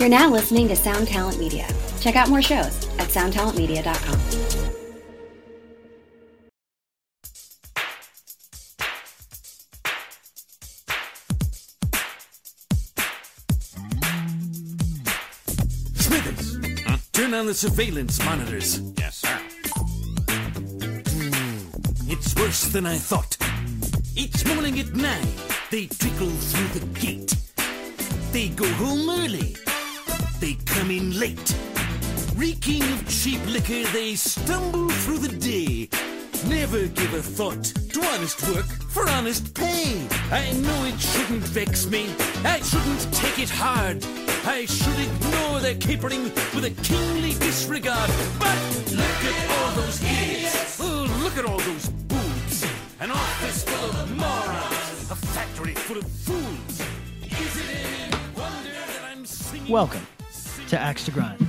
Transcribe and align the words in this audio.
You're 0.00 0.08
now 0.08 0.30
listening 0.30 0.66
to 0.68 0.76
Sound 0.76 1.08
Talent 1.08 1.38
Media. 1.38 1.68
Check 2.00 2.16
out 2.16 2.30
more 2.30 2.40
shows 2.40 2.88
at 2.98 3.08
soundtalentmedia.com. 3.08 4.18
Smithers, 15.96 16.58
turn 17.12 17.34
on 17.34 17.44
the 17.44 17.52
surveillance 17.52 18.24
monitors. 18.24 18.80
Yes, 18.96 19.16
sir. 19.16 19.38
Hmm, 21.10 22.10
it's 22.10 22.34
worse 22.36 22.62
than 22.72 22.86
I 22.86 22.96
thought. 22.96 23.36
Each 24.16 24.46
morning 24.46 24.80
at 24.80 24.94
nine, 24.94 25.28
they 25.70 25.88
trickle 25.88 26.30
through 26.30 26.80
the 26.80 26.86
gate. 26.98 27.34
They 28.32 28.48
go 28.48 28.66
home 28.66 29.10
early. 29.10 29.56
They 30.40 30.54
come 30.64 30.90
in 30.90 31.20
late. 31.20 31.54
Reeking 32.34 32.82
of 32.82 33.06
cheap 33.06 33.44
liquor, 33.44 33.86
they 33.92 34.14
stumble 34.14 34.88
through 34.88 35.18
the 35.18 35.36
day. 35.36 35.90
Never 36.48 36.86
give 36.86 37.12
a 37.12 37.20
thought 37.20 37.62
to 37.64 38.02
honest 38.06 38.48
work 38.48 38.64
for 38.64 39.06
honest 39.10 39.54
pay. 39.54 40.08
I 40.32 40.50
know 40.52 40.84
it 40.84 40.98
shouldn't 40.98 41.42
vex 41.42 41.84
me. 41.84 42.14
I 42.42 42.58
shouldn't 42.62 43.12
take 43.12 43.38
it 43.38 43.50
hard. 43.50 44.02
I 44.46 44.64
should 44.64 44.98
ignore 44.98 45.60
their 45.60 45.74
capering 45.74 46.24
with 46.54 46.64
a 46.64 46.70
kingly 46.82 47.34
disregard. 47.34 48.10
But 48.38 48.56
look 48.92 49.20
at 49.30 49.50
all 49.60 49.72
those 49.82 50.02
idiots. 50.02 50.80
Oh, 50.80 51.20
look 51.22 51.36
at 51.36 51.44
all 51.44 51.58
those 51.58 51.90
boobs. 51.90 52.64
An 53.00 53.10
office 53.10 53.64
full 53.64 53.90
of 53.90 54.16
morons. 54.16 55.10
A 55.10 55.16
factory 55.16 55.74
full 55.74 55.98
of 55.98 56.06
fools. 56.06 56.80
Is 57.24 57.56
it 57.60 57.76
any 57.76 58.16
wonder 58.34 58.70
that 58.70 59.04
I'm 59.12 59.26
singing? 59.26 59.70
Welcome 59.70 60.06
to 60.70 60.78
Axe 60.78 61.04
to 61.06 61.10
Grind, 61.10 61.44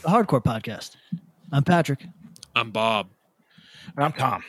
the 0.00 0.08
hardcore 0.08 0.42
podcast. 0.42 0.92
I'm 1.52 1.64
Patrick, 1.64 2.06
I'm 2.56 2.70
Bob. 2.70 3.08
And 3.94 4.06
I'm 4.06 4.12
Tom. 4.14 4.42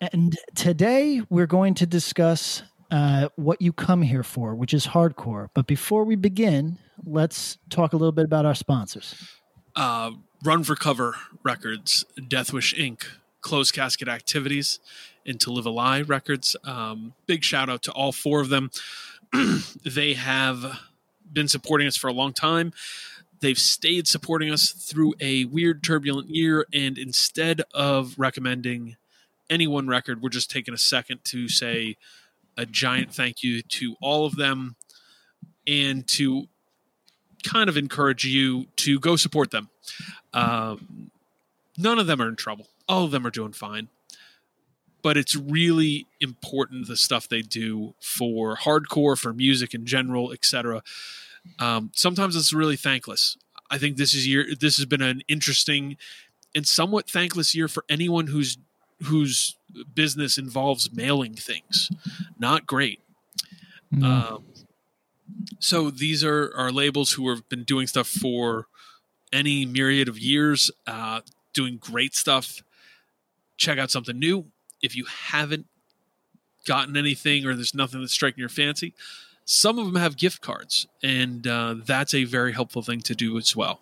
and 0.00 0.36
today 0.56 1.22
we're 1.30 1.46
going 1.46 1.74
to 1.74 1.86
discuss 1.86 2.64
uh, 2.90 3.28
what 3.36 3.62
you 3.62 3.72
come 3.72 4.02
here 4.02 4.24
for, 4.24 4.56
which 4.56 4.74
is 4.74 4.88
hardcore. 4.88 5.50
But 5.54 5.68
before 5.68 6.02
we 6.02 6.16
begin, 6.16 6.78
let's 7.06 7.58
talk 7.70 7.92
a 7.92 7.96
little 7.96 8.10
bit 8.10 8.24
about 8.24 8.44
our 8.44 8.56
sponsors. 8.56 9.14
Uh, 9.76 10.10
Run 10.42 10.64
for 10.64 10.74
Cover 10.74 11.14
Records, 11.44 12.04
Deathwish 12.18 12.76
Inc., 12.76 13.04
Closed 13.40 13.72
Casket 13.72 14.08
Activities, 14.08 14.80
and 15.24 15.40
To 15.42 15.52
Live 15.52 15.66
a 15.66 15.70
Lie 15.70 16.00
Records. 16.00 16.56
Um, 16.64 17.14
big 17.26 17.44
shout 17.44 17.70
out 17.70 17.84
to 17.84 17.92
all 17.92 18.10
four 18.10 18.40
of 18.40 18.48
them. 18.48 18.72
they 19.84 20.14
have 20.14 20.80
been 21.32 21.46
supporting 21.46 21.86
us 21.86 21.96
for 21.96 22.08
a 22.08 22.12
long 22.12 22.32
time. 22.32 22.72
They've 23.40 23.58
stayed 23.58 24.08
supporting 24.08 24.50
us 24.50 24.70
through 24.70 25.14
a 25.20 25.44
weird, 25.44 25.82
turbulent 25.82 26.28
year. 26.30 26.66
And 26.72 26.98
instead 26.98 27.62
of 27.72 28.14
recommending 28.18 28.96
any 29.48 29.66
one 29.66 29.88
record, 29.88 30.22
we're 30.22 30.28
just 30.28 30.50
taking 30.50 30.74
a 30.74 30.78
second 30.78 31.24
to 31.24 31.48
say 31.48 31.96
a 32.56 32.66
giant 32.66 33.14
thank 33.14 33.42
you 33.42 33.62
to 33.62 33.94
all 34.02 34.26
of 34.26 34.36
them 34.36 34.76
and 35.66 36.06
to 36.08 36.48
kind 37.44 37.68
of 37.68 37.76
encourage 37.76 38.24
you 38.24 38.66
to 38.76 38.98
go 38.98 39.16
support 39.16 39.50
them. 39.50 39.68
Um, 40.32 41.10
none 41.76 41.98
of 41.98 42.06
them 42.06 42.20
are 42.20 42.28
in 42.28 42.36
trouble. 42.36 42.66
All 42.88 43.04
of 43.04 43.10
them 43.10 43.26
are 43.26 43.30
doing 43.30 43.52
fine. 43.52 43.88
But 45.02 45.16
it's 45.16 45.36
really 45.36 46.06
important 46.20 46.88
the 46.88 46.96
stuff 46.96 47.28
they 47.28 47.42
do 47.42 47.94
for 48.00 48.56
hardcore, 48.56 49.16
for 49.16 49.32
music 49.32 49.72
in 49.72 49.86
general, 49.86 50.32
etc. 50.32 50.82
Um, 51.58 51.90
sometimes 51.94 52.36
it's 52.36 52.52
really 52.52 52.76
thankless. 52.76 53.36
I 53.70 53.78
think 53.78 53.96
this 53.96 54.14
is 54.14 54.26
year. 54.26 54.46
This 54.58 54.76
has 54.76 54.86
been 54.86 55.02
an 55.02 55.22
interesting 55.28 55.96
and 56.54 56.66
somewhat 56.66 57.08
thankless 57.08 57.54
year 57.54 57.68
for 57.68 57.84
anyone 57.88 58.28
whose 58.28 58.58
whose 59.04 59.56
business 59.94 60.38
involves 60.38 60.92
mailing 60.92 61.34
things. 61.34 61.90
Not 62.38 62.66
great. 62.66 63.00
Um, 64.02 64.44
so 65.58 65.90
these 65.90 66.24
are 66.24 66.52
are 66.56 66.72
labels 66.72 67.12
who 67.12 67.28
have 67.30 67.48
been 67.48 67.64
doing 67.64 67.86
stuff 67.86 68.08
for 68.08 68.66
any 69.32 69.66
myriad 69.66 70.08
of 70.08 70.18
years, 70.18 70.70
uh, 70.86 71.20
doing 71.52 71.76
great 71.78 72.14
stuff. 72.14 72.62
Check 73.56 73.78
out 73.78 73.90
something 73.90 74.18
new. 74.18 74.46
If 74.82 74.96
you 74.96 75.04
haven't 75.04 75.66
gotten 76.66 76.96
anything 76.96 77.46
or 77.46 77.54
there's 77.54 77.74
nothing 77.74 78.00
that's 78.00 78.12
striking 78.12 78.40
your 78.40 78.48
fancy, 78.48 78.94
some 79.50 79.78
of 79.78 79.86
them 79.86 79.94
have 79.94 80.18
gift 80.18 80.42
cards, 80.42 80.86
and 81.02 81.46
uh, 81.46 81.76
that's 81.86 82.12
a 82.12 82.24
very 82.24 82.52
helpful 82.52 82.82
thing 82.82 83.00
to 83.00 83.14
do 83.14 83.38
as 83.38 83.56
well. 83.56 83.80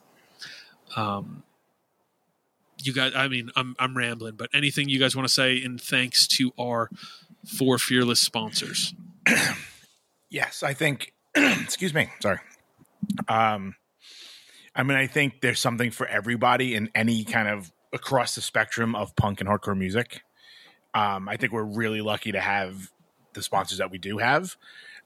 Um, 0.94 1.42
you 2.84 2.92
guys, 2.92 3.12
I 3.16 3.26
mean, 3.26 3.50
I'm 3.56 3.74
I'm 3.80 3.96
rambling, 3.96 4.36
but 4.36 4.48
anything 4.54 4.88
you 4.88 5.00
guys 5.00 5.16
want 5.16 5.26
to 5.26 5.34
say 5.34 5.56
in 5.56 5.76
thanks 5.76 6.28
to 6.28 6.52
our 6.56 6.88
four 7.58 7.78
fearless 7.78 8.20
sponsors. 8.20 8.94
Yes, 10.28 10.64
I 10.64 10.74
think. 10.74 11.12
excuse 11.36 11.94
me. 11.94 12.10
Sorry. 12.20 12.40
Um, 13.28 13.76
I 14.74 14.82
mean, 14.82 14.98
I 14.98 15.06
think 15.06 15.40
there's 15.40 15.60
something 15.60 15.92
for 15.92 16.04
everybody 16.04 16.74
in 16.74 16.90
any 16.96 17.22
kind 17.22 17.48
of 17.48 17.70
across 17.92 18.34
the 18.34 18.40
spectrum 18.40 18.96
of 18.96 19.14
punk 19.14 19.40
and 19.40 19.48
hardcore 19.48 19.78
music. 19.78 20.22
Um, 20.94 21.28
I 21.28 21.36
think 21.36 21.52
we're 21.52 21.62
really 21.62 22.00
lucky 22.00 22.32
to 22.32 22.40
have 22.40 22.90
the 23.34 23.42
sponsors 23.42 23.78
that 23.78 23.92
we 23.92 23.98
do 23.98 24.18
have. 24.18 24.56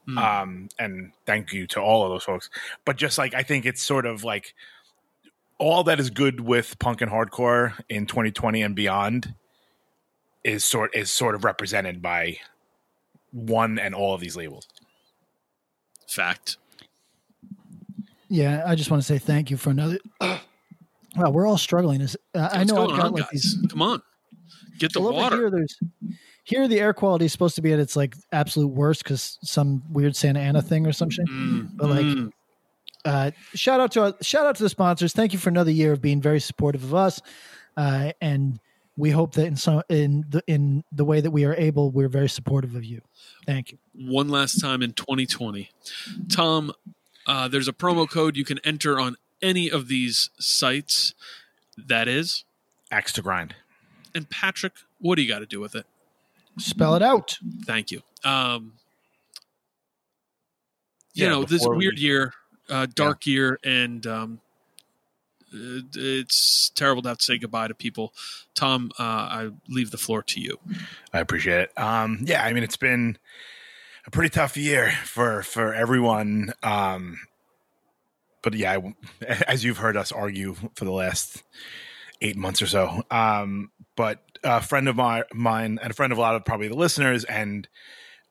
Mm. 0.07 0.17
Um, 0.17 0.69
and 0.79 1.11
thank 1.25 1.53
you 1.53 1.67
to 1.67 1.79
all 1.79 2.03
of 2.03 2.11
those 2.11 2.23
folks. 2.23 2.49
But 2.85 2.97
just 2.97 3.17
like 3.17 3.33
I 3.33 3.43
think 3.43 3.65
it's 3.65 3.81
sort 3.81 4.05
of 4.05 4.23
like 4.23 4.53
all 5.57 5.83
that 5.83 5.99
is 5.99 6.09
good 6.09 6.39
with 6.39 6.79
punk 6.79 7.01
and 7.01 7.11
hardcore 7.11 7.73
in 7.87 8.07
2020 8.07 8.63
and 8.63 8.75
beyond 8.75 9.35
is 10.43 10.65
sort 10.65 10.95
is 10.95 11.11
sort 11.11 11.35
of 11.35 11.43
represented 11.43 12.01
by 12.01 12.37
one 13.31 13.77
and 13.77 13.93
all 13.93 14.13
of 14.13 14.21
these 14.21 14.35
labels. 14.35 14.67
Fact. 16.07 16.57
Yeah, 18.27 18.63
I 18.65 18.75
just 18.75 18.89
want 18.89 19.03
to 19.03 19.07
say 19.07 19.17
thank 19.17 19.51
you 19.51 19.57
for 19.57 19.69
another. 19.69 19.99
Well, 21.17 21.33
we're 21.33 21.45
all 21.45 21.57
struggling. 21.57 21.99
Is 21.99 22.15
uh, 22.33 22.47
I 22.53 22.59
What's 22.59 22.71
know 22.71 22.83
I've 22.83 22.89
got 22.91 23.05
on, 23.07 23.11
like 23.11 23.23
guys? 23.23 23.31
these. 23.31 23.57
Come 23.69 23.81
on, 23.81 24.01
get 24.79 24.93
the 24.93 25.01
well, 25.01 25.11
water. 25.11 25.35
Here, 25.35 25.51
there's 25.51 25.77
here 26.43 26.67
the 26.67 26.79
air 26.79 26.93
quality 26.93 27.25
is 27.25 27.31
supposed 27.31 27.55
to 27.55 27.61
be 27.61 27.71
at 27.73 27.79
its 27.79 27.95
like 27.95 28.15
absolute 28.31 28.67
worst 28.69 29.03
because 29.03 29.37
some 29.43 29.83
weird 29.89 30.15
Santa 30.15 30.39
Ana 30.39 30.61
thing 30.61 30.85
or 30.87 30.91
some 30.91 31.09
shit. 31.09 31.25
Mm, 31.27 31.69
But 31.75 31.89
like, 31.89 32.05
mm. 32.05 32.31
uh, 33.05 33.31
shout 33.53 33.79
out 33.79 33.91
to 33.93 34.01
our, 34.03 34.13
shout 34.21 34.45
out 34.45 34.55
to 34.55 34.63
the 34.63 34.69
sponsors. 34.69 35.13
Thank 35.13 35.33
you 35.33 35.39
for 35.39 35.49
another 35.49 35.71
year 35.71 35.91
of 35.93 36.01
being 36.01 36.21
very 36.21 36.39
supportive 36.39 36.83
of 36.83 36.95
us, 36.95 37.21
uh, 37.77 38.11
and 38.21 38.59
we 38.97 39.11
hope 39.11 39.33
that 39.33 39.45
in 39.45 39.55
some 39.55 39.81
in 39.89 40.25
the 40.29 40.43
in 40.47 40.83
the 40.91 41.05
way 41.05 41.21
that 41.21 41.31
we 41.31 41.45
are 41.45 41.55
able, 41.55 41.91
we're 41.91 42.09
very 42.09 42.29
supportive 42.29 42.75
of 42.75 42.83
you. 42.83 43.01
Thank 43.45 43.71
you. 43.71 43.77
one 43.95 44.29
last 44.29 44.59
time 44.59 44.81
in 44.81 44.93
2020. 44.93 45.69
Tom, 46.29 46.71
uh, 47.25 47.47
there's 47.47 47.67
a 47.67 47.73
promo 47.73 48.09
code 48.09 48.35
you 48.35 48.45
can 48.45 48.59
enter 48.63 48.99
on 48.99 49.15
any 49.41 49.69
of 49.71 49.87
these 49.87 50.29
sites. 50.39 51.13
That 51.77 52.07
is, 52.07 52.43
Axe 52.91 53.13
to 53.13 53.21
grind. 53.21 53.55
and 54.13 54.29
Patrick, 54.29 54.73
what 54.99 55.15
do 55.15 55.21
you 55.21 55.27
got 55.27 55.39
to 55.39 55.45
do 55.45 55.59
with 55.59 55.73
it? 55.73 55.85
Spell 56.57 56.95
it 56.95 57.01
out. 57.01 57.37
Thank 57.65 57.91
you. 57.91 58.01
Um, 58.23 58.73
you 61.13 61.25
Yeah, 61.25 61.29
know, 61.31 61.43
this 61.43 61.61
weird 61.65 61.95
we- 61.95 62.01
year, 62.01 62.33
uh, 62.69 62.87
dark 62.93 63.25
year, 63.25 63.59
and 63.63 64.05
um, 64.07 64.41
it's 65.53 66.69
terrible 66.75 67.01
to 67.01 67.09
have 67.09 67.17
to 67.17 67.23
say 67.25 67.37
goodbye 67.37 67.67
to 67.67 67.73
people. 67.75 68.13
Tom, 68.55 68.91
uh, 68.99 69.03
I 69.03 69.49
leave 69.67 69.91
the 69.91 69.97
floor 69.97 70.23
to 70.23 70.39
you. 70.39 70.57
I 71.13 71.19
appreciate 71.19 71.59
it. 71.61 71.77
Um, 71.79 72.19
yeah, 72.23 72.43
I 72.43 72.53
mean 72.53 72.63
it's 72.63 72.77
been 72.77 73.17
a 74.05 74.11
pretty 74.11 74.29
tough 74.29 74.55
year 74.55 74.91
for 75.03 75.43
for 75.43 75.73
everyone. 75.73 76.53
Um, 76.63 77.19
but 78.41 78.53
yeah, 78.53 78.77
I- 78.79 78.95
as 79.47 79.63
you've 79.63 79.77
heard 79.79 79.97
us 79.97 80.11
argue 80.11 80.55
for 80.75 80.85
the 80.85 80.91
last 80.91 81.43
eight 82.21 82.37
months 82.37 82.61
or 82.61 82.67
so. 82.67 83.03
Um, 83.11 83.71
but 83.97 84.19
a 84.43 84.61
friend 84.61 84.87
of 84.87 84.95
my, 84.95 85.23
mine 85.33 85.79
and 85.81 85.91
a 85.91 85.93
friend 85.93 86.11
of 86.11 86.17
a 86.17 86.21
lot 86.21 86.35
of 86.35 86.45
probably 86.45 86.67
the 86.67 86.75
listeners 86.75 87.23
and 87.23 87.67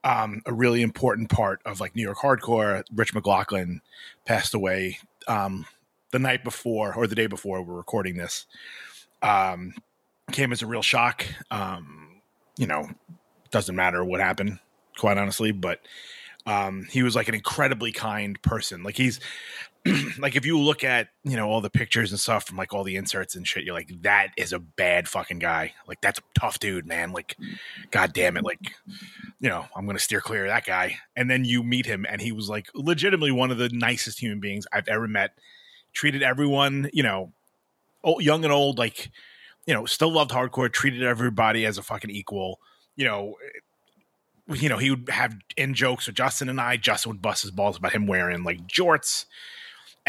um, 0.02 0.42
a 0.46 0.52
really 0.52 0.82
important 0.82 1.28
part 1.28 1.60
of 1.64 1.80
like 1.80 1.94
New 1.94 2.02
York 2.02 2.18
hardcore, 2.18 2.82
Rich 2.94 3.14
McLoughlin 3.14 3.80
passed 4.24 4.54
away 4.54 4.98
um, 5.28 5.66
the 6.10 6.18
night 6.18 6.42
before 6.42 6.94
or 6.94 7.06
the 7.06 7.14
day 7.14 7.26
before 7.26 7.62
we're 7.62 7.74
recording 7.74 8.16
this. 8.16 8.46
Um, 9.22 9.74
came 10.32 10.52
as 10.52 10.62
a 10.62 10.66
real 10.66 10.82
shock. 10.82 11.26
Um, 11.50 12.22
you 12.56 12.66
know, 12.66 12.88
doesn't 13.50 13.76
matter 13.76 14.04
what 14.04 14.20
happened, 14.20 14.58
quite 14.96 15.18
honestly, 15.18 15.52
but 15.52 15.80
um, 16.46 16.86
he 16.90 17.02
was 17.02 17.14
like 17.14 17.28
an 17.28 17.34
incredibly 17.34 17.92
kind 17.92 18.40
person. 18.42 18.82
Like 18.82 18.96
he's 18.96 19.20
like 20.18 20.36
if 20.36 20.44
you 20.44 20.58
look 20.58 20.84
at 20.84 21.08
you 21.24 21.36
know 21.36 21.48
all 21.48 21.60
the 21.60 21.70
pictures 21.70 22.10
and 22.10 22.20
stuff 22.20 22.46
from 22.46 22.58
like 22.58 22.74
all 22.74 22.84
the 22.84 22.96
inserts 22.96 23.34
and 23.34 23.46
shit, 23.46 23.64
you're 23.64 23.74
like, 23.74 23.90
that 24.02 24.28
is 24.36 24.52
a 24.52 24.58
bad 24.58 25.08
fucking 25.08 25.38
guy. 25.38 25.72
Like 25.88 26.00
that's 26.02 26.18
a 26.18 26.22
tough 26.38 26.58
dude, 26.58 26.86
man. 26.86 27.12
Like, 27.12 27.36
god 27.90 28.12
damn 28.12 28.36
it, 28.36 28.44
like 28.44 28.74
you 29.40 29.48
know, 29.48 29.66
I'm 29.74 29.86
gonna 29.86 29.98
steer 29.98 30.20
clear 30.20 30.44
of 30.44 30.50
that 30.50 30.66
guy. 30.66 30.98
And 31.16 31.30
then 31.30 31.44
you 31.44 31.62
meet 31.62 31.86
him, 31.86 32.04
and 32.08 32.20
he 32.20 32.30
was 32.32 32.48
like 32.48 32.68
legitimately 32.74 33.30
one 33.30 33.50
of 33.50 33.58
the 33.58 33.70
nicest 33.70 34.20
human 34.20 34.40
beings 34.40 34.66
I've 34.72 34.88
ever 34.88 35.08
met. 35.08 35.30
Treated 35.92 36.22
everyone, 36.22 36.90
you 36.92 37.02
know, 37.02 37.32
old, 38.04 38.22
young 38.22 38.44
and 38.44 38.52
old, 38.52 38.78
like 38.78 39.10
you 39.66 39.72
know, 39.72 39.86
still 39.86 40.12
loved 40.12 40.30
hardcore. 40.30 40.70
Treated 40.70 41.02
everybody 41.02 41.64
as 41.64 41.78
a 41.78 41.82
fucking 41.82 42.10
equal. 42.10 42.60
You 42.96 43.06
know, 43.06 43.36
eh, 43.44 44.56
you 44.56 44.68
know, 44.68 44.76
he 44.76 44.90
would 44.90 45.08
have 45.08 45.34
in 45.56 45.72
jokes 45.72 46.06
with 46.06 46.16
Justin 46.16 46.50
and 46.50 46.60
I. 46.60 46.76
Justin 46.76 47.12
would 47.12 47.22
bust 47.22 47.42
his 47.42 47.50
balls 47.50 47.78
about 47.78 47.92
him 47.92 48.06
wearing 48.06 48.42
like 48.42 48.66
jorts 48.66 49.24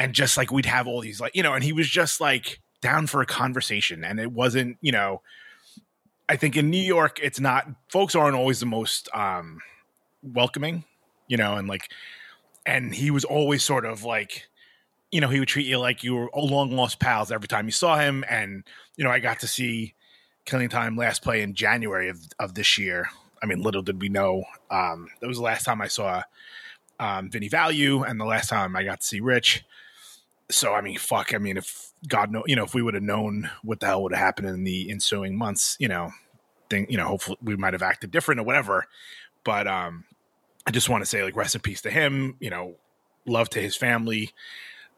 and 0.01 0.13
just 0.13 0.35
like 0.35 0.51
we'd 0.51 0.65
have 0.65 0.87
all 0.87 0.99
these 0.99 1.21
like 1.21 1.35
you 1.35 1.43
know 1.43 1.53
and 1.53 1.63
he 1.63 1.71
was 1.71 1.87
just 1.87 2.19
like 2.19 2.59
down 2.81 3.05
for 3.05 3.21
a 3.21 3.25
conversation. 3.25 4.03
And 4.03 4.19
it 4.19 4.31
wasn't 4.31 4.77
you 4.81 4.91
know 4.91 5.21
i 6.27 6.35
think 6.35 6.55
in 6.55 6.69
new 6.69 6.81
york 6.81 7.19
it's 7.21 7.39
not 7.39 7.67
folks 7.89 8.15
aren't 8.15 8.37
always 8.37 8.59
the 8.59 8.65
most 8.65 9.09
um 9.13 9.59
welcoming 10.23 10.85
you 11.27 11.35
know 11.35 11.55
and 11.57 11.67
like 11.67 11.89
and 12.65 12.95
he 12.95 13.11
was 13.11 13.25
always 13.25 13.63
sort 13.63 13.85
of 13.85 14.03
like 14.03 14.47
you 15.11 15.19
know 15.19 15.27
he 15.27 15.39
would 15.39 15.47
treat 15.47 15.67
you 15.67 15.77
like 15.77 16.03
you 16.03 16.15
were 16.15 16.29
long 16.35 16.71
lost 16.71 16.99
pals 16.99 17.31
every 17.31 17.47
time 17.47 17.65
you 17.65 17.71
saw 17.71 17.97
him. 17.97 18.23
And 18.29 18.63
you 18.95 19.03
know 19.03 19.11
i 19.11 19.19
got 19.19 19.39
to 19.41 19.47
see 19.47 19.93
killing 20.45 20.69
time 20.69 20.95
last 20.95 21.21
play 21.21 21.41
in 21.41 21.53
january 21.53 22.09
of, 22.09 22.19
of 22.39 22.55
this 22.55 22.77
year. 22.77 23.09
I 23.43 23.45
mean 23.45 23.61
little 23.61 23.81
did 23.83 24.01
we 24.01 24.09
know 24.09 24.45
um 24.71 25.09
that 25.19 25.27
was 25.27 25.37
the 25.37 25.43
last 25.43 25.65
time 25.65 25.81
i 25.81 25.87
saw 25.87 26.23
um 26.99 27.29
vinny 27.29 27.49
value 27.49 28.03
and 28.03 28.19
the 28.19 28.25
last 28.25 28.49
time 28.49 28.75
i 28.75 28.83
got 28.83 29.01
to 29.01 29.05
see 29.05 29.19
rich 29.19 29.63
so 30.51 30.73
I 30.73 30.81
mean, 30.81 30.97
fuck. 30.97 31.33
I 31.33 31.37
mean, 31.37 31.57
if 31.57 31.91
God 32.07 32.31
know, 32.31 32.43
you 32.45 32.55
know, 32.55 32.63
if 32.63 32.73
we 32.73 32.81
would 32.81 32.93
have 32.93 33.03
known 33.03 33.49
what 33.63 33.79
the 33.79 33.87
hell 33.87 34.03
would 34.03 34.13
have 34.13 34.23
happened 34.23 34.47
in 34.47 34.63
the 34.63 34.89
ensuing 34.91 35.37
months, 35.37 35.75
you 35.79 35.87
know, 35.87 36.11
thing, 36.69 36.87
you 36.89 36.97
know, 36.97 37.07
hopefully 37.07 37.37
we 37.41 37.55
might 37.55 37.73
have 37.73 37.81
acted 37.81 38.11
different 38.11 38.39
or 38.39 38.43
whatever. 38.43 38.85
But 39.43 39.67
um, 39.67 40.05
I 40.67 40.71
just 40.71 40.89
want 40.89 41.01
to 41.01 41.09
say, 41.09 41.23
like, 41.23 41.35
rest 41.35 41.55
in 41.55 41.61
peace 41.61 41.81
to 41.81 41.89
him. 41.89 42.35
You 42.39 42.49
know, 42.49 42.75
love 43.25 43.49
to 43.51 43.61
his 43.61 43.75
family, 43.75 44.31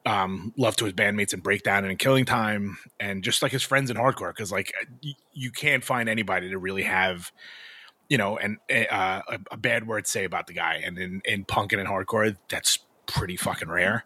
um, 0.06 0.54
love 0.58 0.76
to 0.78 0.86
his 0.86 0.94
bandmates 0.94 1.34
in 1.34 1.40
Breakdown 1.40 1.84
and 1.84 1.92
in 1.92 1.98
Killing 1.98 2.26
Time, 2.26 2.78
and 3.00 3.24
just 3.24 3.42
like 3.42 3.52
his 3.52 3.64
friends 3.64 3.90
in 3.90 3.98
Hardcore, 3.98 4.32
because 4.36 4.52
like 4.52 4.74
y- 5.04 5.14
you 5.34 5.52
can't 5.52 5.84
find 5.84 6.10
anybody 6.10 6.50
to 6.50 6.58
really 6.58 6.84
have. 6.84 7.32
You 8.10 8.18
know, 8.18 8.38
and 8.38 8.58
uh, 8.70 9.22
a, 9.28 9.40
a 9.52 9.58
bad 9.58 9.88
word 9.88 10.06
to 10.06 10.12
say 10.12 10.26
about 10.26 10.46
the 10.46 10.54
guy, 10.54 10.82
and 10.86 11.00
in, 11.00 11.22
in 11.26 11.46
punk 11.46 11.72
and 11.72 11.82
in 11.82 11.88
hardcore, 11.88 12.36
that's 12.48 12.78
pretty 13.06 13.36
fucking 13.38 13.70
rare. 13.70 14.06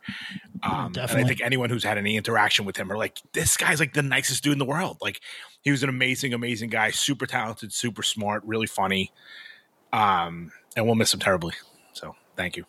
Um, 0.64 0.88
and 0.98 0.98
I 1.00 1.24
think 1.24 1.42
anyone 1.42 1.70
who's 1.70 1.84
had 1.84 1.98
any 1.98 2.18
interaction 2.18 2.66
with 2.66 2.78
him 2.78 2.92
are 2.92 2.98
like, 2.98 3.20
this 3.34 3.58
guy's 3.58 3.80
like 3.80 3.94
the 3.94 4.02
nicest 4.02 4.44
dude 4.44 4.54
in 4.54 4.60
the 4.60 4.66
world. 4.66 4.98
Like, 5.02 5.22
he 5.62 5.72
was 5.72 5.84
an 5.84 5.90
amazing, 5.90 6.34
amazing 6.34 6.70
guy, 6.70 6.92
super 6.92 7.26
talented, 7.26 7.74
super 7.74 8.04
smart, 8.04 8.44
really 8.46 8.68
funny. 8.68 9.12
Um, 9.94 10.52
and 10.76 10.86
we'll 10.86 10.96
miss 10.96 11.14
him 11.14 11.20
terribly. 11.20 11.54
So, 11.94 12.16
thank 12.36 12.58
you. 12.58 12.66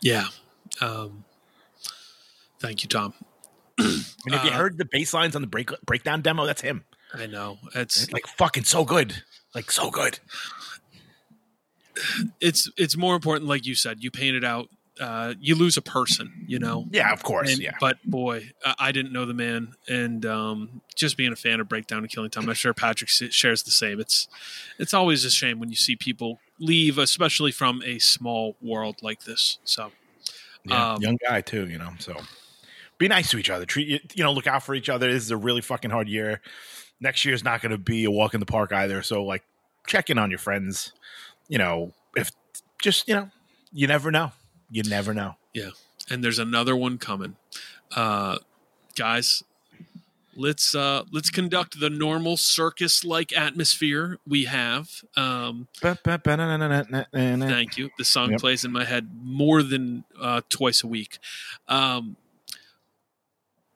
Yeah. 0.00 0.26
Um, 0.80 1.24
thank 2.60 2.82
you, 2.82 2.88
Tom. 2.88 3.14
I 3.78 3.82
mean, 3.82 4.04
if 4.26 4.44
you 4.44 4.50
Uh, 4.50 4.54
heard 4.54 4.78
the 4.78 4.84
bass 4.84 5.14
lines 5.14 5.34
on 5.34 5.42
the 5.42 5.48
break 5.48 5.70
breakdown 5.84 6.22
demo, 6.22 6.46
that's 6.46 6.60
him. 6.60 6.84
I 7.12 7.26
know 7.26 7.58
it's 7.74 8.10
Like, 8.12 8.26
fucking 8.26 8.64
so 8.64 8.84
good. 8.84 9.22
Like, 9.54 9.70
so 9.70 9.90
good. 9.90 10.18
It's 12.40 12.68
it's 12.76 12.96
more 12.96 13.14
important, 13.14 13.48
like 13.48 13.66
you 13.66 13.74
said. 13.74 14.02
You 14.02 14.10
painted 14.10 14.44
out. 14.44 14.68
Uh, 15.00 15.34
you 15.40 15.56
lose 15.56 15.76
a 15.76 15.82
person, 15.82 16.44
you 16.46 16.56
know. 16.60 16.86
Yeah, 16.92 17.12
of 17.12 17.24
course. 17.24 17.52
And- 17.52 17.60
yeah. 17.60 17.74
But 17.80 17.96
boy, 18.04 18.50
I, 18.64 18.74
I 18.78 18.92
didn't 18.92 19.12
know 19.12 19.24
the 19.26 19.34
man, 19.34 19.74
and 19.88 20.24
um, 20.24 20.82
just 20.94 21.16
being 21.16 21.32
a 21.32 21.36
fan 21.36 21.58
of 21.58 21.68
Breakdown 21.68 21.98
and 21.98 22.08
Killing 22.08 22.30
Time, 22.30 22.48
I'm 22.48 22.54
sure 22.54 22.72
Patrick 22.72 23.10
shares 23.10 23.64
the 23.64 23.72
same. 23.72 23.98
It's 23.98 24.28
it's 24.78 24.94
always 24.94 25.24
a 25.24 25.30
shame 25.30 25.58
when 25.58 25.68
you 25.70 25.74
see 25.76 25.96
people 25.96 26.38
leave, 26.60 26.96
especially 26.98 27.50
from 27.50 27.82
a 27.84 27.98
small 27.98 28.56
world 28.62 28.96
like 29.02 29.24
this. 29.24 29.58
So 29.64 29.90
Yeah, 30.64 30.92
Um, 30.94 31.02
young 31.02 31.18
guy 31.28 31.40
too, 31.40 31.66
you 31.66 31.76
know. 31.78 31.90
So 31.98 32.16
be 32.96 33.08
nice 33.08 33.30
to 33.30 33.38
each 33.38 33.50
other. 33.50 33.66
Treat 33.66 33.88
you, 33.88 33.98
you 34.14 34.22
know, 34.22 34.32
look 34.32 34.46
out 34.46 34.62
for 34.62 34.76
each 34.76 34.88
other. 34.88 35.12
This 35.12 35.24
is 35.24 35.30
a 35.32 35.36
really 35.36 35.60
fucking 35.60 35.90
hard 35.90 36.08
year. 36.08 36.40
Next 37.00 37.24
year 37.24 37.34
is 37.34 37.42
not 37.42 37.60
going 37.60 37.72
to 37.72 37.78
be 37.78 38.04
a 38.04 38.10
walk 38.12 38.34
in 38.34 38.40
the 38.40 38.46
park 38.46 38.72
either. 38.72 39.02
So 39.02 39.24
like, 39.24 39.42
check 39.88 40.08
in 40.08 40.18
on 40.18 40.30
your 40.30 40.38
friends. 40.38 40.92
You 41.48 41.58
know, 41.58 41.92
if 42.16 42.30
just 42.82 43.08
you 43.08 43.14
know, 43.14 43.30
you 43.72 43.86
never 43.86 44.10
know. 44.10 44.32
You 44.70 44.82
never 44.82 45.12
know. 45.14 45.36
Yeah. 45.52 45.70
And 46.10 46.22
there's 46.24 46.38
another 46.38 46.74
one 46.76 46.98
coming, 46.98 47.36
uh, 47.94 48.38
guys. 48.96 49.42
Let's 50.36 50.74
uh, 50.74 51.04
let's 51.12 51.30
conduct 51.30 51.78
the 51.78 51.88
normal 51.88 52.36
circus 52.36 53.04
like 53.04 53.32
atmosphere 53.36 54.18
we 54.26 54.46
have. 54.46 55.04
Um, 55.16 55.68
Thank 57.48 57.76
you. 57.78 57.90
The 57.98 58.04
song 58.04 58.32
Yep. 58.32 58.40
plays 58.40 58.64
in 58.64 58.72
my 58.72 58.84
head 58.84 59.10
more 59.22 59.62
than 59.62 60.04
uh, 60.20 60.40
twice 60.48 60.82
a 60.82 60.88
week. 60.88 61.18
Um, 61.68 62.16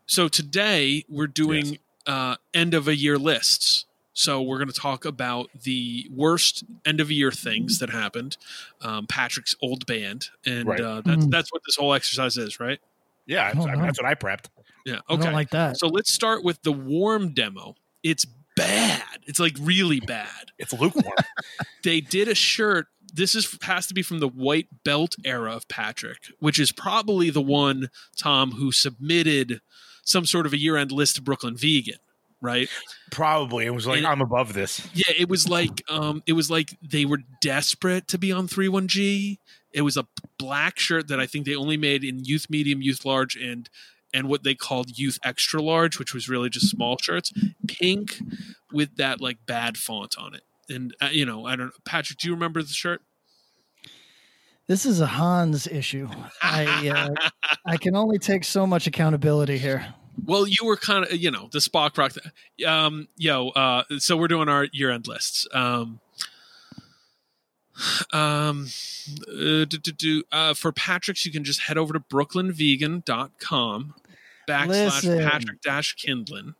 so 0.06 0.26
today 0.28 1.04
we're 1.08 1.26
doing 1.28 1.66
Yes. 1.66 1.78
uh, 2.06 2.36
end 2.52 2.74
of 2.74 2.88
a 2.88 2.96
year 2.96 3.18
lists. 3.18 3.84
So 4.18 4.42
we're 4.42 4.58
going 4.58 4.66
to 4.68 4.74
talk 4.74 5.04
about 5.04 5.48
the 5.62 6.08
worst 6.12 6.64
end 6.84 7.00
of 7.00 7.08
year 7.08 7.30
things 7.30 7.78
that 7.78 7.90
happened. 7.90 8.36
Um, 8.80 9.06
Patrick's 9.06 9.54
old 9.62 9.86
band, 9.86 10.30
and 10.44 10.66
Right. 10.66 10.80
uh, 10.80 11.02
that's 11.02 11.24
Mm. 11.24 11.30
that's 11.30 11.52
what 11.52 11.62
this 11.64 11.76
whole 11.76 11.94
exercise 11.94 12.36
is, 12.36 12.58
right? 12.58 12.80
Yeah, 13.26 13.52
Oh, 13.56 13.68
I 13.68 13.76
mean, 13.76 13.82
that's 13.82 13.96
what 14.02 14.08
I 14.10 14.14
prepped. 14.16 14.46
Yeah. 14.84 15.02
I 15.08 15.12
Okay. 15.14 15.22
don't 15.22 15.34
like 15.34 15.50
that. 15.50 15.78
so 15.78 15.86
let's 15.86 16.12
start 16.12 16.42
with 16.42 16.60
the 16.62 16.72
warm 16.72 17.32
demo. 17.32 17.76
It's 18.02 18.26
bad. 18.56 19.20
It's 19.26 19.38
like 19.38 19.54
really 19.60 20.00
bad. 20.00 20.50
It's 20.58 20.72
lukewarm. 20.72 21.14
they 21.84 22.00
did 22.00 22.26
a 22.26 22.34
shirt. 22.34 22.88
This 23.14 23.36
is 23.36 23.56
has 23.62 23.86
to 23.86 23.94
be 23.94 24.02
from 24.02 24.18
the 24.18 24.26
white 24.28 24.66
belt 24.82 25.14
era 25.24 25.54
of 25.54 25.68
Patrick, 25.68 26.32
which 26.40 26.58
is 26.58 26.72
probably 26.72 27.30
the 27.30 27.40
one 27.40 27.88
Tom 28.16 28.50
who 28.52 28.72
submitted 28.72 29.60
some 30.02 30.26
sort 30.26 30.44
of 30.44 30.52
a 30.52 30.58
year 30.58 30.76
end 30.76 30.90
list 30.90 31.14
to 31.16 31.22
Brooklyn 31.22 31.56
Vegan, 31.56 31.98
right? 32.40 32.68
Probably 33.10 33.66
it 33.66 33.74
was 33.74 33.86
like 33.86 33.98
And- 33.98 34.06
I'm 34.06 34.20
above 34.20 34.52
this. 34.52 34.86
Yeah, 34.94 35.12
it 35.16 35.28
was 35.28 35.48
like 35.48 35.82
um, 35.88 36.22
it 36.26 36.34
was 36.34 36.50
like 36.50 36.76
they 36.82 37.04
were 37.04 37.20
desperate 37.40 38.08
to 38.08 38.18
be 38.18 38.32
on 38.32 38.48
three 38.48 38.68
one 38.68 38.88
G. 38.88 39.40
It 39.72 39.82
was 39.82 39.96
a 39.96 40.06
black 40.38 40.78
shirt 40.78 41.08
that 41.08 41.20
I 41.20 41.26
think 41.26 41.44
they 41.46 41.54
only 41.54 41.76
made 41.76 42.02
in 42.02 42.24
youth 42.24 42.46
medium, 42.48 42.80
youth 42.82 43.04
large, 43.04 43.36
and 43.36 43.68
and 44.14 44.28
what 44.28 44.42
they 44.42 44.54
called 44.54 44.98
youth 44.98 45.18
extra 45.22 45.60
large, 45.60 45.98
which 45.98 46.14
was 46.14 46.28
really 46.28 46.48
just 46.48 46.70
small 46.70 46.96
shirts, 46.98 47.32
pink 47.66 48.18
with 48.72 48.96
that 48.96 49.20
like 49.20 49.38
bad 49.46 49.76
font 49.76 50.16
on 50.18 50.34
it. 50.34 50.42
And 50.70 50.94
uh, 51.00 51.08
you 51.12 51.26
know, 51.26 51.46
I 51.46 51.56
don't 51.56 51.66
know, 51.66 51.72
Patrick. 51.84 52.18
Do 52.18 52.28
you 52.28 52.34
remember 52.34 52.62
the 52.62 52.68
shirt? 52.72 53.02
This 54.66 54.84
is 54.84 55.00
a 55.00 55.06
Hans 55.06 55.66
issue. 55.66 56.08
I 56.42 56.88
uh, 56.88 57.28
I 57.66 57.76
can 57.76 57.96
only 57.96 58.18
take 58.18 58.44
so 58.44 58.66
much 58.66 58.86
accountability 58.86 59.58
here. 59.58 59.94
Well, 60.24 60.46
you 60.46 60.64
were 60.64 60.76
kind 60.76 61.04
of, 61.04 61.12
you 61.12 61.30
know, 61.30 61.48
the 61.52 61.58
Spock 61.58 61.96
rock. 61.96 62.12
Um, 62.66 63.08
yo, 63.16 63.48
uh, 63.50 63.84
so 63.98 64.16
we're 64.16 64.28
doing 64.28 64.48
our 64.48 64.66
year 64.72 64.90
end 64.90 65.06
lists. 65.06 65.46
Um, 65.52 66.00
um, 68.12 68.66
uh, 69.28 69.64
do, 69.64 69.66
do, 69.66 69.92
do, 69.92 70.22
uh, 70.32 70.54
for 70.54 70.72
Patrick's, 70.72 71.24
you 71.24 71.32
can 71.32 71.44
just 71.44 71.62
head 71.62 71.78
over 71.78 71.92
to 71.92 72.00
brooklynvegan.com 72.00 73.94
backslash 74.48 74.66
Listen. 74.68 75.18
Patrick 75.28 75.60
dash 75.60 75.94
Kindlon. 75.96 76.54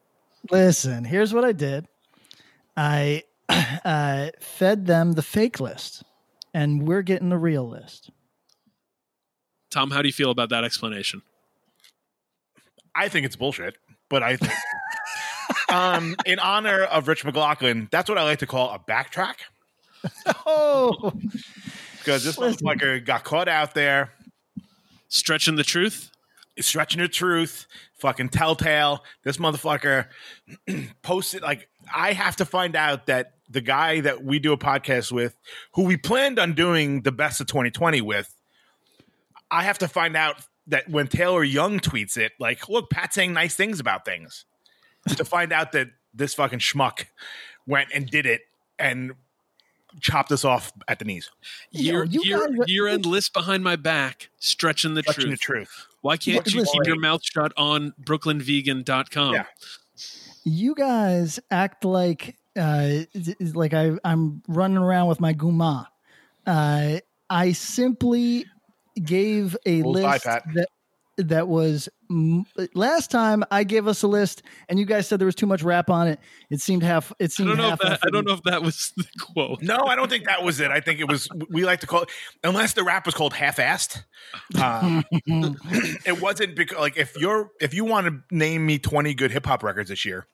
Listen, 0.50 1.04
here's 1.04 1.34
what 1.34 1.44
I 1.44 1.52
did. 1.52 1.88
I 2.76 3.24
uh, 3.48 4.28
fed 4.40 4.86
them 4.86 5.12
the 5.12 5.22
fake 5.22 5.58
list, 5.58 6.04
and 6.54 6.86
we're 6.86 7.02
getting 7.02 7.30
the 7.30 7.38
real 7.38 7.68
list. 7.68 8.10
Tom, 9.70 9.90
how 9.90 10.00
do 10.02 10.08
you 10.08 10.12
feel 10.12 10.30
about 10.30 10.50
that 10.50 10.64
explanation? 10.64 11.22
I 12.98 13.08
think 13.08 13.24
it's 13.26 13.36
bullshit, 13.36 13.76
but 14.08 14.22
I 14.22 14.36
think 14.36 14.52
um 15.70 16.16
in 16.26 16.38
honor 16.38 16.82
of 16.84 17.08
Rich 17.08 17.24
McLoughlin, 17.24 17.88
that's 17.90 18.08
what 18.08 18.18
I 18.18 18.22
like 18.24 18.38
to 18.40 18.46
call 18.46 18.70
a 18.70 18.78
backtrack. 18.78 19.34
Oh, 20.46 21.12
Because 21.98 22.24
this 22.24 22.38
Listen. 22.38 22.66
motherfucker 22.66 23.04
got 23.04 23.24
caught 23.24 23.48
out 23.48 23.74
there 23.74 24.12
Stretching 25.08 25.56
the 25.56 25.64
truth? 25.64 26.10
stretching 26.60 27.00
the 27.00 27.06
truth, 27.08 27.66
fucking 28.00 28.28
telltale. 28.30 29.04
This 29.22 29.36
motherfucker 29.36 30.06
posted 31.02 31.40
like 31.40 31.68
I 31.94 32.12
have 32.12 32.34
to 32.36 32.44
find 32.44 32.74
out 32.74 33.06
that 33.06 33.34
the 33.48 33.60
guy 33.60 34.00
that 34.00 34.24
we 34.24 34.38
do 34.40 34.52
a 34.52 34.58
podcast 34.58 35.12
with, 35.12 35.36
who 35.74 35.84
we 35.84 35.96
planned 35.96 36.38
on 36.38 36.54
doing 36.54 37.02
the 37.02 37.12
best 37.12 37.40
of 37.40 37.46
2020 37.46 38.00
with, 38.00 38.34
I 39.52 39.62
have 39.62 39.78
to 39.78 39.88
find 39.88 40.16
out 40.16 40.36
that 40.68 40.88
when 40.88 41.08
Taylor 41.08 41.42
Young 41.44 41.80
tweets 41.80 42.16
it, 42.16 42.32
like, 42.38 42.68
look, 42.68 42.90
Pat's 42.90 43.14
saying 43.16 43.32
nice 43.32 43.54
things 43.54 43.80
about 43.80 44.04
things. 44.04 44.44
to 45.16 45.24
find 45.24 45.52
out 45.52 45.72
that 45.72 45.88
this 46.14 46.34
fucking 46.34 46.58
schmuck 46.58 47.06
went 47.66 47.88
and 47.94 48.06
did 48.10 48.26
it 48.26 48.42
and 48.78 49.12
chopped 50.00 50.30
us 50.32 50.44
off 50.44 50.72
at 50.86 50.98
the 50.98 51.04
knees. 51.04 51.30
Year 51.70 52.04
you 52.04 52.22
year, 52.24 52.46
guys, 52.48 52.56
year 52.66 52.86
end 52.88 53.06
list 53.06 53.32
behind 53.32 53.64
my 53.64 53.76
back, 53.76 54.28
stretching 54.38 54.94
the 54.94 55.02
Touching 55.02 55.24
truth. 55.24 55.32
the 55.32 55.36
truth. 55.38 55.86
Why 56.02 56.16
can't 56.16 56.36
Look, 56.44 56.52
you 56.54 56.60
listen. 56.60 56.74
keep 56.80 56.86
your 56.86 57.00
mouth 57.00 57.22
shut 57.24 57.52
on 57.56 57.94
brooklynvegan.com? 58.02 59.34
Yeah. 59.34 59.44
you 60.44 60.74
guys 60.74 61.40
act 61.50 61.84
like 61.84 62.36
uh 62.56 63.06
it's- 63.14 63.28
it's 63.40 63.54
like 63.56 63.72
I 63.74 63.92
I'm 64.04 64.42
running 64.48 64.76
around 64.78 65.08
with 65.08 65.20
my 65.20 65.32
guma. 65.32 65.86
Uh 66.46 66.98
I 67.30 67.52
simply 67.52 68.46
gave 69.00 69.56
a 69.66 69.82
Bullseye, 69.82 70.12
list 70.12 70.24
Pat. 70.24 70.44
that 70.54 70.68
that 71.18 71.48
was 71.48 71.88
last 72.74 73.10
time 73.10 73.42
I 73.50 73.64
gave 73.64 73.88
us 73.88 74.02
a 74.02 74.06
list 74.06 74.42
and 74.68 74.78
you 74.78 74.86
guys 74.86 75.08
said 75.08 75.18
there 75.18 75.26
was 75.26 75.34
too 75.34 75.46
much 75.46 75.62
rap 75.62 75.90
on 75.90 76.06
it. 76.06 76.20
It 76.48 76.60
seemed 76.60 76.82
half 76.82 77.12
it 77.18 77.34
I 77.38 77.44
don't 77.44 77.56
know 77.56 77.72
if 77.72 77.78
that 77.80 77.98
I 78.04 78.10
don't 78.10 78.26
know 78.26 78.34
if 78.34 78.42
that 78.44 78.62
was 78.62 78.92
the 78.96 79.04
quote. 79.20 79.60
No, 79.60 79.76
I 79.76 79.96
don't 79.96 80.08
think 80.08 80.26
that 80.26 80.44
was 80.44 80.60
it. 80.60 80.70
I 80.70 80.80
think 80.80 81.00
it 81.00 81.08
was 81.08 81.28
we 81.50 81.64
like 81.64 81.80
to 81.80 81.86
call 81.86 82.02
it 82.02 82.10
unless 82.44 82.74
the 82.74 82.84
rap 82.84 83.04
was 83.04 83.14
called 83.14 83.34
half-assed. 83.34 84.04
Um, 84.60 85.04
it 86.06 86.22
wasn't 86.22 86.56
because 86.56 86.78
like 86.78 86.96
if 86.96 87.16
you're 87.16 87.50
if 87.60 87.74
you 87.74 87.84
want 87.84 88.06
to 88.06 88.34
name 88.34 88.64
me 88.64 88.78
20 88.78 89.12
good 89.14 89.32
hip 89.32 89.44
hop 89.44 89.62
records 89.62 89.90
this 89.90 90.04
year, 90.04 90.26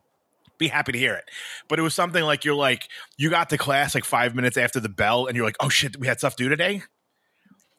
be 0.59 0.69
happy 0.69 0.93
to 0.93 0.99
hear 0.99 1.15
it. 1.15 1.25
But 1.69 1.79
it 1.79 1.83
was 1.83 1.95
something 1.95 2.23
like 2.23 2.45
you're 2.45 2.55
like 2.55 2.89
you 3.17 3.31
got 3.31 3.51
to 3.51 3.59
class 3.59 3.95
like 3.95 4.05
five 4.05 4.35
minutes 4.35 4.57
after 4.57 4.81
the 4.81 4.89
bell, 4.89 5.27
and 5.27 5.37
you're 5.37 5.47
like, 5.47 5.57
oh 5.61 5.69
shit, 5.69 5.99
we 5.99 6.07
had 6.07 6.19
stuff 6.19 6.37
due 6.37 6.49
today, 6.49 6.83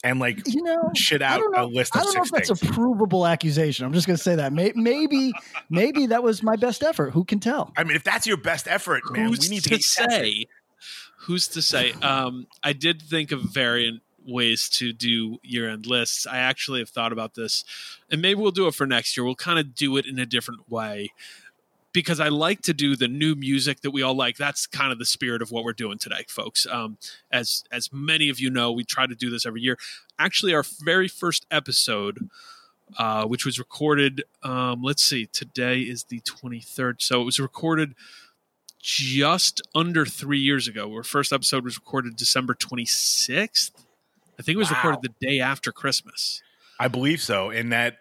and 0.03 0.19
like 0.19 0.41
you 0.53 0.61
know 0.61 0.91
shit 0.95 1.21
out 1.21 1.41
know, 1.51 1.63
a 1.63 1.65
list 1.65 1.95
I 1.95 2.03
don't 2.03 2.15
know 2.15 2.23
six 2.23 2.49
if 2.49 2.59
that's 2.61 2.61
a 2.61 2.73
provable 2.73 3.25
accusation. 3.25 3.85
I'm 3.85 3.93
just 3.93 4.05
going 4.07 4.17
to 4.17 4.21
say 4.23 4.35
that. 4.35 4.53
May- 4.53 4.73
Maybe, 4.75 5.33
maybe 5.69 6.07
that 6.07 6.21
was 6.23 6.43
my 6.43 6.55
best 6.55 6.83
effort. 6.83 7.11
Who 7.11 7.23
can 7.23 7.39
tell? 7.39 7.71
I 7.77 7.83
mean, 7.83 7.95
if 7.95 8.03
that's 8.03 8.27
your 8.27 8.37
best 8.37 8.67
effort, 8.67 9.01
man, 9.11 9.27
Who's 9.29 9.39
we 9.41 9.49
need 9.49 9.63
to, 9.63 9.63
to 9.63 9.69
get 9.69 9.77
you 9.79 10.05
tested. 10.05 10.11
say? 10.11 10.45
Who's 11.21 11.47
to 11.49 11.61
say? 11.61 11.93
Um, 12.03 12.45
I 12.63 12.73
did 12.73 13.01
think 13.01 13.31
of 13.31 13.41
variant 13.41 14.01
ways 14.27 14.69
to 14.69 14.91
do 14.93 15.37
year 15.43 15.69
end 15.69 15.85
lists. 15.87 16.27
I 16.27 16.37
actually 16.37 16.79
have 16.79 16.89
thought 16.89 17.11
about 17.11 17.33
this, 17.35 17.63
and 18.11 18.21
maybe 18.21 18.39
we'll 18.41 18.51
do 18.51 18.67
it 18.67 18.75
for 18.75 18.85
next 18.85 19.15
year. 19.17 19.23
We'll 19.23 19.35
kind 19.35 19.57
of 19.59 19.73
do 19.75 19.97
it 19.97 20.05
in 20.05 20.19
a 20.19 20.25
different 20.25 20.69
way 20.69 21.09
because 21.95 22.19
I 22.19 22.27
like 22.27 22.61
to 22.63 22.73
do 22.73 22.95
the 22.95 23.07
new 23.07 23.33
music 23.35 23.81
that 23.81 23.89
we 23.91 24.03
all 24.03 24.15
like. 24.15 24.37
That's 24.37 24.67
kind 24.67 24.91
of 24.91 24.99
the 24.99 25.05
spirit 25.05 25.41
of 25.41 25.49
what 25.49 25.63
we're 25.63 25.73
doing 25.73 25.97
today, 25.97 26.25
folks. 26.27 26.67
Um, 26.69 26.97
as 27.31 27.63
as 27.71 27.91
many 27.91 28.29
of 28.29 28.39
you 28.39 28.51
know, 28.51 28.71
we 28.71 28.83
try 28.83 29.07
to 29.07 29.15
do 29.15 29.31
this 29.31 29.45
every 29.45 29.61
year. 29.61 29.79
Actually, 30.19 30.53
our 30.53 30.63
very 30.81 31.07
first 31.07 31.47
episode. 31.49 32.29
Uh, 32.99 33.25
which 33.25 33.45
was 33.47 33.57
recorded. 33.57 34.23
Um, 34.43 34.83
let's 34.83 35.03
see, 35.03 35.25
today 35.25 35.79
is 35.79 36.03
the 36.03 36.19
23rd. 36.19 37.01
So 37.01 37.19
it 37.19 37.25
was 37.25 37.39
recorded 37.39 37.95
just 38.79 39.59
under 39.73 40.05
three 40.05 40.37
years 40.37 40.67
ago. 40.67 40.93
Our 40.93 41.01
first 41.01 41.33
episode 41.33 41.63
was 41.63 41.77
recorded 41.77 42.15
December 42.15 42.53
26th. 42.53 43.71
I 44.37 44.43
think 44.43 44.53
it 44.55 44.59
was 44.59 44.69
Wow. 44.69 44.75
recorded 44.77 45.01
the 45.01 45.27
day 45.27 45.39
after 45.39 45.71
Christmas. 45.71 46.43
I 46.79 46.87
believe 46.87 47.21
so. 47.21 47.49
In 47.49 47.69
that 47.69 47.97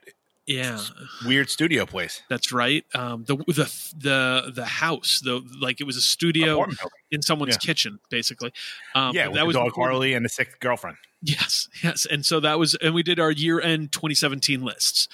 Yeah, 0.46 0.78
weird 1.24 1.48
studio 1.48 1.86
place, 1.86 2.22
that's 2.28 2.52
right. 2.52 2.84
Um, 2.94 3.24
the 3.24 3.36
the 3.36 3.92
the 3.96 4.52
the 4.54 4.64
house, 4.66 5.20
the 5.24 5.42
like 5.58 5.80
it 5.80 5.84
was 5.84 5.96
a 5.96 6.02
studio 6.02 6.66
in 7.10 7.22
someone's 7.22 7.54
Yeah. 7.54 7.58
kitchen, 7.66 7.98
basically. 8.10 8.52
Um, 8.94 9.14
yeah, 9.14 9.30
that 9.30 9.46
was 9.46 9.56
dog 9.56 9.72
Harley 9.74 10.12
and 10.12 10.22
the 10.24 10.28
sick 10.28 10.60
girlfriend. 10.60 10.98
Yes, 11.22 11.68
yes. 11.82 12.04
And 12.04 12.26
so 12.26 12.38
that 12.40 12.58
was, 12.58 12.74
and 12.74 12.94
we 12.94 13.02
did 13.02 13.18
our 13.18 13.30
year 13.30 13.58
end 13.58 13.92
2017 13.92 14.62
lists. 14.62 15.08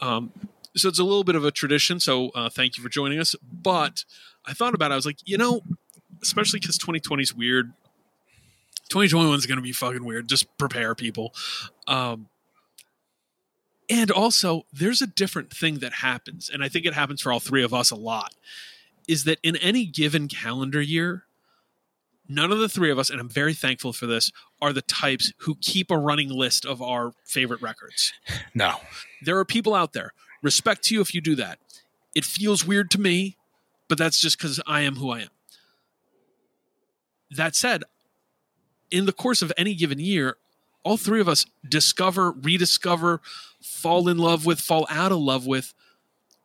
Um, 0.00 0.32
so 0.76 0.88
it's 0.88 1.00
a 1.00 1.04
little 1.04 1.24
bit 1.24 1.34
of 1.34 1.44
a 1.44 1.50
tradition. 1.50 1.98
So 1.98 2.28
uh, 2.36 2.48
thank 2.48 2.76
you 2.76 2.84
for 2.84 2.88
joining 2.88 3.18
us. 3.18 3.34
But 3.42 4.04
I 4.44 4.52
thought 4.52 4.74
about 4.76 4.92
it. 4.92 4.94
I 4.94 4.96
was 4.96 5.06
like, 5.06 5.18
you 5.24 5.36
know, 5.36 5.62
especially 6.22 6.60
because 6.60 6.78
2020 6.78 7.20
is 7.24 7.34
weird. 7.34 7.72
2021 8.90 9.36
is 9.36 9.46
going 9.46 9.56
to 9.56 9.62
be 9.62 9.72
fucking 9.72 10.04
weird. 10.04 10.28
Just 10.28 10.56
prepare 10.58 10.94
people. 10.94 11.34
Um, 11.88 12.28
and 13.88 14.10
also, 14.10 14.66
there's 14.72 15.00
a 15.00 15.06
different 15.06 15.52
thing 15.52 15.78
that 15.78 15.94
happens. 15.94 16.50
And 16.52 16.62
I 16.62 16.68
think 16.68 16.86
it 16.86 16.94
happens 16.94 17.22
for 17.22 17.32
all 17.32 17.40
three 17.40 17.62
of 17.62 17.72
us 17.72 17.90
a 17.90 17.96
lot 17.96 18.34
is 19.06 19.24
that 19.24 19.38
in 19.42 19.56
any 19.56 19.86
given 19.86 20.26
calendar 20.26 20.80
year, 20.80 21.24
none 22.28 22.50
of 22.50 22.58
the 22.58 22.68
three 22.68 22.90
of 22.90 22.98
us, 22.98 23.08
and 23.08 23.20
I'm 23.20 23.28
very 23.28 23.54
thankful 23.54 23.92
for 23.92 24.06
this, 24.06 24.32
are 24.60 24.72
the 24.72 24.82
types 24.82 25.32
who 25.38 25.54
keep 25.60 25.90
a 25.90 25.98
running 25.98 26.28
list 26.28 26.66
of 26.66 26.82
our 26.82 27.12
favorite 27.24 27.62
records. 27.62 28.12
No, 28.54 28.76
There 29.22 29.38
are 29.38 29.44
people 29.44 29.74
out 29.74 29.92
there. 29.92 30.12
Respect 30.42 30.82
to 30.84 30.94
you 30.94 31.02
if 31.02 31.14
you 31.14 31.20
do 31.20 31.34
that. 31.36 31.58
It 32.14 32.24
feels 32.24 32.66
weird 32.66 32.90
to 32.92 33.00
me, 33.00 33.36
but 33.86 33.98
that's 33.98 34.18
just 34.18 34.38
because 34.38 34.60
I 34.66 34.80
am 34.80 34.96
who 34.96 35.10
I 35.10 35.20
am. 35.20 35.28
That 37.30 37.54
said, 37.54 37.84
in 38.90 39.04
the 39.04 39.12
course 39.12 39.42
of 39.42 39.52
any 39.58 39.74
given 39.74 39.98
year, 39.98 40.36
all 40.86 40.96
three 40.96 41.20
of 41.20 41.28
us 41.28 41.44
discover, 41.68 42.30
rediscover, 42.30 43.20
fall 43.60 44.08
in 44.08 44.18
love 44.18 44.46
with, 44.46 44.60
fall 44.60 44.86
out 44.88 45.10
of 45.10 45.18
love 45.18 45.46
with 45.46 45.74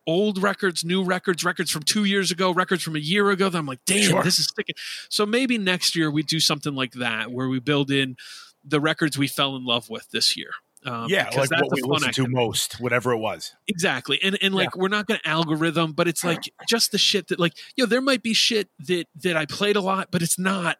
old 0.06 0.42
records, 0.42 0.84
new 0.84 1.04
records, 1.04 1.44
records 1.44 1.70
from 1.70 1.82
two 1.84 2.04
years 2.04 2.32
ago, 2.32 2.52
records 2.52 2.82
from 2.82 2.96
a 2.96 2.98
year 2.98 3.30
ago. 3.30 3.48
That 3.48 3.58
I'm 3.58 3.66
like, 3.66 3.84
damn, 3.86 4.10
Sure. 4.10 4.22
this 4.22 4.38
is 4.40 4.46
sticking. 4.46 4.74
So 5.08 5.24
maybe 5.24 5.58
next 5.58 5.94
year 5.94 6.10
we 6.10 6.22
do 6.24 6.40
something 6.40 6.74
like 6.74 6.92
that 6.94 7.30
where 7.30 7.48
we 7.48 7.60
build 7.60 7.90
in 7.90 8.16
the 8.64 8.80
records 8.80 9.16
we 9.16 9.28
fell 9.28 9.54
in 9.54 9.64
love 9.64 9.88
with 9.88 10.10
this 10.10 10.36
year. 10.36 10.50
Um, 10.84 11.06
yeah, 11.08 11.26
because 11.28 11.48
like 11.48 11.50
that's 11.50 11.62
what 11.62 11.76
we 11.76 11.82
listened 11.82 12.08
activity. 12.08 12.34
to 12.34 12.40
most, 12.40 12.80
whatever 12.80 13.12
it 13.12 13.18
was. 13.18 13.54
Exactly. 13.68 14.18
And 14.20 14.36
and 14.42 14.52
like 14.52 14.76
we're 14.76 14.88
not 14.88 15.06
gonna 15.06 15.20
algorithm, 15.24 15.92
but 15.92 16.08
it's 16.08 16.24
like 16.24 16.40
just 16.68 16.90
the 16.90 16.98
shit 16.98 17.28
that 17.28 17.38
like, 17.38 17.52
you 17.76 17.84
know 17.84 17.88
there 17.88 18.00
might 18.00 18.24
be 18.24 18.34
shit 18.34 18.68
that 18.88 19.06
that 19.22 19.36
I 19.36 19.46
played 19.46 19.76
a 19.76 19.80
lot, 19.80 20.08
but 20.10 20.22
it's 20.22 20.40
not 20.40 20.78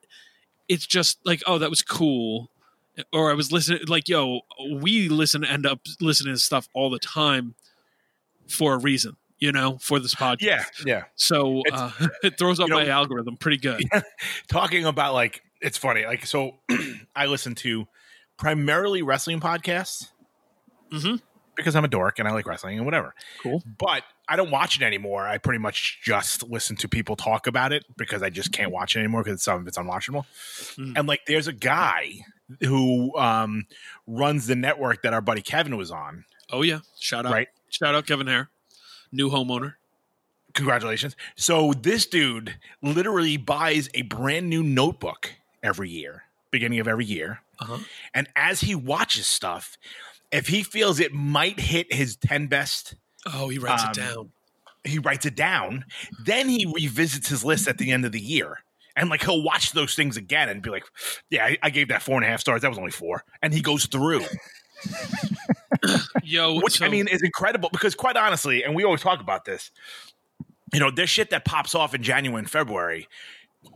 it's 0.69 0.87
just 0.87 1.19
like, 1.25 1.43
oh, 1.47 1.59
that 1.59 1.71
was 1.71 1.83
cool. 1.83 2.51
Or 3.13 3.31
I 3.31 3.35
was 3.35 3.51
listening 3.53 3.81
like, 3.89 4.09
yo, 4.09 4.41
we 4.71 5.09
listen 5.09 5.45
end 5.45 5.65
up 5.67 5.81
listening 6.01 6.35
to 6.35 6.41
stuff 6.41 6.69
all 6.75 6.91
the 6.91 6.99
time 6.99 7.55
for 8.49 8.75
a 8.75 8.79
reason, 8.79 9.17
you 9.39 9.51
know, 9.53 9.79
for 9.79 9.99
this 9.99 10.15
podcast. 10.15 10.43
Yeah, 10.43 10.65
yeah. 10.85 11.03
So 11.15 11.63
uh, 11.73 11.91
it 12.23 12.39
throws 12.39 12.61
up 12.61 12.69
you 12.69 12.75
know- 12.75 12.81
my 12.81 12.89
algorithm 12.89 13.37
pretty 13.39 13.57
good. 13.59 13.83
Talking 14.49 14.85
about 14.85 15.15
like 15.15 15.43
it's 15.61 15.79
funny. 15.79 16.05
Like 16.05 16.27
so, 16.27 16.59
I 17.17 17.27
listen 17.27 17.55
to 17.57 17.87
primarily 18.37 19.03
wrestling 19.03 19.41
podcasts 19.41 20.09
Mhm. 20.93 21.21
because 21.57 21.75
I'm 21.77 21.85
a 21.85 21.89
dork 21.89 22.19
and 22.19 22.29
I 22.29 22.33
like 22.33 22.47
wrestling 22.47 22.77
and 22.77 22.85
whatever. 22.85 23.15
Cool. 23.43 23.63
But 23.79 24.03
I 24.33 24.37
don't 24.37 24.51
watch 24.51 24.81
it 24.81 24.83
anymore. 24.83 25.29
I 25.29 25.37
pretty 25.37 25.59
much 25.59 26.01
just 26.03 26.43
listen 26.45 26.75
to 26.77 26.89
people 26.89 27.17
talk 27.17 27.47
about 27.47 27.71
it 27.71 27.85
because 27.99 28.23
I 28.23 28.31
just 28.31 28.51
can't 28.51 28.73
watch 28.73 28.97
it 28.97 29.01
anymore 29.01 29.23
because 29.23 29.43
some 29.43 29.61
of 29.61 29.69
it's 29.69 29.77
unwatchable. 29.77 30.25
Mhm. 30.77 30.95
And 30.97 31.07
like, 31.07 31.27
there's 31.27 31.49
a 31.49 31.53
guy 31.53 32.25
who 32.61 33.15
um, 33.19 33.67
runs 34.07 34.47
the 34.47 34.57
network 34.57 35.03
that 35.03 35.13
our 35.13 35.21
buddy 35.21 35.43
Kevin 35.43 35.77
was 35.77 35.91
on. 35.91 36.25
Oh 36.51 36.63
yeah. 36.63 36.79
Shout 36.99 37.27
out. 37.27 37.33
Right. 37.33 37.49
Shout 37.69 37.95
out 37.95 38.07
Kevin 38.07 38.27
Hare. 38.27 38.49
New 39.13 39.29
homeowner. 39.29 39.75
Congratulations. 40.55 41.15
So 41.37 41.75
this 41.75 42.07
dude 42.07 42.57
literally 42.81 43.37
buys 43.37 43.91
a 43.93 44.01
brand 44.01 44.49
new 44.49 44.63
notebook 44.63 45.31
every 45.63 45.91
year, 45.91 46.23
beginning 46.51 46.81
of 46.81 46.89
every 46.89 47.05
year. 47.05 47.41
Uh-huh. 47.59 47.81
And 48.15 48.29
as 48.35 48.63
he 48.63 48.75
watches 48.75 49.27
stuff, 49.27 49.77
if 50.31 50.49
he 50.49 50.63
feels 50.63 51.01
it 51.01 51.13
might 51.13 51.61
hit 51.61 51.93
his 51.93 52.17
10 52.17 52.47
best, 52.47 52.95
Oh, 53.27 53.49
he 53.49 53.59
writes 53.59 53.83
Um, 53.85 53.91
it 53.91 53.97
down. 53.97 54.31
he 54.85 54.99
writes 54.99 55.27
it 55.27 55.35
down. 55.37 55.85
Then 56.25 56.49
he 56.49 56.67
revisits 56.67 57.29
his 57.29 57.45
list 57.45 57.69
at 57.69 57.79
the 57.79 57.91
end 57.91 58.05
of 58.05 58.13
the 58.13 58.21
year. 58.21 58.59
And 58.95 59.09
like 59.09 59.23
he'll 59.23 59.43
watch 59.43 59.73
those 59.73 59.95
things 59.95 60.17
again 60.17 60.49
and 60.49 60.61
be 60.63 60.71
like, 60.71 60.85
Yeah, 61.31 61.45
I, 61.47 61.59
I 61.63 61.71
gave 61.71 61.89
that 61.89 62.03
four 62.03 62.17
and 62.17 62.25
a 62.25 62.29
half 62.29 62.41
stars. 62.41 62.63
That 62.63 62.69
was 62.69 62.79
only 62.79 62.91
four. 62.91 63.25
And 63.43 63.55
he 63.55 63.61
goes 63.63 63.87
through. 63.87 64.25
Yo, 66.23 66.61
which 66.63 66.83
I 66.83 66.89
mean 66.89 67.09
is 67.09 67.23
incredible 67.23 67.69
because 67.73 67.95
quite 67.95 68.17
honestly, 68.17 68.65
and 68.65 68.75
we 68.75 68.85
always 68.85 69.01
talk 69.01 69.21
about 69.21 69.45
this, 69.45 69.71
you 70.73 70.81
know, 70.81 70.91
there's 70.91 71.11
shit 71.11 71.31
that 71.31 71.45
pops 71.45 71.75
off 71.75 71.95
in 71.95 72.03
January 72.03 72.39
and 72.41 72.51
February. 72.51 73.09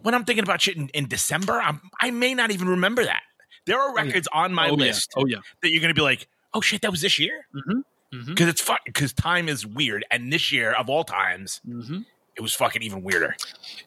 When 0.03 0.15
I'm 0.15 0.25
thinking 0.25 0.43
about 0.45 0.61
shit 0.61 0.77
in, 0.77 0.89
in 0.89 1.09
December, 1.09 1.61
I'm, 1.61 1.81
I 2.01 2.11
may 2.11 2.35
not 2.35 2.51
even 2.51 2.69
remember 2.69 3.05
that. 3.05 3.23
There 3.67 3.81
are 3.81 3.95
records 3.95 4.29
on 4.33 4.53
my 4.53 4.69
oh, 4.71 4.75
list 4.75 5.13
Yeah. 5.17 5.23
Oh 5.23 5.27
yeah. 5.27 5.37
that 5.63 5.71
you're 5.71 5.81
going 5.81 5.95
to 5.95 5.99
be 5.99 6.03
like, 6.03 6.29
oh 6.55 6.61
shit, 6.61 6.83
that 6.83 6.91
was 6.91 7.01
this 7.01 7.19
year 7.19 7.47
Mm-hmm. 7.55 7.81
Because 8.27 8.49
it's 8.49 8.61
fun 8.61 8.79
because 8.85 9.13
time 9.13 9.49
is 9.49 9.67
weird, 9.67 10.05
and 10.11 10.33
this 10.33 10.53
year 10.53 10.73
of 10.73 10.89
all 10.89 11.05
times, 11.05 11.61
Mm-hmm. 11.69 12.01
it 12.37 12.41
was 12.41 12.55
fucking 12.55 12.83
even 12.83 13.03
weirder. 13.03 13.35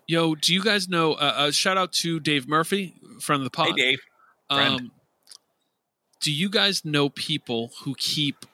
Yo, 0.08 0.36
do 0.36 0.54
you 0.54 0.62
guys 0.64 0.88
know? 0.90 1.14
Uh, 1.14 1.34
uh, 1.36 1.52
shout 1.52 1.78
out 1.78 1.92
to 1.94 2.20
Dave 2.20 2.48
Murphy, 2.48 2.94
friend 3.22 3.42
of 3.42 3.44
the 3.46 3.50
pod. 3.52 3.68
Hey, 3.70 3.74
Dave. 3.76 4.00
Um, 4.50 4.92
do 6.22 6.32
you 6.32 6.50
guys 6.50 6.84
know 6.84 7.10
people 7.10 7.72
who 7.84 7.96
keep 7.96 8.46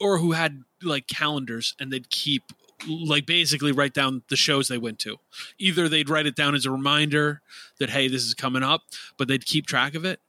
or 0.00 0.18
who 0.18 0.32
had 0.32 0.62
like 0.82 1.06
calendars 1.06 1.74
and 1.78 1.92
they'd 1.92 2.10
keep 2.10 2.42
like 2.88 3.26
basically 3.26 3.70
write 3.72 3.92
down 3.94 4.22
the 4.28 4.36
shows 4.36 4.68
they 4.68 4.78
went 4.78 4.98
to? 5.00 5.16
Either 5.58 5.88
they'd 5.88 6.08
write 6.10 6.26
it 6.26 6.34
down 6.36 6.54
as 6.54 6.66
a 6.66 6.70
reminder 6.70 7.42
that 7.78 7.90
hey, 7.90 8.08
this 8.08 8.24
is 8.24 8.34
coming 8.34 8.62
up, 8.62 8.82
but 9.16 9.28
they'd 9.28 9.46
keep 9.46 9.66
track 9.66 9.94
of 9.94 10.04
it. 10.04 10.20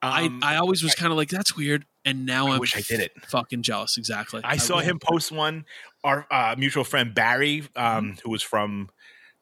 Um, 0.00 0.40
I 0.42 0.54
I 0.54 0.56
always 0.58 0.82
was 0.82 0.94
kind 0.94 1.10
of 1.10 1.16
like 1.16 1.28
that's 1.28 1.56
weird, 1.56 1.84
and 2.04 2.24
now 2.24 2.46
I 2.48 2.52
I'm 2.54 2.60
wish 2.60 2.76
I 2.76 2.82
did 2.82 3.00
it. 3.00 3.12
Fucking 3.28 3.62
jealous. 3.62 3.96
Exactly. 3.98 4.40
I 4.44 4.56
saw 4.56 4.76
will. 4.76 4.82
him 4.82 4.98
post 5.00 5.32
one. 5.32 5.64
Our 6.04 6.26
uh, 6.30 6.54
mutual 6.56 6.84
friend 6.84 7.12
Barry, 7.14 7.64
um, 7.74 8.16
who 8.22 8.30
was 8.30 8.42
from 8.42 8.90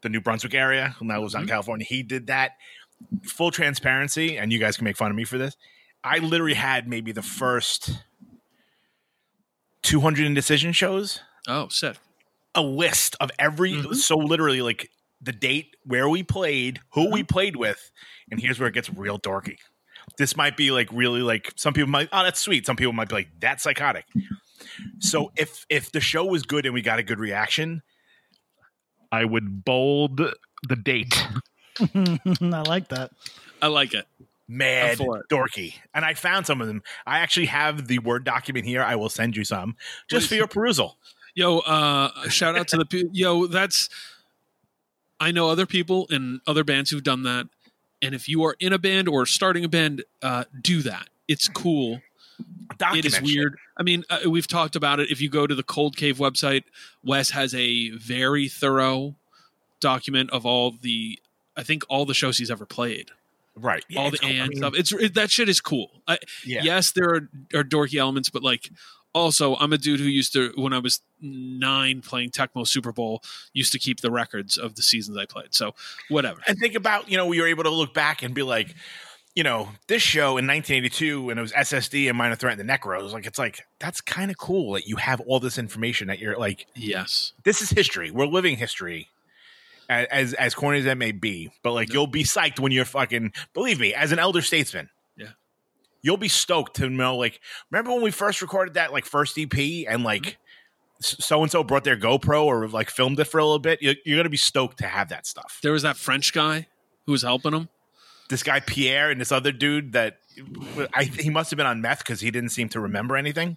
the 0.00 0.08
New 0.08 0.20
Brunswick 0.22 0.54
area, 0.54 0.94
who 0.98 1.04
now 1.04 1.20
lives 1.20 1.34
out 1.34 1.42
in 1.42 1.48
California, 1.48 1.84
he 1.88 2.02
did 2.02 2.28
that. 2.28 2.52
full 3.24 3.50
transparency, 3.50 4.38
and 4.38 4.50
you 4.50 4.58
guys 4.58 4.76
can 4.78 4.84
make 4.84 4.96
fun 4.96 5.10
of 5.10 5.16
me 5.18 5.24
for 5.24 5.36
this. 5.36 5.54
I 6.02 6.16
literally 6.18 6.54
had 6.54 6.88
maybe 6.88 7.12
the 7.12 7.20
first 7.20 7.90
200 9.82 10.24
indecision 10.26 10.72
shows, 10.72 11.20
Oh, 11.46 11.68
sick. 11.68 11.96
a 12.54 12.62
list 12.62 13.14
of 13.20 13.30
every, 13.38 13.72
Mhm. 13.74 13.94
so 13.96 14.16
literally 14.16 14.62
like 14.62 14.90
the 15.20 15.32
date, 15.32 15.76
where 15.84 16.08
we 16.08 16.22
played, 16.22 16.80
who 16.92 17.10
we 17.12 17.20
Mm-hmm. 17.20 17.26
played 17.26 17.56
with, 17.56 17.90
and 18.30 18.40
here's 18.40 18.58
where 18.58 18.68
it 18.68 18.72
gets 18.72 18.88
real 18.90 19.18
dorky. 19.18 19.58
This 20.18 20.36
might 20.36 20.56
be 20.56 20.70
like 20.70 20.88
really 20.92 21.20
like 21.20 21.52
some 21.56 21.74
people 21.74 21.90
might, 21.90 22.08
oh, 22.12 22.22
that's 22.22 22.40
sweet. 22.40 22.66
Some 22.66 22.76
people 22.76 22.92
might 22.92 23.08
be 23.08 23.16
like, 23.16 23.28
that's 23.38 23.62
psychotic. 23.62 24.06
So 24.98 25.32
if 25.36 25.66
if 25.68 25.92
the 25.92 26.00
show 26.00 26.24
was 26.24 26.42
good 26.42 26.64
and 26.64 26.74
we 26.74 26.82
got 26.82 26.98
a 26.98 27.02
good 27.02 27.18
reaction, 27.18 27.82
I 29.12 29.24
would 29.24 29.64
bold 29.64 30.20
the 30.68 30.76
date. 30.76 31.14
I 31.80 32.62
like 32.66 32.88
that. 32.88 33.10
I 33.60 33.68
like 33.68 33.94
it. 33.94 34.06
mad 34.48 34.92
I'm 34.92 34.96
for 34.96 35.18
it. 35.18 35.28
dorky. 35.30 35.74
And 35.94 36.04
I 36.04 36.14
found 36.14 36.46
some 36.46 36.60
of 36.60 36.66
them. 36.66 36.82
I 37.06 37.18
actually 37.18 37.46
have 37.46 37.86
the 37.86 37.98
Word 37.98 38.24
document 38.24 38.66
here. 38.66 38.82
I 38.82 38.96
will 38.96 39.08
send 39.08 39.36
you 39.36 39.44
some 39.44 39.76
just 40.08 40.28
for 40.28 40.34
your 40.34 40.46
perusal. 40.46 40.96
Yo, 41.34 41.58
uh, 41.58 42.28
shout 42.28 42.56
out 42.56 42.68
to 42.68 42.78
the 42.78 43.08
yo. 43.12 43.46
That's 43.46 43.88
I 45.20 45.32
know 45.32 45.48
other 45.48 45.66
people 45.66 46.06
in 46.10 46.40
other 46.46 46.64
bands 46.64 46.90
who've 46.90 47.02
done 47.02 47.22
that, 47.24 47.46
and 48.02 48.14
if 48.14 48.28
you 48.28 48.44
are 48.44 48.56
in 48.60 48.72
a 48.72 48.78
band 48.78 49.08
or 49.08 49.26
starting 49.26 49.64
a 49.64 49.68
band, 49.68 50.04
uh, 50.22 50.44
do 50.60 50.82
that. 50.82 51.08
It's 51.28 51.48
cool. 51.48 52.00
Document 52.78 53.04
it 53.04 53.08
is 53.08 53.14
shit. 53.14 53.24
weird. 53.24 53.58
I 53.76 53.82
mean, 53.82 54.04
uh, 54.10 54.28
we've 54.28 54.46
talked 54.46 54.76
about 54.76 55.00
it. 55.00 55.10
If 55.10 55.20
you 55.20 55.30
go 55.30 55.46
to 55.46 55.54
the 55.54 55.62
Cold 55.62 55.96
Cave 55.96 56.18
website, 56.18 56.64
Wes 57.02 57.30
has 57.30 57.54
a 57.54 57.90
very 57.90 58.48
thorough 58.48 59.16
document 59.80 60.30
of 60.30 60.44
all 60.44 60.72
the, 60.72 61.18
I 61.56 61.62
think 61.62 61.84
all 61.88 62.04
the 62.04 62.14
shows 62.14 62.38
he's 62.38 62.50
ever 62.50 62.66
played, 62.66 63.10
Right. 63.56 63.84
Yeah, 63.88 64.00
all 64.00 64.10
the 64.10 64.18
cool. 64.18 64.28
I 64.28 64.32
and 64.32 64.48
mean, 64.48 64.58
stuff. 64.58 64.74
It's 64.76 64.92
it, 64.92 65.14
that 65.14 65.30
shit 65.30 65.48
is 65.48 65.60
cool. 65.60 65.90
I, 66.06 66.18
Yeah. 66.44 66.60
Yes, 66.62 66.92
there 66.92 67.08
are, 67.08 67.28
are 67.54 67.64
dorky 67.64 67.98
elements, 67.98 68.28
but 68.28 68.42
like 68.42 68.70
also, 69.16 69.56
I'm 69.56 69.72
a 69.72 69.78
dude 69.78 70.00
who 70.00 70.06
used 70.06 70.32
to 70.34 70.52
when 70.56 70.72
I 70.72 70.78
was 70.78 71.00
nine 71.20 72.02
playing 72.02 72.30
Tecmo 72.30 72.66
Super 72.66 72.92
Bowl 72.92 73.22
used 73.52 73.72
to 73.72 73.78
keep 73.78 74.00
the 74.00 74.10
records 74.10 74.56
of 74.56 74.74
the 74.76 74.82
seasons 74.82 75.16
I 75.16 75.26
played. 75.26 75.54
So 75.54 75.74
whatever. 76.08 76.40
And 76.46 76.58
think 76.58 76.74
about, 76.74 77.10
you 77.10 77.16
know, 77.16 77.26
we 77.26 77.40
were 77.40 77.46
able 77.46 77.64
to 77.64 77.70
look 77.70 77.94
back 77.94 78.22
and 78.22 78.34
be 78.34 78.42
like, 78.42 78.74
you 79.34 79.42
know, 79.42 79.68
this 79.88 80.02
show 80.02 80.38
in 80.38 80.46
1982 80.46 81.28
and 81.30 81.38
it 81.38 81.42
was 81.42 81.52
SSD 81.52 82.08
and 82.08 82.16
Minor 82.16 82.36
Threat 82.36 82.58
and 82.58 82.68
the 82.68 82.72
Necros. 82.72 83.12
Like, 83.12 83.26
it's 83.26 83.38
like, 83.38 83.64
that's 83.78 84.00
kind 84.00 84.30
of 84.30 84.38
cool 84.38 84.72
that 84.72 84.86
you 84.86 84.96
have 84.96 85.20
all 85.22 85.40
this 85.40 85.58
information 85.58 86.08
that 86.08 86.18
you're 86.18 86.38
like, 86.38 86.66
Yes. 86.74 87.32
this 87.44 87.60
is 87.62 87.70
history. 87.70 88.10
We're 88.10 88.26
living 88.26 88.56
history. 88.56 89.08
a- 89.90 90.12
As 90.12 90.32
as 90.34 90.54
corny 90.54 90.78
as 90.80 90.84
that 90.86 90.96
may 90.98 91.12
be, 91.12 91.50
but 91.62 91.72
like 91.72 91.92
you'll 91.92 92.06
be 92.06 92.24
psyched 92.24 92.58
when 92.58 92.72
you're 92.72 92.84
fucking 92.84 93.32
believe 93.54 93.78
me, 93.78 93.94
as 93.94 94.10
an 94.12 94.18
elder 94.18 94.42
statesman. 94.42 94.88
Yeah. 96.06 96.10
You'll 96.10 96.16
be 96.16 96.28
stoked 96.28 96.76
to 96.76 96.88
know, 96.88 97.16
like, 97.16 97.40
remember 97.70 97.92
when 97.92 98.02
we 98.02 98.10
first 98.10 98.42
recorded 98.42 98.74
that 98.74 98.92
like 98.92 99.04
first 99.04 99.38
EP 99.38 99.86
and 99.88 100.04
like 100.04 100.38
so 101.00 101.42
and 101.42 101.50
so 101.50 101.62
brought 101.62 101.84
their 101.84 101.96
GoPro 101.96 102.44
or 102.44 102.68
like 102.68 102.90
filmed 102.90 103.18
it 103.20 103.24
for 103.24 103.38
a 103.38 103.44
little 103.44 103.58
bit? 103.58 103.82
You're, 103.82 103.94
you're 104.04 104.18
gonna 104.18 104.28
be 104.28 104.36
stoked 104.36 104.78
to 104.78 104.86
have 104.86 105.08
that 105.08 105.26
stuff. 105.26 105.58
There 105.62 105.72
was 105.72 105.82
that 105.82 105.96
French 105.96 106.32
guy 106.32 106.68
who 107.06 107.12
was 107.12 107.22
helping 107.22 107.52
him. 107.52 107.68
This 108.28 108.42
guy 108.42 108.60
Pierre 108.60 109.10
and 109.10 109.20
this 109.20 109.30
other 109.30 109.52
dude 109.52 109.92
that 109.92 110.18
I 110.94 111.04
he 111.04 111.30
must 111.30 111.50
have 111.50 111.56
been 111.56 111.66
on 111.66 111.80
meth 111.80 111.98
because 111.98 112.20
he 112.20 112.30
didn't 112.30 112.50
seem 112.50 112.68
to 112.70 112.80
remember 112.80 113.16
anything. 113.16 113.56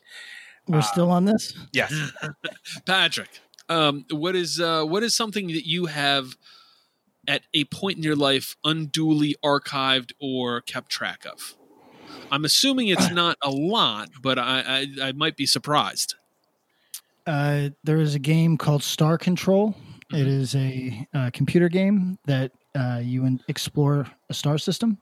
We're 0.67 0.81
still 0.81 1.09
on 1.09 1.25
this. 1.25 1.53
Yes, 1.73 1.91
Patrick, 2.85 3.29
um, 3.69 4.05
what 4.11 4.35
is 4.35 4.59
uh, 4.59 4.83
what 4.83 5.01
is 5.01 5.15
something 5.15 5.47
that 5.47 5.67
you 5.67 5.87
have 5.87 6.35
at 7.27 7.41
a 7.53 7.65
point 7.65 7.97
in 7.97 8.03
your 8.03 8.15
life 8.15 8.55
unduly 8.63 9.35
archived 9.43 10.11
or 10.19 10.61
kept 10.61 10.91
track 10.91 11.25
of? 11.25 11.55
I'm 12.31 12.45
assuming 12.45 12.87
it's 12.89 13.09
not 13.11 13.37
a 13.43 13.49
lot, 13.51 14.09
but 14.21 14.37
I, 14.39 14.87
I, 15.01 15.07
I 15.07 15.11
might 15.13 15.35
be 15.37 15.45
surprised. 15.45 16.15
Uh, 17.27 17.69
there 17.83 17.97
is 17.97 18.15
a 18.15 18.19
game 18.19 18.57
called 18.57 18.83
Star 18.83 19.17
Control. 19.17 19.75
It 20.11 20.25
is 20.27 20.55
a 20.55 21.07
uh, 21.13 21.29
computer 21.31 21.69
game 21.69 22.17
that 22.25 22.51
uh, 22.75 22.99
you 23.03 23.25
in- 23.25 23.41
explore 23.47 24.07
a 24.29 24.33
star 24.33 24.57
system, 24.57 24.97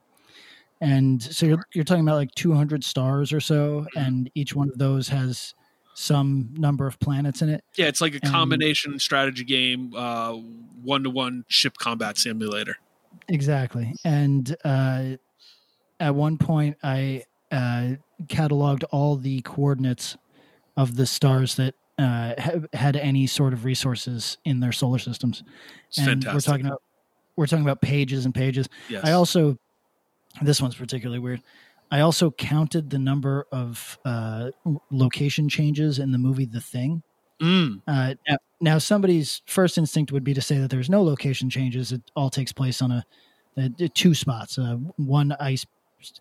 and 0.82 1.22
so 1.22 1.46
you're 1.46 1.66
you're 1.72 1.84
talking 1.84 2.02
about 2.02 2.16
like 2.16 2.34
200 2.34 2.84
stars 2.84 3.32
or 3.32 3.40
so, 3.40 3.86
and 3.96 4.30
each 4.34 4.54
one 4.54 4.68
of 4.68 4.76
those 4.76 5.08
has 5.08 5.54
some 5.94 6.50
number 6.52 6.86
of 6.86 7.00
planets 7.00 7.40
in 7.40 7.48
it. 7.48 7.64
Yeah, 7.76 7.86
it's 7.86 8.00
like 8.02 8.12
a 8.14 8.20
And- 8.22 8.30
combination 8.30 8.98
strategy 8.98 9.44
game, 9.44 9.90
one 9.92 11.02
to 11.04 11.10
one 11.10 11.44
ship 11.48 11.78
combat 11.78 12.18
simulator. 12.18 12.76
Exactly. 13.28 13.94
And 14.04 14.54
uh, 14.64 15.16
at 16.00 16.14
one 16.14 16.38
point, 16.38 16.76
I 16.82 17.24
uh, 17.50 17.92
cataloged 18.26 18.84
all 18.90 19.16
the 19.16 19.40
coordinates 19.42 20.16
of 20.76 20.96
the 20.96 21.06
stars 21.06 21.56
that 21.56 21.74
uh, 21.98 22.34
ha- 22.38 22.52
had 22.72 22.96
any 22.96 23.26
sort 23.26 23.52
of 23.52 23.64
resources 23.64 24.38
in 24.44 24.60
their 24.60 24.72
solar 24.72 24.98
systems. 24.98 25.42
It's 25.88 25.98
and 25.98 26.06
fantastic. 26.06 26.34
we're 26.34 26.40
talking 26.52 26.66
about 26.66 26.82
we're 27.36 27.46
talking 27.46 27.64
about 27.64 27.80
pages 27.80 28.24
and 28.24 28.34
pages. 28.34 28.68
yes. 28.88 29.04
I 29.04 29.12
also 29.12 29.56
this 30.42 30.60
one's 30.60 30.74
particularly 30.76 31.18
weird. 31.18 31.42
I 31.90 32.00
also 32.00 32.30
counted 32.30 32.90
the 32.90 32.98
number 32.98 33.46
of 33.50 33.98
uh, 34.04 34.50
location 34.90 35.48
changes 35.48 35.98
in 35.98 36.12
the 36.12 36.18
movie 36.18 36.44
The 36.44 36.60
Thing. 36.60 37.02
Mm, 37.40 37.80
Uh, 37.86 38.14
now, 38.28 38.36
now, 38.60 38.78
somebody's 38.78 39.40
first 39.46 39.78
instinct 39.78 40.12
would 40.12 40.24
be 40.24 40.34
to 40.34 40.40
say 40.42 40.58
that 40.58 40.70
there's 40.70 40.90
no 40.90 41.02
location 41.02 41.48
changes. 41.48 41.92
It 41.92 42.02
all 42.16 42.28
takes 42.30 42.52
place 42.52 42.82
on 42.82 42.90
a, 42.92 43.04
a- 43.56 43.70
a 43.84 43.88
two 43.88 44.14
spots, 44.14 44.58
uh, 44.58 44.74
one 44.96 45.32
ice, 45.40 45.64
uh, 45.64 45.68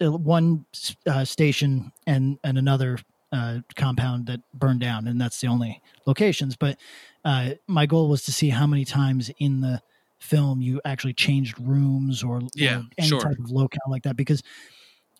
one 0.01 0.65
uh, 1.05 1.25
station, 1.25 1.91
and 2.05 2.37
and 2.43 2.57
another 2.57 2.97
uh, 3.31 3.59
compound 3.75 4.27
that 4.27 4.41
burned 4.53 4.79
down, 4.79 5.07
and 5.07 5.19
that's 5.19 5.39
the 5.41 5.47
only 5.47 5.81
locations. 6.05 6.55
But 6.55 6.77
uh, 7.25 7.51
my 7.67 7.85
goal 7.85 8.09
was 8.09 8.23
to 8.25 8.31
see 8.31 8.49
how 8.49 8.65
many 8.67 8.85
times 8.85 9.29
in 9.39 9.61
the 9.61 9.81
film 10.19 10.61
you 10.61 10.81
actually 10.85 11.13
changed 11.13 11.59
rooms 11.59 12.23
or, 12.23 12.37
or 12.37 12.41
Yeah, 12.55 12.83
any 12.97 13.07
sure. 13.09 13.21
type 13.21 13.37
of 13.39 13.51
locale 13.51 13.79
like 13.89 14.03
that, 14.03 14.15
because. 14.15 14.41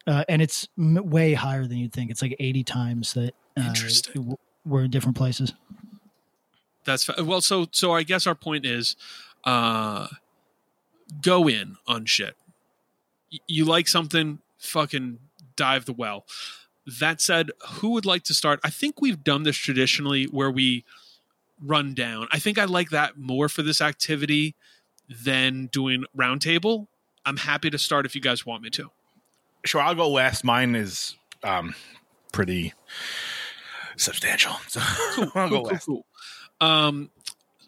Uh, 0.06 0.24
and 0.30 0.42
it's 0.42 0.70
m- 0.78 1.10
way 1.10 1.34
higher 1.34 1.68
than 1.68 1.78
you'd 1.80 1.92
think. 1.92 2.10
It's 2.10 2.22
like 2.22 2.34
80 2.40 2.64
times 2.64 3.12
that 3.16 3.34
uh, 3.58 3.74
w- 4.14 4.38
we're 4.66 4.86
in 4.86 4.90
different 4.90 5.18
places. 5.18 5.52
that's 6.86 7.04
fa- 7.04 7.22
well. 7.26 7.42
So 7.42 7.68
so 7.74 7.92
I 7.92 8.04
guess 8.04 8.26
our 8.26 8.34
point 8.34 8.66
is, 8.66 8.96
uh, 9.44 10.08
go 11.22 11.50
in 11.50 11.76
on 11.88 12.06
shit. 12.06 12.36
Y- 13.34 13.40
You 13.48 13.66
like 13.66 13.90
something, 13.90 14.40
fucking 14.58 15.20
dive 15.56 15.86
the 15.86 15.94
well. 15.94 16.26
That 17.00 17.20
said, 17.20 17.52
who 17.68 17.90
would 17.92 18.06
like 18.06 18.24
to 18.24 18.34
start? 18.34 18.60
I 18.64 18.70
think 18.70 19.02
we've 19.02 19.24
done 19.24 19.44
this 19.44 19.58
traditionally 19.58 20.26
where 20.26 20.50
we 20.50 20.86
run 21.62 21.94
down. 21.94 22.28
I 22.32 22.40
think 22.40 22.58
I 22.58 22.66
like 22.66 22.92
that 22.92 23.18
more 23.18 23.50
for 23.50 23.62
this 23.62 23.82
activity 23.82 24.56
than 25.10 25.68
doing 25.68 26.06
roundtable. 26.18 26.88
I'm 27.26 27.38
happy 27.38 27.70
to 27.70 27.78
start 27.78 28.06
if 28.06 28.16
you 28.16 28.22
guys 28.22 28.46
want 28.46 28.64
me 28.64 28.70
to. 28.72 28.90
sure. 29.66 29.82
I'll 29.82 29.96
go 29.96 30.08
last. 30.10 30.44
Mine 30.46 30.76
is 30.76 31.16
um, 31.44 31.76
pretty 32.32 32.74
substantial, 33.98 34.54
so 34.68 34.80
I'll 35.36 35.50
go 35.50 35.50
cool, 35.50 35.64
last. 35.64 35.86
cool, 35.86 36.06
cool. 36.62 36.68
Um, 36.68 37.10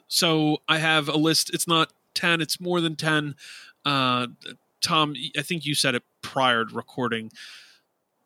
so 0.07 0.59
I 0.67 0.77
have 0.77 1.09
a 1.09 1.17
list. 1.17 1.53
It's 1.53 1.67
not 1.67 1.91
ten. 2.13 2.39
It's 2.41 2.61
more 2.61 2.79
than 2.79 2.95
ten. 2.95 3.35
Uh, 3.85 4.27
Tom, 4.81 5.15
I 5.37 5.41
think 5.41 5.65
you 5.65 5.75
said 5.75 5.95
it 5.95 6.03
prior 6.21 6.65
to 6.65 6.75
recording. 6.75 7.31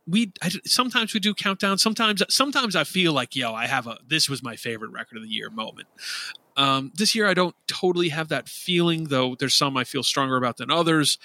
We 0.06 0.34
I, 0.42 0.50
sometimes 0.66 1.14
we 1.14 1.20
do 1.20 1.34
countdown. 1.34 1.78
Sometimes 1.78 2.22
sometimes 2.30 2.76
I 2.76 2.84
feel 2.84 3.14
like 3.14 3.36
yo, 3.36 3.54
I 3.54 3.68
have 3.68 3.88
a 3.88 3.98
this 4.06 4.30
was 4.30 4.44
my 4.44 4.56
favorite 4.56 4.92
record 4.92 5.18
of 5.18 5.24
the 5.24 5.30
year 5.30 5.50
moment. 5.50 5.88
Um, 6.58 6.92
this 6.96 7.16
year 7.16 7.28
I 7.28 7.34
don't 7.34 7.56
totally 7.68 8.10
have 8.10 8.28
that 8.30 8.50
feeling 8.50 9.06
though. 9.06 9.36
There's 9.36 9.56
some 9.56 9.78
I 9.78 9.86
feel 9.86 10.04
stronger 10.04 10.36
about 10.36 10.58
than 10.58 10.70
others. 10.70 11.18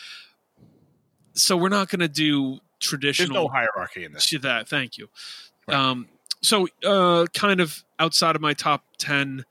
So 1.35 1.57
we're 1.57 1.69
not 1.69 1.88
going 1.88 2.01
to 2.01 2.09
do 2.09 2.59
traditional. 2.81 3.35
There's 3.35 3.45
no 3.45 3.49
hierarchy 3.49 4.05
in 4.05 4.12
this. 4.12 4.31
that. 4.43 4.69
Thank 4.69 4.99
you. 4.99 5.09
Right. 5.67 5.77
Um, 5.77 6.09
so, 6.43 6.69
uh, 6.85 7.27
kind 7.35 7.61
of 7.61 7.83
outside 7.99 8.37
of 8.37 8.43
my 8.43 8.55
top 8.55 8.85
10, 8.99 9.45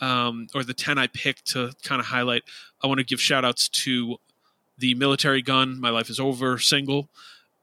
um, 0.00 0.46
or 0.54 0.62
the 0.64 0.74
10 0.74 0.98
I 0.98 1.08
picked 1.08 1.46
to 1.52 1.72
kind 1.82 2.00
of 2.00 2.06
highlight, 2.06 2.42
I 2.82 2.86
want 2.86 2.98
to 2.98 3.04
give 3.04 3.20
shout 3.20 3.44
outs 3.44 3.68
to 3.68 4.16
the 4.80 4.94
Militarie 4.96 5.44
Gun, 5.44 5.80
My 5.80 5.90
Life 5.90 6.10
is 6.10 6.18
Over 6.18 6.58
single. 6.58 7.08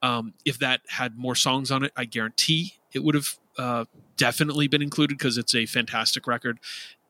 Um, 0.02 0.34
if 0.46 0.60
that 0.60 0.82
had 0.88 1.18
more 1.18 1.36
songs 1.36 1.72
on 1.72 1.84
it, 1.84 1.92
I 1.96 2.06
guarantee 2.06 2.74
it 2.94 3.04
would 3.04 3.16
have 3.16 3.38
uh, 3.58 3.86
definitely 4.16 4.68
been 4.68 4.82
included 4.82 5.18
because 5.18 5.38
it's 5.38 5.56
a 5.56 5.66
fantastic 5.66 6.28
record. 6.28 6.60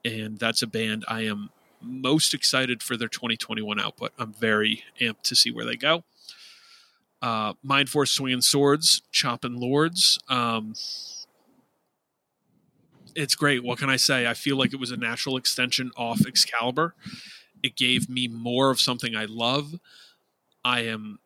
And 0.04 0.39
that's 0.39 0.62
a 0.62 0.67
band 0.67 1.06
I 1.08 1.22
am 1.22 1.50
most 1.82 2.34
excited 2.34 2.82
for 2.82 2.98
their 2.98 3.10
2021 3.10 3.80
output. 3.80 4.12
I'm 4.17 4.34
very 4.34 4.84
amped 5.00 5.24
to 5.24 5.36
see 5.36 5.52
where 5.52 5.65
they 5.65 5.76
go 5.76 6.04
uh, 7.22 7.54
Mind 7.63 7.89
Force 7.89 8.12
Swinging 8.12 8.41
Swords, 8.41 9.02
Chopping 9.12 9.60
Lords. 9.60 10.20
Um, 10.30 10.74
it's 13.15 13.36
great. 13.36 13.63
What 13.63 13.80
can 13.80 13.89
I 13.89 13.96
say? 13.96 14.28
I 14.28 14.34
feel 14.34 14.58
like 14.58 14.74
it 14.74 14.80
was 14.80 14.91
a 14.91 14.98
natural 14.98 15.38
extension 15.38 15.91
off 15.98 16.26
Excalibur. 16.26 16.93
It 17.67 17.75
gave 17.75 18.10
me 18.10 18.30
more 18.30 18.71
of 18.71 18.80
something 18.80 19.13
I 19.13 19.25
love. 19.25 19.80
I 20.63 20.82
am 20.82 21.19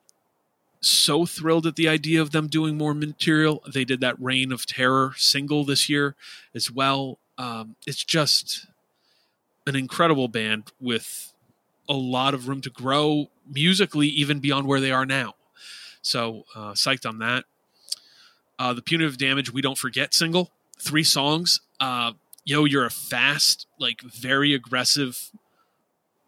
so 0.81 1.27
thrilled 1.27 1.67
at 1.67 1.75
the 1.75 1.87
idea 1.87 2.19
of 2.19 2.31
them 2.31 2.47
doing 2.47 2.75
more 2.77 2.95
material. 2.95 3.63
They 3.71 3.85
did 3.85 4.01
that 4.01 4.19
Reign 4.19 4.51
of 4.51 4.65
Terror 4.65 5.13
single 5.17 5.63
this 5.63 5.87
year 5.87 6.15
as 6.55 6.71
well. 6.71 7.19
Um, 7.37 7.75
it's 7.85 8.03
just 8.03 8.65
an 9.67 9.75
incredible 9.75 10.27
band 10.27 10.71
with 10.79 11.31
a 11.87 11.93
lot 11.93 12.33
of 12.33 12.47
room 12.47 12.61
to 12.61 12.71
grow 12.71 13.29
musically, 13.47 14.07
even 14.07 14.39
beyond 14.39 14.65
where 14.65 14.79
they 14.79 14.91
are 14.91 15.05
now. 15.05 15.35
So 16.01 16.45
uh, 16.55 16.71
psyched 16.71 17.07
on 17.07 17.19
that. 17.19 17.45
Uh, 18.57 18.73
the 18.73 18.81
Punitive 18.81 19.17
Damage, 19.17 19.53
We 19.53 19.61
Don't 19.61 19.77
Forget 19.77 20.15
single, 20.15 20.49
three 20.79 21.03
songs. 21.03 21.61
Uh, 21.79 22.13
yo, 22.43 22.65
you're 22.65 22.85
a 22.85 22.89
fast, 22.89 23.67
like 23.79 24.01
very 24.01 24.55
aggressive 24.55 25.31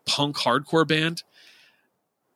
punk 0.06 0.38
hardcore 0.38 0.88
band. 0.88 1.24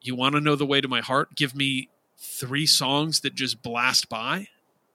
You 0.01 0.15
want 0.15 0.35
to 0.35 0.41
know 0.41 0.55
the 0.55 0.65
way 0.65 0.81
to 0.81 0.87
my 0.87 1.01
heart? 1.01 1.35
Give 1.35 1.55
me 1.55 1.89
three 2.17 2.65
songs 2.65 3.21
that 3.21 3.35
just 3.35 3.61
blast 3.61 4.09
by 4.09 4.47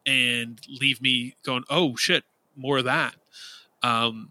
and 0.06 0.60
leave 0.68 1.00
me 1.00 1.36
going, 1.44 1.64
oh 1.70 1.96
shit, 1.96 2.24
more 2.56 2.78
of 2.78 2.84
that. 2.84 3.14
Um, 3.82 4.30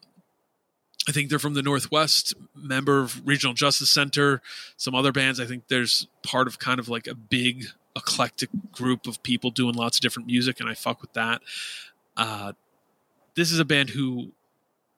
I 1.07 1.11
think 1.11 1.29
they're 1.29 1.39
from 1.39 1.55
the 1.55 1.63
Northwest, 1.63 2.33
member 2.55 2.99
of 2.99 3.25
Regional 3.25 3.53
Justice 3.53 3.89
Center, 3.89 4.41
some 4.77 4.93
other 4.93 5.11
bands. 5.11 5.39
I 5.39 5.45
think 5.45 5.67
there's 5.67 6.07
part 6.23 6.47
of 6.47 6.59
kind 6.59 6.79
of 6.79 6.89
like 6.89 7.07
a 7.07 7.15
big 7.15 7.65
eclectic 7.95 8.49
group 8.71 9.07
of 9.07 9.21
people 9.23 9.49
doing 9.49 9.73
lots 9.73 9.97
of 9.97 10.01
different 10.01 10.27
music, 10.27 10.59
and 10.59 10.69
I 10.69 10.73
fuck 10.73 11.01
with 11.01 11.13
that. 11.13 11.41
Uh, 12.15 12.53
this 13.35 13.51
is 13.51 13.59
a 13.59 13.65
band 13.65 13.89
who 13.89 14.31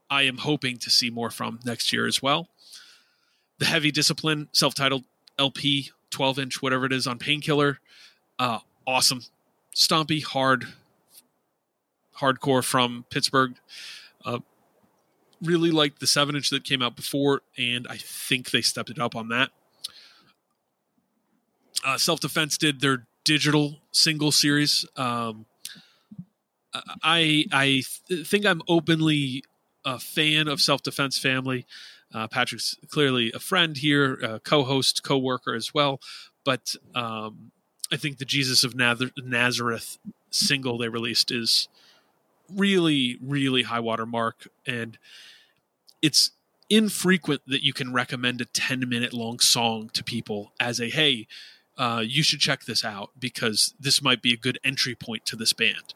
I 0.09 0.23
am 0.23 0.37
hoping 0.37 0.77
to 0.79 0.89
see 0.89 1.09
more 1.09 1.31
from 1.31 1.59
next 1.63 1.93
year 1.93 2.05
as 2.05 2.21
well. 2.21 2.49
The 3.63 3.69
Heavy 3.69 3.91
Discipline, 3.91 4.49
self 4.51 4.75
titled 4.75 5.05
LP, 5.39 5.91
12 6.09 6.37
inch, 6.37 6.61
whatever 6.61 6.85
it 6.85 6.91
is, 6.91 7.07
on 7.07 7.17
Painkiller. 7.17 7.79
Uh, 8.37 8.59
awesome. 8.85 9.21
Stompy, 9.73 10.21
hard, 10.21 10.65
hardcore 12.17 12.61
from 12.61 13.05
Pittsburgh. 13.09 13.53
Uh, 14.25 14.39
really 15.41 15.71
liked 15.71 16.01
the 16.01 16.07
7 16.07 16.35
inch 16.35 16.49
that 16.49 16.65
came 16.65 16.81
out 16.81 16.97
before, 16.97 17.41
and 17.57 17.87
I 17.89 17.95
think 17.95 18.51
they 18.51 18.61
stepped 18.61 18.89
it 18.89 18.99
up 18.99 19.15
on 19.15 19.29
that. 19.29 19.51
Uh, 21.85 21.97
self 21.97 22.19
Defense 22.19 22.57
did 22.57 22.81
their 22.81 23.05
digital 23.23 23.77
single 23.93 24.33
series. 24.33 24.85
Um, 24.97 25.45
I 27.01 27.45
I 27.53 27.83
th- 28.09 28.27
think 28.27 28.45
I'm 28.45 28.61
openly 28.67 29.45
a 29.85 29.99
fan 29.99 30.49
of 30.49 30.59
Self 30.59 30.83
Defense 30.83 31.17
Family. 31.17 31.65
Uh, 32.13 32.27
Patrick's 32.27 32.75
clearly 32.89 33.31
a 33.33 33.39
friend 33.39 33.77
here, 33.77 34.13
a 34.15 34.39
co-host, 34.39 35.03
co-worker 35.03 35.53
as 35.53 35.73
well. 35.73 35.99
But 36.45 36.75
um, 36.93 37.51
I 37.91 37.97
think 37.97 38.17
the 38.17 38.25
Jesus 38.25 38.63
of 38.63 38.75
Nazareth 38.75 39.97
single 40.29 40.77
they 40.77 40.89
released 40.89 41.31
is 41.31 41.67
really, 42.53 43.17
really 43.21 43.63
high 43.63 43.79
water 43.79 44.05
mark, 44.05 44.47
and 44.65 44.97
it's 46.01 46.31
infrequent 46.69 47.41
that 47.47 47.63
you 47.63 47.73
can 47.73 47.93
recommend 47.93 48.41
a 48.41 48.45
10 48.45 48.87
minute 48.87 49.13
long 49.13 49.39
song 49.39 49.89
to 49.93 50.03
people 50.03 50.53
as 50.59 50.79
a 50.79 50.89
hey 50.89 51.27
uh, 51.77 52.03
you 52.05 52.21
should 52.23 52.39
check 52.39 52.65
this 52.65 52.85
out 52.85 53.09
because 53.19 53.73
this 53.79 54.01
might 54.01 54.21
be 54.21 54.31
a 54.31 54.37
good 54.37 54.57
entry 54.63 54.95
point 54.95 55.25
to 55.25 55.35
this 55.35 55.53
band 55.53 55.93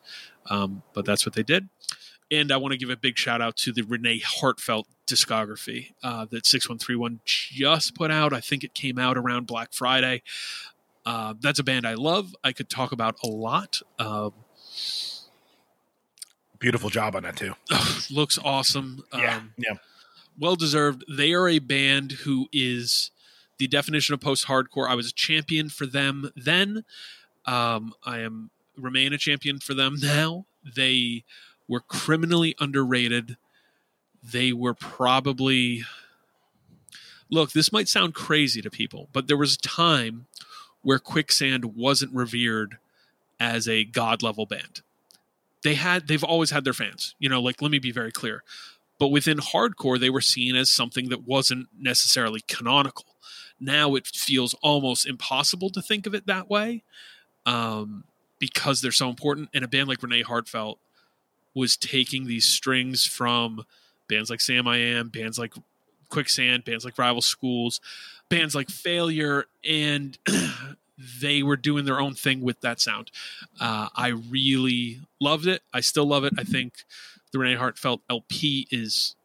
um, 0.50 0.84
but 0.94 1.06
that's 1.06 1.26
what 1.26 1.36
they 1.36 1.44
did 1.44 1.70
and 2.32 2.52
I 2.52 2.58
want 2.58 2.74
to 2.74 2.78
give 2.78 2.90
a 2.90 2.98
big 2.98 3.18
shout 3.18 3.42
out 3.42 3.56
to 3.58 3.72
the 3.72 3.84
Renee 3.84 4.22
Heartfelt 4.24 4.88
discography 5.08 5.94
uh, 6.04 6.26
that 6.26 6.46
6131 6.46 7.22
just 7.26 7.96
put 7.96 8.12
out. 8.12 8.34
I 8.34 8.42
think 8.42 8.64
it 8.64 8.74
came 8.74 9.00
out 9.00 9.18
around 9.18 9.48
Black 9.48 9.74
Friday. 9.74 10.22
Uh, 11.06 11.34
that's 11.40 11.60
a 11.60 11.64
band 11.64 11.88
I 11.88 11.94
love. 11.94 12.36
I 12.44 12.52
could 12.52 12.70
talk 12.70 12.92
about 12.92 13.16
a 13.24 13.28
lot. 13.28 13.82
Um, 13.98 14.34
Beautiful 16.60 16.90
job 16.90 17.16
on 17.16 17.24
that 17.24 17.38
too. 17.38 17.54
looks 18.12 18.38
awesome. 18.44 19.04
Yeah, 19.14 19.38
um, 19.38 19.54
yeah. 19.58 19.76
Well 20.40 20.56
deserved. 20.56 21.06
They 21.10 21.34
are 21.34 21.48
a 21.48 21.60
band 21.60 22.12
who 22.24 22.48
is 22.52 23.12
the 23.58 23.68
definition 23.68 24.14
of 24.14 24.22
post 24.22 24.48
hardcore. 24.48 24.90
I 24.90 24.96
was 24.96 25.10
a 25.10 25.14
champion 25.14 25.70
for 25.70 25.86
them 25.86 26.32
then. 26.36 26.84
Um, 27.46 27.94
I 28.04 28.20
am 28.20 28.50
remain 28.76 29.14
a 29.14 29.18
champion 29.18 29.60
for 29.60 29.74
them 29.74 29.96
now. 30.02 30.46
They 30.76 31.24
were 31.68 31.82
criminally 31.82 32.56
underrated. 32.60 33.38
They 34.24 34.54
were 34.54 34.74
probably 34.74 35.84
look, 37.30 37.52
this 37.52 37.72
might 37.72 37.90
sound 37.90 38.14
crazy 38.14 38.62
to 38.62 38.70
people, 38.70 39.10
but 39.12 39.28
there 39.28 39.38
was 39.38 39.56
a 39.56 39.60
time 39.60 40.28
where 40.82 41.00
Quicksand 41.00 41.76
wasn't 41.76 42.14
revered 42.14 42.78
as 43.40 43.68
a 43.68 43.84
god 43.84 44.24
level 44.24 44.46
band. 44.46 44.82
They 45.64 45.76
had 45.76 46.08
they've 46.08 46.24
always 46.24 46.52
had 46.52 46.64
their 46.64 46.74
fans. 46.74 47.16
You 47.20 47.30
know, 47.30 47.42
like 47.42 47.62
let 47.62 47.72
me 47.72 47.80
be 47.80 47.92
very 47.92 48.12
clear. 48.12 48.44
But 49.00 49.10
within 49.10 49.38
hardcore, 49.38 50.00
they 50.00 50.10
were 50.10 50.22
seen 50.22 50.56
as 50.56 50.72
something 50.72 51.10
that 51.10 51.28
wasn't 51.28 51.68
necessarily 51.78 52.42
canonical. 52.48 53.06
Now 53.60 53.96
it 53.96 54.08
feels 54.08 54.56
almost 54.62 55.06
impossible 55.06 55.70
to 55.72 55.82
think 55.82 56.08
of 56.08 56.16
it 56.16 56.26
that 56.26 56.50
way 56.50 56.84
um, 57.46 58.06
because 58.40 58.82
they're 58.82 58.92
so 58.92 59.10
important. 59.10 59.50
And 59.54 59.64
a 59.64 59.68
band 59.68 59.88
like 59.88 60.02
Renee 60.02 60.24
Heartfelt 60.24 60.80
was 61.58 61.76
taking 61.76 62.28
these 62.28 62.46
strings 62.46 63.04
from 63.04 63.66
bands 64.08 64.30
like 64.30 64.40
Samiam, 64.40 65.12
bands 65.12 65.40
like 65.40 65.54
Quicksand, 66.10 66.64
bands 66.64 66.86
like 66.86 66.98
Rival 66.98 67.22
Schools, 67.22 67.82
bands 68.30 68.54
like 68.54 68.70
Failure, 68.70 69.46
and 69.68 70.18
they 71.20 71.42
were 71.42 71.58
doing 71.58 71.86
their 71.86 72.00
own 72.00 72.14
thing 72.14 72.42
with 72.42 72.62
that 72.62 72.80
sound. 72.80 73.12
Uh, 73.60 73.90
I 73.96 74.10
really 74.10 75.02
loved 75.20 75.48
it. 75.48 75.64
I 75.74 75.82
still 75.82 76.06
love 76.06 76.24
it. 76.24 76.34
I 76.38 76.44
think 76.44 76.86
the 77.32 77.40
Renee 77.40 77.56
Heartfelt 77.56 78.02
LP 78.08 78.68
is 78.70 79.16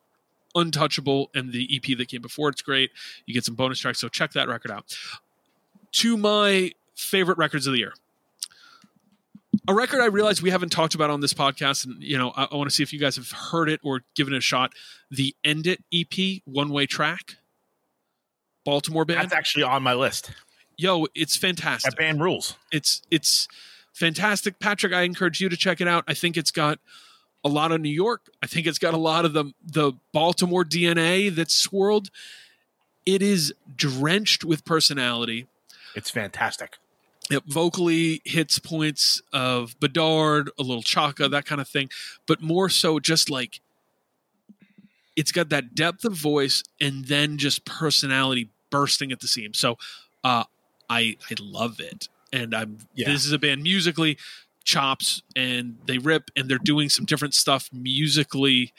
untouchable, 0.54 1.30
and 1.34 1.52
the 1.52 1.68
EP 1.70 1.96
that 1.98 2.08
came 2.08 2.22
before 2.22 2.48
it's 2.48 2.62
great. 2.62 2.92
You 3.26 3.34
get 3.34 3.44
some 3.44 3.54
bonus 3.54 3.78
tracks, 3.78 4.00
so 4.00 4.08
check 4.08 4.32
that 4.32 4.48
record 4.48 4.70
out. 4.70 4.96
To 5.92 6.16
my 6.16 6.72
favorite 6.94 7.36
records 7.36 7.66
of 7.66 7.74
the 7.74 7.80
year 7.80 7.92
a 9.68 9.74
record 9.74 10.00
I 10.00 10.06
realize 10.06 10.42
we 10.42 10.50
haven't 10.50 10.70
talked 10.70 10.94
about 10.94 11.10
on 11.10 11.20
this 11.20 11.34
podcast, 11.34 11.86
and 11.86 12.02
you 12.02 12.18
know, 12.18 12.32
I, 12.36 12.48
I 12.50 12.56
want 12.56 12.68
to 12.68 12.74
see 12.74 12.82
if 12.82 12.92
you 12.92 12.98
guys 12.98 13.16
have 13.16 13.30
heard 13.30 13.68
it 13.68 13.80
or 13.82 14.02
given 14.14 14.34
it 14.34 14.38
a 14.38 14.40
shot. 14.40 14.72
The 15.10 15.34
End 15.44 15.66
It 15.66 15.82
EP, 15.92 16.42
one 16.44 16.70
way 16.70 16.86
track, 16.86 17.36
Baltimore 18.64 19.04
band. 19.04 19.20
That's 19.20 19.34
actually 19.34 19.64
on 19.64 19.82
my 19.82 19.94
list. 19.94 20.30
Yo, 20.76 21.06
it's 21.14 21.36
fantastic. 21.36 21.92
That 21.92 21.98
band 21.98 22.20
rules. 22.20 22.56
It's 22.72 23.02
it's 23.10 23.46
fantastic, 23.92 24.58
Patrick. 24.58 24.92
I 24.92 25.02
encourage 25.02 25.40
you 25.40 25.48
to 25.48 25.56
check 25.56 25.80
it 25.80 25.88
out. 25.88 26.04
I 26.08 26.14
think 26.14 26.36
it's 26.36 26.50
got 26.50 26.78
a 27.44 27.48
lot 27.48 27.72
of 27.72 27.80
New 27.80 27.90
York. 27.90 28.22
I 28.42 28.46
think 28.46 28.66
it's 28.66 28.78
got 28.78 28.94
a 28.94 28.98
lot 28.98 29.24
of 29.24 29.32
the 29.32 29.52
the 29.64 29.92
Baltimore 30.12 30.64
DNA 30.64 31.34
that's 31.34 31.54
swirled. 31.54 32.10
It 33.04 33.22
is 33.22 33.52
drenched 33.76 34.44
with 34.44 34.64
personality. 34.64 35.46
It's 35.94 36.10
fantastic. 36.10 36.78
It 37.30 37.44
vocally 37.46 38.20
hits 38.24 38.58
points 38.58 39.22
of 39.32 39.78
Bedard, 39.80 40.50
a 40.58 40.62
little 40.62 40.82
Chaka, 40.82 41.28
that 41.28 41.46
kind 41.46 41.60
of 41.60 41.68
thing, 41.68 41.88
but 42.26 42.42
more 42.42 42.68
so 42.68 42.98
just 42.98 43.30
like 43.30 43.60
it's 45.14 45.32
got 45.32 45.48
that 45.50 45.74
depth 45.74 46.04
of 46.04 46.14
voice 46.14 46.64
and 46.80 47.04
then 47.06 47.38
just 47.38 47.64
personality 47.64 48.50
bursting 48.70 49.12
at 49.12 49.20
the 49.20 49.28
seams. 49.28 49.58
So 49.58 49.78
uh, 50.24 50.44
I 50.90 51.16
I 51.30 51.34
love 51.40 51.80
it, 51.80 52.08
and 52.32 52.54
I'm 52.54 52.78
yeah. 52.94 53.08
this 53.08 53.24
is 53.24 53.32
a 53.32 53.38
band 53.38 53.62
musically 53.62 54.18
chops 54.64 55.22
and 55.34 55.76
they 55.86 55.98
rip 55.98 56.30
and 56.36 56.48
they're 56.48 56.58
doing 56.58 56.88
some 56.88 57.04
different 57.04 57.34
stuff 57.34 57.68
musically 57.72 58.72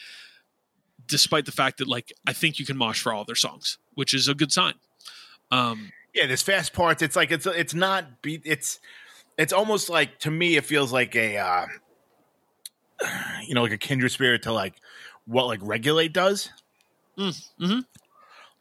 despite 1.07 1.45
the 1.45 1.51
fact 1.51 1.77
that 1.77 1.87
like 1.87 2.13
I 2.25 2.33
think 2.33 2.59
you 2.59 2.65
can 2.65 2.77
mosh 2.77 3.01
for 3.01 3.13
all 3.13 3.25
their 3.25 3.35
songs, 3.35 3.77
which 3.93 4.13
is 4.13 4.27
a 4.27 4.33
good 4.33 4.51
sign. 4.51 4.75
Um, 5.51 5.91
yeah, 6.13 6.27
there's 6.27 6.41
fast 6.41 6.73
parts. 6.73 7.01
It's 7.01 7.15
like 7.15 7.31
it's 7.31 7.45
it's 7.45 7.73
not 7.73 8.21
beat. 8.21 8.41
It's 8.45 8.79
it's 9.37 9.53
almost 9.53 9.89
like 9.89 10.19
to 10.19 10.31
me 10.31 10.55
it 10.55 10.65
feels 10.65 10.93
like 10.93 11.15
a 11.15 11.37
uh, 11.37 11.65
you 13.47 13.55
know 13.55 13.63
like 13.63 13.71
a 13.71 13.77
kindred 13.77 14.11
spirit 14.11 14.43
to 14.43 14.53
like 14.53 14.75
what 15.25 15.47
like 15.47 15.59
regulate 15.61 16.13
does. 16.13 16.49
Mm, 17.17 17.47
mm-hmm. 17.61 17.79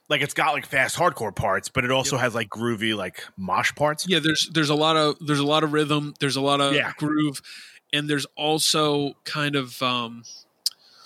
Like 0.09 0.21
it's 0.21 0.35
got 0.35 0.53
like 0.53 0.67
fast 0.67 0.97
hardcore 0.97 1.35
parts, 1.35 1.69
but 1.69 1.85
it 1.85 1.91
also 1.91 2.17
yep. 2.17 2.25
has 2.25 2.35
like 2.35 2.49
groovy 2.49 2.97
like 2.97 3.25
mosh 3.37 3.75
parts. 3.75 4.07
Yeah, 4.09 4.19
there's 4.19 4.49
there's 4.53 4.71
a 4.71 4.75
lot 4.75 4.97
of 4.97 5.17
there's 5.21 5.39
a 5.39 5.47
lot 5.47 5.65
of 5.65 5.73
rhythm. 5.73 6.15
There's 6.21 6.37
a 6.37 6.41
lot 6.41 6.61
of 6.61 6.75
yeah. 6.75 6.93
groove, 6.97 7.41
and 7.93 8.09
there's 8.09 8.27
also 8.37 9.15
kind 9.25 9.57
of 9.57 9.81
um 9.83 10.25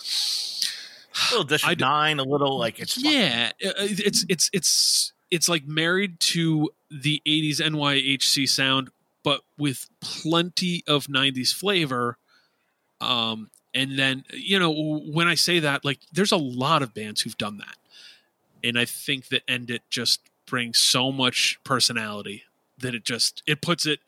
a 0.02 1.34
little 1.34 1.44
District 1.44 1.80
Nine, 1.80 2.18
a 2.18 2.24
little 2.24 2.58
like 2.58 2.78
it's 2.78 2.96
yeah, 2.96 3.46
fun. 3.46 3.52
it's 3.60 4.24
it's 4.28 4.50
it's 4.52 5.12
it's 5.30 5.48
like 5.48 5.66
married 5.66 6.20
to 6.20 6.70
the 6.90 7.22
80s 7.26 7.60
NYHC 7.60 8.48
sound, 8.48 8.90
but 9.22 9.42
with 9.58 9.88
plenty 10.00 10.84
of 10.86 11.06
90s 11.06 11.52
flavor. 11.52 12.18
Um, 13.00 13.50
and 13.74 13.98
then, 13.98 14.24
you 14.32 14.58
know, 14.58 14.72
when 14.72 15.28
I 15.28 15.34
say 15.34 15.58
that, 15.58 15.84
like, 15.84 15.98
there's 16.12 16.32
a 16.32 16.36
lot 16.36 16.82
of 16.82 16.94
bands 16.94 17.20
who've 17.20 17.36
done 17.36 17.58
that. 17.58 17.76
And 18.64 18.78
I 18.78 18.84
think 18.84 19.28
that 19.28 19.42
End 19.48 19.70
It 19.70 19.82
just 19.90 20.20
brings 20.46 20.78
so 20.78 21.12
much 21.12 21.58
personality 21.64 22.44
that 22.78 22.94
it 22.94 23.04
just 23.04 23.42
it 23.46 23.60
puts 23.60 23.84
it 23.86 24.00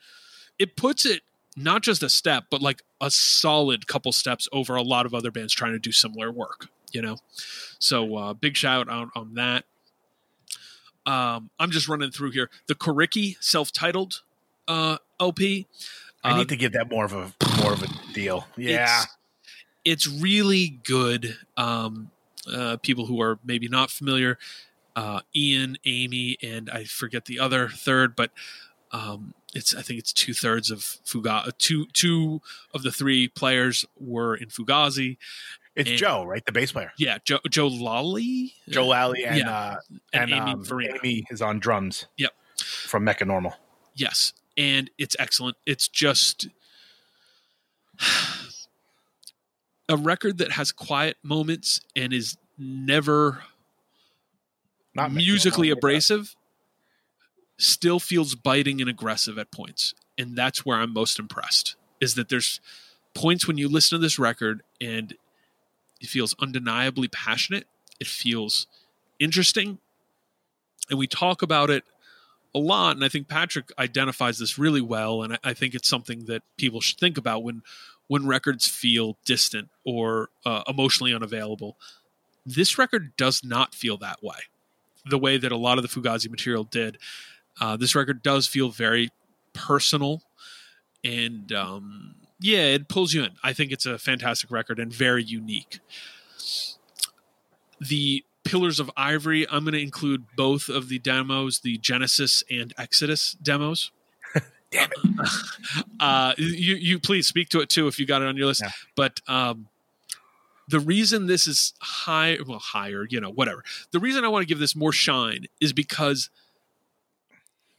it 0.59 0.77
puts 0.77 1.05
it 1.05 1.23
not 1.57 1.83
just 1.83 2.03
a 2.03 2.09
step, 2.09 2.45
but 2.51 2.63
like 2.63 2.83
a 3.01 3.11
solid 3.11 3.87
couple 3.87 4.13
steps 4.13 4.49
over 4.53 4.77
a 4.77 4.83
lot 4.83 5.07
of 5.07 5.15
other 5.15 5.31
bands 5.31 5.53
trying 5.53 5.73
to 5.73 5.79
do 5.79 5.93
similar 5.93 6.31
work. 6.31 6.69
You 6.93 7.03
know, 7.03 7.17
so 7.79 8.17
uh, 8.17 8.33
big 8.35 8.57
shout 8.57 8.89
out 8.89 9.09
on 9.15 9.35
that. 9.35 9.65
Um, 11.07 11.51
I'm 11.59 11.71
just 11.71 11.89
running 11.89 12.11
through 12.11 12.33
here. 12.33 12.51
The 12.67 12.75
Coriky 12.75 13.37
self-titled 13.41 14.23
uh, 14.67 14.99
LP. 15.19 15.67
I 16.23 16.33
uh, 16.33 16.37
need 16.39 16.49
to 16.51 16.57
give 16.57 16.73
that 16.73 16.91
more 16.91 17.05
of 17.05 17.13
a 17.13 17.33
more 17.63 17.73
of 17.73 17.83
a 17.83 17.89
deal. 18.13 18.47
Yeah. 18.57 19.03
it's, 19.03 20.07
it's 20.07 20.21
really 20.21 20.81
good. 20.85 21.37
Um, 21.57 22.11
uh, 22.53 22.77
people 22.79 23.07
who 23.07 23.21
are 23.21 23.39
maybe 23.45 23.69
not 23.69 23.91
familiar, 23.91 24.39
uh, 24.97 25.21
Ian, 25.35 25.77
Amy, 25.85 26.37
and 26.43 26.71
I 26.71 26.85
forget 26.85 27.27
the 27.27 27.39
other 27.39 27.69
third, 27.69 28.17
but 28.17 28.31
um, 28.91 29.35
it's 29.55 29.75
I 29.75 29.83
think 29.83 29.99
it's 29.99 30.13
two 30.13 30.35
thirds 30.35 30.71
of 30.71 30.81
Fugazi. 30.81 31.57
Two 31.59 31.87
two 31.93 32.41
of 32.75 32.83
the 32.83 32.91
three 32.91 33.29
players 33.29 33.85
were 33.99 34.35
in 34.35 34.49
Fugazi. 34.49 35.17
It's 35.79 35.91
and- 35.91 35.99
Joe, 35.99 36.25
right? 36.25 36.45
The 36.45 36.53
bass 36.53 36.73
player. 36.73 36.93
Yeah, 36.99 37.19
Joe 37.25 37.39
Joe 37.49 37.69
Lally, 37.69 38.53
Joe 38.69 38.87
Lally 38.89 39.25
and 39.25 39.39
Yeah. 39.39 39.51
uh 39.51 39.77
and, 40.13 40.31
and, 40.31 40.33
Amy 40.33 40.53
um, 40.53 40.81
Amy 41.03 41.25
is 41.31 41.41
on 41.41 41.59
drums. 41.61 42.07
Yep. 42.19 42.33
From 42.59 43.07
Mecha 43.07 43.27
Normal. 43.27 43.55
Yes, 43.95 44.33
and 44.57 44.91
it's 44.99 45.15
excellent. 45.19 45.57
It's 45.65 45.87
just 45.89 46.49
a 49.89 49.97
record 49.97 50.39
that 50.39 50.53
has 50.53 50.73
quiet 50.73 51.17
moments 51.23 51.81
and 51.97 52.13
is 52.13 52.37
never 52.59 53.43
Not 54.95 55.13
musically 55.13 55.71
abrasive. 55.71 56.35
Still 57.57 57.99
feels 57.99 58.35
biting 58.35 58.81
and 58.81 58.89
aggressive 58.91 59.39
at 59.39 59.51
points, 59.51 59.95
and 60.17 60.37
that's 60.37 60.65
where 60.65 60.79
I'm 60.79 60.93
most 60.93 61.19
impressed. 61.19 61.75
Is 62.01 62.15
that 62.15 62.29
there's 62.29 62.61
points 63.15 63.49
when 63.49 63.59
you 63.59 63.69
listen 63.69 63.99
to 63.99 64.03
this 64.03 64.19
record 64.19 64.63
and 64.81 65.15
it 66.01 66.09
feels 66.09 66.35
undeniably 66.41 67.09
passionate. 67.09 67.67
It 68.01 68.07
feels 68.07 68.67
interesting, 69.19 69.79
and 70.91 70.99
we 70.99 71.07
talk 71.07 71.43
about 71.43 71.71
it 71.71 71.85
a 72.55 72.59
lot. 72.59 72.97
And 72.97 73.05
I 73.05 73.09
think 73.09 73.29
Patrick 73.29 73.73
identifies 73.79 74.39
this 74.39 74.59
really 74.59 74.81
well, 74.81 75.23
and 75.23 75.35
I, 75.35 75.39
I 75.45 75.55
think 75.55 75.75
it's 75.75 75.89
something 75.89 76.27
that 76.27 76.43
people 76.57 76.81
should 76.81 76.99
think 76.99 77.19
about 77.19 77.43
when 77.43 77.63
when 78.07 78.27
records 78.27 78.67
feel 78.67 79.19
distant 79.25 79.69
or 79.85 80.31
uh, 80.45 80.63
emotionally 80.67 81.15
unavailable. 81.15 81.77
This 82.47 82.79
record 82.79 83.15
does 83.17 83.45
not 83.45 83.75
feel 83.75 83.99
that 83.99 84.23
way, 84.23 84.39
the 85.05 85.19
way 85.19 85.37
that 85.37 85.53
a 85.53 85.57
lot 85.57 85.77
of 85.77 85.83
the 85.83 85.89
Fugazi 85.89 86.31
material 86.31 86.65
did. 86.65 86.97
Uh, 87.61 87.77
this 87.77 87.95
record 87.95 88.23
does 88.23 88.47
feel 88.47 88.71
very 88.71 89.11
personal, 89.53 90.23
and 91.05 91.53
um, 91.53 92.15
yeah, 92.41 92.59
it 92.59 92.89
pulls 92.89 93.13
you 93.15 93.25
in. 93.25 93.31
I 93.43 93.53
think 93.53 93.73
it's 93.73 93.87
a 93.87 93.99
fantastic 93.99 94.51
record 94.51 94.79
and 94.79 94.93
very 94.93 95.25
unique. 95.25 95.81
The 97.81 98.25
Pillars 98.45 98.81
of 98.81 98.91
Ivory, 98.97 99.47
I'm 99.49 99.65
going 99.65 99.75
to 99.75 99.83
include 99.83 100.25
both 100.37 100.69
of 100.69 100.89
the 100.89 100.99
demos, 100.99 101.61
the 101.61 101.79
Genesis 101.79 102.43
and 102.51 102.73
Exodus 102.79 103.33
demos. 103.43 103.91
Damn 104.71 104.91
it! 104.91 105.29
uh, 106.01 106.35
you 106.39 106.75
you 106.77 106.99
please 106.99 107.27
speak 107.27 107.49
to 107.51 107.61
it 107.61 107.69
too 107.69 107.87
if 107.89 107.99
you 107.99 108.07
got 108.07 108.23
it 108.23 108.29
on 108.29 108.37
your 108.37 108.47
list. 108.47 108.63
Yeah. 108.63 108.71
But 108.95 109.21
um, 109.29 109.69
the 110.69 110.81
reason 110.81 111.27
this 111.27 111.47
is 111.47 111.73
high, 111.81 112.39
well, 112.47 112.59
higher, 112.59 113.07
you 113.09 113.21
know, 113.21 113.31
whatever. 113.31 113.65
The 113.91 113.99
reason 113.99 114.25
I 114.25 114.29
want 114.29 114.43
to 114.43 114.47
give 114.47 114.59
this 114.59 114.77
more 114.77 114.93
shine 114.93 115.47
is 115.61 115.73
because 115.73 116.31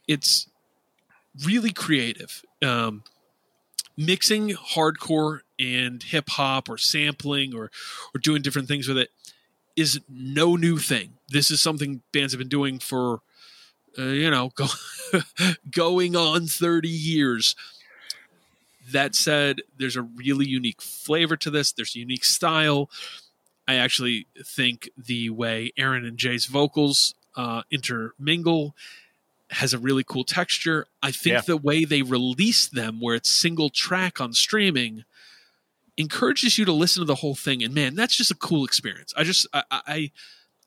it's 0.08 0.48
really 1.44 1.72
creative. 1.72 2.44
Um, 2.62 3.04
mixing 4.00 4.48
hardcore 4.50 5.40
and 5.58 6.02
hip 6.02 6.30
hop 6.30 6.68
or 6.68 6.78
sampling 6.78 7.54
or 7.54 7.70
or 8.14 8.18
doing 8.18 8.40
different 8.40 8.66
things 8.66 8.88
with 8.88 8.96
it 8.96 9.10
is 9.76 10.00
no 10.08 10.56
new 10.56 10.78
thing. 10.78 11.14
This 11.28 11.50
is 11.50 11.60
something 11.60 12.02
bands 12.12 12.32
have 12.32 12.38
been 12.38 12.48
doing 12.48 12.78
for 12.78 13.20
uh, 13.98 14.04
you 14.04 14.30
know 14.30 14.52
go, 14.54 14.66
going 15.70 16.16
on 16.16 16.46
30 16.46 16.88
years. 16.88 17.54
That 18.90 19.14
said, 19.14 19.60
there's 19.78 19.96
a 19.96 20.02
really 20.02 20.48
unique 20.48 20.82
flavor 20.82 21.36
to 21.36 21.50
this. 21.50 21.70
There's 21.70 21.94
a 21.94 22.00
unique 22.00 22.24
style. 22.24 22.90
I 23.68 23.74
actually 23.74 24.26
think 24.42 24.90
the 24.96 25.30
way 25.30 25.70
Aaron 25.76 26.04
and 26.04 26.18
Jay's 26.18 26.46
vocals 26.46 27.14
uh, 27.36 27.62
intermingle 27.70 28.74
has 29.50 29.72
a 29.74 29.78
really 29.78 30.04
cool 30.04 30.24
texture. 30.24 30.86
I 31.02 31.10
think 31.10 31.34
Yeah. 31.34 31.40
the 31.40 31.56
way 31.56 31.84
they 31.84 32.02
release 32.02 32.66
them, 32.68 33.00
where 33.00 33.14
it's 33.14 33.28
single 33.28 33.70
track 33.70 34.20
on 34.20 34.32
streaming, 34.32 35.04
encourages 35.96 36.56
you 36.56 36.64
to 36.64 36.72
listen 36.72 37.00
to 37.00 37.06
the 37.06 37.16
whole 37.16 37.34
thing. 37.34 37.62
And 37.62 37.74
man, 37.74 37.94
that's 37.94 38.16
just 38.16 38.30
a 38.30 38.34
cool 38.36 38.64
experience. 38.64 39.12
I 39.16 39.24
just 39.24 39.46
I 39.52 39.62
I, 39.70 40.10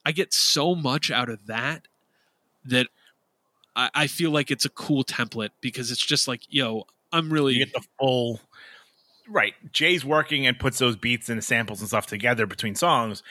I 0.05 0.11
get 0.11 0.33
so 0.33 0.75
much 0.75 1.09
out 1.11 1.29
of 1.29 1.45
that 1.47 1.87
that 2.65 2.87
I, 3.75 3.89
I 3.93 4.07
feel 4.07 4.31
like 4.31 4.51
it's 4.51 4.65
a 4.65 4.69
cool 4.69 5.03
template 5.03 5.49
because 5.61 5.91
it's 5.91 6.05
just 6.05 6.27
like, 6.27 6.41
yo, 6.49 6.85
I'm 7.11 7.31
really 7.31 7.53
You 7.53 7.65
get 7.65 7.73
the 7.73 7.85
full 7.99 8.41
right. 9.27 9.53
Jay's 9.71 10.03
working 10.05 10.45
and 10.45 10.59
puts 10.59 10.77
those 10.77 10.95
beats 10.95 11.29
and 11.29 11.37
the 11.37 11.41
samples 11.41 11.79
and 11.79 11.87
stuff 11.87 12.05
together 12.05 12.45
between 12.45 12.75
songs. 12.75 13.23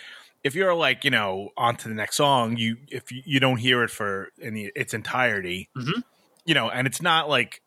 If 0.45 0.55
you're 0.55 0.75
like, 0.75 1.05
you 1.05 1.11
know, 1.11 1.51
on 1.57 1.77
to 1.77 1.89
the 1.89 1.95
next 1.95 2.17
song, 2.17 2.57
you 2.57 2.77
if 2.89 3.13
you, 3.13 3.23
you 3.25 3.41
don't 3.41 3.59
hear 3.59 3.83
it 3.85 3.91
for 3.91 4.29
in 4.39 4.55
the, 4.55 4.73
its 4.75 4.93
entirety, 4.95 5.69
Mhm. 5.77 6.03
you 6.45 6.55
know, 6.55 6.69
and 6.69 6.87
it's 6.87 7.01
not 7.03 7.29
like 7.29 7.63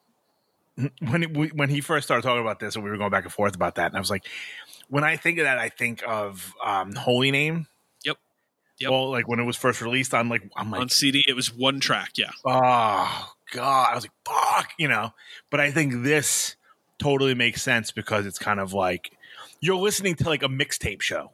when 1.00 1.24
it, 1.24 1.56
when 1.56 1.70
he 1.70 1.80
first 1.80 2.06
started 2.06 2.22
talking 2.24 2.42
about 2.42 2.60
this, 2.60 2.76
and 2.76 2.84
we 2.84 2.90
were 2.90 2.98
going 2.98 3.12
back 3.12 3.24
and 3.24 3.32
forth 3.32 3.56
about 3.56 3.76
that, 3.76 3.88
and 3.88 3.96
I 3.96 4.00
was 4.00 4.10
like, 4.10 4.26
when 4.90 5.04
I 5.06 5.16
think 5.16 5.38
of 5.40 5.46
that, 5.46 5.58
I 5.58 5.70
think 5.70 6.04
of 6.06 6.54
um, 6.64 6.94
Holy 6.96 7.32
Name. 7.32 7.68
Yep. 8.04 8.18
Yep. 8.80 8.92
Well, 8.92 9.10
like 9.10 9.28
when 9.28 9.40
it 9.40 9.46
was 9.46 9.56
first 9.56 9.82
released, 9.82 10.14
I'm 10.14 10.28
like, 10.30 10.44
I'm 10.58 10.70
like, 10.70 10.82
on 10.82 10.90
CD. 10.90 11.24
It 11.28 11.34
was 11.34 11.54
one 11.54 11.80
track, 11.80 12.12
yeah. 12.18 12.32
oh 12.46 13.32
god 13.52 13.92
i 13.92 13.96
was 13.96 14.04
like 14.04 14.12
fuck 14.26 14.72
you 14.80 14.88
know 14.88 15.14
but 15.52 15.60
i 15.60 15.70
think 15.70 16.02
this 16.04 16.56
totally 16.98 17.36
makes 17.36 17.62
sense 17.62 17.92
because 17.92 18.26
it's 18.26 18.40
kind 18.40 18.60
of 18.60 18.74
like 18.74 19.12
you're 19.62 19.76
listening 19.76 20.16
to 20.16 20.28
like 20.28 20.42
a 20.42 20.48
mixtape 20.48 21.00
show 21.00 21.30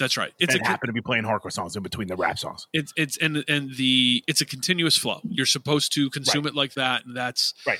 That's 0.00 0.16
right. 0.16 0.32
It's 0.40 0.54
that 0.54 0.62
a 0.62 0.66
happen 0.66 0.88
to 0.88 0.92
be 0.92 1.02
playing 1.02 1.24
hardcore 1.24 1.52
songs 1.52 1.76
in 1.76 1.82
between 1.82 2.08
the 2.08 2.16
rap 2.16 2.38
songs 2.38 2.66
it's 2.72 2.92
it's 2.96 3.16
and 3.18 3.44
and 3.46 3.76
the 3.76 4.24
it's 4.26 4.40
a 4.40 4.46
continuous 4.46 4.96
flow. 4.96 5.20
You're 5.22 5.46
supposed 5.46 5.92
to 5.94 6.10
consume 6.10 6.46
it 6.46 6.54
like 6.54 6.74
that, 6.74 7.04
and 7.04 7.16
that's 7.16 7.54
Right. 7.66 7.78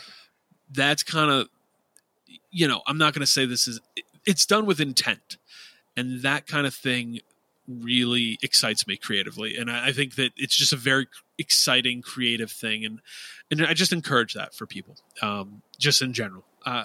That's 0.70 1.02
kind 1.02 1.30
of 1.30 1.48
you 2.50 2.68
know 2.68 2.82
I'm 2.86 2.98
not 2.98 3.14
going 3.14 3.20
to 3.22 3.30
say 3.30 3.46
this 3.46 3.66
is 3.66 3.80
it's 4.26 4.46
done 4.46 4.66
with 4.66 4.80
intent, 4.80 5.38
and 5.96 6.22
that 6.22 6.46
kind 6.46 6.66
of 6.66 6.74
thing 6.74 7.20
really 7.66 8.38
excites 8.42 8.86
me 8.86 8.96
creatively, 8.96 9.56
and 9.56 9.70
I, 9.70 9.88
I 9.88 9.92
think 9.92 10.16
that 10.16 10.32
it's 10.36 10.56
just 10.56 10.72
a 10.72 10.76
very 10.76 11.08
exciting 11.38 12.02
creative 12.02 12.52
thing, 12.52 12.84
and 12.84 13.00
and 13.50 13.66
I 13.66 13.74
just 13.74 13.92
encourage 13.92 14.34
that 14.34 14.54
for 14.54 14.66
people, 14.66 14.96
um, 15.22 15.62
just 15.78 16.02
in 16.02 16.12
general. 16.12 16.44
Uh, 16.66 16.84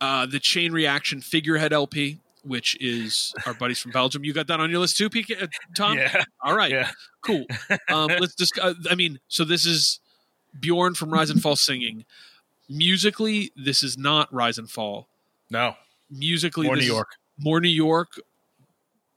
uh, 0.00 0.26
the 0.26 0.40
chain 0.40 0.72
reaction 0.72 1.20
figurehead 1.20 1.72
LP. 1.72 2.18
Which 2.44 2.76
is 2.80 3.34
our 3.46 3.54
buddies 3.54 3.78
from 3.78 3.92
Belgium. 3.92 4.22
You 4.22 4.32
got 4.32 4.46
that 4.48 4.60
on 4.60 4.70
your 4.70 4.80
list 4.80 4.96
too, 4.96 5.08
PK, 5.08 5.42
uh, 5.42 5.46
Tom? 5.74 5.96
yeah 5.96 6.24
All 6.42 6.54
right 6.54 6.70
yeah 6.70 6.90
cool. 7.22 7.46
Um, 7.88 8.08
let's 8.20 8.34
just. 8.34 8.58
Uh, 8.58 8.74
I 8.90 8.94
mean, 8.94 9.18
so 9.28 9.44
this 9.44 9.64
is 9.64 10.00
Bjorn 10.58 10.94
from 10.94 11.10
Rise 11.10 11.30
and 11.30 11.40
Fall 11.40 11.56
singing. 11.56 12.04
Musically, 12.68 13.50
this 13.56 13.82
is 13.82 13.96
not 13.96 14.32
Rise 14.32 14.58
and 14.58 14.70
Fall. 14.70 15.08
no 15.50 15.74
Musically, 16.10 16.66
more 16.66 16.76
new 16.76 16.84
york 16.84 17.08
more 17.38 17.60
New 17.60 17.68
York, 17.68 18.20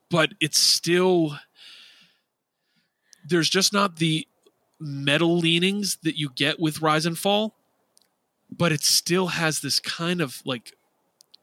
but 0.09 0.33
it's 0.39 0.59
still. 0.59 1.37
There's 3.27 3.49
just 3.49 3.73
not 3.73 3.97
the 3.97 4.27
metal 4.79 5.37
leanings 5.37 5.97
that 6.03 6.17
you 6.17 6.29
get 6.35 6.59
with 6.59 6.81
Rise 6.81 7.05
and 7.05 7.17
Fall, 7.17 7.55
but 8.49 8.71
it 8.71 8.83
still 8.83 9.27
has 9.27 9.59
this 9.59 9.79
kind 9.79 10.21
of 10.21 10.41
like 10.45 10.73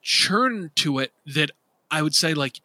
churn 0.00 0.70
to 0.76 0.98
it 0.98 1.12
that 1.26 1.50
I 1.94 2.02
would 2.02 2.14
say 2.14 2.34
like 2.34 2.60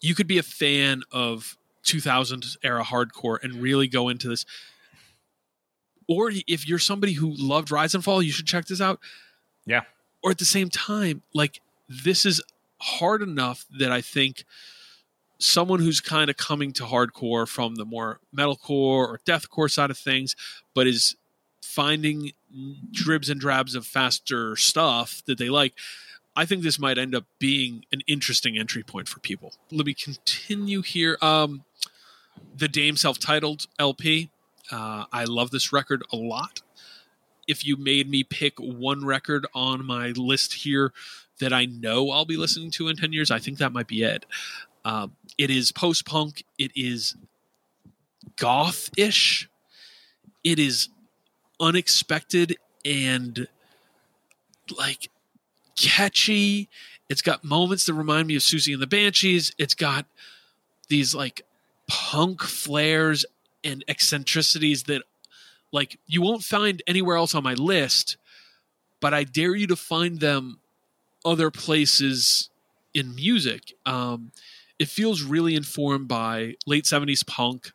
you 0.00 0.14
could 0.14 0.26
be 0.26 0.38
a 0.38 0.42
fan 0.42 1.02
of 1.12 1.56
2000 1.84 2.44
era 2.62 2.82
hardcore 2.82 3.38
and 3.42 3.54
really 3.54 3.88
go 3.88 4.08
into 4.08 4.28
this. 4.28 4.44
Or 6.08 6.32
if 6.46 6.66
you're 6.66 6.78
somebody 6.78 7.12
who 7.12 7.32
loved 7.36 7.70
Rise 7.70 7.94
and 7.94 8.02
Fall, 8.02 8.22
you 8.22 8.32
should 8.32 8.46
check 8.46 8.66
this 8.66 8.80
out. 8.80 8.98
Yeah. 9.66 9.82
Or 10.22 10.30
at 10.30 10.38
the 10.38 10.44
same 10.44 10.68
time, 10.68 11.22
like 11.32 11.60
this 11.88 12.26
is 12.26 12.42
hard 12.80 13.22
enough 13.22 13.66
that 13.78 13.92
I 13.92 14.00
think 14.00 14.44
someone 15.38 15.78
who's 15.78 16.00
kind 16.00 16.28
of 16.30 16.36
coming 16.36 16.72
to 16.72 16.84
hardcore 16.84 17.46
from 17.46 17.76
the 17.76 17.84
more 17.84 18.18
metalcore 18.36 19.06
or 19.06 19.20
deathcore 19.24 19.70
side 19.70 19.90
of 19.90 19.98
things, 19.98 20.34
but 20.74 20.86
is 20.86 21.14
finding 21.62 22.32
dribs 22.90 23.30
and 23.30 23.40
drabs 23.40 23.74
of 23.74 23.86
faster 23.86 24.56
stuff 24.56 25.22
that 25.26 25.38
they 25.38 25.48
like, 25.48 25.74
I 26.38 26.46
think 26.46 26.62
this 26.62 26.78
might 26.78 26.98
end 26.98 27.16
up 27.16 27.24
being 27.40 27.84
an 27.90 28.02
interesting 28.06 28.56
entry 28.56 28.84
point 28.84 29.08
for 29.08 29.18
people. 29.18 29.54
Let 29.72 29.86
me 29.86 29.92
continue 29.92 30.82
here. 30.82 31.18
Um, 31.20 31.64
the 32.56 32.68
Dame 32.68 32.96
self-titled 32.96 33.66
LP. 33.76 34.30
Uh, 34.70 35.06
I 35.12 35.24
love 35.24 35.50
this 35.50 35.72
record 35.72 36.04
a 36.12 36.16
lot. 36.16 36.62
If 37.48 37.66
you 37.66 37.76
made 37.76 38.08
me 38.08 38.22
pick 38.22 38.56
one 38.60 39.04
record 39.04 39.48
on 39.52 39.84
my 39.84 40.10
list 40.10 40.54
here 40.54 40.92
that 41.40 41.52
I 41.52 41.64
know 41.64 42.12
I'll 42.12 42.24
be 42.24 42.36
listening 42.36 42.70
to 42.72 42.86
in 42.86 42.94
10 42.94 43.12
years, 43.12 43.32
I 43.32 43.40
think 43.40 43.58
that 43.58 43.72
might 43.72 43.88
be 43.88 44.04
it. 44.04 44.24
Um, 44.84 45.16
it 45.38 45.50
is 45.50 45.72
post 45.72 46.06
punk, 46.06 46.44
it 46.56 46.70
is 46.76 47.16
goth 48.36 48.90
ish, 48.96 49.50
it 50.44 50.60
is 50.60 50.88
unexpected 51.58 52.58
and 52.84 53.48
like 54.78 55.10
catchy. 55.80 56.68
It's 57.08 57.22
got 57.22 57.44
moments 57.44 57.86
that 57.86 57.94
remind 57.94 58.28
me 58.28 58.36
of 58.36 58.42
Siouxsie 58.42 58.72
and 58.72 58.82
the 58.82 58.86
Banshees. 58.86 59.54
It's 59.58 59.74
got 59.74 60.06
these 60.88 61.14
like 61.14 61.42
punk 61.88 62.42
flares 62.42 63.24
and 63.64 63.84
eccentricities 63.88 64.84
that 64.84 65.02
like 65.72 65.98
you 66.06 66.22
won't 66.22 66.42
find 66.42 66.82
anywhere 66.86 67.16
else 67.16 67.34
on 67.34 67.42
my 67.42 67.54
list, 67.54 68.16
but 69.00 69.14
I 69.14 69.24
dare 69.24 69.54
you 69.54 69.66
to 69.68 69.76
find 69.76 70.20
them 70.20 70.60
other 71.24 71.50
places 71.50 72.50
in 72.94 73.14
music. 73.14 73.74
Um, 73.84 74.32
it 74.78 74.88
feels 74.88 75.22
really 75.22 75.54
informed 75.54 76.08
by 76.08 76.54
late 76.66 76.84
70s 76.84 77.26
punk, 77.26 77.72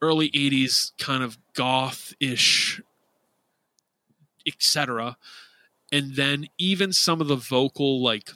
early 0.00 0.30
80s 0.30 0.92
kind 0.98 1.22
of 1.22 1.38
goth 1.54 2.14
ish, 2.20 2.80
etc. 4.46 5.16
And 5.92 6.16
then 6.16 6.48
even 6.58 6.92
some 6.92 7.20
of 7.20 7.28
the 7.28 7.36
vocal, 7.36 8.02
like, 8.02 8.30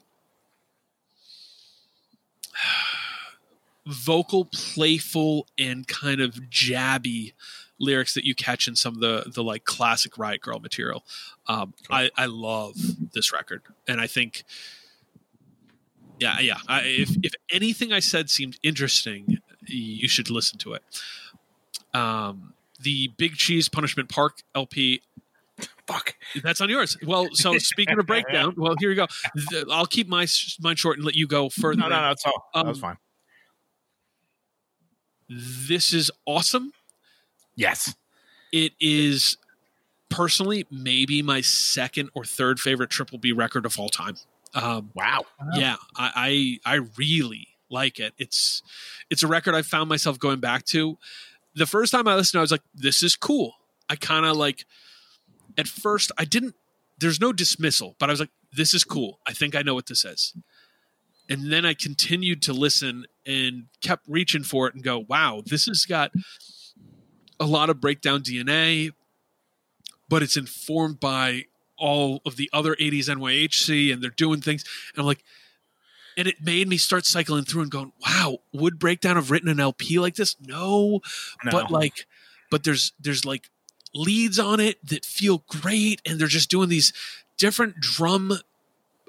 vocal, 3.87 4.45
playful, 4.45 5.49
and 5.59 5.89
kind 5.89 6.21
of 6.21 6.35
jabby 6.51 7.33
lyrics 7.79 8.15
that 8.15 8.25
you 8.25 8.35
catch 8.35 8.69
in 8.69 8.75
some 8.77 8.95
of 8.95 9.01
the 9.01 9.31
the 9.35 9.43
like 9.43 9.65
classic 9.65 10.19
Riot 10.19 10.41
grrrl 10.41 10.63
material. 10.63 11.05
Um, 11.47 11.75
I 11.91 12.11
I 12.17 12.27
love 12.27 12.77
this 13.13 13.33
record, 13.33 13.63
and 13.87 14.01
I 14.01 14.07
think, 14.07 14.45
yeah, 16.19 16.39
yeah. 16.41 16.59
I, 16.69 16.83
if 16.83 17.17
if 17.23 17.33
anything 17.51 17.93
I 17.93 18.01
said 18.01 18.31
seemed 18.31 18.59
interesting, 18.63 19.39
you 19.67 20.09
should 20.09 20.31
listen 20.31 20.59
to 20.61 20.75
it. 20.75 20.83
Um, 21.95 22.55
the 22.81 23.09
Big 23.17 23.35
Cheese 23.37 23.69
Punishment 23.69 24.09
Park 24.09 24.43
LP. 24.55 25.03
Fuck. 25.87 26.15
That's 26.43 26.61
on 26.61 26.69
yours. 26.69 26.97
Well, 27.07 27.29
so 27.33 27.57
speaking 27.59 27.99
of 27.99 28.07
breakdown, 28.09 28.55
well, 28.57 28.75
here 28.79 28.91
you 28.91 28.97
go. 28.97 29.07
I'll 29.71 29.87
keep 29.87 30.09
my 30.09 30.27
mine 30.61 30.77
short 30.77 30.97
and 30.97 31.05
let 31.07 31.15
you 31.15 31.27
go 31.27 31.49
further. 31.49 31.79
No, 31.81 31.89
no, 31.89 31.97
no. 32.01 32.09
That's 32.09 32.25
all. 32.27 32.49
that 32.55 32.67
was 32.67 32.79
Um, 32.79 32.81
fine. 32.83 32.97
This 35.29 35.93
is 35.93 36.11
awesome. 36.25 36.73
Yes. 37.57 37.95
It 38.53 38.73
is 38.81 39.37
personally 40.09 40.67
maybe 40.71 41.21
my 41.23 41.41
second 41.41 42.11
or 42.15 42.25
third 42.25 42.61
favorite 42.61 42.91
Triple 42.91 43.19
B 43.19 43.33
record 43.33 43.67
of 43.67 43.79
all 43.79 43.89
time. 43.89 44.17
Um, 44.55 44.91
Wow. 44.95 45.25
yeah, 45.55 45.77
I, 45.97 46.59
I 46.65 46.75
I 46.75 46.81
really 46.97 47.49
like 47.69 47.99
it. 47.99 48.15
It's 48.17 48.63
it's 49.11 49.23
a 49.23 49.27
record 49.27 49.55
I 49.55 49.63
found 49.63 49.89
myself 49.89 50.19
going 50.19 50.41
back 50.41 50.65
to. 50.67 50.97
The 51.55 51.67
first 51.67 51.91
time 51.93 52.07
I 52.07 52.15
listened, 52.15 52.39
I 52.39 52.43
was 52.43 52.53
like, 52.53 52.63
"This 52.75 53.03
is 53.03 53.17
cool." 53.17 53.55
I 53.89 53.97
kind 53.97 54.25
of 54.25 54.37
like. 54.37 54.65
At 55.59 55.69
first, 55.69 56.13
I 56.19 56.25
didn't. 56.25 56.55
There's 56.99 57.21
no 57.21 57.33
dismissal, 57.33 57.97
but 57.99 58.09
I 58.09 58.13
was 58.13 58.21
like, 58.21 58.31
"This 58.53 58.73
is 58.75 58.85
cool." 58.85 59.21
I 59.27 59.33
think 59.33 59.55
I 59.55 59.63
know 59.63 59.75
what 59.75 59.87
this 59.87 60.05
is. 60.05 60.35
And 61.29 61.53
then 61.53 61.67
I 61.67 61.75
continued 61.75 62.41
to 62.43 62.53
listen 62.53 63.07
and 63.27 63.65
kept 63.83 64.07
reaching 64.09 64.45
for 64.45 64.69
it 64.69 64.75
and 64.75 64.83
go, 64.85 64.99
"Wow, 65.01 65.43
this 65.45 65.67
has 65.67 65.85
got 65.85 66.13
a 67.41 67.47
lot 67.47 67.69
of 67.69 67.81
breakdown 67.81 68.23
DNA, 68.23 68.93
but 70.09 70.23
it's 70.23 70.37
informed 70.37 71.01
by 71.01 71.45
all 71.79 72.23
of 72.25 72.37
the 72.37 72.49
other 72.53 72.75
80s 72.81 73.09
NYHC 73.09 73.93
and 73.93 74.03
they're 74.03 74.11
doing 74.11 74.41
things. 74.41 74.65
And 74.95 75.01
I'm 75.01 75.07
like, 75.07 75.23
and 76.17 76.27
it 76.27 76.37
made 76.43 76.67
me 76.69 76.79
start 76.79 77.05
cycling 77.05 77.45
through 77.45 77.63
and 77.63 77.71
going, 77.71 77.93
wow, 78.01 78.39
would 78.55 78.79
breakdown 78.79 79.17
have 79.17 79.31
written 79.31 79.51
an 79.51 79.61
LP 79.61 79.99
like 79.99 80.15
this? 80.15 80.35
No, 80.41 81.01
No. 81.45 81.51
but 81.51 81.71
like, 81.71 82.07
but 82.51 82.65
there's 82.65 82.93
there's 82.99 83.27
like 83.27 83.51
leads 83.97 84.39
on 84.39 84.61
it 84.61 84.79
that 84.87 85.05
feel 85.05 85.43
great, 85.49 86.01
and 86.07 86.21
they're 86.21 86.29
just 86.29 86.51
doing 86.51 86.69
these 86.69 86.93
different 87.39 87.81
drum 87.81 88.39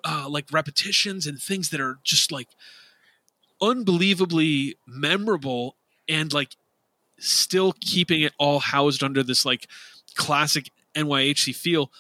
uh, 0.04 0.28
like 0.30 0.46
repetitions 0.52 1.28
and 1.28 1.40
things 1.40 1.70
that 1.70 1.82
are 1.82 2.00
just 2.04 2.32
like 2.32 2.48
unbelievably 3.62 4.78
memorable 4.86 5.76
and 6.08 6.34
like 6.34 6.56
still 7.20 7.74
keeping 7.82 8.22
it 8.22 8.34
all 8.38 8.60
housed 8.60 9.04
under 9.04 9.24
this 9.24 9.46
like 9.46 9.68
classic 10.16 10.70
NYHC 10.96 11.56
feel. 11.56 11.92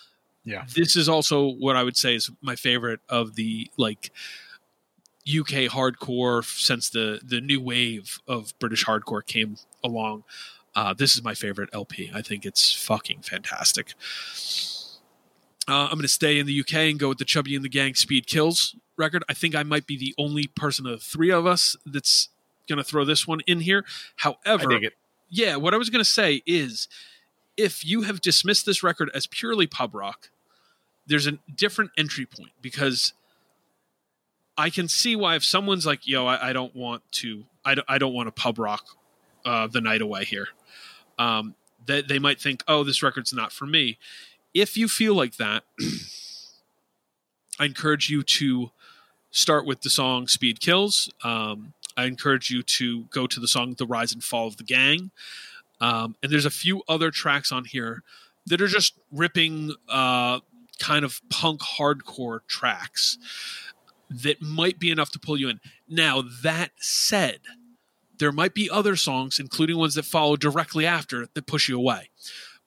Yeah. 0.43 0.65
This 0.73 0.95
is 0.95 1.09
also 1.09 1.47
what 1.49 1.75
I 1.75 1.83
would 1.83 1.97
say 1.97 2.15
is 2.15 2.29
my 2.41 2.55
favorite 2.55 3.01
of 3.09 3.35
the 3.35 3.69
like 3.77 4.11
UK 5.27 5.69
hardcore 5.69 6.45
since 6.45 6.89
the 6.89 7.19
the 7.21 7.41
new 7.41 7.59
wave 7.59 8.19
of 8.27 8.57
British 8.59 8.85
hardcore 8.85 9.25
came 9.25 9.57
along. 9.83 10.23
Uh, 10.77 10.93
this 10.93 11.15
is 11.15 11.23
my 11.23 11.33
favorite 11.33 11.71
LP. 11.73 12.11
I 12.13 12.21
think 12.21 12.45
it's 12.45 12.71
fucking 12.71 13.23
fantastic. 13.23 13.95
Uh, 15.67 15.85
I'm 15.85 15.93
going 15.93 16.03
to 16.03 16.07
stay 16.07 16.37
in 16.37 16.45
the 16.45 16.59
UK 16.59 16.73
and 16.73 16.99
go 16.99 17.09
with 17.09 17.17
the 17.17 17.25
Chubby 17.25 17.55
and 17.55 17.65
the 17.65 17.69
Gang 17.69 17.95
Speed 17.95 18.27
Kills 18.27 18.75
record. 18.95 19.23
I 19.27 19.33
think 19.33 19.55
I 19.55 19.63
might 19.63 19.87
be 19.87 19.97
the 19.97 20.13
only 20.19 20.45
person 20.45 20.85
of 20.85 20.91
the 20.91 21.03
three 21.03 21.31
of 21.31 21.47
us 21.47 21.75
that's 21.83 22.29
going 22.69 22.77
to 22.77 22.83
throw 22.83 23.05
this 23.05 23.27
one 23.27 23.39
in 23.47 23.61
here. 23.61 23.85
I 24.23 24.35
However, 24.45 24.79
yeah, 25.31 25.55
what 25.55 25.73
I 25.73 25.77
was 25.77 25.89
going 25.89 26.03
to 26.03 26.09
say 26.09 26.43
is 26.45 26.87
if 27.57 27.83
you 27.83 28.03
have 28.03 28.21
dismissed 28.21 28.67
this 28.67 28.83
record 28.83 29.09
as 29.15 29.25
purely 29.25 29.65
pub 29.65 29.95
rock, 29.95 30.29
there's 31.07 31.25
a 31.25 31.39
different 31.55 31.89
entry 31.97 32.27
point 32.27 32.51
because 32.61 33.13
I 34.55 34.69
can 34.69 34.87
see 34.87 35.15
why 35.15 35.35
if 35.35 35.43
someone's 35.43 35.87
like, 35.87 36.07
yo, 36.07 36.27
I, 36.27 36.49
I 36.49 36.53
don't 36.53 36.75
want 36.75 37.01
to, 37.13 37.45
I 37.65 37.73
don't, 37.73 37.85
I 37.89 37.97
don't 37.97 38.13
want 38.13 38.27
to 38.27 38.31
pub 38.31 38.59
rock 38.59 38.85
uh, 39.43 39.65
the 39.65 39.81
night 39.81 40.01
away 40.01 40.23
here. 40.23 40.49
Um, 41.17 41.55
that 41.85 42.07
they 42.07 42.19
might 42.19 42.39
think, 42.39 42.63
oh, 42.67 42.83
this 42.83 43.01
record's 43.01 43.33
not 43.33 43.51
for 43.51 43.65
me. 43.65 43.97
If 44.53 44.77
you 44.77 44.87
feel 44.87 45.15
like 45.15 45.37
that, 45.37 45.63
I 47.59 47.65
encourage 47.65 48.09
you 48.09 48.23
to 48.23 48.71
start 49.31 49.65
with 49.65 49.81
the 49.81 49.89
song 49.89 50.27
Speed 50.27 50.59
Kills. 50.59 51.09
Um, 51.23 51.73
I 51.95 52.05
encourage 52.05 52.51
you 52.51 52.61
to 52.63 53.03
go 53.05 53.25
to 53.25 53.39
the 53.39 53.47
song 53.47 53.75
The 53.77 53.87
Rise 53.87 54.13
and 54.13 54.23
Fall 54.23 54.47
of 54.47 54.57
the 54.57 54.63
Gang. 54.63 55.11
Um, 55.79 56.15
and 56.21 56.31
there's 56.31 56.45
a 56.45 56.51
few 56.51 56.83
other 56.87 57.11
tracks 57.11 57.51
on 57.51 57.65
here 57.65 58.03
that 58.45 58.61
are 58.61 58.67
just 58.67 58.93
ripping 59.11 59.73
uh, 59.89 60.39
kind 60.79 61.03
of 61.03 61.21
punk 61.29 61.61
hardcore 61.61 62.39
tracks 62.47 63.17
that 64.09 64.41
might 64.41 64.79
be 64.79 64.89
enough 64.89 65.11
to 65.11 65.19
pull 65.19 65.37
you 65.37 65.49
in. 65.49 65.59
Now, 65.87 66.23
that 66.43 66.71
said, 66.77 67.39
there 68.19 68.31
might 68.31 68.53
be 68.53 68.69
other 68.69 68.95
songs, 68.95 69.39
including 69.39 69.77
ones 69.77 69.95
that 69.95 70.05
follow 70.05 70.35
directly 70.35 70.85
after, 70.85 71.27
that 71.33 71.47
push 71.47 71.69
you 71.69 71.77
away. 71.77 72.09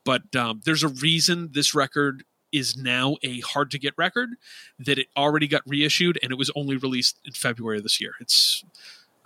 But 0.04 0.34
um, 0.34 0.60
there's 0.64 0.82
a 0.82 0.88
reason 0.88 1.50
this 1.52 1.74
record 1.74 2.24
is 2.52 2.76
now 2.76 3.16
a 3.22 3.40
hard 3.40 3.70
to 3.70 3.78
get 3.78 3.94
record, 3.96 4.30
that 4.78 4.98
it 4.98 5.06
already 5.16 5.46
got 5.46 5.62
reissued 5.66 6.18
and 6.22 6.32
it 6.32 6.38
was 6.38 6.50
only 6.56 6.76
released 6.76 7.20
in 7.24 7.32
February 7.32 7.78
of 7.78 7.82
this 7.82 8.00
year. 8.00 8.14
It's 8.20 8.64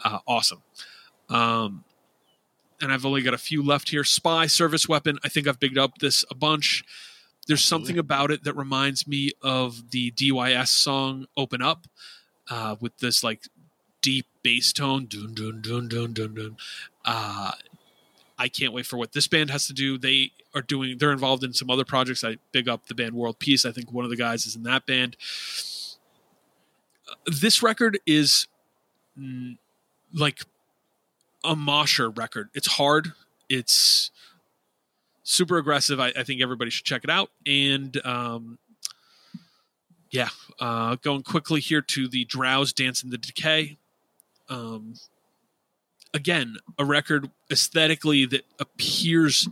uh, 0.05 0.19
awesome. 0.27 0.63
Um, 1.29 1.85
and 2.81 2.93
I've 2.93 3.07
only 3.07 3.23
got 3.23 3.35
a 3.35 3.39
few 3.39 3.63
left 3.63 3.91
here. 3.91 4.05
Spy, 4.05 4.47
Service 4.47 4.89
Weapon. 4.89 5.19
I 5.25 5.29
think 5.29 5.49
I've 5.49 5.61
bigged 5.61 5.79
up 5.79 5.99
this 5.99 6.25
a 6.31 6.35
bunch. 6.35 6.85
There's 7.47 7.65
something 7.65 7.99
about 7.99 8.31
it 8.31 8.45
that 8.45 8.55
reminds 8.55 9.07
me 9.07 9.31
of 9.43 9.91
the 9.91 10.11
DYS 10.13 10.69
song 10.69 11.27
"Open 11.37 11.63
Up," 11.63 11.87
uh, 12.51 12.77
with 12.81 12.99
this 12.99 13.23
like 13.23 13.45
deep 14.05 14.27
bass 14.43 14.73
tone. 14.73 15.07
Dun 15.07 15.33
dun 15.35 15.63
dun 15.63 15.89
dun 15.89 16.13
dun 16.13 16.35
dun. 16.35 16.57
Uh, 17.07 17.53
I 18.39 18.49
can't 18.49 18.75
wait 18.75 18.85
for 18.85 18.99
what 18.99 19.13
this 19.13 19.27
band 19.27 19.51
has 19.51 19.67
to 19.69 19.73
do. 19.73 19.97
They 19.97 20.33
are 20.55 20.61
doing. 20.61 20.99
They're 20.99 21.13
involved 21.13 21.43
in 21.43 21.55
some 21.55 21.71
other 21.71 21.85
projects. 21.85 22.23
I 22.23 22.37
big 22.53 22.69
up 22.69 22.87
the 22.87 22.95
band 22.95 23.15
World 23.15 23.39
Peace. 23.39 23.65
I 23.65 23.73
think 23.73 23.91
one 23.91 24.05
of 24.05 24.11
the 24.11 24.17
guys 24.17 24.45
is 24.45 24.55
in 24.55 24.63
that 24.65 24.85
band. 24.85 25.17
Uh, 27.09 27.15
This 27.27 27.63
record 27.63 27.99
is 28.07 28.47
mm, 29.19 29.57
like 30.13 30.41
a 31.43 31.57
mosher 31.57 32.11
record. 32.11 32.51
It's 32.53 32.67
hard. 32.67 33.13
It's 33.49 34.11
super 35.23 35.57
aggressive. 35.57 35.99
I, 35.99 36.13
I 36.19 36.25
think 36.25 36.43
everybody 36.43 36.71
should 36.71 36.85
check 36.85 37.05
it 37.05 37.11
out. 37.11 37.31
And 37.47 38.05
um, 38.05 38.59
yeah, 40.11 40.29
uh, 40.61 40.97
going 40.97 41.23
quickly 41.23 41.61
here 41.61 41.83
to 41.83 42.09
the 42.09 42.27
Drowse 42.27 42.75
Dance 42.75 43.03
in 43.03 43.11
the 43.11 43.19
Decay. 43.19 43.79
Um, 44.49 44.95
again, 46.13 46.57
a 46.79 46.85
record 46.85 47.31
aesthetically 47.51 48.27
that 48.27 48.43
appears 48.59 49.49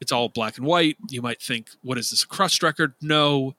it's 0.00 0.12
all 0.12 0.28
black 0.28 0.58
and 0.58 0.66
white. 0.66 0.96
You 1.08 1.22
might 1.22 1.40
think, 1.40 1.68
what 1.82 1.98
is 1.98 2.10
this, 2.10 2.22
a 2.22 2.26
crust 2.26 2.62
record? 2.62 2.94
No, 3.00 3.54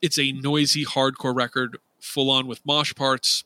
it's 0.00 0.18
a 0.18 0.32
noisy 0.32 0.84
hardcore 0.84 1.34
record, 1.34 1.78
full 2.00 2.30
on 2.30 2.46
with 2.46 2.64
mosh 2.64 2.94
parts, 2.94 3.44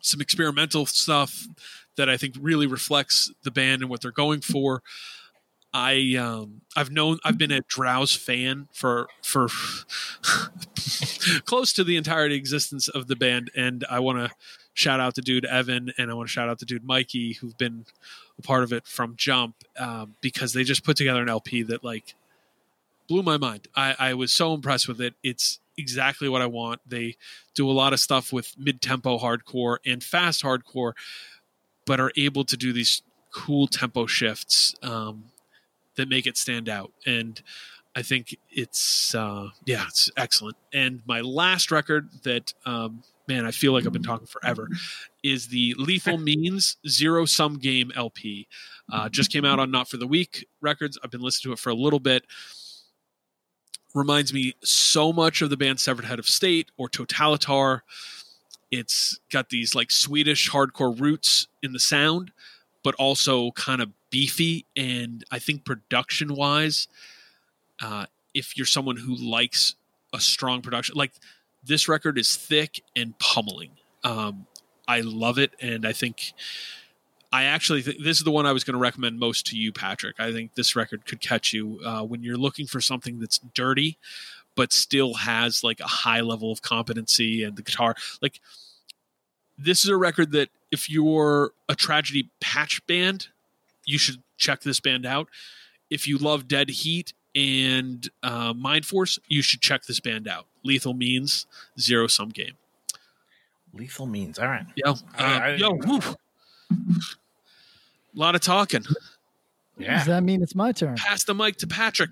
some 0.00 0.20
experimental 0.20 0.86
stuff 0.86 1.48
that 1.96 2.08
I 2.08 2.16
think 2.16 2.34
really 2.40 2.66
reflects 2.66 3.32
the 3.42 3.50
band 3.50 3.82
and 3.82 3.90
what 3.90 4.00
they're 4.00 4.10
going 4.10 4.40
for. 4.40 4.82
I 5.74 6.16
um 6.18 6.60
I've 6.76 6.90
known 6.90 7.18
I've 7.24 7.38
been 7.38 7.50
a 7.50 7.62
Drowse 7.62 8.14
fan 8.14 8.68
for 8.72 9.08
for 9.22 9.48
close 11.46 11.72
to 11.72 11.82
the 11.82 11.96
entirety 11.96 12.34
existence 12.34 12.88
of 12.88 13.06
the 13.06 13.16
band, 13.16 13.50
and 13.56 13.84
I 13.88 13.98
want 14.00 14.18
to 14.18 14.36
shout 14.74 15.00
out 15.00 15.14
to 15.14 15.20
dude 15.20 15.44
Evan 15.44 15.92
and 15.98 16.10
I 16.10 16.14
want 16.14 16.28
to 16.28 16.32
shout 16.32 16.48
out 16.48 16.58
to 16.60 16.64
dude 16.64 16.84
Mikey 16.84 17.34
who've 17.34 17.56
been 17.56 17.84
a 18.38 18.42
part 18.42 18.62
of 18.64 18.72
it 18.72 18.86
from 18.86 19.16
jump 19.16 19.56
um, 19.78 20.14
because 20.20 20.52
they 20.52 20.64
just 20.64 20.84
put 20.84 20.96
together 20.96 21.22
an 21.22 21.28
LP 21.28 21.62
that 21.64 21.84
like 21.84 22.14
blew 23.08 23.22
my 23.22 23.36
mind. 23.36 23.68
I, 23.76 23.94
I 23.98 24.14
was 24.14 24.32
so 24.32 24.54
impressed 24.54 24.88
with 24.88 25.00
it. 25.00 25.14
It's 25.22 25.60
exactly 25.76 26.28
what 26.28 26.42
I 26.42 26.46
want. 26.46 26.80
They 26.86 27.16
do 27.54 27.70
a 27.70 27.72
lot 27.72 27.92
of 27.92 28.00
stuff 28.00 28.32
with 28.32 28.54
mid 28.58 28.80
tempo 28.80 29.18
hardcore 29.18 29.78
and 29.84 30.02
fast 30.02 30.42
hardcore, 30.42 30.92
but 31.86 32.00
are 32.00 32.12
able 32.16 32.44
to 32.44 32.56
do 32.56 32.72
these 32.72 33.02
cool 33.32 33.66
tempo 33.66 34.06
shifts 34.06 34.74
um, 34.82 35.24
that 35.96 36.08
make 36.08 36.26
it 36.26 36.36
stand 36.36 36.68
out. 36.68 36.92
And 37.06 37.40
I 37.94 38.02
think 38.02 38.36
it's 38.50 39.14
uh, 39.14 39.48
yeah, 39.66 39.84
it's 39.88 40.10
excellent. 40.16 40.56
And 40.72 41.02
my 41.06 41.20
last 41.20 41.70
record 41.70 42.08
that 42.22 42.54
um, 42.64 43.02
man, 43.32 43.46
I 43.46 43.50
feel 43.50 43.72
like 43.72 43.86
I've 43.86 43.92
been 43.92 44.02
talking 44.02 44.26
forever, 44.26 44.68
is 45.22 45.48
the 45.48 45.74
Lethal 45.78 46.18
Means 46.18 46.76
Zero 46.86 47.24
Sum 47.24 47.58
Game 47.58 47.90
LP. 47.96 48.46
Uh, 48.92 49.08
just 49.08 49.32
came 49.32 49.44
out 49.44 49.58
on 49.58 49.70
Not 49.70 49.88
for 49.88 49.96
the 49.96 50.06
Week 50.06 50.46
Records. 50.60 50.98
I've 51.02 51.10
been 51.10 51.22
listening 51.22 51.50
to 51.50 51.54
it 51.54 51.58
for 51.58 51.70
a 51.70 51.74
little 51.74 51.98
bit. 51.98 52.24
Reminds 53.94 54.32
me 54.32 54.54
so 54.62 55.12
much 55.12 55.42
of 55.42 55.50
the 55.50 55.56
band 55.56 55.80
Severed 55.80 56.04
Head 56.04 56.18
of 56.18 56.28
State 56.28 56.70
or 56.76 56.88
Totalitar. 56.88 57.80
It's 58.70 59.18
got 59.30 59.48
these 59.48 59.74
like 59.74 59.90
Swedish 59.90 60.50
hardcore 60.50 60.98
roots 60.98 61.46
in 61.62 61.72
the 61.72 61.80
sound, 61.80 62.32
but 62.82 62.94
also 62.96 63.50
kind 63.52 63.80
of 63.80 63.90
beefy. 64.10 64.66
And 64.76 65.24
I 65.30 65.38
think 65.38 65.64
production 65.64 66.34
wise, 66.34 66.88
uh, 67.80 68.06
if 68.34 68.56
you're 68.56 68.66
someone 68.66 68.96
who 68.96 69.14
likes 69.14 69.74
a 70.12 70.20
strong 70.20 70.62
production, 70.62 70.96
like 70.96 71.12
this 71.64 71.88
record 71.88 72.18
is 72.18 72.36
thick 72.36 72.82
and 72.96 73.18
pummeling. 73.18 73.72
Um, 74.04 74.46
I 74.88 75.00
love 75.00 75.38
it, 75.38 75.52
and 75.60 75.86
I 75.86 75.92
think 75.92 76.32
I 77.32 77.44
actually 77.44 77.82
think 77.82 78.02
this 78.02 78.18
is 78.18 78.24
the 78.24 78.30
one 78.30 78.44
I 78.44 78.52
was 78.52 78.62
going 78.62 78.74
to 78.74 78.80
recommend 78.80 79.18
most 79.18 79.46
to 79.48 79.56
you, 79.56 79.72
Patrick. 79.72 80.20
I 80.20 80.32
think 80.32 80.54
this 80.54 80.76
record 80.76 81.06
could 81.06 81.20
catch 81.20 81.52
you 81.52 81.80
uh, 81.84 82.02
when 82.02 82.22
you're 82.22 82.36
looking 82.36 82.66
for 82.66 82.80
something 82.80 83.20
that's 83.20 83.38
dirty, 83.54 83.96
but 84.54 84.72
still 84.72 85.14
has 85.14 85.64
like 85.64 85.80
a 85.80 85.86
high 85.86 86.20
level 86.20 86.52
of 86.52 86.60
competency 86.60 87.42
and 87.42 87.56
the 87.56 87.62
guitar. 87.62 87.94
Like 88.20 88.40
this 89.56 89.82
is 89.84 89.90
a 89.90 89.96
record 89.96 90.32
that 90.32 90.50
if 90.70 90.90
you're 90.90 91.52
a 91.68 91.74
tragedy 91.74 92.30
patch 92.40 92.86
band, 92.86 93.28
you 93.86 93.98
should 93.98 94.22
check 94.36 94.60
this 94.62 94.80
band 94.80 95.06
out. 95.06 95.28
If 95.88 96.06
you 96.06 96.18
love 96.18 96.48
Dead 96.48 96.68
Heat 96.68 97.14
and 97.34 98.08
uh, 98.22 98.52
Mind 98.52 98.84
Force, 98.84 99.18
you 99.26 99.40
should 99.40 99.60
check 99.60 99.84
this 99.84 100.00
band 100.00 100.28
out. 100.28 100.46
Lethal 100.64 100.94
Means 100.94 101.46
Zero 101.78 102.06
Sum 102.06 102.28
Game. 102.30 102.56
Lethal 103.74 104.06
Means. 104.06 104.38
All 104.38 104.48
right. 104.48 104.66
Yo, 104.76 104.92
uh, 104.92 104.96
I- 105.16 105.50
I- 105.50 105.54
yo, 105.56 105.74
whew. 105.74 106.00
a 106.70 106.74
lot 108.14 108.34
of 108.34 108.40
talking. 108.40 108.84
Does 109.78 110.06
that 110.06 110.22
mean 110.22 110.42
it's 110.42 110.54
my 110.54 110.72
turn? 110.72 110.96
Pass 110.96 111.24
the 111.24 111.34
mic 111.34 111.56
to 111.56 111.66
Patrick. 111.66 112.10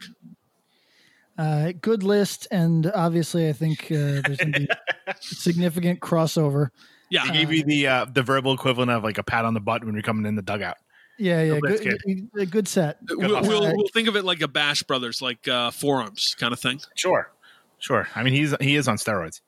Uh, 1.38 1.72
good 1.80 2.02
list, 2.02 2.48
and 2.50 2.90
obviously, 2.94 3.48
I 3.48 3.52
think 3.52 3.84
uh, 3.84 4.20
there's 4.24 4.36
going 4.38 4.52
to 4.52 4.60
be 4.60 4.68
significant 5.20 6.00
crossover. 6.00 6.70
Yeah, 7.10 7.24
He 7.24 7.32
gave 7.32 7.52
you 7.52 7.64
the 7.64 7.86
uh, 7.86 8.04
the 8.06 8.22
verbal 8.22 8.52
equivalent 8.52 8.90
of 8.90 9.02
like 9.04 9.18
a 9.18 9.22
pat 9.22 9.44
on 9.44 9.54
the 9.54 9.60
butt 9.60 9.84
when 9.84 9.94
you're 9.94 10.02
coming 10.02 10.26
in 10.26 10.34
the 10.36 10.42
dugout. 10.42 10.76
Yeah, 11.18 11.42
yeah, 11.42 11.58
that's 11.62 11.80
good, 11.82 12.50
good 12.50 12.66
set. 12.68 12.98
we'll, 13.10 13.42
we'll, 13.42 13.76
we'll 13.76 13.88
think 13.92 14.08
of 14.08 14.16
it 14.16 14.24
like 14.24 14.40
a 14.40 14.48
Bash 14.48 14.82
Brothers, 14.84 15.20
like 15.20 15.46
uh, 15.48 15.70
forearms 15.70 16.34
kind 16.38 16.52
of 16.52 16.60
thing. 16.60 16.80
Sure. 16.94 17.30
Sure. 17.80 18.06
I 18.14 18.22
mean, 18.22 18.34
he's 18.34 18.54
he 18.60 18.76
is 18.76 18.86
on 18.86 18.96
steroids. 18.96 19.40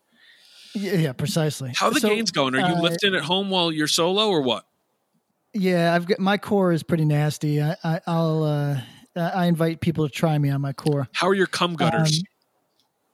Yeah, 0.75 0.95
yeah 0.95 1.13
precisely. 1.13 1.73
How 1.77 1.89
are 1.89 1.95
the 1.95 2.01
So, 2.01 2.09
gains 2.09 2.31
going? 2.33 2.55
Are 2.55 2.69
you 2.69 2.77
uh, 2.77 2.81
lifting 2.81 3.15
at 3.15 3.23
home 3.23 3.51
while 3.51 3.71
you're 3.71 3.87
solo, 3.87 4.29
or 4.29 4.43
what? 4.43 4.65
Yeah, 5.55 5.95
I've 5.95 6.07
got 6.07 6.19
my 6.19 6.39
core 6.39 6.73
is 6.73 6.83
pretty 6.83 7.05
nasty. 7.05 7.63
I, 7.63 7.77
I, 7.85 8.01
I'll 8.07 8.43
uh, 8.43 8.81
I 9.15 9.47
invite 9.47 9.81
people 9.81 10.09
to 10.09 10.13
try 10.13 10.37
me 10.39 10.51
on 10.51 10.61
my 10.61 10.73
core. 10.73 11.09
How 11.13 11.29
are 11.29 11.35
your 11.35 11.47
cum 11.47 11.75
gutters? 11.75 12.19
Um, 12.19 12.25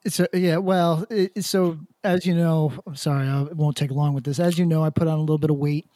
So 0.06 0.26
yeah, 0.32 0.58
well, 0.58 1.04
it, 1.10 1.44
so 1.44 1.78
as 2.04 2.24
you 2.24 2.34
know, 2.34 2.72
I'm 2.86 2.96
sorry, 2.96 3.26
I 3.26 3.42
won't 3.42 3.76
take 3.76 3.90
long 3.90 4.14
with 4.14 4.24
this. 4.24 4.38
As 4.38 4.58
you 4.58 4.64
know, 4.64 4.84
I 4.84 4.90
put 4.90 5.08
on 5.08 5.18
a 5.18 5.20
little 5.20 5.38
bit 5.38 5.50
of 5.50 5.56
weight, 5.56 5.86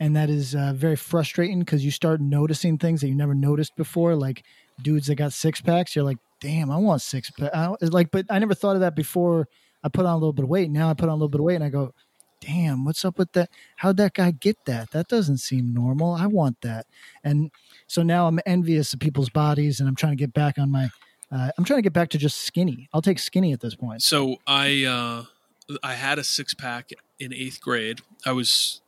and 0.00 0.16
that 0.16 0.30
is 0.30 0.54
uh, 0.54 0.72
very 0.74 0.96
frustrating 0.96 1.60
because 1.60 1.84
you 1.84 1.90
start 1.90 2.20
noticing 2.20 2.78
things 2.78 3.02
that 3.02 3.08
you 3.08 3.14
never 3.14 3.34
noticed 3.34 3.76
before, 3.76 4.16
like 4.16 4.44
dudes 4.82 5.06
that 5.06 5.16
got 5.16 5.32
six 5.32 5.60
packs. 5.60 5.94
You're 5.94 6.06
like, 6.06 6.18
damn, 6.40 6.70
I 6.70 6.76
want 6.78 7.02
six 7.02 7.30
pack. 7.30 7.50
I- 7.54 7.74
like, 7.82 8.10
but 8.10 8.26
I 8.30 8.38
never 8.38 8.54
thought 8.54 8.74
of 8.76 8.80
that 8.80 8.96
before. 8.96 9.48
I 9.82 9.88
put 9.88 10.04
on 10.06 10.12
a 10.12 10.16
little 10.16 10.32
bit 10.32 10.42
of 10.44 10.48
weight. 10.50 10.70
Now 10.70 10.90
I 10.90 10.94
put 10.94 11.04
on 11.08 11.12
a 11.12 11.14
little 11.14 11.28
bit 11.28 11.40
of 11.40 11.44
weight, 11.44 11.54
and 11.54 11.64
I 11.64 11.68
go, 11.70 11.94
damn, 12.40 12.84
what's 12.84 13.04
up 13.04 13.18
with 13.18 13.32
that? 13.32 13.50
How'd 13.76 13.96
that 13.98 14.14
guy 14.14 14.30
get 14.30 14.56
that? 14.66 14.90
That 14.90 15.08
doesn't 15.08 15.38
seem 15.38 15.72
normal. 15.72 16.14
I 16.14 16.26
want 16.26 16.60
that. 16.62 16.86
And 17.24 17.50
so 17.86 18.02
now 18.02 18.26
I'm 18.26 18.40
envious 18.46 18.92
of 18.92 19.00
people's 19.00 19.30
bodies, 19.30 19.80
and 19.80 19.88
I'm 19.88 19.94
trying 19.96 20.12
to 20.12 20.16
get 20.16 20.32
back 20.34 20.58
on 20.58 20.70
my. 20.70 20.90
Uh, 21.32 21.50
I'm 21.56 21.64
trying 21.64 21.78
to 21.78 21.82
get 21.82 21.92
back 21.92 22.08
to 22.10 22.18
just 22.18 22.38
skinny. 22.38 22.88
I'll 22.92 23.02
take 23.02 23.18
skinny 23.18 23.52
at 23.52 23.60
this 23.60 23.74
point. 23.74 24.02
So 24.02 24.36
I 24.46 24.84
uh, 24.84 25.76
I 25.82 25.94
had 25.94 26.18
a 26.18 26.24
six 26.24 26.54
pack 26.54 26.90
in 27.18 27.32
eighth 27.32 27.60
grade. 27.60 28.00
I 28.26 28.32
was 28.32 28.80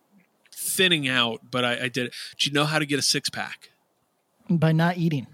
thinning 0.52 1.08
out, 1.08 1.40
but 1.50 1.64
I, 1.64 1.84
I 1.84 1.88
did 1.88 2.06
it. 2.06 2.14
Do 2.38 2.48
you 2.50 2.54
know 2.54 2.64
how 2.64 2.78
to 2.78 2.86
get 2.86 2.98
a 2.98 3.02
six 3.02 3.30
pack? 3.30 3.70
by 4.50 4.72
not 4.72 4.98
eating. 4.98 5.26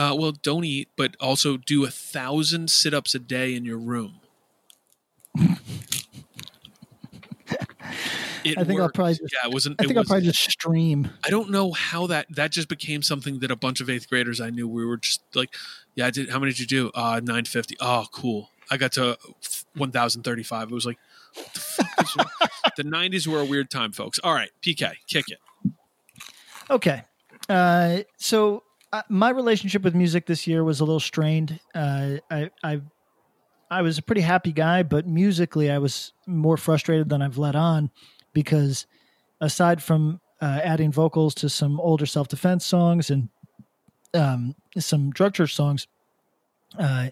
Uh, 0.00 0.14
well, 0.14 0.32
don't 0.32 0.64
eat, 0.64 0.88
but 0.96 1.14
also 1.20 1.58
do 1.58 1.84
a 1.84 1.90
thousand 1.90 2.70
sit 2.70 2.94
ups 2.94 3.14
a 3.14 3.18
day 3.18 3.54
in 3.54 3.66
your 3.66 3.76
room. 3.76 4.20
It 8.42 8.56
I 8.56 8.64
think 8.64 8.80
I'll 8.80 8.88
probably 8.88 9.16
just- 9.16 9.34
yeah, 9.34 9.48
it 9.50 9.52
wasn't. 9.52 9.76
I 9.78 9.84
think 9.84 9.98
I'll 9.98 10.04
probably 10.04 10.24
just 10.24 10.40
stream. 10.50 11.10
I 11.22 11.28
don't 11.28 11.50
know 11.50 11.72
how 11.72 12.06
that 12.06 12.24
that 12.30 12.52
just 12.52 12.68
became 12.68 13.02
something 13.02 13.40
that 13.40 13.50
a 13.50 13.56
bunch 13.56 13.82
of 13.82 13.90
eighth 13.90 14.08
graders 14.08 14.40
I 14.40 14.48
knew 14.48 14.66
we 14.66 14.82
were 14.86 14.96
just 14.96 15.20
like, 15.34 15.54
yeah, 15.94 16.06
I 16.06 16.10
did. 16.10 16.30
How 16.30 16.38
many 16.38 16.52
did 16.52 16.60
you 16.60 16.66
do? 16.66 16.90
Uh, 16.94 17.20
nine 17.22 17.44
fifty. 17.44 17.76
Oh, 17.80 18.06
cool. 18.12 18.48
I 18.70 18.78
got 18.78 18.92
to 18.92 19.18
one 19.74 19.92
thousand 19.92 20.22
thirty 20.22 20.42
five. 20.42 20.70
It 20.70 20.74
was 20.74 20.86
like, 20.86 20.96
the 21.34 21.60
fuck 21.60 22.02
is 22.02 22.16
wrong? 22.16 22.30
the 22.78 22.84
nineties 22.84 23.28
were 23.28 23.40
a 23.40 23.44
weird 23.44 23.70
time, 23.70 23.92
folks. 23.92 24.18
All 24.24 24.32
right, 24.32 24.50
PK, 24.62 24.94
kick 25.06 25.26
it. 25.28 25.38
Okay. 26.70 27.02
Uh, 27.46 28.04
so 28.16 28.62
uh, 28.92 29.02
my 29.08 29.30
relationship 29.30 29.82
with 29.82 29.94
music 29.94 30.26
this 30.26 30.46
year 30.46 30.64
was 30.64 30.80
a 30.80 30.84
little 30.84 31.00
strained. 31.00 31.60
Uh, 31.74 32.16
I, 32.30 32.50
I, 32.62 32.80
I 33.70 33.82
was 33.82 33.98
a 33.98 34.02
pretty 34.02 34.22
happy 34.22 34.52
guy, 34.52 34.82
but 34.82 35.06
musically 35.06 35.70
I 35.70 35.78
was 35.78 36.12
more 36.26 36.56
frustrated 36.56 37.08
than 37.08 37.22
I've 37.22 37.38
let 37.38 37.54
on 37.54 37.90
because 38.32 38.86
aside 39.40 39.82
from 39.82 40.20
uh, 40.40 40.60
adding 40.64 40.90
vocals 40.90 41.34
to 41.36 41.48
some 41.48 41.78
older 41.78 42.06
self 42.06 42.28
defense 42.28 42.66
songs 42.66 43.10
and 43.10 43.28
um, 44.12 44.56
some 44.78 45.10
drug 45.10 45.34
church 45.34 45.54
songs, 45.54 45.86
uh, 46.78 47.10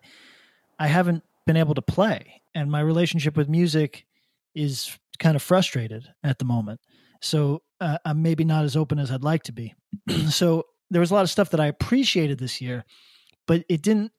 I 0.78 0.86
haven't 0.86 1.22
been 1.46 1.56
able 1.56 1.74
to 1.74 1.82
play, 1.82 2.42
and 2.54 2.70
my 2.70 2.80
relationship 2.80 3.36
with 3.36 3.48
music 3.48 4.06
is 4.54 4.98
kind 5.18 5.36
of 5.36 5.42
frustrated 5.42 6.08
at 6.24 6.38
the 6.38 6.44
moment. 6.44 6.80
So 7.20 7.62
uh, 7.80 7.98
I'm 8.04 8.22
maybe 8.22 8.44
not 8.44 8.64
as 8.64 8.76
open 8.76 8.98
as 8.98 9.10
I'd 9.10 9.22
like 9.22 9.44
to 9.44 9.52
be. 9.52 9.74
so 10.30 10.64
there 10.90 11.00
was 11.00 11.10
a 11.10 11.14
lot 11.14 11.22
of 11.22 11.30
stuff 11.30 11.50
that 11.50 11.60
I 11.60 11.66
appreciated 11.66 12.38
this 12.38 12.60
year, 12.60 12.84
but 13.46 13.64
it 13.68 13.82
didn't. 13.82 14.12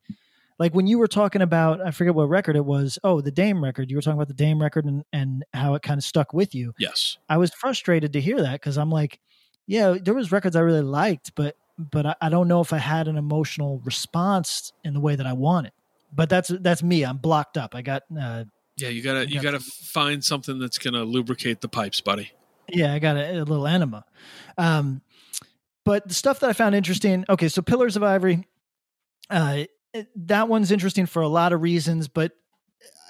Like 0.57 0.75
when 0.75 0.87
you 0.87 0.99
were 0.99 1.07
talking 1.07 1.41
about, 1.41 1.79
I 1.85 1.91
forget 1.91 2.13
what 2.13 2.27
record 2.27 2.57
it 2.57 2.65
was. 2.65 2.99
Oh, 3.03 3.21
the 3.21 3.31
Dame 3.31 3.63
record. 3.63 3.89
You 3.89 3.95
were 3.95 4.01
talking 4.01 4.17
about 4.17 4.27
the 4.27 4.33
Dame 4.33 4.61
record 4.61 4.83
and, 4.83 5.05
and 5.13 5.45
how 5.53 5.75
it 5.75 5.81
kind 5.81 5.97
of 5.97 6.03
stuck 6.03 6.33
with 6.33 6.53
you. 6.53 6.73
Yes. 6.77 7.17
I 7.29 7.37
was 7.37 7.53
frustrated 7.53 8.11
to 8.13 8.21
hear 8.21 8.41
that 8.41 8.53
because 8.53 8.77
I'm 8.77 8.91
like, 8.91 9.19
yeah, 9.67 9.95
there 10.01 10.13
was 10.13 10.33
records 10.33 10.57
I 10.57 10.61
really 10.61 10.81
liked, 10.81 11.33
but 11.35 11.55
but 11.77 12.05
I, 12.05 12.15
I 12.21 12.29
don't 12.29 12.49
know 12.49 12.59
if 12.59 12.73
I 12.73 12.77
had 12.77 13.07
an 13.07 13.17
emotional 13.17 13.81
response 13.85 14.73
in 14.83 14.93
the 14.93 14.99
way 14.99 15.15
that 15.15 15.25
I 15.25 15.33
wanted. 15.33 15.71
But 16.13 16.27
that's 16.29 16.49
that's 16.49 16.83
me. 16.83 17.05
I'm 17.05 17.17
blocked 17.17 17.57
up. 17.57 17.75
I 17.75 17.81
got 17.81 18.03
uh, 18.19 18.45
Yeah, 18.77 18.89
you 18.89 19.01
gotta 19.01 19.29
you 19.29 19.35
got 19.35 19.53
gotta 19.53 19.59
find 19.59 20.23
something 20.23 20.59
that's 20.59 20.77
gonna 20.77 21.03
lubricate 21.03 21.61
the 21.61 21.69
pipes, 21.69 22.01
buddy. 22.01 22.31
Yeah, 22.67 22.93
I 22.93 22.99
got 22.99 23.15
a, 23.15 23.37
a 23.37 23.43
little 23.43 23.67
enema. 23.67 24.05
Um, 24.57 25.01
but 25.89 26.07
the 26.07 26.13
stuff 26.13 26.39
that 26.41 26.51
I 26.51 26.53
found 26.53 26.75
interesting. 26.75 27.25
Okay, 27.27 27.47
so 27.47 27.63
Pillars 27.63 27.95
of 27.95 28.03
Ivory. 28.03 28.45
Uh, 29.27 29.63
that 30.17 30.47
one's 30.47 30.71
interesting 30.71 31.07
for 31.07 31.23
a 31.23 31.27
lot 31.27 31.51
of 31.51 31.63
reasons, 31.63 32.07
but 32.07 32.33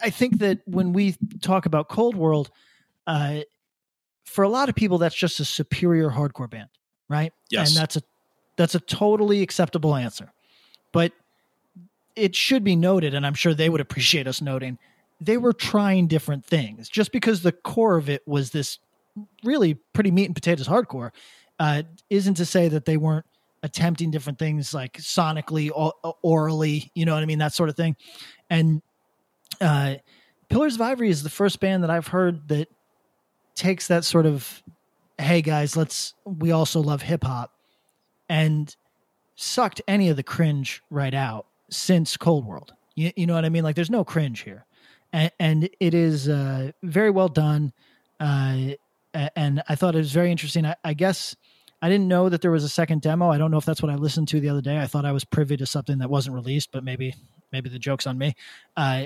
I 0.02 0.10
think 0.12 0.40
that 0.40 0.60
when 0.66 0.94
we 0.94 1.18
talk 1.42 1.66
about 1.66 1.90
Cold 1.90 2.16
World, 2.16 2.50
uh, 3.06 3.42
for 4.24 4.46
a 4.46 4.48
lot 4.48 4.70
of 4.70 4.76
people, 4.76 4.98
that's 4.98 5.14
just 5.14 5.42
a 5.42 5.46
superior 5.46 6.10
hardcore 6.10 6.50
band, 6.50 6.70
right? 7.10 7.34
Yes. 7.50 7.68
and 7.68 7.78
that's 7.78 7.98
a 7.98 8.02
that's 8.56 8.76
a 8.76 8.80
totally 8.80 9.42
acceptable 9.42 9.94
answer. 9.94 10.32
But 10.94 11.12
it 12.16 12.34
should 12.34 12.64
be 12.64 12.78
noted, 12.78 13.14
and 13.14 13.26
I'm 13.28 13.34
sure 13.34 13.54
they 13.54 13.68
would 13.68 13.82
appreciate 13.82 14.26
us 14.26 14.42
noting, 14.42 14.78
they 15.20 15.36
were 15.36 15.52
trying 15.52 16.08
different 16.08 16.46
things. 16.46 16.88
Just 16.88 17.12
because 17.12 17.42
the 17.42 17.52
core 17.52 17.98
of 17.98 18.10
it 18.10 18.26
was 18.26 18.52
this 18.52 18.80
really 19.44 19.74
pretty 19.74 20.12
meat 20.12 20.28
and 20.28 20.36
potatoes 20.36 20.70
hardcore, 20.70 21.12
uh, 21.60 21.84
isn't 22.10 22.36
to 22.36 22.46
say 22.46 22.70
that 22.70 22.86
they 22.86 22.98
weren't 22.98 23.26
attempting 23.62 24.12
different 24.12 24.40
things 24.40 24.74
like 24.74 24.94
sonically, 24.94 25.70
or, 25.74 25.94
orally, 26.22 26.92
you 26.96 27.06
know 27.06 27.14
what 27.14 27.24
I 27.24 27.26
mean, 27.26 27.40
that 27.40 27.54
sort 27.54 27.70
of 27.70 27.76
thing. 27.76 27.96
And 28.50 28.82
uh, 29.60 29.96
Pillars 30.48 30.76
of 30.76 30.82
Ivory 30.82 31.10
is 31.10 31.24
the 31.24 31.30
first 31.30 31.60
band 31.60 31.84
that 31.84 31.90
I've 31.90 32.08
heard 32.08 32.48
that 32.48 32.70
takes 33.56 33.88
that 33.88 34.06
sort 34.06 34.26
of, 34.26 34.64
hey 35.18 35.42
guys, 35.42 35.76
let's 35.76 36.14
we 36.24 36.52
also 36.52 36.80
love 36.80 37.02
hip 37.02 37.24
hop, 37.24 37.54
and 38.30 38.74
sucked 39.36 39.82
any 39.88 40.10
of 40.10 40.16
the 40.16 40.24
cringe 40.24 40.82
right 40.90 41.14
out 41.14 41.46
since 41.70 42.16
Cold 42.16 42.46
World. 42.46 42.74
You, 42.96 43.12
you 43.16 43.28
know 43.28 43.34
what 43.34 43.46
I 43.46 43.50
mean? 43.50 43.64
Like 43.64 43.76
there's 43.76 43.90
no 43.90 44.06
cringe 44.06 44.42
here, 44.42 44.66
and, 45.12 45.32
and 45.40 45.70
it 45.80 45.94
is 45.94 46.30
uh, 46.30 46.72
very 46.84 47.12
well 47.12 47.30
done. 47.30 47.74
Uh, 48.20 48.76
and 49.14 49.64
I 49.68 49.76
thought 49.76 49.96
it 49.96 50.00
was 50.00 50.12
very 50.12 50.32
interesting. 50.32 50.66
I, 50.66 50.76
I, 50.84 50.94
guess 50.94 51.36
I 51.82 51.90
didn't 51.90 52.08
know 52.08 52.30
that 52.30 52.42
there 52.42 52.52
was 52.52 52.64
a 52.64 52.70
second 52.70 53.02
demo. 53.02 53.30
I 53.30 53.38
don't 53.38 53.52
know 53.52 53.58
if 53.58 53.66
that's 53.66 53.82
what 53.82 53.92
I 53.92 53.96
listened 53.96 54.28
to 54.30 54.40
the 54.40 54.50
other 54.50 54.62
day. 54.62 54.80
I 54.80 54.88
thought 54.88 55.06
I 55.06 55.12
was 55.12 55.24
privy 55.24 55.56
to 55.58 55.66
something 55.66 56.00
that 56.00 56.10
wasn't 56.10 56.36
released, 56.36 56.72
but 56.72 56.84
maybe 56.84 57.16
maybe 57.52 57.70
the 57.70 57.80
joke's 57.80 58.06
on 58.06 58.18
me. 58.18 58.36
Uh, 58.76 59.06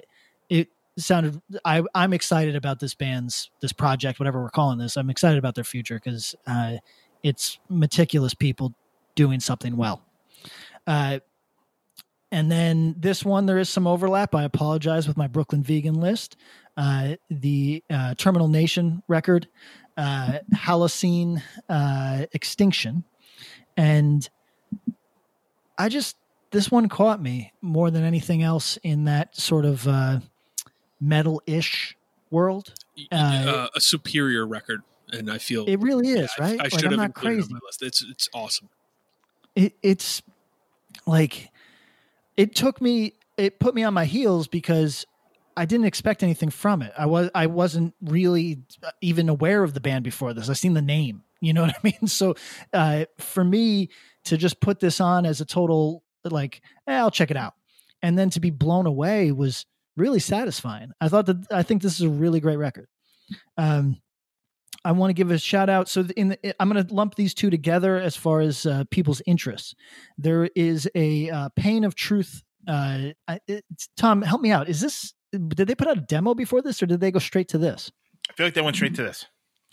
it 0.49 0.69
sounded. 0.97 1.39
I, 1.63 1.83
I'm 1.93 2.13
excited 2.13 2.55
about 2.55 2.79
this 2.79 2.95
band's 2.95 3.51
this 3.61 3.73
project, 3.73 4.19
whatever 4.19 4.41
we're 4.41 4.49
calling 4.49 4.79
this. 4.79 4.97
I'm 4.97 5.09
excited 5.09 5.37
about 5.37 5.55
their 5.55 5.63
future 5.63 5.95
because 5.95 6.35
uh, 6.47 6.77
it's 7.21 7.59
meticulous 7.69 8.33
people 8.33 8.73
doing 9.15 9.39
something 9.39 9.77
well. 9.77 10.01
Uh, 10.87 11.19
and 12.31 12.51
then 12.51 12.95
this 12.97 13.23
one, 13.23 13.45
there 13.45 13.59
is 13.59 13.69
some 13.69 13.85
overlap. 13.85 14.33
I 14.33 14.43
apologize 14.43 15.07
with 15.07 15.17
my 15.17 15.27
Brooklyn 15.27 15.61
vegan 15.61 15.93
list. 15.93 16.35
Uh, 16.75 17.15
the 17.29 17.83
uh, 17.91 18.15
Terminal 18.15 18.47
Nation 18.47 19.03
record 19.07 19.47
uh, 19.97 20.39
Holocene 20.53 21.41
uh, 21.69 22.25
Extinction, 22.33 23.03
and 23.77 24.27
I 25.77 25.89
just 25.89 26.17
this 26.51 26.71
one 26.71 26.87
caught 26.87 27.21
me 27.21 27.51
more 27.61 27.91
than 27.91 28.03
anything 28.03 28.43
else 28.43 28.77
in 28.83 29.05
that 29.05 29.35
sort 29.35 29.65
of 29.65 29.87
uh, 29.87 30.19
metal-ish 31.01 31.97
world. 32.29 32.73
Uh, 33.11 33.15
uh, 33.15 33.67
a 33.75 33.81
superior 33.81 34.45
record, 34.45 34.81
and 35.11 35.31
I 35.31 35.39
feel 35.39 35.65
it 35.67 35.79
really 35.79 36.09
is 36.09 36.31
yeah, 36.37 36.45
right. 36.45 36.61
I, 36.61 36.65
I 36.65 36.67
should 36.69 36.91
have 36.91 37.01
included 37.01 37.39
it 37.39 37.45
on 37.45 37.53
my 37.53 37.59
list. 37.65 37.81
It's 37.81 38.03
it's 38.03 38.29
awesome. 38.33 38.69
It, 39.55 39.73
it's 39.81 40.21
like 41.05 41.49
it 42.37 42.55
took 42.55 42.81
me 42.81 43.13
it 43.37 43.59
put 43.59 43.73
me 43.75 43.83
on 43.83 43.93
my 43.93 44.05
heels 44.05 44.47
because 44.47 45.05
I 45.55 45.65
didn't 45.65 45.85
expect 45.85 46.23
anything 46.23 46.49
from 46.49 46.81
it. 46.81 46.91
I 46.97 47.05
was 47.05 47.29
I 47.33 47.47
wasn't 47.47 47.93
really 48.01 48.63
even 49.01 49.29
aware 49.29 49.63
of 49.63 49.73
the 49.73 49.79
band 49.79 50.03
before 50.03 50.33
this. 50.33 50.49
I 50.49 50.53
seen 50.53 50.73
the 50.73 50.81
name, 50.81 51.23
you 51.41 51.53
know 51.53 51.61
what 51.63 51.75
I 51.75 51.79
mean. 51.83 52.07
So 52.07 52.35
uh, 52.71 53.05
for 53.19 53.43
me 53.43 53.89
to 54.25 54.37
just 54.37 54.59
put 54.61 54.79
this 54.79 55.01
on 55.01 55.25
as 55.25 55.41
a 55.41 55.45
total 55.45 56.03
like, 56.23 56.61
eh, 56.87 56.97
I'll 56.97 57.11
check 57.11 57.31
it 57.31 57.37
out, 57.37 57.53
and 58.01 58.17
then 58.17 58.29
to 58.31 58.39
be 58.39 58.49
blown 58.49 58.85
away 58.85 59.31
was 59.31 59.65
really 59.95 60.19
satisfying. 60.19 60.91
I 60.99 61.09
thought 61.09 61.25
that 61.27 61.47
I 61.51 61.63
think 61.63 61.81
this 61.81 61.95
is 61.95 62.01
a 62.01 62.09
really 62.09 62.39
great 62.39 62.57
record. 62.57 62.87
Um, 63.57 63.97
I 64.85 64.91
want 64.91 65.09
to 65.09 65.13
give 65.13 65.31
a 65.31 65.37
shout 65.37 65.69
out. 65.69 65.87
So 65.87 66.05
in 66.17 66.29
the, 66.29 66.61
I'm 66.61 66.69
going 66.69 66.85
to 66.85 66.93
lump 66.93 67.15
these 67.15 67.33
two 67.33 67.49
together 67.49 67.97
as 67.99 68.15
far 68.15 68.41
as 68.41 68.65
uh, 68.65 68.83
people's 68.91 69.21
interests. 69.25 69.75
There 70.17 70.49
is 70.55 70.89
a 70.93 71.29
uh, 71.29 71.49
Pain 71.55 71.83
of 71.85 71.95
Truth. 71.95 72.43
Uh, 72.67 73.09
Tom, 73.95 74.21
help 74.21 74.41
me 74.41 74.51
out. 74.51 74.67
Is 74.67 74.81
this 74.81 75.13
did 75.33 75.67
they 75.67 75.75
put 75.75 75.87
out 75.87 75.97
a 75.97 76.01
demo 76.01 76.33
before 76.33 76.61
this 76.61 76.81
or 76.81 76.85
did 76.85 76.99
they 76.99 77.11
go 77.11 77.19
straight 77.19 77.47
to 77.49 77.57
this? 77.57 77.91
I 78.29 78.33
feel 78.33 78.45
like 78.45 78.53
they 78.53 78.61
went 78.61 78.75
straight 78.75 78.95
to 78.95 79.03
this. 79.03 79.25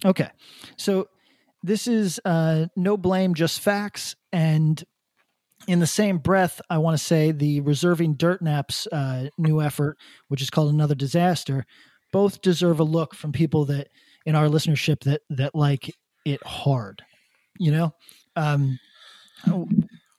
Okay. 0.04 0.30
So 0.76 1.08
this 1.62 1.86
is 1.86 2.20
uh, 2.24 2.66
no 2.76 2.96
blame, 2.96 3.34
just 3.34 3.60
facts. 3.60 4.16
And 4.32 4.82
in 5.68 5.80
the 5.80 5.86
same 5.86 6.18
breath, 6.18 6.60
I 6.70 6.78
want 6.78 6.98
to 6.98 7.04
say 7.04 7.32
the 7.32 7.60
Reserving 7.60 8.14
Dirt 8.14 8.42
Naps 8.42 8.86
uh, 8.88 9.28
new 9.36 9.60
effort, 9.60 9.98
which 10.28 10.42
is 10.42 10.50
called 10.50 10.72
Another 10.72 10.94
Disaster, 10.94 11.66
both 12.12 12.40
deserve 12.40 12.80
a 12.80 12.84
look 12.84 13.14
from 13.14 13.32
people 13.32 13.66
that 13.66 13.88
in 14.26 14.34
our 14.34 14.46
listenership 14.46 15.00
that 15.04 15.22
that 15.30 15.54
like 15.54 15.94
it 16.24 16.42
hard. 16.44 17.02
You 17.58 17.72
know, 17.72 17.94
um, 18.36 18.78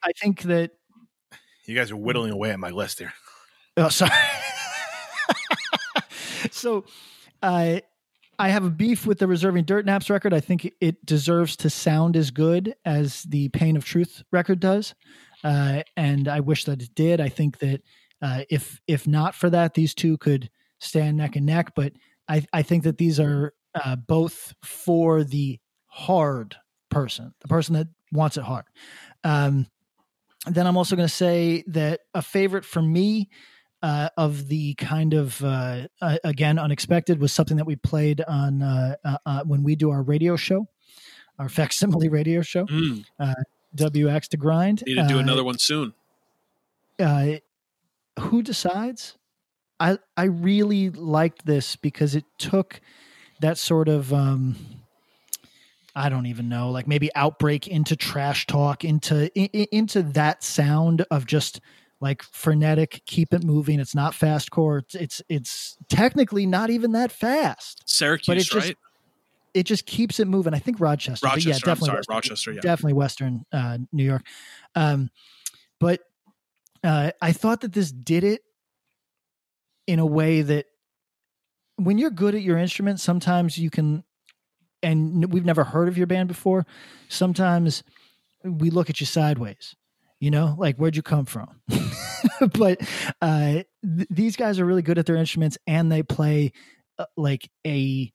I 0.04 0.12
think 0.22 0.44
that 0.44 0.72
you 1.66 1.76
guys 1.76 1.92
are 1.92 1.98
whittling 1.98 2.32
away 2.32 2.52
at 2.52 2.60
my 2.60 2.70
list 2.70 3.00
here. 3.00 3.14
Oh, 3.78 3.90
sorry. 3.90 4.12
so 6.52 6.86
uh, 7.42 7.80
I 8.40 8.50
have 8.50 8.66
a 8.66 8.70
beef 8.70 9.06
with 9.06 9.20
the 9.20 9.28
Reserving 9.28 9.66
Dirt 9.66 9.86
Naps 9.86 10.10
record. 10.10 10.34
I 10.34 10.40
think 10.40 10.74
it 10.82 11.06
deserves 11.06 11.56
to 11.58 11.70
sound 11.70 12.16
as 12.16 12.32
good 12.32 12.76
as 12.86 13.24
the 13.24 13.50
Pain 13.50 13.78
of 13.78 13.86
Truth 13.86 14.24
record 14.32 14.60
does. 14.60 14.96
Uh, 15.44 15.84
and 15.98 16.28
I 16.28 16.40
wish 16.40 16.66
that 16.66 16.82
it 16.82 16.94
did. 16.96 17.20
I 17.20 17.30
think 17.30 17.60
that 17.60 17.82
uh, 18.22 18.44
if 18.50 18.80
if 18.88 19.08
not 19.08 19.36
for 19.36 19.50
that, 19.50 19.74
these 19.74 19.94
two 19.94 20.18
could 20.18 20.50
stand 20.80 21.18
neck 21.18 21.36
and 21.36 21.46
neck. 21.46 21.74
But 21.76 21.94
I, 22.28 22.46
I 22.54 22.62
think 22.62 22.84
that 22.84 22.98
these 22.98 23.20
are 23.20 23.54
uh, 23.74 23.96
both 23.96 24.54
for 24.64 25.24
the 25.24 25.60
hard 25.88 26.56
person, 26.90 27.34
the 27.42 27.48
person 27.48 27.74
that 27.74 27.88
wants 28.12 28.38
it 28.38 28.44
hard. 28.44 28.66
Um, 29.24 29.68
then 30.48 30.66
I'm 30.66 30.78
also 30.78 30.96
going 30.96 31.08
to 31.08 31.14
say 31.14 31.64
that 31.68 32.02
a 32.14 32.22
favorite 32.22 32.66
for 32.66 32.82
me 32.82 33.30
uh, 33.82 34.10
of 34.18 34.48
the 34.48 34.74
kind 34.76 35.14
of 35.14 35.44
uh, 35.44 35.88
uh, 36.02 36.18
again 36.24 36.60
unexpected 36.60 37.20
was 37.20 37.32
something 37.32 37.58
that 37.58 37.66
we 37.66 37.76
played 37.76 38.22
on 38.22 38.62
uh, 38.62 38.96
uh, 39.04 39.18
uh, 39.26 39.44
when 39.44 39.64
we 39.64 39.76
do 39.76 39.90
our 39.90 40.04
radio 40.04 40.36
show, 40.36 40.68
our 41.40 41.50
facsimile 41.50 42.10
radio 42.10 42.42
show, 42.42 42.66
mm. 42.66 43.04
WX 43.76 44.28
to 44.30 44.38
grind. 44.38 44.84
Need 44.86 44.96
to 44.96 45.08
do 45.08 45.20
another 45.20 45.44
one 45.44 45.58
soon. 45.58 45.94
who 47.00 48.44
decides? 48.44 49.18
I 49.80 49.98
I 50.16 50.26
really 50.26 50.90
liked 50.92 51.46
this 51.46 51.76
because 51.76 52.16
it 52.16 52.26
took 52.38 52.82
that 53.40 53.58
sort 53.58 53.88
of. 53.88 54.14
Um, 54.14 54.56
I 55.94 56.08
don't 56.08 56.28
even 56.28 56.48
know, 56.48 56.72
like 56.72 56.88
maybe 56.88 57.14
outbreak 57.16 57.68
into 57.68 57.98
trash 57.98 58.48
talk, 58.48 58.86
into 58.86 59.30
in, 59.36 59.68
into 59.72 60.04
that 60.04 60.42
sound 60.42 61.06
of 61.12 61.26
just 61.26 61.60
like 62.02 62.24
frenetic, 62.24 63.04
keep 63.06 63.34
it 63.34 63.44
moving. 63.44 63.80
It's 63.80 63.96
not 63.96 64.16
fast 64.16 64.50
core. 64.52 64.80
It's 64.80 64.96
it's, 64.96 65.22
it's 65.30 65.78
technically 65.88 66.46
not 66.48 66.72
even 66.72 66.94
that 66.94 67.12
fast. 67.12 67.84
Syracuse, 67.86 68.48
just, 68.48 68.68
right? 68.68 68.78
It 69.54 69.64
just 69.64 69.86
keeps 69.86 70.20
it 70.20 70.28
moving. 70.28 70.54
I 70.54 70.60
think 70.60 70.80
Rochester. 70.80 71.28
Rochester, 71.28 71.50
yeah, 71.50 71.56
definitely 71.56 71.86
sorry, 71.86 71.98
Western, 71.98 72.16
Rochester. 72.16 72.52
Yeah, 72.54 72.62
definitely 72.62 72.94
Western 72.94 73.46
uh, 73.54 73.78
New 73.92 74.04
York. 74.04 74.24
Um, 74.76 75.12
but 75.80 76.02
uh, 76.84 77.12
I 77.22 77.32
thought 77.32 77.62
that 77.62 77.74
this 77.74 77.92
did 77.92 78.24
it 78.24 78.42
in 79.86 80.00
a 80.00 80.06
way 80.06 80.42
that 80.42 80.66
when 81.76 81.98
you're 81.98 82.10
good 82.10 82.34
at 82.34 82.42
your 82.42 82.58
instrument, 82.58 83.00
sometimes 83.00 83.58
you 83.58 83.70
can, 83.70 84.04
and 84.82 85.32
we've 85.32 85.46
never 85.46 85.64
heard 85.64 85.88
of 85.88 85.98
your 85.98 86.08
band 86.08 86.28
before. 86.28 86.66
Sometimes 87.10 87.84
we 88.44 88.72
look 88.72 88.90
at 88.90 89.00
you 89.00 89.06
sideways 89.06 89.76
you 90.22 90.32
know 90.32 90.56
like 90.58 90.78
where'd 90.78 90.96
you 90.96 91.04
come 91.04 91.26
from? 91.26 91.60
But 92.54 92.82
uh, 93.22 93.64
th- 93.84 94.08
these 94.10 94.36
guys 94.36 94.60
are 94.60 94.66
really 94.66 94.82
good 94.82 94.98
at 94.98 95.06
their 95.06 95.16
instruments 95.16 95.58
and 95.68 95.92
they 95.92 96.04
play 96.04 96.54
uh, 96.98 97.06
like 97.18 97.50
a 97.66 98.12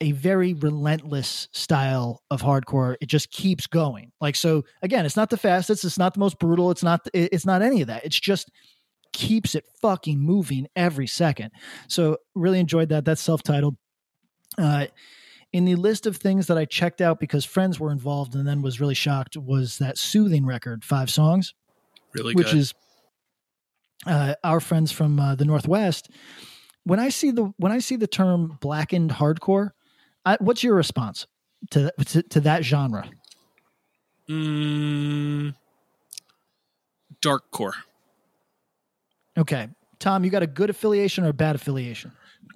a 0.00 0.12
very 0.12 0.54
relentless 0.54 1.48
style 1.52 2.22
of 2.30 2.42
hardcore. 2.42 2.96
It 3.00 3.06
just 3.06 3.30
keeps 3.30 3.66
going. 3.66 4.12
Like 4.20 4.36
so 4.36 4.64
again 4.82 5.06
it's 5.06 5.16
not 5.16 5.30
the 5.30 5.36
fastest 5.36 5.84
it's 5.84 5.98
not 5.98 6.14
the 6.14 6.20
most 6.20 6.38
brutal 6.38 6.70
it's 6.70 6.82
not 6.82 7.06
it's 7.12 7.46
not 7.46 7.62
any 7.62 7.80
of 7.82 7.88
that. 7.88 8.04
It's 8.04 8.18
just 8.18 8.50
keeps 9.12 9.54
it 9.54 9.64
fucking 9.80 10.18
moving 10.18 10.66
every 10.76 11.06
second. 11.06 11.52
So 11.88 12.18
really 12.34 12.60
enjoyed 12.60 12.88
that. 12.90 13.04
That's 13.04 13.22
self-titled. 13.22 13.76
Uh 14.58 14.86
in 15.54 15.66
the 15.66 15.76
list 15.76 16.04
of 16.04 16.16
things 16.16 16.48
that 16.48 16.58
I 16.58 16.64
checked 16.64 17.00
out 17.00 17.20
because 17.20 17.44
friends 17.44 17.78
were 17.78 17.92
involved 17.92 18.34
and 18.34 18.44
then 18.44 18.60
was 18.60 18.80
really 18.80 18.94
shocked 18.94 19.36
was 19.36 19.78
that 19.78 19.96
soothing 19.96 20.44
record, 20.44 20.84
five 20.84 21.08
songs, 21.08 21.54
really, 22.12 22.34
which 22.34 22.52
is 22.52 22.74
uh, 24.04 24.34
our 24.42 24.58
friends 24.58 24.90
from 24.90 25.20
uh, 25.20 25.36
the 25.36 25.44
Northwest. 25.44 26.10
When 26.82 26.98
I 26.98 27.08
see 27.08 27.30
the 27.30 27.52
when 27.56 27.70
I 27.70 27.78
see 27.78 27.94
the 27.94 28.08
term 28.08 28.58
blackened 28.60 29.12
hardcore, 29.12 29.70
I, 30.26 30.38
what's 30.40 30.64
your 30.64 30.74
response 30.74 31.28
to, 31.70 31.92
to, 32.04 32.22
to 32.24 32.40
that 32.40 32.64
genre? 32.64 33.08
Mm, 34.28 35.54
dark 37.20 37.48
core. 37.52 37.74
Okay, 39.38 39.68
Tom, 40.00 40.24
you 40.24 40.30
got 40.30 40.42
a 40.42 40.48
good 40.48 40.68
affiliation 40.68 41.24
or 41.24 41.28
a 41.28 41.32
bad 41.32 41.54
affiliation? 41.54 42.10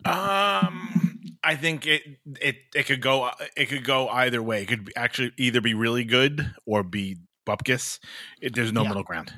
Um 0.05 1.08
I 1.43 1.57
think 1.57 1.87
it 1.87 2.03
it 2.41 2.57
it 2.75 2.87
could 2.87 3.01
go 3.01 3.31
it 3.57 3.67
could 3.67 3.85
go 3.85 4.09
either 4.09 4.43
way. 4.43 4.63
It 4.63 4.67
could 4.69 4.93
actually 4.97 5.33
either 5.37 5.61
be 5.61 5.75
really 5.75 6.05
good 6.05 6.55
or 6.67 6.83
be 6.83 7.17
bupkis. 7.47 7.99
It, 8.41 8.55
there's 8.55 8.73
no 8.73 8.83
yeah. 8.83 8.89
middle 8.89 9.03
ground. 9.05 9.33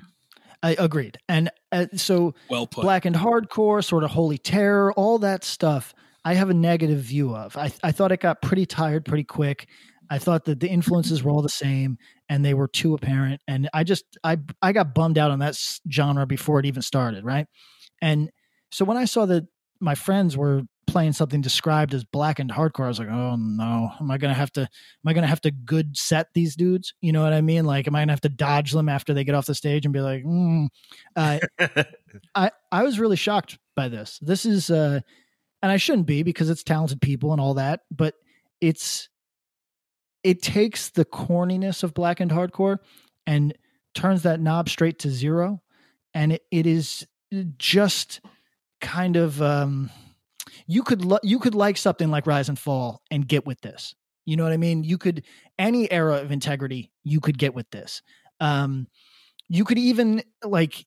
I 0.62 0.76
agreed. 0.78 1.18
And 1.28 1.50
uh, 1.72 1.86
so 1.94 2.34
well 2.48 2.66
put. 2.66 2.82
black 2.82 3.04
and 3.04 3.16
hardcore, 3.16 3.84
sort 3.84 4.04
of 4.04 4.10
holy 4.10 4.38
terror, 4.38 4.92
all 4.92 5.18
that 5.20 5.44
stuff. 5.44 5.94
I 6.24 6.34
have 6.34 6.50
a 6.50 6.54
negative 6.54 6.98
view 7.00 7.34
of. 7.34 7.56
I 7.56 7.72
I 7.82 7.92
thought 7.92 8.12
it 8.12 8.20
got 8.20 8.42
pretty 8.42 8.66
tired 8.66 9.04
pretty 9.04 9.24
quick. 9.24 9.68
I 10.10 10.18
thought 10.18 10.44
that 10.46 10.58
the 10.58 10.68
influences 10.68 11.22
were 11.22 11.30
all 11.30 11.40
the 11.40 11.48
same 11.48 11.96
and 12.28 12.44
they 12.44 12.52
were 12.52 12.66
too 12.68 12.94
apparent. 12.94 13.40
And 13.46 13.70
I 13.72 13.84
just 13.84 14.04
I 14.24 14.38
I 14.60 14.72
got 14.72 14.94
bummed 14.94 15.18
out 15.18 15.30
on 15.30 15.38
that 15.38 15.56
genre 15.90 16.26
before 16.26 16.58
it 16.58 16.66
even 16.66 16.82
started, 16.82 17.24
right? 17.24 17.46
And 18.02 18.30
so 18.72 18.84
when 18.84 18.96
I 18.96 19.04
saw 19.04 19.26
that 19.26 19.44
my 19.80 19.94
friends 19.94 20.36
were 20.36 20.62
playing 20.86 21.12
something 21.12 21.40
described 21.40 21.94
as 21.94 22.04
blackened 22.04 22.50
hardcore, 22.50 22.84
I 22.84 22.88
was 22.88 22.98
like, 22.98 23.08
oh 23.08 23.36
no, 23.36 23.90
am 24.00 24.10
I 24.10 24.18
gonna 24.18 24.34
have 24.34 24.52
to 24.52 24.62
am 24.62 25.06
I 25.06 25.12
gonna 25.12 25.26
have 25.26 25.40
to 25.42 25.50
good 25.50 25.96
set 25.96 26.28
these 26.34 26.56
dudes? 26.56 26.94
You 27.00 27.12
know 27.12 27.22
what 27.22 27.32
I 27.32 27.40
mean? 27.40 27.64
Like, 27.64 27.86
am 27.86 27.94
I 27.94 28.02
gonna 28.02 28.12
have 28.12 28.20
to 28.22 28.28
dodge 28.28 28.72
them 28.72 28.88
after 28.88 29.14
they 29.14 29.24
get 29.24 29.34
off 29.34 29.46
the 29.46 29.54
stage 29.54 29.84
and 29.84 29.92
be 29.92 30.00
like, 30.00 30.24
mm. 30.24 30.68
uh, 31.16 31.38
I 32.34 32.50
I 32.70 32.82
was 32.82 32.98
really 32.98 33.16
shocked 33.16 33.58
by 33.76 33.88
this. 33.88 34.18
This 34.20 34.44
is 34.44 34.70
uh 34.70 35.00
and 35.62 35.70
I 35.70 35.76
shouldn't 35.76 36.06
be 36.06 36.22
because 36.22 36.50
it's 36.50 36.64
talented 36.64 37.00
people 37.00 37.32
and 37.32 37.40
all 37.40 37.54
that, 37.54 37.80
but 37.90 38.14
it's 38.60 39.08
it 40.22 40.42
takes 40.42 40.90
the 40.90 41.04
corniness 41.04 41.82
of 41.82 41.94
blackened 41.94 42.30
hardcore 42.30 42.78
and 43.26 43.54
turns 43.94 44.22
that 44.22 44.40
knob 44.40 44.68
straight 44.68 44.98
to 45.00 45.10
zero 45.10 45.62
and 46.14 46.32
it, 46.32 46.42
it 46.50 46.66
is 46.66 47.06
just 47.58 48.20
kind 48.80 49.16
of 49.16 49.40
um 49.42 49.90
you 50.66 50.82
could 50.82 51.04
lo- 51.04 51.18
you 51.22 51.38
could 51.38 51.54
like 51.54 51.76
something 51.76 52.10
like 52.10 52.26
rise 52.26 52.48
and 52.48 52.58
fall 52.58 53.02
and 53.10 53.26
get 53.26 53.46
with 53.46 53.60
this. 53.60 53.94
You 54.26 54.36
know 54.36 54.44
what 54.44 54.52
i 54.52 54.56
mean? 54.56 54.84
You 54.84 54.98
could 54.98 55.24
any 55.58 55.90
era 55.90 56.16
of 56.16 56.30
integrity 56.30 56.90
you 57.04 57.20
could 57.20 57.38
get 57.38 57.54
with 57.54 57.70
this. 57.70 58.02
Um 58.40 58.86
you 59.48 59.64
could 59.64 59.78
even 59.78 60.22
like 60.44 60.86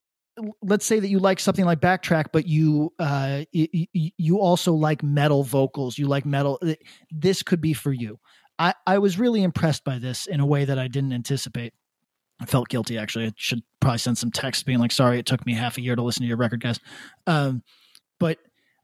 let's 0.62 0.86
say 0.86 1.00
that 1.00 1.10
you 1.10 1.20
like 1.20 1.40
something 1.40 1.66
like 1.66 1.80
backtrack 1.80 2.28
but 2.34 2.48
you 2.48 2.92
uh 2.98 3.44
you 3.52 4.40
also 4.40 4.74
like 4.74 5.04
metal 5.04 5.44
vocals 5.44 5.96
you 5.98 6.08
like 6.08 6.26
metal 6.26 6.60
this 7.12 7.44
could 7.44 7.62
be 7.62 7.74
for 7.74 7.92
you. 7.92 8.20
I 8.60 8.74
i 8.88 8.98
was 9.00 9.20
really 9.20 9.44
impressed 9.44 9.84
by 9.84 10.00
this 10.00 10.28
in 10.28 10.40
a 10.40 10.46
way 10.46 10.66
that 10.66 10.80
i 10.80 10.88
didn't 10.88 11.14
anticipate. 11.14 11.74
I 12.40 12.46
felt 12.46 12.68
guilty 12.70 12.98
actually. 12.98 13.28
I 13.28 13.34
should 13.36 13.62
probably 13.80 14.00
send 14.00 14.18
some 14.18 14.32
text 14.32 14.66
being 14.66 14.80
like 14.80 14.92
sorry 14.92 15.20
it 15.20 15.26
took 15.26 15.46
me 15.46 15.54
half 15.54 15.78
a 15.78 15.82
year 15.82 15.96
to 15.96 16.02
listen 16.02 16.22
to 16.22 16.28
your 16.28 16.38
record 16.38 16.62
guys. 16.62 16.80
Um 17.28 17.64
but 18.20 18.38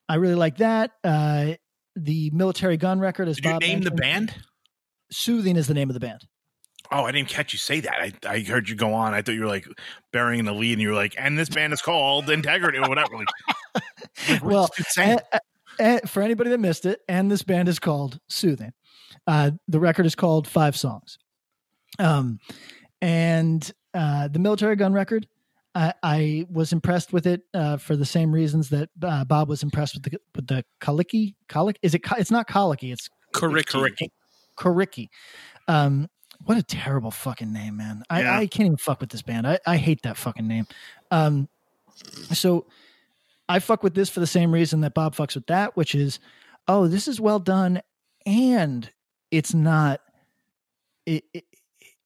i 0.07 0.15
really 0.15 0.35
like 0.35 0.57
that 0.57 0.91
uh 1.03 1.53
the 1.95 2.31
Militarie 2.31 2.79
Gun 2.79 2.99
record 2.99 3.27
is 3.27 3.35
Did 3.37 3.45
you 3.45 3.51
Bob 3.51 3.61
name 3.61 3.81
the 3.81 3.91
band? 3.91 4.33
soothing 5.11 5.55
is 5.57 5.67
the 5.67 5.73
name 5.73 5.89
of 5.89 5.93
the 5.95 5.99
band 5.99 6.21
Oh, 6.91 7.03
I 7.03 7.11
didn't 7.11 7.29
catch 7.29 7.53
you 7.53 7.59
say 7.59 7.81
that. 7.81 7.93
I, 8.01 8.13
I 8.27 8.39
heard 8.39 8.67
you 8.67 8.75
go 8.75 8.93
on. 8.95 9.13
I 9.13 9.21
thought 9.21 9.33
you 9.35 9.41
were 9.41 9.47
like 9.47 9.67
burying 10.11 10.45
the 10.45 10.53
lead, 10.53 10.73
and 10.73 10.81
you 10.81 10.89
were 10.89 10.95
like, 10.95 11.13
"And 11.19 11.37
this 11.37 11.47
band 11.47 11.71
is 11.71 11.83
called 11.83 12.27
Integrity" 12.31 12.79
or 12.79 12.89
whatever. 12.89 13.15
Like, 13.15 13.27
like, 14.29 14.43
Well, 14.43 14.69
this 14.75 14.77
dude 14.77 14.85
saying? 14.87 15.19
and, 15.31 15.41
and 16.01 16.09
for 16.09 16.23
anybody 16.23 16.49
that 16.49 16.57
missed 16.59 16.87
it, 16.87 17.01
and 17.07 17.29
this 17.29 17.43
band 17.43 17.69
is 17.69 17.77
called 17.77 18.19
Soothing. 18.27 18.71
Uh, 19.27 19.51
the 19.67 19.79
record 19.79 20.07
is 20.07 20.15
called 20.15 20.47
Five 20.47 20.75
Songs. 20.75 21.19
Um, 21.99 22.39
and 23.03 23.71
uh, 23.93 24.27
the 24.29 24.39
Militarie 24.39 24.77
Gun 24.77 24.93
record, 24.93 25.27
I, 25.75 25.93
I 26.01 26.45
was 26.49 26.73
impressed 26.73 27.13
with 27.13 27.27
it 27.27 27.41
uh, 27.53 27.77
for 27.77 27.95
the 27.95 28.05
same 28.05 28.31
reasons 28.31 28.69
that 28.69 28.89
uh, 29.01 29.23
Bob 29.25 29.49
was 29.49 29.63
impressed 29.63 29.93
with 29.95 30.03
the 30.03 30.19
with 30.35 30.47
the 30.47 30.65
Kaliki. 30.81 31.35
Kalik 31.47 31.75
is 31.81 31.93
it? 31.93 32.01
It's 32.17 32.31
not 32.31 32.47
Kaliki. 32.47 32.91
It's 32.91 33.09
Correct. 33.31 34.01
Coriky. 34.57 35.09
Um, 35.67 36.09
what 36.45 36.57
a 36.57 36.63
terrible 36.63 37.11
fucking 37.11 37.51
name, 37.51 37.77
man. 37.77 38.03
I, 38.09 38.21
Yeah. 38.21 38.37
I 38.39 38.47
can't 38.47 38.65
even 38.65 38.77
fuck 38.77 39.01
with 39.01 39.09
this 39.09 39.21
band. 39.21 39.47
I, 39.47 39.59
I 39.65 39.77
hate 39.77 40.01
that 40.03 40.17
fucking 40.17 40.47
name. 40.47 40.67
Um, 41.11 41.47
so 42.31 42.67
I 43.47 43.59
fuck 43.59 43.83
with 43.83 43.93
this 43.93 44.09
for 44.09 44.19
the 44.19 44.27
same 44.27 44.51
reason 44.51 44.81
that 44.81 44.93
Bob 44.93 45.15
fucks 45.15 45.35
with 45.35 45.47
that, 45.47 45.75
which 45.75 45.95
is, 45.95 46.19
oh, 46.67 46.87
this 46.87 47.07
is 47.07 47.19
well 47.21 47.39
done, 47.39 47.81
and 48.25 48.89
it's 49.31 49.53
not. 49.53 50.01
It, 51.05 51.23
it 51.33 51.45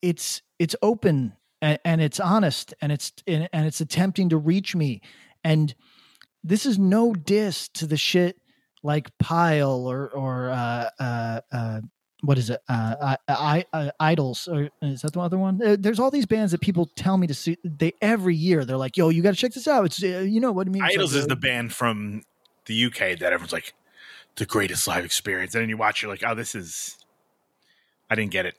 it's 0.02 0.42
it's 0.60 0.76
open 0.82 1.34
and, 1.64 1.80
and 1.86 2.02
it's 2.02 2.20
honest 2.20 2.74
and 2.82 2.92
it's 2.92 3.14
and, 3.26 3.48
it's 3.54 3.80
attempting 3.82 4.30
to 4.30 4.38
reach 4.38 4.76
me, 4.76 5.02
and 5.44 5.74
this 6.44 6.66
is 6.66 6.78
no 6.78 7.14
diss 7.14 7.70
to 7.70 7.88
the 7.88 7.96
shit 7.96 8.38
like 8.84 9.18
Pile 9.18 9.88
or 9.88 10.10
or 10.10 10.50
uh, 10.50 10.90
uh, 11.00 11.42
uh, 11.52 11.82
what 12.22 12.38
is 12.38 12.50
it? 12.50 12.60
Uh, 12.68 13.16
I, 13.28 13.66
I, 13.74 13.92
I, 14.00 14.14
IDLES 14.14 14.48
or 14.50 14.70
is 14.82 15.02
that 15.02 15.14
the 15.14 15.22
other 15.22 15.38
one? 15.38 15.62
Uh, 15.66 15.78
There's 15.80 16.00
all 16.00 16.12
these 16.12 16.26
bands 16.26 16.52
that 16.52 16.60
people 16.60 16.90
tell 16.98 17.18
me 17.18 17.28
to 17.28 17.34
see. 17.34 17.58
They 17.64 17.94
every 18.02 18.36
year 18.36 18.66
they're 18.66 18.78
like, 18.78 18.98
"Yo, 18.98 19.08
you 19.08 19.24
got 19.24 19.32
to 19.32 19.38
check 19.38 19.54
this 19.54 19.68
out." 19.68 19.86
It's 19.86 20.04
uh, 20.04 20.20
you 20.20 20.42
know 20.42 20.52
what 20.52 20.68
I 20.68 20.70
mean. 20.70 20.84
IDLES 20.84 20.98
like, 20.98 21.16
is 21.16 21.28
the 21.28 21.38
band 21.38 21.74
from 21.74 22.24
the 22.66 22.86
UK 22.86 23.20
that 23.20 23.32
everyone's 23.32 23.54
like 23.54 23.74
the 24.36 24.46
greatest 24.46 24.86
live 24.86 25.06
experience, 25.06 25.56
and 25.56 25.62
then 25.62 25.70
you 25.70 25.78
watch, 25.78 26.02
you're 26.02 26.12
like, 26.12 26.24
"Oh, 26.28 26.36
this 26.36 26.56
is." 26.56 26.98
I 28.10 28.16
didn't 28.16 28.32
get 28.32 28.46
it. 28.46 28.56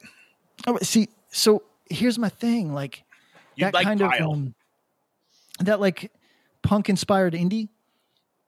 Oh, 0.66 0.78
see, 0.82 1.08
so 1.30 1.62
here's 1.90 2.18
my 2.18 2.28
thing. 2.28 2.72
Like 2.72 3.04
You 3.56 3.64
that 3.66 3.74
like 3.74 3.84
kind 3.86 4.00
Pile? 4.00 4.24
of 4.32 4.32
um, 4.38 4.54
that 5.60 5.80
like 5.80 6.12
punk 6.62 6.88
inspired 6.88 7.34
indie. 7.34 7.68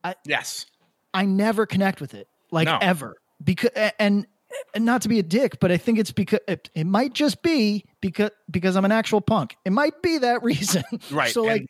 I, 0.05 0.15
yes. 0.25 0.67
I 1.15 1.25
never 1.25 1.67
connect 1.67 2.01
with 2.01 2.15
it, 2.15 2.29
like 2.51 2.67
No. 2.67 2.79
ever, 2.81 3.17
because 3.43 3.71
and 3.99 4.27
and 4.75 4.85
not 4.85 5.03
to 5.03 5.09
be 5.09 5.19
a 5.19 5.23
dick, 5.23 5.59
but 5.61 5.73
I 5.73 5.77
think 5.77 5.99
it's 5.99 6.13
because 6.13 6.39
it, 6.47 6.71
it 6.75 6.85
might 6.85 7.13
just 7.13 7.43
be 7.43 7.85
because 8.01 8.31
because 8.51 8.77
I'm 8.77 8.85
an 8.85 8.93
actual 8.93 9.21
punk. 9.21 9.57
It 9.65 9.73
might 9.73 10.01
be 10.03 10.19
that 10.19 10.43
reason, 10.45 10.85
Right. 11.11 11.33
So 11.33 11.43
and 11.49 11.61
like, 11.63 11.67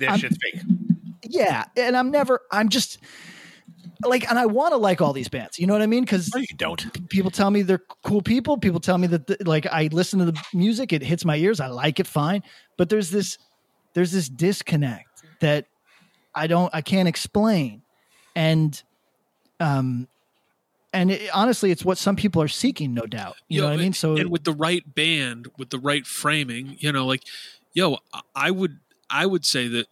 it's, 0.00 0.20
shit's 0.20 0.36
fake. 0.42 0.62
yeah, 1.24 1.64
and 1.76 1.96
I'm 1.96 2.10
never. 2.10 2.40
I'm 2.52 2.68
just 2.68 2.98
like, 4.04 4.28
and 4.28 4.38
I 4.38 4.46
want 4.46 4.72
to 4.72 4.76
like 4.76 5.00
all 5.00 5.12
these 5.12 5.28
bands. 5.28 5.58
You 5.58 5.66
know 5.66 5.72
what 5.72 5.82
I 5.82 5.86
mean? 5.86 6.04
Because 6.04 6.32
No, 6.34 6.40
you 6.40 6.56
don't. 6.56 7.08
people 7.08 7.30
tell 7.30 7.50
me 7.50 7.62
they're 7.62 7.82
cool 8.04 8.22
people. 8.22 8.58
People 8.58 8.80
tell 8.80 8.98
me 8.98 9.06
that 9.08 9.26
the, 9.26 9.36
like 9.44 9.66
I 9.66 9.88
listen 9.92 10.18
to 10.20 10.26
the 10.26 10.40
music, 10.52 10.92
it 10.92 11.02
hits 11.02 11.24
my 11.24 11.36
ears. 11.36 11.60
I 11.60 11.68
like 11.68 12.00
it 12.00 12.06
fine, 12.06 12.42
but 12.76 12.88
there's 12.88 13.10
this 13.10 13.38
there's 13.94 14.12
this 14.12 14.28
disconnect 14.28 15.22
that 15.40 15.66
I 16.34 16.46
don't 16.46 16.74
I 16.74 16.80
can't 16.80 17.08
explain, 17.08 17.82
and 18.36 18.80
um, 19.60 20.08
and 20.92 21.10
it, 21.10 21.30
honestly, 21.34 21.70
it's 21.70 21.84
what 21.84 21.98
some 21.98 22.16
people 22.16 22.40
are 22.42 22.48
seeking, 22.48 22.94
no 22.94 23.02
doubt. 23.02 23.36
You 23.48 23.60
know 23.60 23.68
what 23.68 23.74
I 23.74 23.76
mean? 23.76 23.92
So 23.92 24.16
and 24.16 24.30
with 24.30 24.44
the 24.44 24.52
right 24.52 24.82
band, 24.94 25.48
with 25.58 25.70
the 25.70 25.78
right 25.78 26.06
framing, 26.06 26.76
you 26.78 26.92
know, 26.92 27.06
like, 27.06 27.24
yo, 27.72 27.98
I 28.34 28.50
would, 28.50 28.78
I 29.10 29.26
would 29.26 29.44
say 29.44 29.68
that 29.68 29.86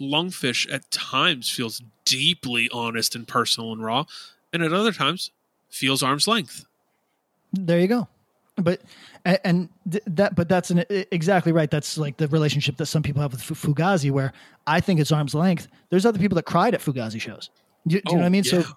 Lungfish 0.00 0.72
at 0.72 0.90
times 0.90 1.50
feels 1.50 1.82
deeply 2.04 2.68
honest 2.72 3.14
and 3.14 3.26
personal 3.26 3.72
and 3.72 3.84
raw, 3.84 4.04
and 4.52 4.62
at 4.62 4.72
other 4.72 4.92
times 4.92 5.30
feels 5.68 6.02
arm's 6.02 6.26
length. 6.26 6.64
there 7.52 7.80
you 7.80 7.88
go. 7.88 8.08
But 8.56 8.80
and, 9.24 9.68
that, 9.84 10.34
but 10.34 10.48
that's 10.48 10.72
an, 10.72 10.84
exactly 10.88 11.52
right. 11.52 11.70
That's 11.70 11.96
like 11.96 12.16
the 12.16 12.26
relationship 12.26 12.76
that 12.78 12.86
some 12.86 13.04
people 13.04 13.22
have 13.22 13.30
with 13.30 13.42
Fugazi, 13.42 14.10
where 14.10 14.32
I 14.66 14.80
think 14.80 14.98
it's 14.98 15.12
arm's 15.12 15.32
length. 15.32 15.68
There's 15.90 16.04
other 16.04 16.18
people 16.18 16.34
that 16.34 16.44
cried 16.44 16.74
at 16.74 16.80
Fugazi 16.80 17.20
shows. 17.20 17.50
Do, 17.86 17.94
you- 17.94 18.02
do 18.02 18.10
you 18.10 18.16
know 18.16 18.22
what 18.22 18.24
I 18.24 18.26
oh, 18.26 18.30
mean? 18.30 18.44
So 18.44 18.64
Oh, 18.66 18.72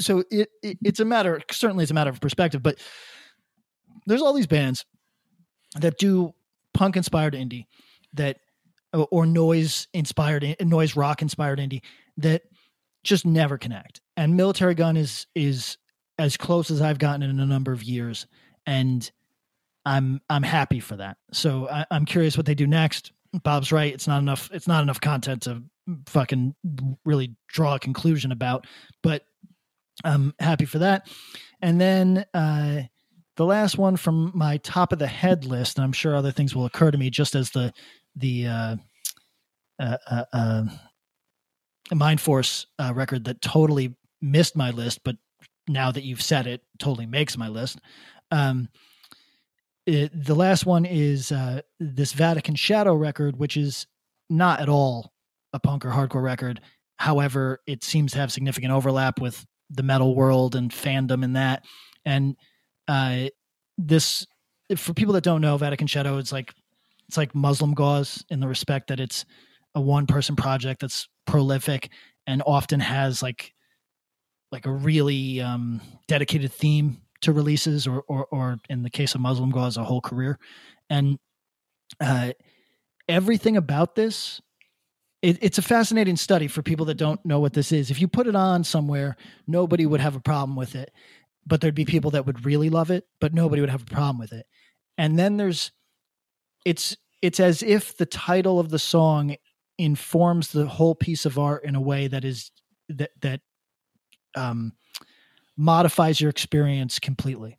so 0.00 0.24
it, 0.30 0.48
it 0.62 0.78
it's 0.82 0.98
a 0.98 1.04
matter 1.04 1.40
certainly 1.50 1.82
it's 1.82 1.90
a 1.90 1.94
matter 1.94 2.10
of 2.10 2.20
perspective 2.20 2.62
but 2.62 2.78
there's 4.06 4.22
all 4.22 4.32
these 4.32 4.46
bands 4.46 4.84
that 5.78 5.98
do 5.98 6.34
punk 6.74 6.96
inspired 6.96 7.34
indie 7.34 7.66
that 8.14 8.38
or- 8.92 9.26
noise 9.26 9.88
inspired 9.92 10.56
noise 10.60 10.96
rock 10.96 11.22
inspired 11.22 11.58
indie 11.58 11.82
that 12.16 12.42
just 13.02 13.24
never 13.24 13.56
connect. 13.56 14.00
And 14.16 14.38
Militarie 14.38 14.76
Gun 14.76 14.96
is 14.96 15.26
is 15.34 15.76
as 16.18 16.36
close 16.36 16.70
as 16.70 16.82
i've 16.82 16.98
gotten 16.98 17.22
in 17.22 17.40
a 17.40 17.46
number 17.46 17.72
of 17.72 17.82
years 17.82 18.26
and 18.66 19.10
i'm 19.86 20.20
i'm 20.28 20.42
happy 20.42 20.80
for 20.80 20.96
that. 20.96 21.16
So 21.32 21.68
I, 21.68 21.86
i'm 21.90 22.04
curious 22.04 22.36
what 22.36 22.46
they 22.46 22.54
do 22.54 22.66
next. 22.66 23.12
Bob's 23.42 23.70
right. 23.72 23.94
It's 23.94 24.08
not 24.08 24.20
enough 24.20 24.50
it's 24.52 24.68
not 24.68 24.82
enough 24.82 25.00
content 25.00 25.42
to 25.42 25.62
fucking 26.06 26.54
really 27.04 27.34
draw 27.48 27.74
a 27.76 27.78
conclusion 27.78 28.32
about 28.32 28.66
but 29.02 29.24
I'm 30.04 30.34
happy 30.38 30.64
for 30.64 30.78
that. 30.80 31.08
And 31.60 31.80
then 31.80 32.24
uh, 32.32 32.82
the 33.36 33.44
last 33.44 33.78
one 33.78 33.96
from 33.96 34.32
my 34.34 34.58
top 34.58 34.92
of 34.92 34.98
the 34.98 35.06
head 35.06 35.44
list, 35.44 35.78
and 35.78 35.84
I'm 35.84 35.92
sure 35.92 36.14
other 36.14 36.32
things 36.32 36.54
will 36.54 36.66
occur 36.66 36.90
to 36.90 36.98
me 36.98 37.10
just 37.10 37.34
as 37.34 37.50
the 37.50 37.72
the 38.20 38.46
uh, 38.46 38.76
uh, 39.78 39.96
uh, 40.10 40.24
uh, 40.32 40.62
Mind 41.92 42.20
Force 42.20 42.66
uh, 42.78 42.92
record 42.94 43.24
that 43.24 43.42
totally 43.42 43.96
missed 44.20 44.56
my 44.56 44.70
list, 44.70 45.00
but 45.04 45.16
now 45.66 45.90
that 45.90 46.04
you've 46.04 46.22
said 46.22 46.46
it, 46.46 46.62
totally 46.78 47.06
makes 47.06 47.36
my 47.36 47.48
list. 47.48 47.80
Um, 48.30 48.68
it, 49.86 50.12
the 50.14 50.34
last 50.34 50.66
one 50.66 50.84
is 50.84 51.32
uh, 51.32 51.62
this 51.78 52.12
Vatican 52.12 52.54
Shadow 52.54 52.94
record, 52.94 53.36
which 53.38 53.56
is 53.56 53.86
not 54.28 54.60
at 54.60 54.68
all 54.68 55.12
a 55.52 55.58
punk 55.58 55.84
or 55.84 55.90
hardcore 55.90 56.22
record. 56.22 56.60
However, 56.96 57.60
it 57.66 57.82
seems 57.82 58.12
to 58.12 58.18
have 58.18 58.30
significant 58.30 58.72
overlap 58.72 59.20
with 59.20 59.44
the 59.70 59.82
metal 59.82 60.14
world 60.14 60.54
and 60.54 60.70
fandom 60.70 61.24
and 61.24 61.36
that. 61.36 61.64
And 62.04 62.36
uh, 62.86 63.28
this, 63.78 64.26
for 64.76 64.92
people 64.94 65.14
that 65.14 65.24
don't 65.24 65.40
know, 65.40 65.56
Vatican 65.56 65.86
Shadow 65.86 66.18
is 66.18 66.32
like 66.32 66.52
it's 67.10 67.16
like 67.16 67.32
Muslimgauze 67.32 68.24
in 68.30 68.38
the 68.38 68.46
respect 68.46 68.86
that 68.86 69.00
it's 69.00 69.24
a 69.74 69.80
one 69.80 70.06
person 70.06 70.36
project 70.36 70.80
that's 70.80 71.08
prolific 71.26 71.90
and 72.24 72.40
often 72.46 72.78
has 72.78 73.20
like 73.20 73.52
like 74.52 74.64
a 74.64 74.70
really 74.70 75.40
um, 75.40 75.80
dedicated 76.06 76.52
theme 76.52 77.02
to 77.22 77.32
releases, 77.32 77.88
or 77.88 78.04
or, 78.06 78.26
or 78.26 78.58
in 78.68 78.84
the 78.84 78.90
case 78.90 79.16
of 79.16 79.20
Muslimgauze, 79.20 79.76
a 79.76 79.82
whole 79.82 80.00
career, 80.00 80.38
and 80.88 81.18
uh, 82.00 82.30
everything 83.08 83.56
about 83.56 83.96
this. 83.96 84.40
It, 85.20 85.38
it's 85.42 85.58
a 85.58 85.62
fascinating 85.62 86.16
study 86.16 86.46
for 86.46 86.62
people 86.62 86.86
that 86.86 86.94
don't 86.94 87.26
know 87.26 87.40
what 87.40 87.54
this 87.54 87.72
is. 87.72 87.90
If 87.90 88.00
you 88.00 88.06
put 88.06 88.28
it 88.28 88.36
on 88.36 88.62
somewhere, 88.62 89.16
nobody 89.48 89.84
would 89.84 90.00
have 90.00 90.14
a 90.14 90.20
problem 90.20 90.54
with 90.54 90.76
it, 90.76 90.92
but 91.44 91.60
there'd 91.60 91.74
be 91.74 91.84
people 91.84 92.12
that 92.12 92.24
would 92.24 92.46
really 92.46 92.70
love 92.70 92.92
it, 92.92 93.04
but 93.20 93.34
nobody 93.34 93.60
would 93.60 93.68
have 93.70 93.82
a 93.82 93.94
problem 93.94 94.18
with 94.18 94.32
it. 94.32 94.46
And 94.96 95.18
then 95.18 95.36
there's, 95.38 95.72
it's 96.64 96.96
it's 97.22 97.40
as 97.40 97.62
if 97.62 97.96
the 97.96 98.06
title 98.06 98.58
of 98.60 98.70
the 98.70 98.78
song 98.78 99.36
informs 99.78 100.48
the 100.52 100.66
whole 100.66 100.94
piece 100.94 101.24
of 101.26 101.38
art 101.38 101.64
in 101.64 101.74
a 101.74 101.80
way 101.80 102.06
that 102.08 102.24
is 102.24 102.50
that 102.88 103.10
that 103.20 103.40
um, 104.34 104.72
modifies 105.56 106.20
your 106.20 106.30
experience 106.30 106.98
completely. 106.98 107.58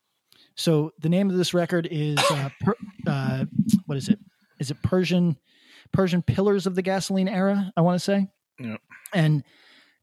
So 0.55 0.91
the 0.99 1.09
name 1.09 1.29
of 1.29 1.37
this 1.37 1.53
record 1.53 1.87
is 1.89 2.19
uh, 2.29 2.49
per, 2.61 2.75
uh, 3.07 3.45
what 3.85 3.97
is 3.97 4.09
it? 4.09 4.19
Is 4.59 4.71
it 4.71 4.77
Persian 4.83 5.37
Persian 5.91 6.21
Pillars 6.21 6.67
of 6.67 6.75
the 6.75 6.81
Gasoline 6.81 7.27
Era? 7.27 7.71
I 7.75 7.81
want 7.81 7.95
to 7.95 8.03
say, 8.03 8.27
Yep. 8.59 8.79
and 9.13 9.43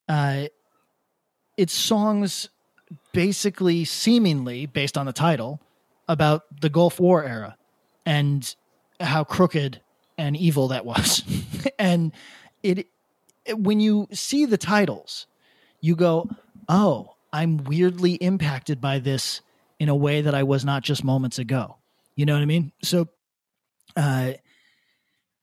uh, 0.09 0.47
it's 1.57 1.73
songs 1.73 2.49
basically 3.13 3.85
seemingly 3.85 4.67
based 4.67 4.97
on 4.97 5.07
the 5.07 5.13
title 5.13 5.61
about 6.09 6.43
the 6.61 6.71
Gulf 6.71 6.99
War 6.99 7.23
era 7.23 7.57
and 8.07 8.55
how 9.01 9.25
crooked 9.25 9.81
and 10.17 10.37
evil 10.37 10.69
that 10.69 10.85
was. 10.85 11.23
and 11.79 12.13
it, 12.63 12.89
it- 13.45 13.59
when 13.59 13.81
you 13.81 14.07
see 14.13 14.45
the 14.45 14.59
titles, 14.59 15.27
you 15.81 15.97
go, 15.97 16.29
"Oh, 16.69 17.15
I'm 17.33 17.59
weirdly 17.59 18.15
impacted 18.15 18.81
by 18.81 18.99
this 18.99 19.41
in 19.79 19.89
a 19.89 19.97
way 19.97 20.21
that 20.23 20.35
I 20.35 20.43
was 20.43 20.65
not 20.65 20.83
just 20.83 21.03
moments 21.05 21.39
ago." 21.39 21.77
You 22.17 22.27
know 22.27 22.35
what 22.35 22.43
I 22.43 22.47
mean? 22.47 22.73
So 22.83 23.09
uh 23.97 24.33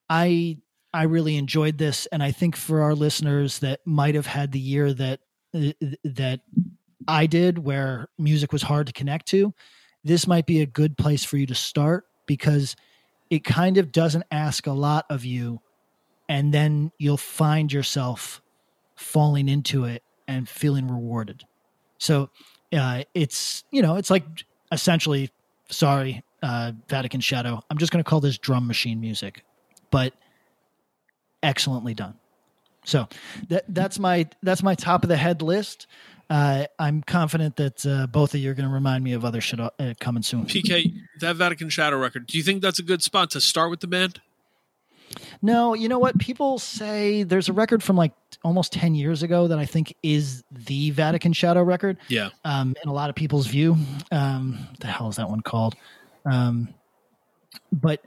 I 0.10 0.58
I 0.94 1.04
really 1.04 1.36
enjoyed 1.38 1.78
this 1.78 2.06
and 2.08 2.24
I 2.24 2.32
think 2.32 2.56
for 2.56 2.82
our 2.82 2.96
listeners 2.96 3.60
that 3.60 3.82
might 3.86 4.16
have 4.16 4.26
had 4.28 4.52
the 4.52 4.60
year 4.60 4.94
that 4.94 5.20
uh, 5.54 5.72
that 6.04 6.42
I 7.08 7.26
did 7.28 7.60
where 7.60 8.08
music 8.18 8.52
was 8.54 8.62
hard 8.64 8.88
to 8.88 8.94
connect 8.94 9.28
to, 9.28 9.54
this 10.04 10.28
might 10.28 10.46
be 10.46 10.62
a 10.62 10.66
good 10.66 10.98
place 10.98 11.24
for 11.24 11.38
you 11.38 11.46
to 11.48 11.56
start 11.56 12.06
because 12.26 12.76
it 13.30 13.44
kind 13.44 13.78
of 13.78 13.92
doesn't 13.92 14.24
ask 14.32 14.68
a 14.68 14.72
lot 14.72 15.06
of 15.10 15.26
you 15.26 15.62
and 16.28 16.54
then 16.54 16.92
you'll 16.98 17.18
find 17.18 17.72
yourself 17.72 18.42
falling 18.96 19.48
into 19.48 19.86
it 19.86 20.04
and 20.28 20.48
feeling 20.48 20.88
rewarded. 20.88 21.44
So 21.98 22.30
uh, 22.74 23.04
it's 23.14 23.64
you 23.72 23.82
know 23.82 23.96
it's 23.96 24.10
like 24.10 24.26
essentially 24.72 25.30
sorry 25.70 26.24
uh, 26.44 26.74
Vatican 26.90 27.22
Shadow. 27.22 27.62
I'm 27.70 27.78
just 27.78 27.92
going 27.92 28.04
to 28.04 28.10
call 28.10 28.22
this 28.22 28.38
drum 28.38 28.68
machine 28.68 29.00
music, 29.00 29.44
but 29.92 30.14
excellently 31.44 31.94
done. 31.94 32.16
So 32.86 33.08
that 33.50 33.66
that's 33.68 34.00
my 34.00 34.28
that's 34.42 34.64
my 34.64 34.76
top 34.76 35.04
of 35.04 35.10
the 35.10 35.18
head 35.18 35.42
list. 35.42 35.88
Uh, 36.30 36.66
I'm 36.80 37.04
confident 37.04 37.56
that 37.58 37.86
uh, 37.86 38.08
both 38.08 38.34
of 38.34 38.40
you 38.40 38.50
are 38.50 38.56
going 38.56 38.68
to 38.68 38.74
remind 38.74 39.04
me 39.04 39.14
of 39.14 39.24
other 39.24 39.42
shit 39.42 39.60
uh, 39.60 39.70
coming 40.00 40.24
soon. 40.24 40.46
PK, 40.46 40.94
that 41.20 41.36
Vatican 41.36 41.70
Shadow 41.70 41.98
record. 41.98 42.26
Do 42.26 42.38
you 42.38 42.44
think 42.44 42.62
that's 42.64 42.80
a 42.80 42.84
good 42.84 43.04
spot 43.04 43.30
to 43.32 43.42
start 43.42 43.70
with 43.70 43.80
the 43.80 43.88
band? 43.88 44.22
No, 45.42 45.76
you 45.76 45.88
know 45.88 46.00
what? 46.00 46.18
People 46.18 46.58
say 46.58 47.22
there's 47.22 47.48
a 47.48 47.54
record 47.54 47.84
from 47.84 47.96
like 47.96 48.14
almost 48.44 48.74
10 48.74 48.96
years 48.96 49.22
ago 49.22 49.48
that 49.48 49.60
I 49.60 49.66
think 49.66 49.96
is 50.02 50.44
the 50.52 50.90
Vatican 50.92 51.34
Shadow 51.34 51.64
record. 51.64 51.98
Yeah. 52.08 52.30
Um, 52.44 52.76
in 52.82 52.90
a 52.90 52.94
lot 52.94 53.10
of 53.10 53.16
people's 53.16 53.46
view. 53.48 53.78
Um, 54.12 54.68
the 54.80 54.88
hell 54.88 55.10
is 55.10 55.18
that 55.18 55.30
one 55.30 55.42
called? 55.42 55.76
Um, 56.26 56.74
but 57.72 58.04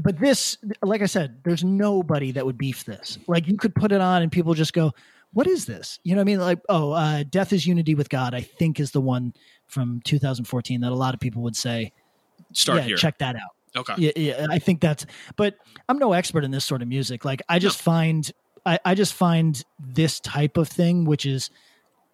but 0.00 0.18
this, 0.18 0.58
like 0.82 1.02
I 1.02 1.06
said, 1.06 1.38
there's 1.44 1.64
nobody 1.64 2.32
that 2.32 2.44
would 2.44 2.58
beef 2.58 2.84
this. 2.84 3.18
Like 3.26 3.46
you 3.48 3.56
could 3.56 3.74
put 3.74 3.92
it 3.92 4.00
on 4.00 4.22
and 4.22 4.30
people 4.30 4.54
just 4.54 4.72
go, 4.72 4.92
"What 5.32 5.46
is 5.46 5.66
this?" 5.66 5.98
You 6.04 6.14
know 6.14 6.20
what 6.20 6.22
I 6.22 6.24
mean? 6.24 6.40
Like, 6.40 6.58
oh, 6.68 6.92
uh, 6.92 7.24
"Death 7.28 7.52
is 7.52 7.66
Unity 7.66 7.94
with 7.94 8.08
God." 8.08 8.34
I 8.34 8.40
think 8.40 8.78
is 8.80 8.90
the 8.90 9.00
one 9.00 9.32
from 9.66 10.00
2014 10.04 10.80
that 10.82 10.92
a 10.92 10.94
lot 10.94 11.14
of 11.14 11.20
people 11.20 11.42
would 11.42 11.56
say, 11.56 11.92
Start 12.52 12.80
"Yeah, 12.80 12.84
here. 12.88 12.96
check 12.96 13.18
that 13.18 13.36
out." 13.36 13.56
Okay. 13.76 13.94
yeah, 13.98 14.12
yeah 14.16 14.46
i 14.48 14.58
think 14.58 14.80
that's 14.80 15.04
but 15.36 15.56
i'm 15.86 15.98
no 15.98 16.14
expert 16.14 16.44
in 16.44 16.50
this 16.50 16.64
sort 16.64 16.80
of 16.80 16.88
music 16.88 17.26
like 17.26 17.42
i 17.50 17.58
just 17.58 17.82
find 17.82 18.32
I, 18.64 18.78
I 18.86 18.94
just 18.94 19.12
find 19.12 19.62
this 19.78 20.18
type 20.20 20.56
of 20.56 20.66
thing 20.66 21.04
which 21.04 21.26
is 21.26 21.50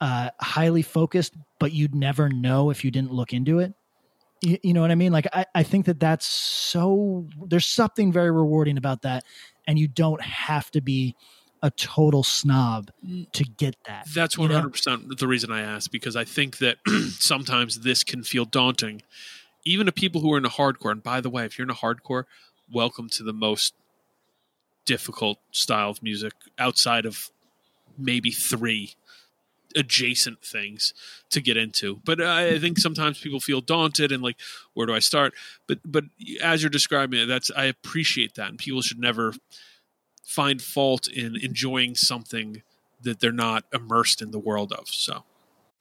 uh 0.00 0.30
highly 0.40 0.82
focused 0.82 1.34
but 1.60 1.70
you'd 1.70 1.94
never 1.94 2.28
know 2.28 2.70
if 2.70 2.84
you 2.84 2.90
didn't 2.90 3.12
look 3.12 3.32
into 3.32 3.60
it 3.60 3.74
you, 4.42 4.58
you 4.62 4.72
know 4.74 4.80
what 4.80 4.90
i 4.90 4.94
mean 4.94 5.12
like 5.12 5.26
I, 5.32 5.46
I 5.54 5.62
think 5.62 5.86
that 5.86 6.00
that's 6.00 6.26
so 6.26 7.26
there's 7.46 7.66
something 7.66 8.12
very 8.12 8.30
rewarding 8.30 8.76
about 8.76 9.02
that 9.02 9.24
and 9.66 9.78
you 9.78 9.88
don't 9.88 10.20
have 10.20 10.70
to 10.72 10.80
be 10.80 11.14
a 11.62 11.70
total 11.70 12.24
snob 12.24 12.90
mm. 13.06 13.30
to 13.32 13.44
get 13.44 13.76
that 13.86 14.06
That's 14.12 14.36
you 14.36 14.48
know? 14.48 14.60
100% 14.62 15.18
the 15.18 15.26
reason 15.26 15.52
I 15.52 15.60
asked 15.60 15.92
because 15.92 16.16
I 16.16 16.24
think 16.24 16.58
that 16.58 16.78
sometimes 17.18 17.80
this 17.80 18.02
can 18.02 18.24
feel 18.24 18.44
daunting, 18.44 19.02
even 19.64 19.86
to 19.86 19.92
people 19.92 20.20
who 20.20 20.32
are 20.32 20.38
in 20.38 20.44
a 20.44 20.50
hardcore. 20.50 20.90
And 20.90 21.02
by 21.02 21.20
the 21.20 21.30
way, 21.30 21.44
if 21.44 21.56
you're 21.56 21.66
in 21.66 21.70
a 21.70 21.74
hardcore, 21.74 22.24
welcome 22.70 23.08
to 23.10 23.22
the 23.22 23.32
most 23.32 23.74
difficult 24.84 25.38
style 25.52 25.90
of 25.90 26.02
music 26.02 26.32
outside 26.58 27.06
of 27.06 27.30
maybe 27.96 28.32
three 28.32 28.94
adjacent 29.76 30.44
things 30.44 30.94
to 31.30 31.40
get 31.40 31.56
into. 31.56 32.00
But 32.04 32.20
I 32.20 32.58
think 32.58 32.78
sometimes 32.78 33.18
people 33.20 33.40
feel 33.40 33.60
daunted 33.60 34.12
and 34.12 34.22
like, 34.22 34.36
where 34.74 34.86
do 34.86 34.94
I 34.94 34.98
start? 35.00 35.34
But 35.66 35.78
but 35.84 36.04
as 36.42 36.62
you're 36.62 36.70
describing 36.70 37.20
it, 37.20 37.26
that's 37.26 37.50
I 37.56 37.64
appreciate 37.64 38.34
that, 38.34 38.48
and 38.48 38.58
people 38.58 38.82
should 38.82 38.98
never 39.00 39.34
find 40.24 40.62
fault 40.62 41.08
in 41.08 41.36
enjoying 41.36 41.94
something 41.94 42.62
that 43.02 43.20
they're 43.20 43.32
not 43.32 43.64
immersed 43.72 44.22
in 44.22 44.30
the 44.30 44.38
world 44.38 44.72
of. 44.72 44.88
So 44.88 45.24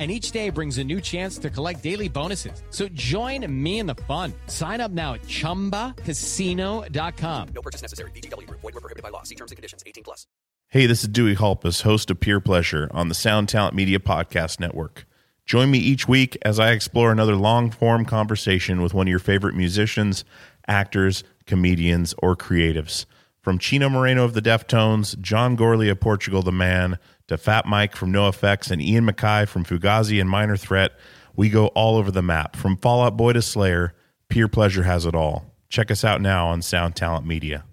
And 0.00 0.10
each 0.10 0.30
day 0.30 0.48
brings 0.48 0.78
a 0.78 0.84
new 0.84 1.02
chance 1.02 1.36
to 1.36 1.50
collect 1.50 1.82
daily 1.82 2.08
bonuses. 2.08 2.62
So 2.70 2.88
join 2.88 3.44
me 3.52 3.80
in 3.80 3.86
the 3.86 3.96
fun. 4.08 4.32
Sign 4.46 4.80
up 4.80 4.90
now 4.90 5.12
at 5.12 5.20
chumbacasino.com. 5.22 7.48
No 7.54 7.60
purchase 7.60 7.82
necessary. 7.82 8.10
VGW 8.12 8.46
Group. 8.46 8.62
Void 8.62 8.72
were 8.72 8.80
prohibited 8.80 9.02
by 9.02 9.10
law. 9.10 9.24
See 9.24 9.34
terms 9.34 9.50
and 9.50 9.56
conditions. 9.56 9.84
18 9.86 10.04
plus. 10.04 10.26
Hey, 10.68 10.86
this 10.86 11.02
is 11.02 11.08
Dewey 11.08 11.34
Halpus, 11.34 11.82
host 11.82 12.10
of 12.10 12.20
Pure 12.20 12.40
Pleasure 12.40 12.88
on 12.92 13.08
the 13.08 13.14
Sound 13.14 13.50
Talent 13.50 13.74
Media 13.74 13.98
Podcast 13.98 14.58
Network. 14.58 15.04
Join 15.44 15.70
me 15.70 15.78
each 15.78 16.08
week 16.08 16.38
as 16.42 16.58
I 16.58 16.70
explore 16.70 17.12
another 17.12 17.36
long 17.36 17.70
form 17.70 18.06
conversation 18.06 18.80
with 18.80 18.94
one 18.94 19.06
of 19.06 19.10
your 19.10 19.18
favorite 19.18 19.54
musicians, 19.54 20.24
actors, 20.66 21.24
comedians, 21.44 22.14
or 22.22 22.36
creatives. 22.36 23.04
From 23.42 23.58
Chino 23.58 23.88
Moreno 23.88 24.24
of 24.24 24.34
the 24.34 24.42
Deftones, 24.42 25.18
John 25.20 25.56
Gourley 25.56 25.90
of 25.90 25.98
Portugal 25.98 26.42
the 26.42 26.52
Man, 26.52 26.98
to 27.30 27.38
Fat 27.38 27.64
Mike 27.64 27.94
from 27.94 28.12
NoFX 28.12 28.72
and 28.72 28.82
Ian 28.82 29.06
MacKaye 29.06 29.46
from 29.46 29.64
Fugazi 29.64 30.20
and 30.20 30.28
Minor 30.28 30.56
Threat, 30.56 30.90
we 31.36 31.48
go 31.48 31.68
all 31.68 31.96
over 31.96 32.10
the 32.10 32.22
map. 32.22 32.56
From 32.56 32.76
Fallout 32.76 33.16
Boy 33.16 33.34
to 33.34 33.40
Slayer, 33.40 33.94
Pure 34.28 34.48
Pleasure 34.48 34.82
has 34.82 35.06
it 35.06 35.14
all. 35.14 35.54
Check 35.68 35.92
us 35.92 36.04
out 36.04 36.20
now 36.20 36.48
on 36.48 36.60
Sound 36.60 36.96
Talent 36.96 37.24
Media. 37.24 37.64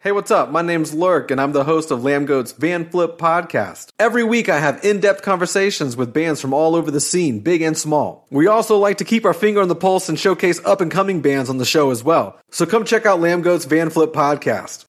Hey, 0.00 0.12
what's 0.12 0.30
up? 0.30 0.50
My 0.50 0.62
name's 0.62 0.94
Lurk, 0.94 1.30
and 1.30 1.38
I'm 1.38 1.52
the 1.52 1.64
host 1.64 1.90
of 1.90 2.00
Lambgoat's 2.00 2.52
Van 2.52 2.88
Flip 2.88 3.18
podcast. 3.18 3.90
Every 3.98 4.24
week, 4.24 4.48
I 4.48 4.60
have 4.60 4.82
in 4.82 4.98
depth 4.98 5.20
conversations 5.20 5.94
with 5.94 6.14
bands 6.14 6.40
from 6.40 6.54
all 6.54 6.74
over 6.74 6.90
the 6.90 7.00
scene, 7.00 7.40
big 7.40 7.60
and 7.60 7.76
small. 7.76 8.26
We 8.30 8.46
also 8.46 8.78
like 8.78 8.96
to 8.98 9.04
keep 9.04 9.26
our 9.26 9.34
finger 9.34 9.60
on 9.60 9.68
the 9.68 9.74
pulse 9.74 10.08
and 10.08 10.18
showcase 10.18 10.64
up 10.64 10.80
and 10.80 10.90
coming 10.90 11.20
bands 11.20 11.50
on 11.50 11.58
the 11.58 11.66
show 11.66 11.90
as 11.90 12.02
well. 12.02 12.38
So 12.50 12.64
come 12.64 12.86
check 12.86 13.04
out 13.04 13.20
Lambgoat's 13.20 13.66
Van 13.66 13.90
Flip 13.90 14.12
podcast. 14.14 14.86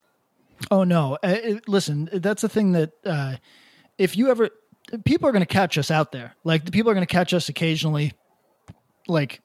Oh 0.72 0.86
no! 0.86 1.18
Uh, 1.22 1.60
listen, 1.68 2.10
that's 2.14 2.42
the 2.42 2.50
thing 2.50 2.72
that 2.72 2.92
uh, 3.06 3.36
if 3.98 4.18
you 4.18 4.30
ever, 4.30 4.50
people 5.04 5.28
are 5.28 5.32
going 5.32 5.42
to 5.42 5.46
catch 5.46 5.78
us 5.78 5.92
out 5.92 6.12
there. 6.12 6.36
Like 6.44 6.66
the 6.66 6.72
people 6.72 6.92
are 6.92 6.94
going 6.94 7.06
to 7.06 7.12
catch 7.12 7.34
us 7.34 7.50
occasionally, 7.50 8.14
like 9.08 9.42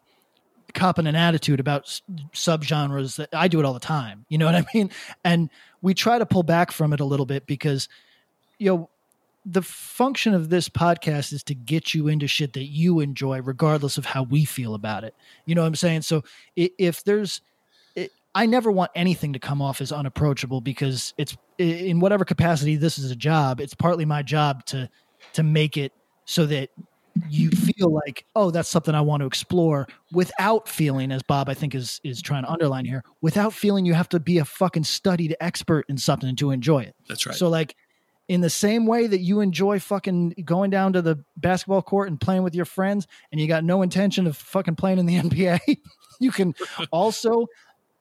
copping 0.75 1.07
an 1.07 1.17
attitude 1.17 1.61
about 1.61 1.87
subgenres 2.33 3.17
that 3.17 3.29
I 3.33 3.49
do 3.49 3.59
it 3.59 3.65
all 3.65 3.75
the 3.75 3.81
time. 3.81 4.25
You 4.29 4.39
know 4.39 4.47
what 4.47 4.55
I 4.55 4.65
mean? 4.75 4.91
And 5.25 5.51
we 5.83 5.95
try 5.95 6.19
to 6.19 6.27
pull 6.27 6.43
back 6.43 6.73
from 6.73 6.93
it 6.93 7.01
a 7.01 7.05
little 7.05 7.27
bit 7.27 7.47
because, 7.47 7.89
you 8.59 8.71
know, 8.71 8.91
the 9.47 9.63
function 9.63 10.35
of 10.35 10.51
this 10.51 10.69
podcast 10.69 11.33
is 11.33 11.43
to 11.45 11.55
get 11.55 11.95
you 11.95 12.09
into 12.09 12.29
shit 12.29 12.53
that 12.53 12.65
you 12.65 13.01
enjoy, 13.01 13.41
regardless 13.41 13.97
of 13.97 14.05
how 14.05 14.23
we 14.23 14.45
feel 14.45 14.75
about 14.75 15.03
it. 15.03 15.15
You 15.47 15.55
know 15.55 15.63
what 15.63 15.69
I'm 15.69 15.75
saying? 15.77 16.03
So 16.03 16.25
if 16.57 17.05
there's, 17.05 17.41
I 18.35 18.47
never 18.47 18.71
want 18.71 18.91
anything 18.95 19.33
to 19.33 19.39
come 19.39 19.61
off 19.61 19.81
as 19.81 19.91
unapproachable 19.91 20.61
because 20.61 21.15
it's 21.19 21.37
in 21.59 22.01
whatever 22.01 22.25
capacity 22.25 22.77
this 22.77 22.99
is 22.99 23.11
a 23.11 23.17
job. 23.17 23.61
It's 23.61 23.75
partly 23.75 24.05
my 24.05 24.23
job 24.23 24.65
to 24.67 24.89
to 25.33 25.43
make 25.43 25.77
it 25.77 25.93
so 26.25 26.47
that 26.47 26.71
you 27.29 27.51
feel 27.51 27.93
like 27.93 28.25
oh 28.37 28.51
that's 28.51 28.69
something 28.69 28.95
I 28.95 29.01
want 29.01 29.21
to 29.21 29.27
explore 29.27 29.89
without 30.13 30.69
feeling 30.69 31.11
as 31.11 31.23
Bob 31.25 31.49
I 31.49 31.55
think 31.55 31.75
is 31.75 32.01
is 32.05 32.23
trying 32.23 32.45
to 32.45 32.51
underline 32.51 32.85
here 32.85 33.03
without 33.21 33.53
feeling 33.53 33.85
you 33.85 33.95
have 33.95 34.09
to 34.11 34.21
be 34.21 34.39
a 34.39 34.45
fucking 34.45 34.85
studied 34.85 35.37
expert 35.41 35.87
in 35.89 35.99
something 35.99 36.37
to 36.37 36.53
enjoy 36.53 36.81
it. 36.81 36.95
That's 37.09 37.27
right. 37.27 37.35
So 37.35 37.49
like 37.49 37.75
in 38.29 38.43
the 38.43 38.51
same 38.51 38.87
way 38.87 39.09
that 39.09 39.21
you 39.21 39.41
enjoy 39.41 39.81
fucking 39.81 40.35
going 40.45 40.71
down 40.71 40.93
to 40.93 41.03
the 41.03 41.17
basketball 41.37 41.83
court 41.83 42.09
and 42.09 42.21
playing 42.21 42.45
with 42.45 42.55
your 42.55 42.65
friends 42.65 43.09
and 43.33 43.41
you 43.41 43.49
got 43.49 43.65
no 43.65 43.83
intention 43.83 44.29
of 44.29 44.37
fucking 44.37 44.77
playing 44.77 45.01
in 45.01 45.07
the 45.07 45.17
NBA, 45.21 45.79
you 46.21 46.31
can 46.31 46.55
also 46.93 47.49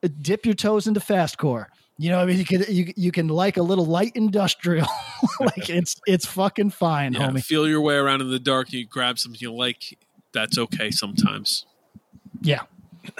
dip 0.07 0.45
your 0.45 0.55
toes 0.55 0.87
into 0.87 0.99
fastcore. 0.99 1.65
You 1.97 2.09
know, 2.11 2.19
I 2.19 2.25
mean, 2.25 2.37
you 2.37 2.45
can 2.45 2.63
you, 2.69 2.93
you 2.95 3.11
can 3.11 3.27
like 3.27 3.57
a 3.57 3.61
little 3.61 3.85
light 3.85 4.13
industrial, 4.15 4.87
like 5.41 5.69
it's 5.69 5.99
it's 6.07 6.25
fucking 6.25 6.69
fine, 6.69 7.11
yeah, 7.11 7.27
homie. 7.27 7.43
feel 7.43 7.67
your 7.67 7.81
way 7.81 7.95
around 7.95 8.21
in 8.21 8.29
the 8.29 8.39
dark. 8.39 8.71
You 8.71 8.85
grab 8.85 9.19
something 9.19 9.39
you 9.41 9.53
like. 9.53 9.97
That's 10.31 10.57
okay 10.57 10.91
sometimes. 10.91 11.65
Yeah, 12.41 12.61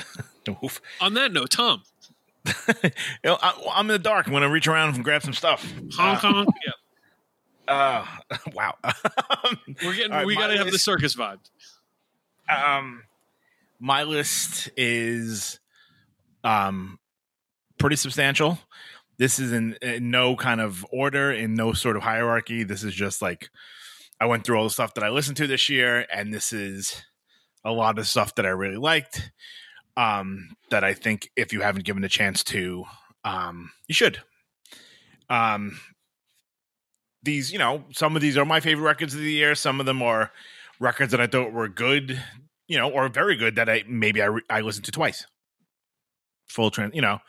Oof. 0.64 0.80
On 1.02 1.14
that 1.16 1.34
note, 1.34 1.50
Tom, 1.50 1.84
You 2.84 2.92
know, 3.26 3.38
I, 3.42 3.54
I'm 3.74 3.82
in 3.90 3.94
the 3.94 4.00
dark. 4.00 4.28
When 4.28 4.36
I'm 4.36 4.42
going 4.42 4.50
to 4.50 4.54
reach 4.54 4.68
around 4.68 4.96
and 4.96 5.04
grab 5.04 5.24
some 5.24 5.34
stuff. 5.34 5.70
Hong 5.98 6.18
Kong. 6.18 6.48
Yeah, 6.66 6.72
Uh, 7.68 8.06
wow. 8.54 8.76
we're 9.84 9.96
getting. 9.96 10.12
All 10.14 10.20
right, 10.20 10.26
we 10.26 10.36
got 10.36 10.48
to 10.48 10.58
have 10.58 10.72
the 10.72 10.80
circus 10.80 11.16
vibe. 11.16 11.40
um, 12.50 13.04
my 13.80 14.04
list 14.04 14.70
is 14.78 15.59
um 16.44 17.00
pretty 17.78 17.96
substantial. 17.96 18.60
This 19.18 19.40
is 19.40 19.52
in, 19.52 19.78
in 19.82 20.12
no 20.12 20.36
kind 20.36 20.62
of 20.62 20.86
order, 20.92 21.32
in 21.32 21.54
no 21.54 21.74
sort 21.74 21.98
of 21.98 22.04
hierarchy. 22.04 22.64
This 22.64 22.84
is 22.84 22.94
just 22.94 23.22
like 23.22 23.50
I 24.20 24.26
went 24.26 24.44
through 24.44 24.58
all 24.58 24.64
the 24.64 24.70
stuff 24.70 24.94
that 24.94 25.04
I 25.04 25.10
listened 25.10 25.38
to 25.38 25.48
this 25.48 25.70
year, 25.70 26.06
and 26.14 26.34
this 26.34 26.54
is 26.54 27.04
a 27.66 27.72
lot 27.72 28.00
of 28.00 28.08
stuff 28.08 28.36
that 28.36 28.46
I 28.46 28.50
really 28.50 28.78
liked. 28.78 29.32
Um, 29.98 30.56
that 30.70 30.84
I 30.86 30.94
think 30.94 31.30
if 31.36 31.52
you 31.52 31.60
haven't 31.62 31.84
given 31.84 32.04
a 32.06 32.10
chance 32.10 32.44
to, 32.46 32.86
um, 33.26 33.72
you 33.88 33.94
should. 33.94 34.22
Um, 35.30 35.78
these, 37.22 37.52
you 37.52 37.60
know, 37.60 37.84
some 37.92 38.16
of 38.16 38.22
these 38.22 38.38
are 38.38 38.46
my 38.46 38.62
favorite 38.62 38.86
records 38.86 39.14
of 39.14 39.20
the 39.20 39.32
year. 39.32 39.56
Some 39.56 39.82
of 39.82 39.86
them 39.86 40.02
are 40.02 40.32
records 40.80 41.12
that 41.12 41.20
I 41.20 41.28
thought 41.28 41.52
were 41.52 41.68
good, 41.68 42.22
you 42.68 42.78
know, 42.78 42.90
or 42.90 43.10
very 43.10 43.36
good 43.36 43.56
that 43.56 43.70
I 43.70 43.84
maybe 43.88 44.22
I 44.22 44.26
re- 44.26 44.42
I 44.50 44.62
listened 44.62 44.86
to 44.86 44.92
twice. 44.92 45.26
Full 46.50 46.72
trend, 46.72 46.94
you 46.96 47.02
know. 47.02 47.20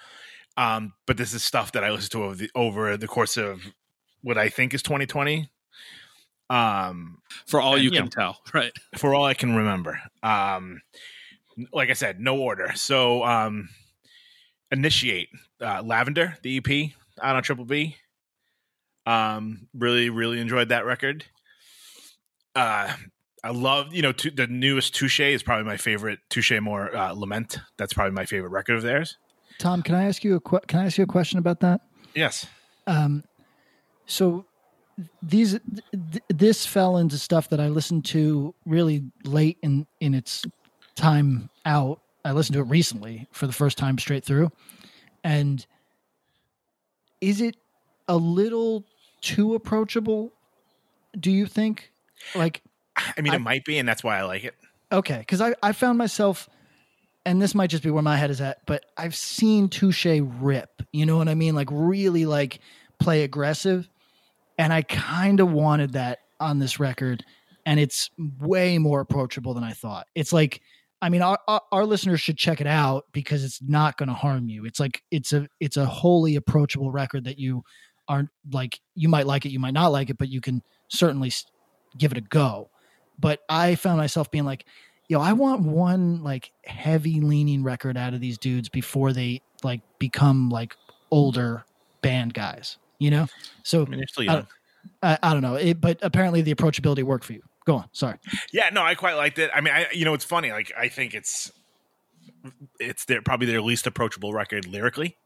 Um, 0.56 0.92
but 1.06 1.16
this 1.16 1.32
is 1.32 1.42
stuff 1.42 1.72
that 1.72 1.84
I 1.84 1.90
listened 1.90 2.10
to 2.12 2.24
over 2.24 2.34
the 2.34 2.50
over 2.54 2.96
the 2.96 3.06
course 3.06 3.36
of 3.36 3.62
what 4.22 4.36
I 4.36 4.48
think 4.48 4.74
is 4.74 4.82
2020. 4.82 5.48
Um, 6.50 7.18
For 7.46 7.60
all 7.60 7.74
And, 7.74 7.84
you 7.84 7.90
you 7.90 7.96
can 7.96 8.06
know, 8.06 8.10
tell, 8.10 8.40
right? 8.54 8.72
for 8.96 9.14
all 9.14 9.24
I 9.24 9.34
can 9.34 9.54
remember. 9.54 10.00
Um, 10.22 10.82
like 11.72 11.90
I 11.90 11.92
said, 11.94 12.18
no 12.20 12.38
order. 12.38 12.72
So, 12.74 13.24
um, 13.24 13.68
initiate 14.72 15.28
uh, 15.60 15.82
Lavender, 15.84 16.36
the 16.42 16.56
EP 16.58 16.90
out 17.22 17.36
on 17.36 17.42
Triple 17.42 17.64
B. 17.66 17.96
Um, 19.06 19.68
really, 19.74 20.10
really 20.10 20.40
enjoyed 20.40 20.68
that 20.70 20.84
record. 20.84 21.24
Uh, 22.54 22.92
I 23.42 23.50
love, 23.50 23.94
you 23.94 24.02
know, 24.02 24.12
t- 24.12 24.30
the 24.30 24.46
newest 24.46 24.94
Touche 24.94 25.20
is 25.20 25.42
probably 25.42 25.64
my 25.64 25.76
favorite. 25.76 26.18
Touché 26.28 26.58
Amoré 26.58 26.94
uh, 26.94 27.12
Lament. 27.12 27.58
That's 27.78 27.92
probably 27.92 28.12
my 28.12 28.26
favorite 28.26 28.50
record 28.50 28.76
of 28.76 28.82
theirs. 28.82 29.16
Tom, 29.58 29.82
can 29.82 29.94
I 29.94 30.04
ask 30.04 30.24
you 30.24 30.36
a 30.36 30.40
que- 30.40 30.60
can 30.66 30.80
I 30.80 30.86
ask 30.86 30.98
you 30.98 31.04
a 31.04 31.06
question 31.06 31.38
about 31.38 31.60
that? 31.60 31.80
Yes. 32.14 32.46
Um, 32.86 33.24
so 34.06 34.46
these 35.22 35.58
th- 35.92 36.24
this 36.28 36.66
fell 36.66 36.96
into 36.96 37.16
stuff 37.18 37.48
that 37.50 37.60
I 37.60 37.68
listened 37.68 38.04
to 38.06 38.54
really 38.66 39.04
late 39.24 39.58
in 39.62 39.86
in 40.00 40.14
its 40.14 40.44
time 40.96 41.48
out. 41.64 42.00
I 42.24 42.32
listened 42.32 42.54
to 42.54 42.60
it 42.60 42.64
recently 42.68 43.26
for 43.32 43.46
the 43.46 43.52
first 43.52 43.78
time 43.78 43.98
straight 43.98 44.24
through, 44.24 44.50
and 45.24 45.64
is 47.20 47.40
it 47.40 47.56
a 48.08 48.16
little 48.16 48.84
too 49.20 49.54
approachable? 49.54 50.32
Do 51.18 51.30
you 51.30 51.46
think? 51.46 51.92
Like, 52.34 52.62
I 53.16 53.20
mean, 53.20 53.32
I- 53.32 53.36
it 53.36 53.40
might 53.40 53.64
be, 53.64 53.78
and 53.78 53.88
that's 53.88 54.02
why 54.04 54.18
I 54.18 54.22
like 54.22 54.44
it. 54.44 54.54
okay, 54.92 55.18
because 55.18 55.40
I 55.40 55.54
I 55.62 55.72
found 55.72 55.98
myself. 55.98 56.48
And 57.26 57.40
this 57.40 57.54
might 57.54 57.68
just 57.68 57.82
be 57.82 57.90
where 57.90 58.02
my 58.02 58.16
head 58.16 58.30
is 58.30 58.40
at, 58.40 58.64
but 58.66 58.82
I've 58.96 59.14
seen 59.14 59.68
Touche 59.68 60.06
rip. 60.06 60.70
You 60.90 61.04
know 61.04 61.18
what 61.18 61.28
I 61.28 61.34
mean? 61.34 61.54
Like 61.54 61.68
really, 61.70 62.24
like 62.24 62.60
play 62.98 63.24
aggressive, 63.24 63.86
and 64.56 64.72
I 64.72 64.80
kind 64.80 65.38
of 65.38 65.52
wanted 65.52 65.92
that 65.92 66.20
on 66.40 66.60
this 66.60 66.80
record, 66.80 67.22
and 67.66 67.78
it's 67.78 68.08
way 68.40 68.78
more 68.78 69.00
approachable 69.00 69.52
than 69.52 69.62
I 69.62 69.72
thought. 69.72 70.06
It's 70.14 70.32
like, 70.32 70.62
I 71.02 71.10
mean, 71.10 71.20
our 71.20 71.38
our, 71.46 71.60
our 71.70 71.84
listeners 71.84 72.22
should 72.22 72.38
check 72.38 72.58
it 72.62 72.66
out 72.66 73.04
because 73.12 73.44
it's 73.44 73.60
not 73.60 73.98
going 73.98 74.08
to 74.08 74.14
harm 74.14 74.48
you. 74.48 74.64
It's 74.64 74.80
like 74.80 75.02
it's 75.10 75.34
a 75.34 75.46
it's 75.60 75.76
a 75.76 75.84
wholly 75.84 76.36
approachable 76.36 76.90
record 76.90 77.24
that 77.24 77.38
you 77.38 77.64
aren't 78.08 78.30
like 78.50 78.80
you 78.94 79.10
might 79.10 79.26
like 79.26 79.44
it, 79.44 79.50
you 79.50 79.60
might 79.60 79.74
not 79.74 79.88
like 79.92 80.08
it, 80.08 80.16
but 80.16 80.30
you 80.30 80.40
can 80.40 80.62
certainly 80.88 81.30
give 81.98 82.12
it 82.12 82.18
a 82.18 82.22
go. 82.22 82.69
But 83.20 83.40
I 83.48 83.74
found 83.74 83.98
myself 83.98 84.30
being 84.30 84.44
like, 84.44 84.64
yo, 85.08 85.20
I 85.20 85.32
want 85.32 85.62
one 85.62 86.22
like 86.22 86.52
heavy 86.64 87.20
leaning 87.20 87.62
record 87.62 87.96
out 87.96 88.14
of 88.14 88.20
these 88.20 88.38
dudes 88.38 88.68
before 88.68 89.12
they 89.12 89.42
like 89.62 89.80
become 89.98 90.48
like 90.48 90.76
older 91.10 91.64
band 92.02 92.34
guys, 92.34 92.78
you 92.98 93.10
know? 93.10 93.26
So 93.62 93.82
I 93.82 93.84
mean, 93.86 94.04
still 94.08 94.22
I, 94.22 94.32
young. 94.32 94.46
I, 95.02 95.18
I 95.22 95.32
don't 95.32 95.42
know, 95.42 95.56
it, 95.56 95.80
but 95.80 95.98
apparently 96.02 96.42
the 96.42 96.54
approachability 96.54 97.02
worked 97.02 97.24
for 97.24 97.34
you. 97.34 97.42
Go 97.66 97.76
on. 97.76 97.88
Sorry. 97.92 98.16
Yeah, 98.52 98.70
no, 98.72 98.82
I 98.82 98.94
quite 98.94 99.14
liked 99.14 99.38
it. 99.38 99.50
I 99.54 99.60
mean, 99.60 99.74
I 99.74 99.86
you 99.92 100.04
know, 100.04 100.14
it's 100.14 100.24
funny. 100.24 100.50
Like, 100.50 100.72
I 100.76 100.88
think 100.88 101.14
it's 101.14 101.52
it's 102.78 103.04
their 103.04 103.20
probably 103.20 103.46
their 103.46 103.60
least 103.60 103.86
approachable 103.86 104.32
record 104.32 104.66
lyrically. 104.66 105.16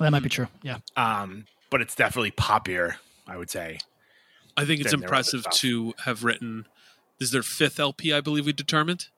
That 0.00 0.10
might 0.10 0.22
be 0.22 0.30
true. 0.30 0.46
Yeah. 0.62 0.78
um, 0.96 1.44
but 1.70 1.82
it's 1.82 1.94
definitely 1.94 2.30
poppier. 2.30 2.94
I 3.28 3.36
would 3.36 3.50
say. 3.50 3.78
I 4.56 4.64
think 4.64 4.80
it's 4.80 4.90
Then 4.90 5.00
there 5.00 5.10
are 5.10 5.14
other 5.14 5.18
impressive 5.18 5.50
to 5.58 5.94
have 6.04 6.24
written. 6.24 6.66
This 7.18 7.28
is 7.28 7.32
their 7.32 7.42
fifth 7.42 7.80
LP, 7.80 8.12
I 8.12 8.20
believe 8.20 8.46
we 8.46 8.52
determined, 8.52 9.08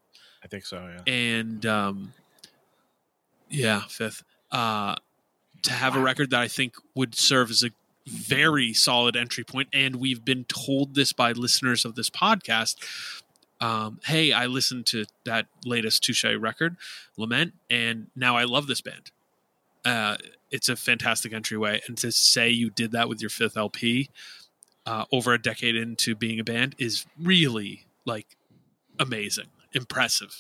I 0.43 0.49
think 0.49 0.65
so. 0.65 0.89
Yeah. 1.07 1.13
and 1.13 1.67
um, 1.67 2.13
yeah, 3.51 3.83
fifth. 3.89 4.23
Uh, 4.51 4.97
to 5.63 5.73
have 5.73 5.95
a 5.95 6.01
record 6.01 6.31
that 6.31 6.41
I 6.41 6.49
think 6.49 6.75
would 6.95 7.15
serve 7.15 7.51
as 7.51 7.63
a 7.63 7.71
very 8.07 8.73
solid 8.73 9.17
entry 9.17 9.45
point, 9.45 9.69
and 9.73 9.97
we've 9.97 10.25
been 10.25 10.45
told 10.45 10.95
this 10.95 11.13
by 11.13 11.33
listeners 11.33 11.85
of 11.85 11.95
this 11.95 12.09
podcast. 12.09 12.77
Um, 13.61 14.01
hey, 14.07 14.33
I 14.33 14.47
listened 14.47 14.87
to 14.87 15.05
that 15.25 15.47
latest 15.67 16.03
Touche 16.03 16.25
record, 16.25 16.77
Lament, 17.19 17.53
and 17.69 18.07
now 18.17 18.37
I 18.37 18.45
love 18.45 18.67
this 18.67 18.81
band. 18.81 19.11
Uh, 19.85 20.17
it's 20.51 20.69
a 20.69 20.77
fantastic 20.77 21.33
entryway, 21.33 21.83
and 21.87 21.97
to 21.99 22.11
say 22.11 22.49
you 22.49 22.71
did 22.71 22.93
that 22.93 23.09
with 23.09 23.21
your 23.21 23.31
fifth 23.31 23.57
LP 23.57 24.09
uh, 24.87 25.05
over 25.13 25.35
a 25.35 25.41
decade 25.41 25.77
into 25.77 26.15
being 26.15 26.41
a 26.41 26.45
band 26.45 26.75
is 26.79 27.05
really 27.21 27.85
like 28.07 28.37
amazing, 28.99 29.47
impressive. 29.73 30.35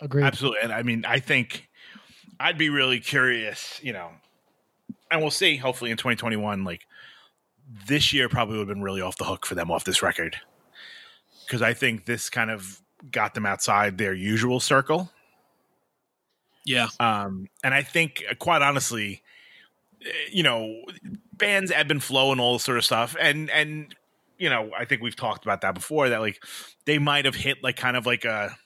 Agreed. 0.00 0.24
Absolutely. 0.24 0.60
And 0.62 0.72
I 0.72 0.82
mean, 0.82 1.04
I 1.06 1.20
think 1.20 1.68
I'd 2.40 2.58
be 2.58 2.70
really 2.70 3.00
curious. 3.00 3.80
You 3.82 3.92
know, 3.92 4.10
and 5.10 5.20
we'll 5.20 5.30
see. 5.30 5.56
Hopefully, 5.56 5.90
in 5.90 5.96
2021, 5.96 6.64
like 6.64 6.86
this 7.86 8.12
year, 8.12 8.28
probably 8.28 8.58
would 8.58 8.68
have 8.68 8.74
been 8.74 8.82
really 8.82 9.00
off 9.00 9.16
the 9.16 9.24
hook 9.24 9.46
for 9.46 9.54
them 9.54 9.70
off 9.70 9.84
this 9.84 10.02
record 10.02 10.36
because 11.46 11.62
I 11.62 11.74
think 11.74 12.06
this 12.06 12.30
kind 12.30 12.50
of 12.50 12.80
got 13.10 13.34
them 13.34 13.46
outside 13.46 13.98
their 13.98 14.14
usual 14.14 14.60
circle. 14.60 15.10
Yeah, 16.64 16.88
Um, 17.00 17.48
and 17.64 17.74
I 17.74 17.82
think, 17.82 18.22
uh, 18.30 18.34
quite 18.36 18.62
honestly, 18.62 19.22
eh, 20.04 20.10
you 20.30 20.44
know, 20.44 20.82
bands 21.32 21.72
ebb 21.72 21.90
and 21.90 22.02
flow 22.02 22.30
and 22.30 22.40
all 22.40 22.52
this 22.52 22.62
sort 22.62 22.78
of 22.78 22.84
stuff. 22.84 23.16
And 23.20 23.50
and 23.50 23.94
you 24.42 24.50
know, 24.50 24.70
I 24.76 24.84
think 24.84 25.02
we've 25.02 25.16
talked 25.16 25.44
about 25.44 25.60
that 25.60 25.74
before. 25.74 26.08
That 26.08 26.20
like 26.20 26.42
they 26.84 26.98
might 26.98 27.24
have 27.24 27.34
hit 27.34 27.62
like 27.62 27.76
kind 27.76 27.96
of 27.96 28.06
like 28.06 28.24
a 28.24 28.56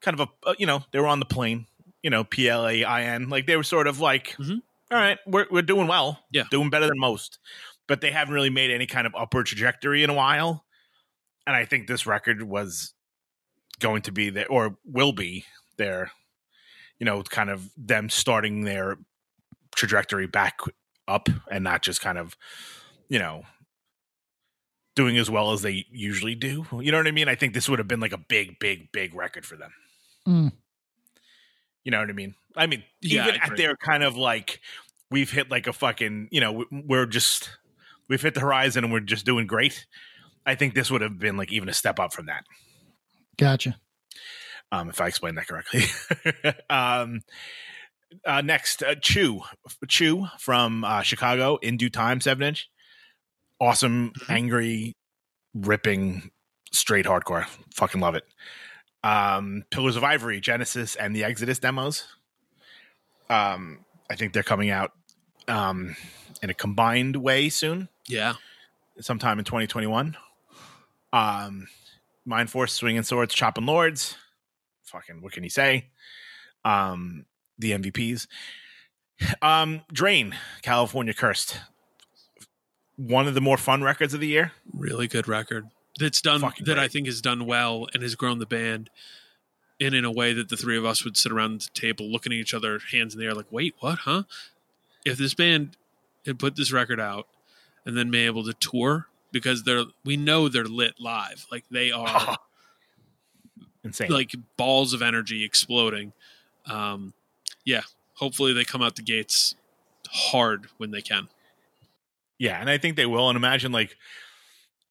kind 0.00 0.18
of 0.18 0.28
a 0.28 0.48
uh, 0.48 0.54
you 0.58 0.66
know 0.66 0.82
they 0.92 0.98
were 0.98 1.06
on 1.06 1.20
the 1.20 1.26
plane. 1.26 1.66
You 2.02 2.10
know, 2.10 2.24
P 2.24 2.48
L 2.48 2.66
A 2.66 2.82
I 2.84 3.02
N. 3.04 3.28
Like 3.28 3.46
they 3.46 3.56
were 3.56 3.62
sort 3.62 3.86
of 3.86 4.00
like, 4.00 4.34
Mhm. 4.38 4.62
"All 4.90 4.98
right, 4.98 5.18
we're 5.26 5.46
we're 5.50 5.62
doing 5.62 5.86
well. 5.86 6.18
Yeah. 6.30 6.44
doing 6.50 6.70
better 6.70 6.86
than 6.86 6.98
most. 6.98 7.38
But 7.86 8.00
they 8.00 8.10
haven't 8.10 8.34
really 8.34 8.50
made 8.50 8.70
any 8.70 8.86
kind 8.86 9.06
of 9.06 9.14
upward 9.14 9.46
trajectory 9.46 10.02
in 10.02 10.10
a 10.10 10.14
while. 10.14 10.64
And 11.46 11.54
I 11.54 11.64
think 11.64 11.86
this 11.86 12.06
record 12.06 12.42
was 12.42 12.94
going 13.80 14.02
to 14.02 14.12
be 14.12 14.30
there 14.30 14.48
or 14.48 14.76
will 14.84 15.12
be 15.12 15.44
there 15.76 16.12
you 16.98 17.04
know, 17.06 17.20
kind 17.24 17.50
of 17.50 17.68
them 17.76 18.08
starting 18.08 18.62
their 18.62 18.96
trajectory 19.74 20.28
back 20.28 20.60
up 21.08 21.28
and 21.50 21.64
not 21.64 21.82
just 21.82 22.00
kind 22.00 22.16
of, 22.16 22.36
you 23.08 23.18
know, 23.18 23.42
doing 24.94 25.16
as 25.18 25.30
well 25.30 25.52
as 25.52 25.62
they 25.62 25.86
usually 25.90 26.34
do. 26.34 26.66
You 26.80 26.92
know 26.92 26.98
what 26.98 27.06
I 27.06 27.12
mean? 27.12 27.28
I 27.28 27.34
think 27.34 27.54
this 27.54 27.68
would 27.68 27.78
have 27.78 27.88
been 27.88 28.00
like 28.00 28.12
a 28.12 28.18
big, 28.18 28.58
big, 28.58 28.92
big 28.92 29.14
record 29.14 29.46
for 29.46 29.56
them. 29.56 29.72
Mm. 30.28 30.52
You 31.84 31.90
know 31.90 32.00
what 32.00 32.10
I 32.10 32.12
mean? 32.12 32.34
I 32.56 32.66
mean, 32.66 32.82
Yeah, 33.00 33.28
even 33.28 33.40
I 33.40 33.46
at 33.46 33.56
their 33.56 33.76
kind 33.76 34.02
of 34.04 34.16
like, 34.16 34.60
we've 35.10 35.30
hit 35.30 35.50
like 35.50 35.66
a 35.66 35.72
fucking, 35.72 36.28
you 36.30 36.40
know, 36.40 36.52
we- 36.52 36.66
we're 36.70 37.06
just, 37.06 37.50
we've 38.08 38.20
hit 38.22 38.34
the 38.34 38.40
horizon 38.40 38.84
and 38.84 38.92
we're 38.92 39.00
just 39.00 39.24
doing 39.26 39.46
great. 39.46 39.86
I 40.44 40.54
think 40.54 40.74
this 40.74 40.90
would 40.90 41.00
have 41.00 41.18
been 41.18 41.36
like 41.36 41.52
even 41.52 41.68
a 41.68 41.72
step 41.72 41.98
up 41.98 42.12
from 42.12 42.26
that, 42.26 42.44
Gotcha. 43.38 43.76
um, 44.72 44.88
if 44.90 45.00
I 45.00 45.06
explained 45.06 45.38
that 45.38 45.46
correctly. 45.46 45.84
um, 46.70 47.20
uh, 48.26 48.40
next, 48.42 48.82
uh, 48.82 48.94
Chew, 48.96 49.40
Chew 49.88 50.26
from 50.38 50.84
uh, 50.84 51.02
Chicago, 51.02 51.56
in 51.62 51.76
due 51.76 51.88
time, 51.90 52.20
seven 52.20 52.46
inch, 52.46 52.68
awesome, 53.62 54.12
angry, 54.28 54.96
ripping, 55.54 56.30
straight 56.72 57.06
hardcore. 57.06 57.46
Fucking 57.74 58.00
love 58.00 58.14
it. 58.16 58.24
Um, 59.04 59.64
Pillars 59.70 59.96
of 59.96 60.04
Ivory, 60.04 60.40
Genesis, 60.40 60.96
and 60.96 61.14
the 61.14 61.24
Exodus 61.24 61.58
demos. 61.58 62.04
Um, 63.30 63.84
I 64.10 64.16
think 64.16 64.32
they're 64.32 64.42
coming 64.42 64.70
out 64.70 64.92
um, 65.48 65.96
in 66.42 66.50
a 66.50 66.54
combined 66.54 67.16
way 67.16 67.48
soon, 67.48 67.88
Yeah. 68.08 68.34
sometime 69.00 69.38
in 69.38 69.44
2021. 69.44 70.16
Um, 71.12 71.68
Mind 72.24 72.50
Force, 72.50 72.72
Swinging 72.72 73.02
Swords, 73.02 73.34
Chopping 73.34 73.66
Lords. 73.66 74.16
Fucking, 74.84 75.22
what 75.22 75.32
can 75.32 75.44
you 75.44 75.50
say? 75.50 75.88
Um, 76.64 77.26
the 77.58 77.72
MVPs. 77.72 78.26
Um, 79.40 79.82
Drain, 79.92 80.34
California 80.62 81.14
Cursed. 81.14 81.58
One 83.06 83.26
of 83.26 83.34
the 83.34 83.40
more 83.40 83.56
fun 83.56 83.82
records 83.82 84.14
of 84.14 84.20
the 84.20 84.28
year. 84.28 84.52
Really 84.72 85.08
good 85.08 85.26
record. 85.26 85.68
That's 85.98 86.20
done 86.20 86.40
Fucking 86.40 86.64
that 86.66 86.78
I 86.78 86.88
think 86.88 87.06
has 87.06 87.20
done 87.20 87.46
well 87.46 87.86
and 87.92 88.02
has 88.02 88.14
grown 88.14 88.38
the 88.38 88.46
band 88.46 88.90
in 89.78 89.94
in 89.94 90.04
a 90.04 90.12
way 90.12 90.32
that 90.32 90.48
the 90.48 90.56
three 90.56 90.78
of 90.78 90.84
us 90.84 91.04
would 91.04 91.16
sit 91.16 91.32
around 91.32 91.60
the 91.60 91.68
table 91.74 92.10
looking 92.10 92.32
at 92.32 92.38
each 92.38 92.54
other, 92.54 92.80
hands 92.90 93.14
in 93.14 93.20
the 93.20 93.26
air, 93.26 93.34
like, 93.34 93.50
wait, 93.50 93.74
what, 93.80 94.00
huh? 94.00 94.22
If 95.04 95.18
this 95.18 95.34
band 95.34 95.76
had 96.24 96.38
put 96.38 96.56
this 96.56 96.72
record 96.72 97.00
out 97.00 97.26
and 97.84 97.96
then 97.96 98.10
been 98.10 98.26
able 98.26 98.44
to 98.44 98.54
tour, 98.54 99.08
because 99.32 99.64
they're 99.64 99.84
we 100.04 100.16
know 100.16 100.48
they're 100.48 100.64
lit 100.64 101.00
live. 101.00 101.46
Like 101.50 101.64
they 101.70 101.90
are 101.92 102.36
Insane. 103.82 104.10
like 104.10 104.32
balls 104.56 104.92
of 104.92 105.02
energy 105.02 105.44
exploding. 105.44 106.12
Um 106.66 107.14
yeah. 107.64 107.82
Hopefully 108.14 108.52
they 108.52 108.64
come 108.64 108.82
out 108.82 108.94
the 108.94 109.02
gates 109.02 109.56
hard 110.10 110.66
when 110.76 110.90
they 110.92 111.00
can. 111.00 111.28
Yeah, 112.42 112.60
and 112.60 112.68
I 112.68 112.76
think 112.76 112.96
they 112.96 113.06
will. 113.06 113.28
And 113.28 113.36
imagine 113.36 113.70
like, 113.70 113.96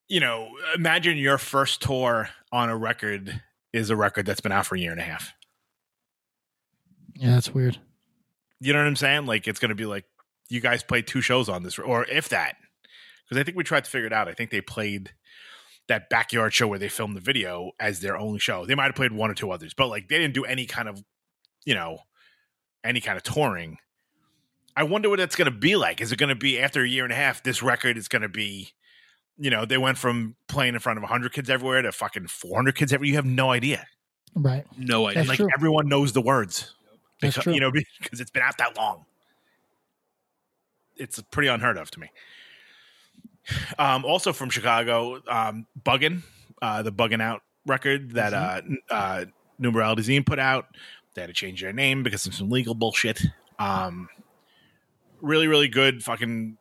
you 0.08 0.22
know, 0.22 0.52
imagine 0.74 1.18
your 1.18 1.38
first 1.38 1.82
tour 1.82 2.30
on 2.50 2.70
a 2.70 2.78
record 2.78 3.42
is 3.74 3.90
a 3.90 3.96
record 3.98 4.26
that's 4.26 4.40
been 4.40 4.54
out 4.54 4.66
for 4.66 4.76
a 4.76 4.80
year 4.80 4.92
and 4.92 5.02
a 5.02 5.04
half. 5.04 5.34
Yeah, 7.14 7.32
that's 7.32 7.54
weird. 7.54 7.78
You 8.62 8.72
know 8.72 8.80
what 8.80 8.88
I'm 8.88 8.96
saying? 8.96 9.26
Like 9.26 9.50
it's 9.50 9.60
going 9.60 9.68
to 9.68 9.76
be 9.76 9.86
like 9.86 10.06
you 10.48 10.62
guys 10.62 10.82
played 10.82 11.08
two 11.08 11.20
shows 11.20 11.50
on 11.50 11.64
this, 11.64 11.78
or 11.78 12.06
if 12.06 12.30
that, 12.30 12.56
because 13.26 13.38
I 13.38 13.44
think 13.44 13.58
we 13.58 13.66
tried 13.66 13.84
to 13.84 13.92
figure 13.92 14.08
it 14.08 14.14
out. 14.14 14.30
I 14.30 14.34
think 14.34 14.50
they 14.50 14.62
played 14.62 15.12
that 15.90 16.10
backyard 16.10 16.54
show 16.54 16.70
where 16.70 16.80
they 16.80 16.88
filmed 16.88 17.18
the 17.18 17.22
video 17.22 17.72
as 17.82 18.00
their 18.00 18.16
only 18.16 18.40
show. 18.40 18.66
They 18.66 18.76
might 18.76 18.86
have 18.86 18.96
played 18.96 19.12
one 19.12 19.30
or 19.30 19.34
two 19.34 19.52
others, 19.52 19.74
but 19.74 19.88
like 19.88 20.08
they 20.08 20.20
didn't 20.20 20.36
do 20.36 20.46
any 20.46 20.68
kind 20.68 20.88
of, 20.88 21.04
you 21.66 21.76
know, 21.76 21.98
any 22.82 23.02
kind 23.02 23.18
of 23.18 23.24
touring. 23.24 23.78
I 24.76 24.84
wonder 24.84 25.10
what 25.10 25.18
that's 25.20 25.36
going 25.36 25.52
to 25.52 25.58
be 25.58 25.76
like. 25.76 26.02
Is 26.02 26.12
it 26.12 26.18
going 26.18 26.30
to 26.30 26.36
be 26.36 26.60
after 26.60 26.84
a 26.84 26.88
year 26.88 27.04
and 27.04 27.12
a 27.12 27.16
half? 27.16 27.44
This 27.44 27.62
record 27.62 27.98
is 27.98 28.08
going 28.08 28.22
to 28.22 28.30
be, 28.30 28.70
you 29.38 29.50
know, 29.50 29.66
they 29.66 29.78
went 29.78 29.98
from 29.98 30.36
playing 30.48 30.74
in 30.76 30.80
front 30.80 30.98
of 30.98 31.04
100 31.04 31.34
kids 31.34 31.50
everywhere 31.50 31.82
to 31.82 31.92
fucking 31.92 32.28
400 32.28 32.76
kids 32.76 32.94
everywhere. 32.94 33.10
You 33.10 33.16
have 33.16 33.26
no 33.26 33.52
idea. 33.52 33.86
Right. 34.34 34.66
No 34.78 35.08
idea. 35.08 35.20
That's 35.20 35.30
like 35.30 35.38
true. 35.38 35.50
everyone 35.54 35.90
knows 35.90 36.14
the 36.14 36.22
words. 36.22 36.74
That's 37.22 37.36
Because- 37.36 37.44
true. 37.44 37.54
You 37.54 37.60
know, 37.60 37.72
because 38.02 38.20
it's 38.22 38.32
been 38.32 38.44
out 38.44 38.58
that 38.60 38.78
long. 38.78 39.06
It's 40.96 41.22
pretty 41.32 41.48
unheard 41.50 41.78
of 41.78 41.90
to 41.92 42.00
me. 42.00 42.10
Um, 43.80 44.06
also 44.06 44.34
from 44.34 44.50
Chicago, 44.50 45.20
um, 45.28 45.66
Buggin, 45.84 46.22
uh, 46.62 46.84
the 46.84 46.92
Buggin 46.92 47.22
Out 47.22 47.42
record 47.66 48.12
that 48.12 48.34
uh, 48.34 48.62
n- 48.64 48.78
uh, 48.90 49.26
Numerality 49.60 50.02
Zine 50.02 50.26
put 50.26 50.38
out. 50.40 50.68
They 51.16 51.22
had 51.22 51.28
to 51.28 51.34
change 51.34 51.62
their 51.62 51.74
name 51.74 52.04
because 52.04 52.26
of 52.28 52.34
some 52.36 52.50
legal 52.50 52.76
bullshit. 52.76 53.22
Um, 53.60 54.10
really, 55.22 55.48
really 55.48 55.68
good, 55.68 56.04
fucking 56.04 56.58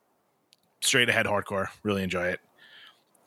straight 0.80 1.08
ahead 1.08 1.26
hardcore. 1.26 1.68
Really 1.82 2.02
enjoy 2.02 2.28
it. 2.28 2.40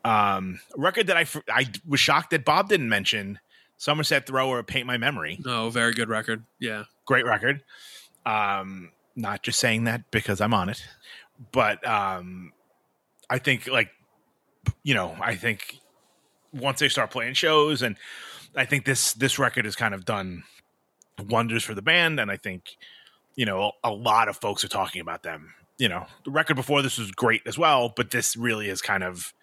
Um, 0.06 0.60
record 0.76 1.08
that 1.08 1.18
I 1.18 1.26
I 1.50 1.66
was 1.88 2.00
shocked 2.00 2.32
that 2.32 2.44
Bob 2.46 2.70
didn't 2.70 2.90
mention. 2.90 3.40
Somerset 3.78 4.28
Thrower, 4.28 4.64
Paint 4.64 4.88
My 4.88 4.98
Memory 4.98 5.40
No, 5.44 5.70
very 5.70 5.94
good 5.94 6.08
record. 6.08 6.46
Yeah. 6.60 6.84
great 7.06 7.26
record. 7.26 7.64
Um, 8.26 8.92
not 9.16 9.44
just 9.44 9.60
saying 9.60 9.84
that 9.86 10.10
because 10.10 10.40
I'm 10.40 10.54
on 10.54 10.70
it, 10.70 10.82
but 11.52 11.86
um, 11.86 12.54
I 13.30 13.40
think 13.40 13.68
like 13.68 13.90
you 14.84 14.94
know, 14.94 15.16
I 15.20 15.36
think 15.36 15.80
once 16.54 16.80
they 16.80 16.88
start 16.88 17.12
playing 17.12 17.34
shows, 17.34 17.82
and 17.82 17.98
I 18.56 18.66
think 18.66 18.86
this 18.86 19.14
this 19.14 19.38
record 19.40 19.66
has 19.66 19.76
kind 19.76 19.94
of 19.94 20.06
done 20.06 20.44
wonders 21.28 21.64
for 21.64 21.74
the 21.74 21.82
band, 21.82 22.20
and 22.20 22.32
I 22.32 22.38
think 22.38 22.78
you 23.36 23.46
know 23.46 23.72
a, 23.84 23.90
a 23.90 23.92
lot 23.92 24.28
of 24.28 24.38
folks 24.38 24.64
are 24.64 24.70
talking 24.70 25.02
about 25.02 25.24
them. 25.24 25.54
You 25.78 25.90
know, 25.90 26.06
the 26.24 26.32
record 26.32 26.56
before 26.56 26.82
this 26.82 26.98
was 26.98 27.12
great 27.12 27.42
as 27.46 27.58
well, 27.58 27.92
but 27.96 28.12
this 28.12 28.38
really 28.38 28.70
is 28.70 28.82
kind 28.82 29.04
of 29.04 29.34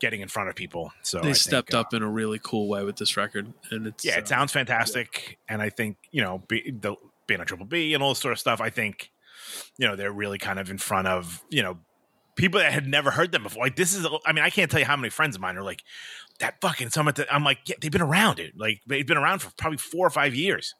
getting 0.00 0.20
in 0.20 0.28
front 0.28 0.48
of 0.48 0.56
people. 0.56 0.92
So 1.02 1.18
they 1.18 1.20
I 1.20 1.24
think, 1.24 1.36
stepped 1.36 1.74
uh, 1.74 1.80
up 1.80 1.94
in 1.94 2.02
a 2.02 2.08
really 2.08 2.40
cool 2.42 2.68
way 2.68 2.82
with 2.84 2.96
this 2.96 3.16
record, 3.16 3.52
and 3.70 3.86
it's 3.86 4.04
yeah, 4.04 4.16
uh, 4.16 4.20
it 4.20 4.28
sounds 4.28 4.52
fantastic, 4.52 5.38
and 5.48 5.62
I 5.62 5.70
think 5.70 5.96
you 6.10 6.22
know, 6.22 6.42
be, 6.48 6.70
the, 6.70 6.96
being 7.26 7.40
a 7.40 7.44
triple 7.44 7.66
B 7.66 7.94
and 7.94 8.02
all 8.02 8.10
this 8.10 8.18
sort 8.18 8.32
of 8.32 8.38
stuff. 8.38 8.60
I 8.60 8.70
think 8.70 9.10
you 9.76 9.86
know 9.86 9.96
they're 9.96 10.12
really 10.12 10.38
kind 10.38 10.58
of 10.58 10.70
in 10.70 10.78
front 10.78 11.06
of 11.06 11.44
you 11.50 11.62
know 11.62 11.78
people 12.40 12.60
that 12.60 12.72
had 12.72 12.86
never 12.86 13.10
heard 13.10 13.32
them 13.32 13.42
before. 13.42 13.62
Like 13.64 13.76
this 13.76 13.94
is, 13.94 14.06
I 14.26 14.32
mean, 14.32 14.44
I 14.44 14.50
can't 14.50 14.70
tell 14.70 14.80
you 14.80 14.86
how 14.86 14.96
many 14.96 15.10
friends 15.10 15.36
of 15.36 15.42
mine 15.42 15.56
are 15.56 15.62
like 15.62 15.82
that 16.38 16.60
fucking 16.60 16.90
summit. 16.90 17.16
That, 17.16 17.32
I'm 17.32 17.44
like, 17.44 17.58
yeah, 17.66 17.76
they've 17.80 17.90
been 17.90 18.00
around, 18.00 18.36
dude. 18.36 18.58
Like 18.58 18.80
they've 18.86 19.06
been 19.06 19.18
around 19.18 19.40
for 19.40 19.50
probably 19.58 19.78
four 19.78 20.06
or 20.06 20.10
five 20.10 20.34
years. 20.34 20.74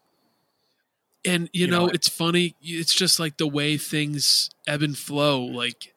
And 1.23 1.49
you, 1.53 1.65
you 1.65 1.67
know, 1.67 1.85
know, 1.85 1.91
it's 1.91 2.09
funny. 2.09 2.55
It's 2.61 2.93
just 2.93 3.19
like 3.19 3.37
the 3.37 3.47
way 3.47 3.77
things 3.77 4.49
ebb 4.67 4.81
and 4.81 4.97
flow. 4.97 5.41
Like, 5.41 5.93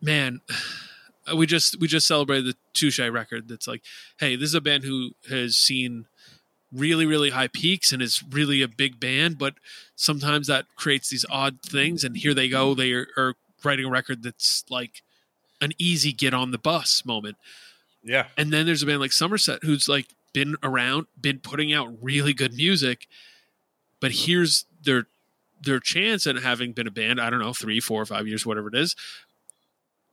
man, 0.00 0.40
uh, 1.30 1.36
we 1.36 1.46
just 1.46 1.80
we 1.80 1.86
just 1.86 2.06
celebrated 2.06 2.46
the 2.46 2.56
Touché 2.74 3.12
record. 3.12 3.48
That's 3.48 3.68
like, 3.68 3.82
hey, 4.18 4.36
this 4.36 4.48
is 4.48 4.54
a 4.54 4.60
band 4.60 4.84
who 4.84 5.12
has 5.28 5.56
seen 5.56 6.06
really 6.72 7.04
really 7.04 7.30
high 7.30 7.48
peaks 7.48 7.92
and 7.92 8.00
is 8.00 8.22
really 8.30 8.62
a 8.62 8.68
big 8.68 8.98
band, 8.98 9.38
but 9.38 9.54
sometimes 9.94 10.46
that 10.46 10.64
creates 10.74 11.10
these 11.10 11.26
odd 11.30 11.60
things. 11.62 12.02
And 12.02 12.16
here 12.16 12.34
they 12.34 12.48
go. 12.48 12.74
They 12.74 12.92
are, 12.92 13.06
are 13.16 13.34
writing 13.64 13.86
a 13.86 13.90
record 13.90 14.22
that's 14.22 14.64
like 14.70 15.02
an 15.60 15.72
easy 15.78 16.12
get 16.12 16.34
on 16.34 16.50
the 16.50 16.58
bus 16.58 17.04
moment. 17.04 17.36
Yeah, 18.02 18.26
And 18.36 18.52
then 18.52 18.66
there's 18.66 18.82
a 18.82 18.86
band 18.86 18.98
like 18.98 19.12
Somerset 19.12 19.60
who's 19.62 19.88
like 19.88 20.06
been 20.32 20.56
around, 20.62 21.06
been 21.20 21.38
putting 21.38 21.72
out 21.72 21.88
really 22.02 22.32
good 22.32 22.54
music, 22.54 23.06
but 24.02 24.10
here's 24.12 24.66
their 24.82 25.06
their 25.62 25.78
chance 25.80 26.26
at 26.26 26.36
having 26.36 26.72
been 26.72 26.88
a 26.88 26.90
band, 26.90 27.20
I 27.20 27.30
don't 27.30 27.38
know, 27.38 27.52
three, 27.52 27.78
four, 27.78 28.04
five 28.04 28.26
years, 28.26 28.44
whatever 28.44 28.66
it 28.66 28.74
is, 28.74 28.96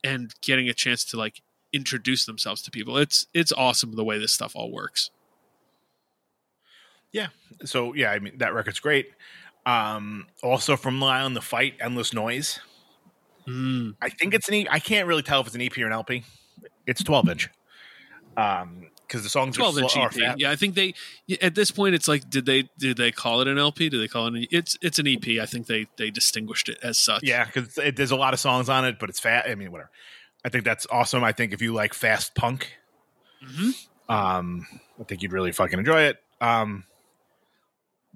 and 0.04 0.32
getting 0.40 0.68
a 0.68 0.72
chance 0.72 1.04
to 1.06 1.16
like 1.18 1.42
introduce 1.72 2.24
themselves 2.24 2.62
to 2.62 2.70
people. 2.70 2.96
It's 2.96 3.26
it's 3.34 3.52
awesome 3.52 3.96
the 3.96 4.04
way 4.04 4.18
this 4.18 4.32
stuff 4.32 4.52
all 4.54 4.70
works. 4.72 5.10
yeah. 7.12 7.28
So 7.64 7.92
yeah, 7.94 8.12
I 8.12 8.20
mean 8.20 8.38
that 8.38 8.54
record's 8.54 8.80
great. 8.80 9.10
Um, 9.66 10.26
also 10.42 10.76
from 10.76 11.00
Long 11.00 11.10
Island, 11.10 11.36
the 11.36 11.42
fight, 11.42 11.74
endless 11.80 12.14
noise. 12.14 12.60
Mm, 13.48 13.96
I 14.00 14.08
think 14.08 14.34
it's 14.34 14.48
an. 14.48 14.54
E- 14.54 14.68
I 14.70 14.78
can't 14.78 15.08
really 15.08 15.22
tell 15.22 15.40
if 15.40 15.46
it's 15.48 15.56
an 15.56 15.62
EP 15.62 15.76
or 15.78 15.86
an 15.86 15.92
LP. 15.92 16.24
It's 16.86 17.02
12 17.02 17.28
inch. 17.28 17.48
Um, 18.36 18.86
because 19.10 19.24
the 19.24 19.28
songs 19.28 19.56
Twelve 19.56 19.76
are, 19.76 19.80
inch 19.82 19.96
EP. 19.96 20.36
Yeah, 20.38 20.52
I 20.52 20.56
think 20.56 20.76
they 20.76 20.94
at 21.42 21.56
this 21.56 21.72
point 21.72 21.96
it's 21.96 22.06
like 22.06 22.30
did 22.30 22.46
they 22.46 22.68
did 22.78 22.96
they 22.96 23.10
call 23.10 23.40
it 23.40 23.48
an 23.48 23.58
LP? 23.58 23.88
Do 23.88 23.98
they 23.98 24.06
call 24.06 24.28
it 24.28 24.34
an 24.34 24.46
it's 24.52 24.78
it's 24.80 25.00
an 25.00 25.08
EP. 25.08 25.40
I 25.42 25.46
think 25.46 25.66
they 25.66 25.86
they 25.96 26.10
distinguished 26.10 26.68
it 26.68 26.78
as 26.82 26.96
such. 26.98 27.24
Yeah, 27.24 27.44
because 27.44 27.74
there's 27.94 28.12
a 28.12 28.16
lot 28.16 28.34
of 28.34 28.40
songs 28.40 28.68
on 28.68 28.84
it, 28.84 28.98
but 29.00 29.08
it's 29.10 29.18
fat. 29.18 29.46
I 29.48 29.56
mean, 29.56 29.72
whatever. 29.72 29.90
I 30.44 30.48
think 30.48 30.64
that's 30.64 30.86
awesome. 30.90 31.24
I 31.24 31.32
think 31.32 31.52
if 31.52 31.60
you 31.60 31.74
like 31.74 31.92
fast 31.92 32.34
punk, 32.36 32.72
Mhm. 33.44 33.74
um, 34.08 34.66
I 35.00 35.04
think 35.04 35.22
you'd 35.22 35.32
really 35.32 35.52
fucking 35.52 35.78
enjoy 35.78 36.02
it. 36.02 36.22
Um, 36.40 36.84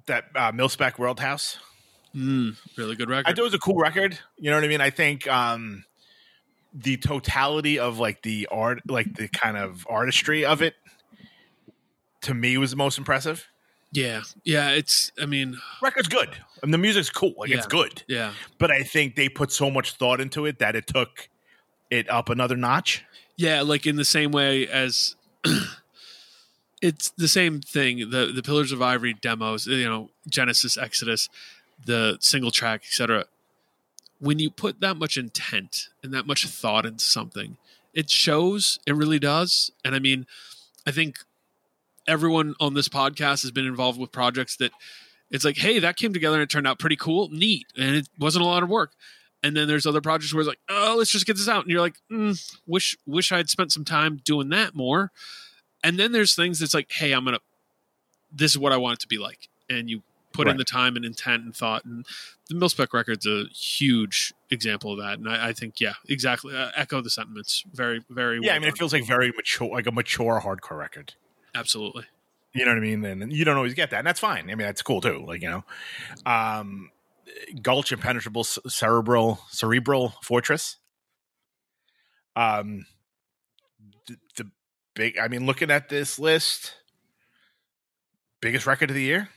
that 0.06 0.24
uh, 0.34 0.52
Mil-Spec 0.52 0.98
World 0.98 1.18
House, 1.20 1.58
Mm, 2.14 2.56
really 2.76 2.94
good 2.94 3.08
record. 3.08 3.26
I 3.26 3.30
thought 3.32 3.40
it 3.40 3.42
was 3.42 3.54
a 3.54 3.58
cool 3.58 3.74
record. 3.76 4.16
You 4.38 4.50
know 4.50 4.56
what 4.56 4.64
I 4.64 4.68
mean? 4.68 4.80
I 4.80 4.90
think 4.90 5.26
um, 5.26 5.84
the 6.74 6.96
totality 6.96 7.78
of 7.78 7.98
like 7.98 8.22
the 8.22 8.48
art, 8.50 8.80
like 8.88 9.14
the 9.14 9.28
kind 9.28 9.56
of 9.56 9.86
artistry 9.88 10.44
of 10.44 10.60
it, 10.60 10.74
to 12.22 12.34
me 12.34 12.58
was 12.58 12.72
the 12.72 12.76
most 12.76 12.98
impressive. 12.98 13.46
yeah, 13.92 14.22
yeah. 14.44 14.70
It's 14.70 15.12
I 15.20 15.26
mean, 15.26 15.56
Record's 15.80 16.08
good, 16.08 16.30
and 16.62 16.74
the 16.74 16.78
music's 16.78 17.10
cool. 17.10 17.34
Like 17.38 17.50
it's 17.50 17.66
good. 17.66 18.02
yeah. 18.08 18.32
but 18.58 18.70
I 18.70 18.82
think 18.82 19.14
they 19.14 19.28
put 19.28 19.52
so 19.52 19.70
much 19.70 19.92
thought 19.92 20.20
into 20.20 20.46
it 20.46 20.58
that 20.58 20.74
it 20.74 20.86
took 20.86 21.28
it 21.90 22.10
up 22.10 22.28
another 22.28 22.56
notch. 22.56 23.04
Yeah, 23.36 23.62
like 23.62 23.86
in 23.86 23.96
the 23.96 24.04
same 24.04 24.32
way 24.32 24.66
as 24.66 25.14
it's 26.82 27.10
the 27.10 27.28
same 27.28 27.60
thing. 27.60 28.10
The 28.10 28.32
the 28.34 28.42
Pillars 28.42 28.72
of 28.72 28.82
Ivory 28.82 29.14
demos, 29.14 29.66
you 29.66 29.88
know, 29.88 30.10
Genesis, 30.28 30.76
Exodus, 30.76 31.28
the 31.84 32.16
single 32.20 32.50
track, 32.50 32.82
etc. 32.86 33.26
When 34.20 34.38
you 34.38 34.50
put 34.50 34.80
that 34.80 34.96
much 34.96 35.16
intent 35.16 35.88
and 36.02 36.14
that 36.14 36.26
much 36.26 36.46
thought 36.46 36.86
into 36.86 37.04
something, 37.04 37.56
it 37.92 38.10
shows. 38.10 38.78
It 38.86 38.94
really 38.94 39.18
does. 39.18 39.70
And 39.84 39.94
I 39.94 39.98
mean, 39.98 40.26
I 40.86 40.90
think 40.90 41.18
everyone 42.06 42.54
on 42.60 42.74
this 42.74 42.88
podcast 42.88 43.42
has 43.42 43.50
been 43.50 43.66
involved 43.66 43.98
with 43.98 44.12
projects 44.12 44.56
that 44.56 44.72
it's 45.30 45.44
like, 45.44 45.56
hey, 45.56 45.78
that 45.78 45.96
came 45.96 46.12
together 46.12 46.36
and 46.36 46.42
it 46.42 46.50
turned 46.50 46.66
out 46.66 46.78
pretty 46.78 46.96
cool, 46.96 47.28
neat, 47.30 47.66
and 47.76 47.96
it 47.96 48.08
wasn't 48.18 48.44
a 48.44 48.48
lot 48.48 48.62
of 48.62 48.68
work. 48.68 48.92
And 49.42 49.56
then 49.56 49.68
there's 49.68 49.86
other 49.86 50.00
projects 50.00 50.32
where 50.32 50.40
it's 50.40 50.48
like, 50.48 50.60
oh, 50.68 50.94
let's 50.98 51.10
just 51.10 51.26
get 51.26 51.36
this 51.36 51.48
out, 51.48 51.62
and 51.62 51.70
you're 51.70 51.80
like, 51.80 51.96
mm, 52.10 52.38
wish 52.66 52.96
wish 53.06 53.32
I'd 53.32 53.50
spent 53.50 53.72
some 53.72 53.84
time 53.84 54.20
doing 54.24 54.48
that 54.50 54.74
more. 54.74 55.10
And 55.82 55.98
then 55.98 56.12
there's 56.12 56.34
things 56.34 56.60
that's 56.60 56.72
like, 56.72 56.90
hey, 56.90 57.12
I'm 57.12 57.24
gonna, 57.24 57.40
this 58.32 58.52
is 58.52 58.58
what 58.58 58.72
I 58.72 58.76
want 58.76 58.94
it 58.94 59.00
to 59.00 59.08
be 59.08 59.18
like, 59.18 59.48
and 59.68 59.90
you 59.90 60.02
put 60.34 60.48
in 60.48 60.58
the 60.58 60.64
time 60.64 60.96
and 60.96 61.04
intent 61.04 61.44
and 61.44 61.56
thought, 61.56 61.86
and 61.86 62.04
the 62.48 62.54
Mil-Spec 62.54 62.92
record's 62.92 63.24
a 63.26 63.44
huge 63.54 64.34
example 64.50 64.92
of 64.92 64.98
that. 64.98 65.18
And 65.18 65.28
I, 65.28 65.48
I 65.48 65.52
think, 65.54 65.80
yeah, 65.80 65.94
exactly, 66.08 66.54
uh, 66.54 66.70
echo 66.76 67.00
the 67.00 67.08
sentiments. 67.08 67.64
Very, 67.72 68.04
very. 68.10 68.40
Yeah, 68.42 68.50
I 68.50 68.54
well 68.54 68.60
mean, 68.60 68.68
it 68.68 68.78
feels 68.78 68.92
like 68.92 69.06
very 69.06 69.32
mature, 69.32 69.70
like 69.70 69.86
a 69.86 69.92
mature 69.92 70.42
hardcore 70.44 70.78
record. 70.78 71.14
absolutely. 71.54 72.04
You 72.52 72.64
know 72.64 72.72
what 72.72 72.78
I 72.78 72.80
mean? 72.80 73.04
And 73.04 73.32
you 73.32 73.44
don't 73.44 73.56
always 73.56 73.74
get 73.74 73.90
that, 73.90 73.98
and 73.98 74.06
that's 74.06 74.20
fine. 74.20 74.44
I 74.44 74.54
mean, 74.54 74.66
that's 74.66 74.82
cool 74.82 75.00
too. 75.00 75.24
Like 75.26 75.42
you 75.42 75.50
know, 75.50 75.64
um, 76.24 76.90
Gulch 77.60 77.90
Impenetrable 77.90 78.44
Cerebral 78.44 79.40
Cerebral 79.50 80.14
Fortress. 80.22 80.76
Um, 82.36 82.86
the, 84.06 84.16
the 84.36 84.50
big. 84.94 85.18
I 85.18 85.26
mean, 85.26 85.46
looking 85.46 85.70
at 85.70 85.88
this 85.88 86.16
list, 86.18 86.74
biggest 88.40 88.66
record 88.66 88.90
of 88.90 88.94
the 88.94 89.02
year. 89.02 89.30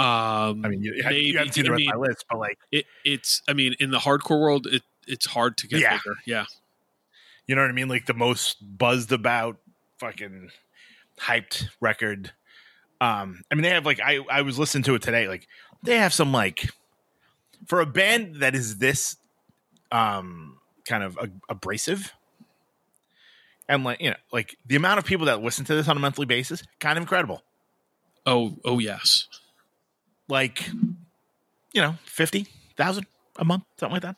Um, 0.00 0.64
I 0.64 0.68
mean, 0.68 0.82
you, 0.82 0.94
you 0.94 1.02
haven't 1.38 1.52
seen 1.52 1.64
the 1.66 1.72
I 1.72 1.76
mean, 1.76 1.90
of 1.90 1.96
my 1.96 2.06
list, 2.08 2.24
but 2.30 2.38
like, 2.38 2.58
it, 2.72 2.86
it's 3.04 3.42
i 3.48 3.52
mean 3.52 3.74
in 3.80 3.90
the 3.90 3.98
hardcore 3.98 4.40
world 4.40 4.66
it 4.66 4.82
it's 5.06 5.26
hard 5.26 5.56
to 5.58 5.66
get 5.68 5.80
Yeah. 5.80 5.98
bigger 5.98 6.16
yeah 6.26 6.44
you 7.46 7.56
know 7.56 7.62
what 7.62 7.70
I 7.70 7.74
mean? 7.74 7.88
Like 7.88 8.06
the 8.06 8.14
most 8.14 8.58
buzzed 8.78 9.10
about, 9.10 9.56
fucking 9.98 10.50
hyped 11.20 11.64
record. 11.80 12.30
Um, 13.00 13.42
I 13.50 13.56
mean, 13.56 13.62
they 13.62 13.70
have 13.70 13.84
like 13.84 13.98
I 13.98 14.20
I 14.30 14.42
was 14.42 14.56
listening 14.56 14.84
to 14.84 14.94
it 14.94 15.02
today. 15.02 15.26
Like 15.26 15.48
they 15.82 15.96
have 15.96 16.12
some 16.12 16.30
like 16.32 16.70
for 17.66 17.80
a 17.80 17.86
band 17.86 18.36
that 18.36 18.54
is 18.54 18.78
this 18.78 19.16
um 19.90 20.58
kind 20.86 21.02
of 21.02 21.16
a- 21.18 21.30
abrasive 21.48 22.12
and 23.68 23.82
like 23.82 24.00
you 24.00 24.10
know 24.10 24.16
like 24.32 24.56
the 24.66 24.76
amount 24.76 24.98
of 24.98 25.04
people 25.04 25.26
that 25.26 25.42
listen 25.42 25.64
to 25.64 25.74
this 25.74 25.88
on 25.88 25.96
a 25.96 26.00
monthly 26.00 26.26
basis 26.26 26.62
kind 26.78 26.96
of 26.96 27.02
incredible 27.02 27.42
oh 28.26 28.56
oh 28.64 28.78
yes 28.78 29.26
like 30.30 30.68
you 31.72 31.80
know 31.82 31.96
50,000 32.04 33.06
a 33.36 33.44
month 33.44 33.64
something 33.78 33.94
like 33.94 34.02
that 34.02 34.16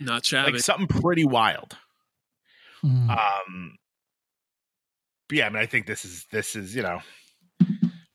not 0.00 0.24
shabby 0.24 0.52
like 0.52 0.60
something 0.60 0.86
pretty 0.86 1.24
wild 1.24 1.76
Mm. 2.84 3.08
Um, 3.08 3.78
but 5.26 5.38
yeah, 5.38 5.46
I 5.46 5.48
mean, 5.48 5.62
I 5.62 5.64
think 5.64 5.86
this 5.86 6.04
is 6.04 6.26
this 6.30 6.54
is 6.54 6.76
you 6.76 6.82
know 6.82 7.00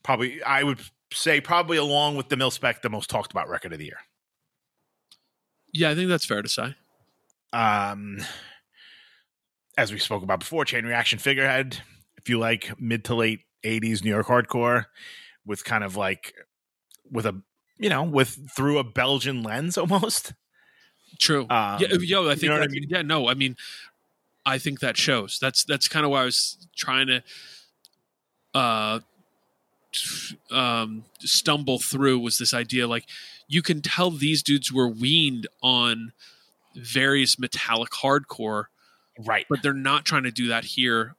probably 0.03 0.43
I 0.43 0.61
would 0.61 0.79
say 1.11 1.41
probably 1.41 1.77
along 1.77 2.17
with 2.17 2.29
the 2.29 2.37
Mil-Spec 2.37 2.83
the 2.83 2.89
most 2.91 3.09
talked 3.09 3.31
about 3.31 3.49
record 3.49 3.73
of 3.73 3.79
the 3.79 3.85
year. 3.85 3.97
yeah 5.73 5.89
i 5.89 5.95
think 5.95 6.07
that's 6.07 6.25
fair 6.25 6.43
to 6.43 6.49
say 6.49 6.75
Um, 7.51 8.19
as 9.75 9.91
we 9.91 9.97
spoke 9.97 10.21
about 10.21 10.39
before, 10.41 10.65
Chain 10.65 10.85
Reaction 10.85 11.17
Figurehead. 11.17 11.79
If 12.17 12.29
you 12.29 12.37
like 12.37 12.79
mid 12.79 13.05
to 13.05 13.15
late 13.15 13.39
'80s 13.65 14.03
New 14.03 14.11
York 14.11 14.27
hardcore 14.27 14.85
with 15.47 15.63
kind 15.63 15.83
of 15.83 15.95
like 15.95 16.35
with 17.11 17.25
a 17.25 17.41
you 17.77 17.89
know 17.89 18.03
with 18.03 18.37
through 18.55 18.77
a 18.77 18.83
Belgian 18.83 19.43
lens 19.43 19.77
almost. 19.77 20.33
true 21.19 21.41
Um, 21.49 21.79
yeah 21.81 21.87
yo 21.99 22.25
i 22.29 22.33
think 22.33 22.43
you 22.43 22.49
know 22.49 22.55
I 22.61 22.67
mean? 22.67 22.85
yeah 22.87 23.01
no 23.01 23.27
i 23.27 23.33
mean 23.33 23.55
i 24.45 24.57
think 24.57 24.79
that 24.79 24.95
shows 24.95 25.37
that's 25.41 25.63
that's 25.65 25.87
kind 25.87 26.05
of 26.05 26.11
why 26.11 26.21
i 26.21 26.25
was 26.25 26.67
trying 26.77 27.07
to 27.07 27.23
uh 28.53 28.99
um 30.51 31.03
stumble 31.19 31.79
through 31.79 32.19
was 32.19 32.37
this 32.37 32.53
idea 32.53 32.87
like 32.87 33.05
you 33.47 33.61
can 33.61 33.81
tell 33.81 34.11
these 34.11 34.43
dudes 34.43 34.71
were 34.71 34.87
weaned 34.87 35.47
on 35.63 36.13
various 36.75 37.39
metallic 37.39 37.89
hardcore 37.89 38.65
Right. 39.25 39.45
but 39.49 39.61
they're 39.63 39.73
not 39.73 40.05
trying 40.05 40.23
to 40.23 40.31
do 40.31 40.47
that 40.47 40.63
here 40.63 41.15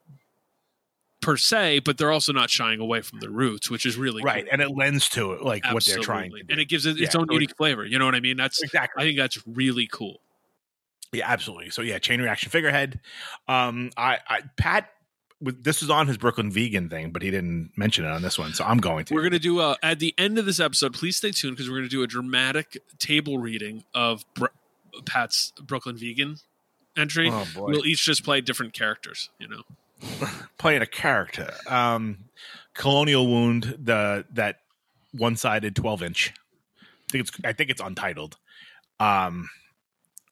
per 1.20 1.36
se 1.36 1.80
but 1.80 1.98
they're 1.98 2.10
also 2.12 2.32
not 2.32 2.48
shying 2.50 2.80
away 2.80 3.00
from 3.02 3.20
their 3.20 3.30
roots 3.30 3.70
which 3.70 3.84
is 3.84 3.96
really 3.96 4.22
Right. 4.22 4.44
cool. 4.44 4.52
And 4.52 4.62
it 4.62 4.70
lends 4.74 5.08
to 5.10 5.32
it 5.32 5.42
like 5.42 5.64
what 5.72 5.84
they're 5.84 5.98
trying 5.98 6.30
to 6.30 6.38
do. 6.38 6.46
and 6.50 6.58
it 6.60 6.66
gives 6.68 6.86
it 6.86 7.00
its 7.00 7.14
Yeah, 7.14 7.20
own 7.20 7.26
so 7.28 7.32
it- 7.32 7.34
unique 7.34 7.56
flavor 7.56 7.84
you 7.84 7.98
know 7.98 8.06
what 8.06 8.14
i 8.14 8.20
mean 8.20 8.36
that's 8.36 8.62
exactly. 8.62 9.02
i 9.02 9.06
think 9.06 9.18
that's 9.18 9.38
really 9.46 9.86
cool 9.86 10.20
Yeah, 11.12 11.28
absolutely. 11.28 11.70
So 11.70 11.82
yeah, 11.82 11.98
chain 11.98 12.20
reaction 12.20 12.50
figurehead. 12.50 13.00
Um, 13.48 13.90
I, 13.96 14.18
I 14.28 14.42
Pat, 14.56 14.90
with- 15.40 15.64
this 15.64 15.82
is 15.82 15.90
on 15.90 16.06
his 16.06 16.16
Brooklyn 16.16 16.52
vegan 16.52 16.88
thing, 16.88 17.10
but 17.10 17.20
he 17.22 17.32
didn't 17.32 17.72
mention 17.76 18.04
it 18.04 18.10
on 18.12 18.22
this 18.22 18.38
one, 18.38 18.52
so 18.54 18.62
I'm 18.64 18.78
going 18.78 19.06
to. 19.06 19.14
we're 19.14 19.22
going 19.22 19.32
to 19.32 19.40
do 19.40 19.58
a, 19.60 19.76
at 19.82 19.98
the 19.98 20.14
end 20.16 20.38
of 20.38 20.46
this 20.46 20.60
episode 20.60 20.94
please 20.94 21.16
stay 21.16 21.32
tuned 21.32 21.56
because 21.56 21.68
we're 21.68 21.78
going 21.78 21.88
to 21.88 21.96
do 21.96 22.02
a 22.04 22.06
dramatic 22.06 22.78
table 23.00 23.38
reading 23.38 23.82
of 23.92 24.24
Br- 24.34 24.54
pat's 25.04 25.52
brooklyn 25.60 25.96
vegan 25.96 26.36
entry 26.96 27.28
Oh 27.30 27.44
boy, 27.56 27.66
we'll 27.72 27.86
each 27.86 28.04
just 28.04 28.22
play 28.24 28.40
different 28.40 28.72
characters 28.72 29.30
you 29.40 29.48
know 29.48 29.62
playing 30.58 30.82
a 30.82 30.86
character. 30.86 31.52
Um, 31.66 32.18
Colonial 32.74 33.26
Wound, 33.26 33.76
the 33.78 34.24
that 34.32 34.56
one 35.12 35.36
sided 35.36 35.74
12 35.76 36.02
inch. 36.02 36.34
I 36.82 37.12
think 37.12 37.28
it's 37.28 37.38
I 37.44 37.52
think 37.52 37.70
it's 37.70 37.80
untitled. 37.80 38.36
Um, 38.98 39.48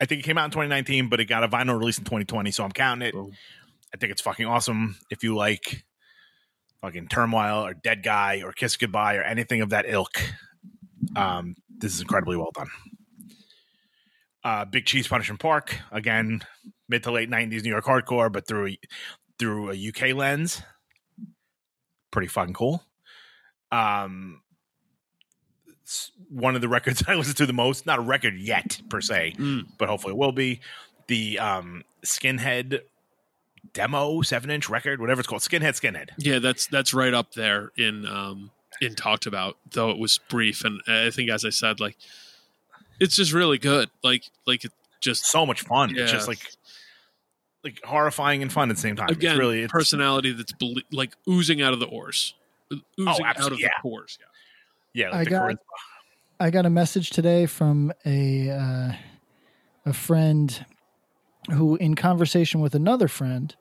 I 0.00 0.04
think 0.04 0.20
it 0.20 0.24
came 0.24 0.38
out 0.38 0.44
in 0.44 0.50
2019, 0.50 1.08
but 1.08 1.20
it 1.20 1.24
got 1.24 1.42
a 1.42 1.48
vinyl 1.48 1.78
release 1.78 1.98
in 1.98 2.04
2020, 2.04 2.50
so 2.52 2.64
I'm 2.64 2.70
counting 2.70 3.08
it. 3.08 3.14
Boom. 3.14 3.32
I 3.92 3.96
think 3.96 4.12
it's 4.12 4.20
fucking 4.22 4.46
awesome. 4.46 4.96
If 5.10 5.24
you 5.24 5.34
like 5.34 5.84
fucking 6.80 7.08
Turmoil 7.08 7.66
or 7.66 7.74
Dead 7.74 8.02
Guy 8.02 8.42
or 8.44 8.52
Kiss 8.52 8.76
Goodbye 8.76 9.16
or 9.16 9.22
anything 9.22 9.60
of 9.60 9.70
that 9.70 9.86
ilk, 9.88 10.20
um, 11.16 11.56
this 11.78 11.94
is 11.94 12.00
incredibly 12.00 12.36
well 12.36 12.52
done. 12.54 12.68
Uh, 14.44 14.64
Big 14.64 14.86
Cheese 14.86 15.08
Punishment 15.08 15.40
Park 15.40 15.76
again, 15.90 16.42
mid 16.88 17.02
to 17.02 17.10
late 17.10 17.30
'90s 17.30 17.64
New 17.64 17.70
York 17.70 17.84
hardcore, 17.84 18.30
but 18.30 18.46
through 18.46 18.74
through 19.38 19.70
a 19.70 19.88
UK 19.88 20.14
lens. 20.16 20.62
Pretty 22.10 22.28
fucking 22.28 22.54
cool. 22.54 22.82
Um, 23.70 24.40
one 26.28 26.54
of 26.54 26.60
the 26.60 26.68
records 26.76 27.02
I 27.06 27.14
listen 27.14 27.34
to 27.36 27.46
the 27.46 27.52
most. 27.52 27.86
Not 27.86 27.98
a 27.98 28.02
record 28.02 28.34
yet 28.38 28.80
per 28.88 29.00
se, 29.00 29.34
Mm. 29.38 29.66
but 29.78 29.88
hopefully 29.88 30.12
it 30.12 30.16
will 30.18 30.32
be. 30.32 30.60
The 31.06 31.38
um, 31.38 31.84
Skinhead 32.04 32.80
demo 33.72 34.22
seven 34.22 34.50
inch 34.50 34.68
record, 34.68 35.00
whatever 35.00 35.20
it's 35.20 35.28
called, 35.28 35.42
Skinhead 35.42 35.74
Skinhead. 35.80 36.10
yeah 36.18 36.38
that's 36.38 36.66
that's 36.68 36.94
right 36.94 37.12
up 37.12 37.32
there 37.34 37.70
in 37.76 38.06
um 38.06 38.50
in 38.80 38.94
talked 38.94 39.26
about 39.26 39.56
though 39.72 39.90
it 39.90 39.98
was 39.98 40.18
brief 40.30 40.64
and 40.64 40.80
i 40.86 41.10
think 41.10 41.28
as 41.28 41.44
i 41.44 41.50
said 41.50 41.80
like 41.80 41.96
it's 43.00 43.16
just 43.16 43.32
really 43.32 43.58
good 43.58 43.90
like 44.04 44.24
like 44.46 44.64
it 44.64 44.72
just 45.00 45.26
So 45.26 45.44
much 45.46 45.62
fun. 45.62 45.96
It's 45.96 46.10
just 46.10 46.26
like 46.28 46.40
like 47.64 47.80
horrifying 47.84 48.42
and 48.42 48.52
fun 48.52 48.70
at 48.70 48.76
the 48.76 48.82
same 48.82 48.96
time. 48.96 49.08
again 49.08 49.32
it's 49.32 49.38
really 49.38 49.62
it's, 49.62 49.72
personality 49.72 50.32
that's 50.32 50.52
belie- 50.52 50.82
like 50.92 51.14
oozing 51.28 51.60
out 51.60 51.72
of 51.72 51.80
the 51.80 51.86
oars 51.86 52.34
oozing 52.72 53.08
out 53.08 53.18
of 53.20 53.26
absolutely, 53.26 53.56
the 53.58 53.62
yeah. 53.64 53.82
pores 53.82 54.18
yeah. 54.94 55.08
I 55.08 55.18
Like 55.18 55.24
the 55.24 55.30
got- 55.30 55.42
charisma. 55.50 55.56
I 56.40 56.50
got 56.50 56.66
a 56.66 56.70
message 56.70 57.10
today 57.10 57.46
from 57.46 57.92
a 58.06 58.50
uh, 58.50 58.92
a 59.86 59.92
friend 59.92 60.64
who, 61.52 61.76
in 61.76 61.94
conversation 61.94 62.60
with 62.60 62.74
another 62.74 63.08
friend, 63.08 63.54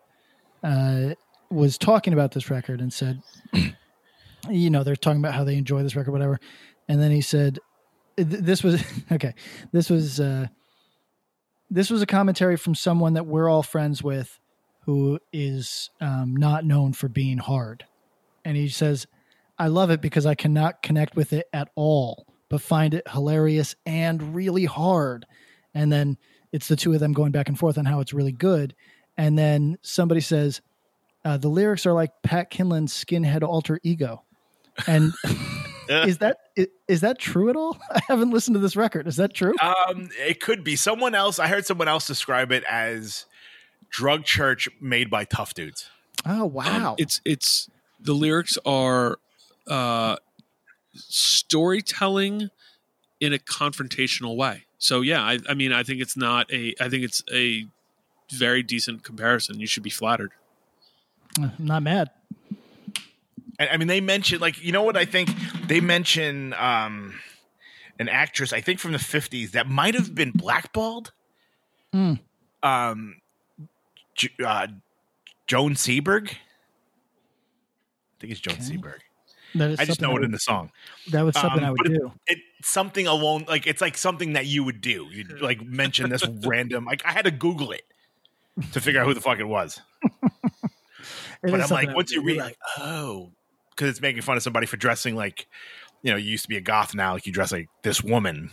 uh, 0.63 1.15
was 1.49 1.77
talking 1.77 2.13
about 2.13 2.31
this 2.33 2.49
record 2.49 2.79
and 2.81 2.91
said, 2.93 3.21
you 4.49 4.69
know, 4.69 4.83
they're 4.83 4.95
talking 4.95 5.19
about 5.19 5.33
how 5.33 5.43
they 5.43 5.57
enjoy 5.57 5.83
this 5.83 5.95
record, 5.95 6.11
whatever. 6.11 6.39
And 6.87 7.01
then 7.01 7.11
he 7.11 7.21
said, 7.21 7.59
"This 8.15 8.63
was 8.63 8.83
okay. 9.11 9.33
This 9.71 9.89
was 9.89 10.19
uh, 10.19 10.47
this 11.69 11.89
was 11.89 12.01
a 12.01 12.07
commentary 12.07 12.57
from 12.57 12.75
someone 12.75 13.13
that 13.13 13.25
we're 13.25 13.49
all 13.49 13.63
friends 13.63 14.03
with, 14.03 14.39
who 14.85 15.19
is 15.31 15.89
um, 15.99 16.35
not 16.35 16.65
known 16.65 16.93
for 16.93 17.07
being 17.07 17.37
hard." 17.37 17.85
And 18.45 18.55
he 18.55 18.69
says, 18.69 19.07
I 19.59 19.67
love 19.67 19.89
it 19.89 20.01
because 20.01 20.25
I 20.25 20.35
cannot 20.35 20.81
connect 20.81 21.15
with 21.15 21.33
it 21.33 21.47
at 21.51 21.69
all, 21.75 22.27
but 22.49 22.61
find 22.61 22.93
it 22.93 23.07
hilarious 23.09 23.75
and 23.85 24.35
really 24.35 24.65
hard. 24.65 25.25
And 25.73 25.91
then 25.91 26.17
it's 26.51 26.67
the 26.67 26.75
two 26.75 26.93
of 26.93 26.99
them 26.99 27.13
going 27.13 27.31
back 27.31 27.49
and 27.49 27.57
forth 27.57 27.77
on 27.77 27.85
how 27.85 27.99
it's 27.99 28.13
really 28.13 28.31
good. 28.31 28.75
And 29.17 29.37
then 29.37 29.77
somebody 29.81 30.21
says, 30.21 30.61
uh, 31.25 31.37
the 31.37 31.49
lyrics 31.49 31.85
are 31.85 31.93
like 31.93 32.11
Pat 32.23 32.49
Kindlon's 32.49 32.93
skinhead 32.93 33.43
alter 33.43 33.79
ego. 33.83 34.23
And 34.85 35.11
is 36.07 36.17
that 36.19 36.37
i- 36.57 36.67
is 36.87 37.01
that 37.01 37.19
true 37.19 37.49
at 37.49 37.55
all? 37.55 37.77
I 37.91 37.99
haven't 38.07 38.31
listened 38.31 38.55
to 38.55 38.59
this 38.59 38.75
record. 38.75 39.07
Is 39.07 39.15
that 39.17 39.33
true? 39.33 39.53
Um, 39.61 40.09
it 40.19 40.39
could 40.41 40.63
be 40.63 40.75
someone 40.75 41.15
else. 41.15 41.39
I 41.39 41.47
heard 41.47 41.65
someone 41.65 41.87
else 41.87 42.07
describe 42.07 42.51
it 42.51 42.63
as 42.69 43.25
drug 43.89 44.23
church 44.25 44.67
made 44.81 45.09
by 45.09 45.23
tough 45.25 45.53
dudes. 45.53 45.89
Oh 46.25 46.45
Um, 46.45 46.53
wow! 46.53 46.95
it's 46.97 47.21
it's 47.25 47.69
the 47.99 48.13
lyrics 48.13 48.57
are 48.65 49.17
uh, 49.67 50.17
storytelling 50.95 52.49
in 53.19 53.33
a 53.33 53.37
confrontational 53.39 54.35
way. 54.35 54.63
So 54.77 55.01
yeah, 55.01 55.21
I, 55.23 55.39
I 55.49 55.53
mean, 55.53 55.71
I 55.73 55.83
think 55.83 56.01
it's 56.01 56.15
not 56.17 56.51
a. 56.51 56.73
I 56.79 56.89
think 56.89 57.03
it's 57.03 57.23
a 57.33 57.65
very 58.31 58.61
decent 58.63 59.03
comparison. 59.03 59.59
You 59.59 59.67
should 59.67 59.83
be 59.83 59.89
flattered. 59.89 60.31
I'm 61.39 61.51
not 61.59 61.83
mad. 61.83 62.09
And, 63.59 63.69
I 63.71 63.77
mean, 63.77 63.87
they 63.87 64.01
mentioned 64.01 64.41
like 64.41 64.61
you 64.63 64.71
know 64.71 64.83
what 64.83 64.95
I 64.97 65.05
think 65.05 65.29
they 65.67 65.79
mention 65.79 66.53
um, 66.53 67.15
an 67.99 68.07
actress 68.09 68.53
I 68.53 68.61
think 68.61 68.79
from 68.79 68.91
the 68.91 68.99
fifties 68.99 69.51
that 69.51 69.67
might 69.67 69.93
have 69.95 70.13
been 70.13 70.31
blackballed. 70.31 71.11
Hmm. 71.93 72.13
Um, 72.63 73.21
J- 74.15 74.29
uh, 74.45 74.67
Joan 75.47 75.73
Seberg. 75.75 76.29
I 76.29 78.19
think 78.19 78.31
it's 78.31 78.39
Joan 78.41 78.55
Okay. 78.55 78.63
Seberg. 78.63 78.99
I 79.79 79.85
just 79.85 80.01
know 80.01 80.09
it 80.11 80.13
would, 80.15 80.23
in 80.25 80.31
the 80.31 80.39
song. 80.39 80.71
That 81.11 81.21
was 81.23 81.33
something 81.35 81.63
Um, 81.63 81.65
I 81.65 81.71
would 81.71 81.85
it- 81.87 81.93
do. 81.99 82.11
It's 82.27 82.41
something 82.69 83.07
alone, 83.07 83.45
like 83.47 83.65
it's 83.65 83.81
like 83.81 83.97
something 83.97 84.33
that 84.33 84.45
you 84.45 84.63
would 84.63 84.81
do. 84.81 85.07
You 85.11 85.23
like 85.41 85.61
mention 85.63 86.09
this 86.09 86.23
random. 86.45 86.85
Like 86.85 87.03
I 87.05 87.11
had 87.11 87.25
to 87.25 87.31
Google 87.31 87.71
it 87.71 87.83
to 88.73 88.81
figure 88.81 89.01
out 89.01 89.07
who 89.07 89.13
the 89.15 89.21
fuck 89.21 89.39
it 89.39 89.47
was. 89.47 89.81
It 91.43 91.51
but 91.51 91.61
I'm 91.61 91.69
like, 91.69 91.95
once 91.95 92.11
you 92.11 92.23
read, 92.23 92.37
like, 92.39 92.57
oh, 92.79 93.31
because 93.77 93.89
it's 93.91 94.01
making 94.01 94.23
fun 94.23 94.35
of 94.37 94.41
somebody 94.43 94.65
for 94.65 94.75
dressing 94.75 95.15
like, 95.15 95.47
you 96.01 96.09
know, 96.11 96.17
you 96.17 96.31
used 96.31 96.43
to 96.43 96.49
be 96.49 96.57
a 96.57 96.61
goth, 96.61 96.95
now 96.95 97.13
like 97.13 97.27
you 97.27 97.31
dress 97.31 97.51
like 97.51 97.69
this 97.83 98.03
woman. 98.03 98.49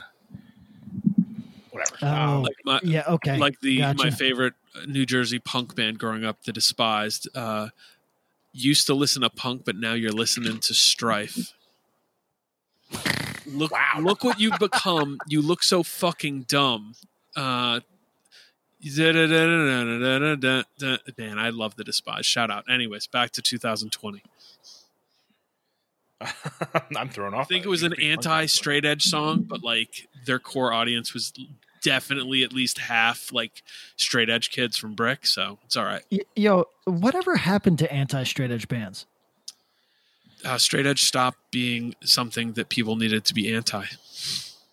Whatever. 1.70 1.96
Oh, 2.02 2.06
Um, 2.06 2.42
Like 2.42 2.56
my, 2.64 2.80
yeah, 2.84 3.04
okay. 3.08 3.38
like 3.38 3.58
the 3.60 3.80
my 3.94 4.10
favorite 4.10 4.52
New 4.86 5.06
Jersey 5.06 5.38
punk 5.38 5.74
band 5.74 5.98
growing 5.98 6.24
up, 6.24 6.42
The 6.44 6.52
Despised. 6.52 7.26
Uh, 7.34 7.68
used 8.52 8.86
to 8.86 8.94
listen 8.94 9.22
to 9.22 9.30
punk, 9.30 9.64
but 9.64 9.76
now 9.76 9.94
you're 9.94 10.12
listening 10.12 10.60
to 10.60 10.74
Strife. 10.74 11.52
Look, 13.46 13.72
Wow. 13.72 14.00
look 14.00 14.22
what 14.24 14.38
you've 14.38 14.58
become. 14.58 15.18
You 15.26 15.42
look 15.42 15.62
so 15.62 15.82
fucking 15.82 16.42
dumb. 16.42 16.94
Uh, 17.34 17.80
man, 21.18 21.38
I 21.38 21.50
love 21.50 21.76
The 21.76 21.84
Despised. 21.84 22.26
Shout 22.26 22.50
out. 22.50 22.64
Anyways, 22.70 23.06
back 23.06 23.30
to 23.32 23.42
2020. 23.42 24.22
I'm 26.96 27.08
thrown 27.08 27.34
off. 27.34 27.42
I 27.42 27.44
think 27.44 27.64
it 27.64 27.68
was 27.68 27.82
an 27.82 27.94
anti-straight 28.00 28.84
edge 28.84 29.04
song, 29.04 29.42
but 29.42 29.62
like 29.62 30.08
their 30.26 30.38
core 30.38 30.72
audience 30.72 31.12
was 31.12 31.32
definitely 31.82 32.42
at 32.42 32.52
least 32.52 32.78
half 32.78 33.32
like 33.32 33.62
straight 33.96 34.30
edge 34.30 34.50
kids 34.50 34.76
from 34.76 34.94
Brick, 34.94 35.26
so 35.26 35.58
it's 35.64 35.76
all 35.76 35.84
right. 35.84 36.02
Yo, 36.34 36.66
whatever 36.84 37.36
happened 37.36 37.78
to 37.80 37.92
anti-straight 37.92 38.50
edge 38.50 38.68
bands? 38.68 39.06
Uh, 40.44 40.58
straight 40.58 40.86
edge 40.86 41.02
stopped 41.02 41.38
being 41.50 41.94
something 42.02 42.52
that 42.52 42.68
people 42.68 42.96
needed 42.96 43.24
to 43.24 43.34
be 43.34 43.54
anti. 43.54 43.84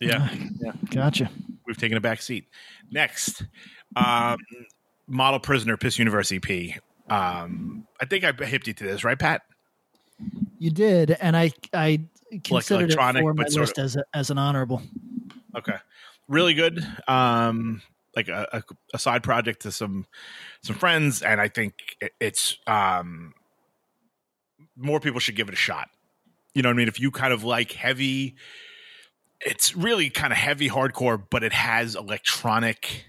Yeah. 0.00 0.28
Yeah, 0.60 0.72
Gotcha. 0.90 1.30
we've 1.66 1.78
taken 1.78 1.96
a 1.96 2.00
back 2.00 2.20
seat. 2.20 2.46
Next, 2.90 3.44
um, 3.96 4.38
model 5.06 5.40
prisoner 5.40 5.76
Piss 5.76 5.98
Universe 5.98 6.32
EP. 6.32 6.80
Um, 7.08 7.86
I 8.00 8.04
think 8.06 8.24
I 8.24 8.32
hipped 8.44 8.66
you 8.66 8.74
to 8.74 8.84
this, 8.84 9.04
right, 9.04 9.18
Pat? 9.18 9.42
You 10.58 10.70
did, 10.70 11.10
and 11.10 11.36
I 11.36 11.52
I 11.72 12.00
considered 12.44 12.90
it 12.92 12.96
for 13.22 13.34
my 13.34 13.42
list 13.60 13.78
as 13.78 13.96
a, 13.96 14.04
as 14.14 14.30
an 14.30 14.38
honorable. 14.38 14.82
Okay, 15.56 15.76
really 16.28 16.54
good. 16.54 16.86
Um, 17.08 17.82
like 18.16 18.28
a, 18.28 18.46
a, 18.52 18.62
a 18.94 18.98
side 18.98 19.22
project 19.22 19.62
to 19.62 19.72
some 19.72 20.06
some 20.62 20.76
friends, 20.76 21.22
and 21.22 21.40
I 21.40 21.48
think 21.48 21.74
it- 22.00 22.12
it's 22.20 22.58
um 22.66 23.34
more 24.76 25.00
people 25.00 25.20
should 25.20 25.36
give 25.36 25.48
it 25.48 25.54
a 25.54 25.56
shot. 25.56 25.90
You 26.54 26.62
know 26.62 26.68
what 26.68 26.74
I 26.74 26.76
mean? 26.76 26.88
If 26.88 27.00
you 27.00 27.10
kind 27.10 27.32
of 27.32 27.44
like 27.44 27.72
heavy, 27.72 28.36
it's 29.40 29.74
really 29.74 30.10
kind 30.10 30.32
of 30.32 30.38
heavy 30.38 30.68
hardcore, 30.68 31.22
but 31.30 31.42
it 31.42 31.52
has 31.52 31.94
electronic. 31.96 33.06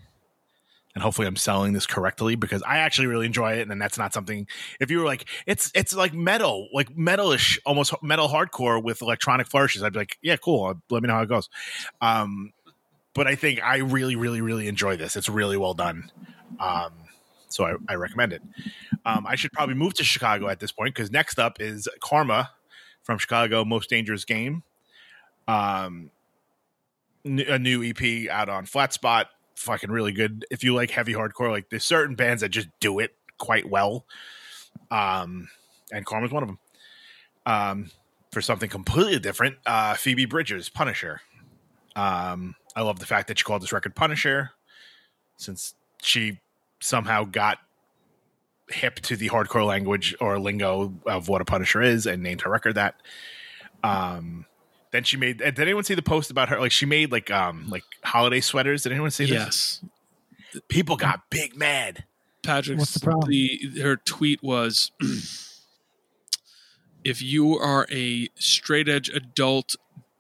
And 0.95 1.01
hopefully, 1.01 1.27
I'm 1.27 1.35
selling 1.35 1.73
this 1.73 1.87
correctly 1.87 2.35
because 2.35 2.61
I 2.63 2.77
actually 2.77 3.07
really 3.07 3.25
enjoy 3.25 3.53
it, 3.53 3.61
and 3.61 3.71
then 3.71 3.79
that's 3.79 3.97
not 3.97 4.13
something. 4.13 4.47
If 4.79 4.91
you 4.91 4.99
were 4.99 5.05
like, 5.05 5.25
it's 5.47 5.71
it's 5.73 5.95
like 5.95 6.13
metal, 6.13 6.67
like 6.71 6.95
metalish, 6.95 7.57
almost 7.65 7.93
metal 8.03 8.27
hardcore 8.27 8.81
with 8.81 9.01
electronic 9.01 9.47
flourishes, 9.47 9.81
I'd 9.81 9.93
be 9.93 9.99
like, 9.99 10.17
yeah, 10.21 10.37
cool. 10.37 10.75
Let 10.89 11.01
me 11.01 11.07
know 11.07 11.15
how 11.15 11.23
it 11.23 11.29
goes. 11.29 11.49
Um, 11.99 12.53
but 13.13 13.27
I 13.27 13.35
think 13.35 13.63
I 13.63 13.77
really, 13.77 14.15
really, 14.15 14.41
really 14.41 14.67
enjoy 14.67 14.95
this. 14.97 15.15
It's 15.15 15.29
really 15.29 15.57
well 15.57 15.73
done. 15.73 16.11
Um, 16.59 16.91
so 17.49 17.65
I, 17.65 17.75
I 17.87 17.95
recommend 17.95 18.33
it. 18.33 18.41
Um, 19.05 19.25
I 19.27 19.35
should 19.35 19.51
probably 19.51 19.75
move 19.75 19.93
to 19.95 20.03
Chicago 20.03 20.47
at 20.47 20.59
this 20.59 20.71
point 20.71 20.95
because 20.95 21.11
next 21.11 21.39
up 21.39 21.59
is 21.59 21.87
Karma 22.01 22.51
from 23.03 23.17
Chicago 23.17 23.63
Most 23.63 23.89
Dangerous 23.89 24.25
Game. 24.25 24.63
Um, 25.47 26.09
a 27.25 27.59
new 27.59 27.83
EP 27.83 28.29
out 28.29 28.49
on 28.49 28.65
Flat 28.65 28.93
Spot. 28.93 29.27
Fucking 29.55 29.91
really 29.91 30.11
good. 30.11 30.45
If 30.51 30.63
you 30.63 30.73
like 30.73 30.91
heavy 30.91 31.13
hardcore, 31.13 31.51
like 31.51 31.69
there's 31.69 31.85
certain 31.85 32.15
bands 32.15 32.41
that 32.41 32.49
just 32.49 32.67
do 32.79 32.99
it 32.99 33.15
quite 33.37 33.69
well. 33.69 34.05
Um, 34.91 35.49
and 35.91 36.05
Karma's 36.05 36.31
one 36.31 36.43
of 36.43 36.49
them. 36.49 36.59
Um, 37.45 37.91
for 38.31 38.41
something 38.41 38.69
completely 38.69 39.19
different, 39.19 39.57
uh, 39.65 39.93
Phoebe 39.93 40.25
Bridgers, 40.25 40.67
Punisher. 40.69 41.21
Um, 41.95 42.55
I 42.75 42.81
love 42.81 42.99
the 42.99 43.05
fact 43.05 43.27
that 43.27 43.37
she 43.37 43.43
called 43.43 43.61
this 43.61 43.71
record 43.71 43.95
Punisher, 43.95 44.51
since 45.37 45.75
she 46.01 46.39
somehow 46.79 47.25
got 47.25 47.59
hip 48.69 48.95
to 49.01 49.15
the 49.15 49.29
hardcore 49.29 49.65
language 49.65 50.15
or 50.19 50.39
lingo 50.39 50.93
of 51.05 51.27
what 51.27 51.41
a 51.41 51.45
Punisher 51.45 51.81
is 51.81 52.07
and 52.07 52.23
named 52.23 52.41
her 52.41 52.49
record 52.49 52.75
that. 52.75 52.95
Um, 53.83 54.45
then 54.93 55.03
she 55.03 55.17
made. 55.17 55.39
Did 55.39 55.59
anyone 55.59 55.83
see 55.83 55.95
the 55.95 56.01
post 56.03 56.29
about 56.31 56.47
her? 56.49 56.59
Like 56.59 56.71
she 56.71 56.85
made 56.85 57.11
like 57.11 57.29
um 57.31 57.67
like 57.69 57.83
holiday 58.03 58.39
sweaters. 58.39 58.83
Did 58.83 58.91
anyone 58.93 59.11
see 59.11 59.25
this? 59.25 59.33
Yes. 59.33 59.85
People 60.69 60.95
got 60.95 61.29
big 61.31 61.57
mad. 61.57 62.05
Patrick's 62.43 62.79
What's 62.79 62.93
the 62.93 62.99
problem? 62.99 63.29
the- 63.29 63.79
her 63.81 63.97
tweet 63.97 64.43
was 64.43 64.91
if 67.03 67.21
you 67.21 67.57
are 67.57 67.87
a 67.91 68.27
straight 68.35 68.87
edge 68.87 69.09
adult 69.09 69.75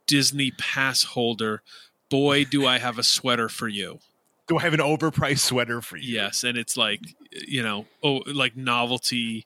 Disney 0.07 0.51
pass 0.51 1.03
holder, 1.03 1.61
boy 2.09 2.45
do 2.45 2.65
I 2.65 2.79
have 2.79 2.97
a 2.97 3.03
sweater 3.03 3.49
for 3.49 3.67
you. 3.67 3.99
Do 4.47 4.57
I 4.57 4.63
have 4.63 4.73
an 4.73 4.79
overpriced 4.79 5.39
sweater 5.39 5.81
for 5.81 5.97
you? 5.97 6.15
Yes, 6.15 6.43
and 6.43 6.57
it's 6.57 6.75
like 6.75 7.01
you 7.31 7.61
know, 7.61 7.85
oh, 8.01 8.23
like 8.25 8.57
novelty, 8.57 9.45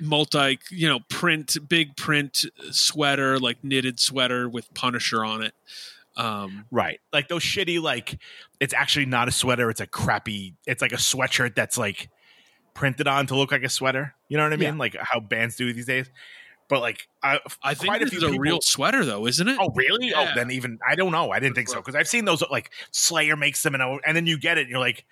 multi, 0.00 0.58
you 0.70 0.88
know, 0.88 1.00
print, 1.08 1.56
big 1.68 1.96
print 1.96 2.44
sweater, 2.70 3.38
like 3.38 3.62
knitted 3.62 4.00
sweater 4.00 4.48
with 4.48 4.72
Punisher 4.74 5.24
on 5.24 5.42
it. 5.42 5.54
Um, 6.16 6.66
Right. 6.70 7.00
Like 7.12 7.28
those 7.28 7.42
shitty, 7.42 7.80
like, 7.80 8.18
it's 8.58 8.74
actually 8.74 9.06
not 9.06 9.28
a 9.28 9.32
sweater. 9.32 9.70
It's 9.70 9.80
a 9.80 9.86
crappy, 9.86 10.54
it's 10.66 10.82
like 10.82 10.92
a 10.92 10.96
sweatshirt 10.96 11.54
that's 11.54 11.78
like 11.78 12.08
printed 12.74 13.06
on 13.08 13.26
to 13.28 13.36
look 13.36 13.52
like 13.52 13.62
a 13.62 13.68
sweater. 13.68 14.14
You 14.28 14.36
know 14.36 14.44
what 14.44 14.52
I 14.52 14.56
mean? 14.56 14.74
Yeah. 14.74 14.78
Like 14.78 14.96
how 15.00 15.20
bands 15.20 15.56
do 15.56 15.72
these 15.72 15.86
days. 15.86 16.10
But 16.68 16.82
like, 16.82 17.08
I, 17.22 17.40
I 17.64 17.74
think 17.74 17.88
quite 17.88 18.00
this 18.00 18.12
is 18.12 18.22
a 18.22 18.26
people- 18.26 18.38
real 18.38 18.58
sweater, 18.62 19.04
though, 19.04 19.26
isn't 19.26 19.48
it? 19.48 19.56
Oh, 19.60 19.70
really? 19.74 20.10
Yeah. 20.10 20.28
Oh, 20.30 20.34
then 20.36 20.52
even, 20.52 20.78
I 20.88 20.94
don't 20.94 21.10
know. 21.10 21.32
I 21.32 21.40
didn't 21.40 21.56
think 21.56 21.68
so. 21.68 21.76
Because 21.76 21.96
I've 21.96 22.06
seen 22.06 22.26
those, 22.26 22.44
like, 22.48 22.70
Slayer 22.92 23.34
makes 23.36 23.62
them, 23.64 23.74
and, 23.74 24.00
and 24.06 24.16
then 24.16 24.28
you 24.28 24.38
get 24.38 24.56
it, 24.56 24.62
and 24.62 24.70
you're 24.70 24.78
like, 24.78 25.04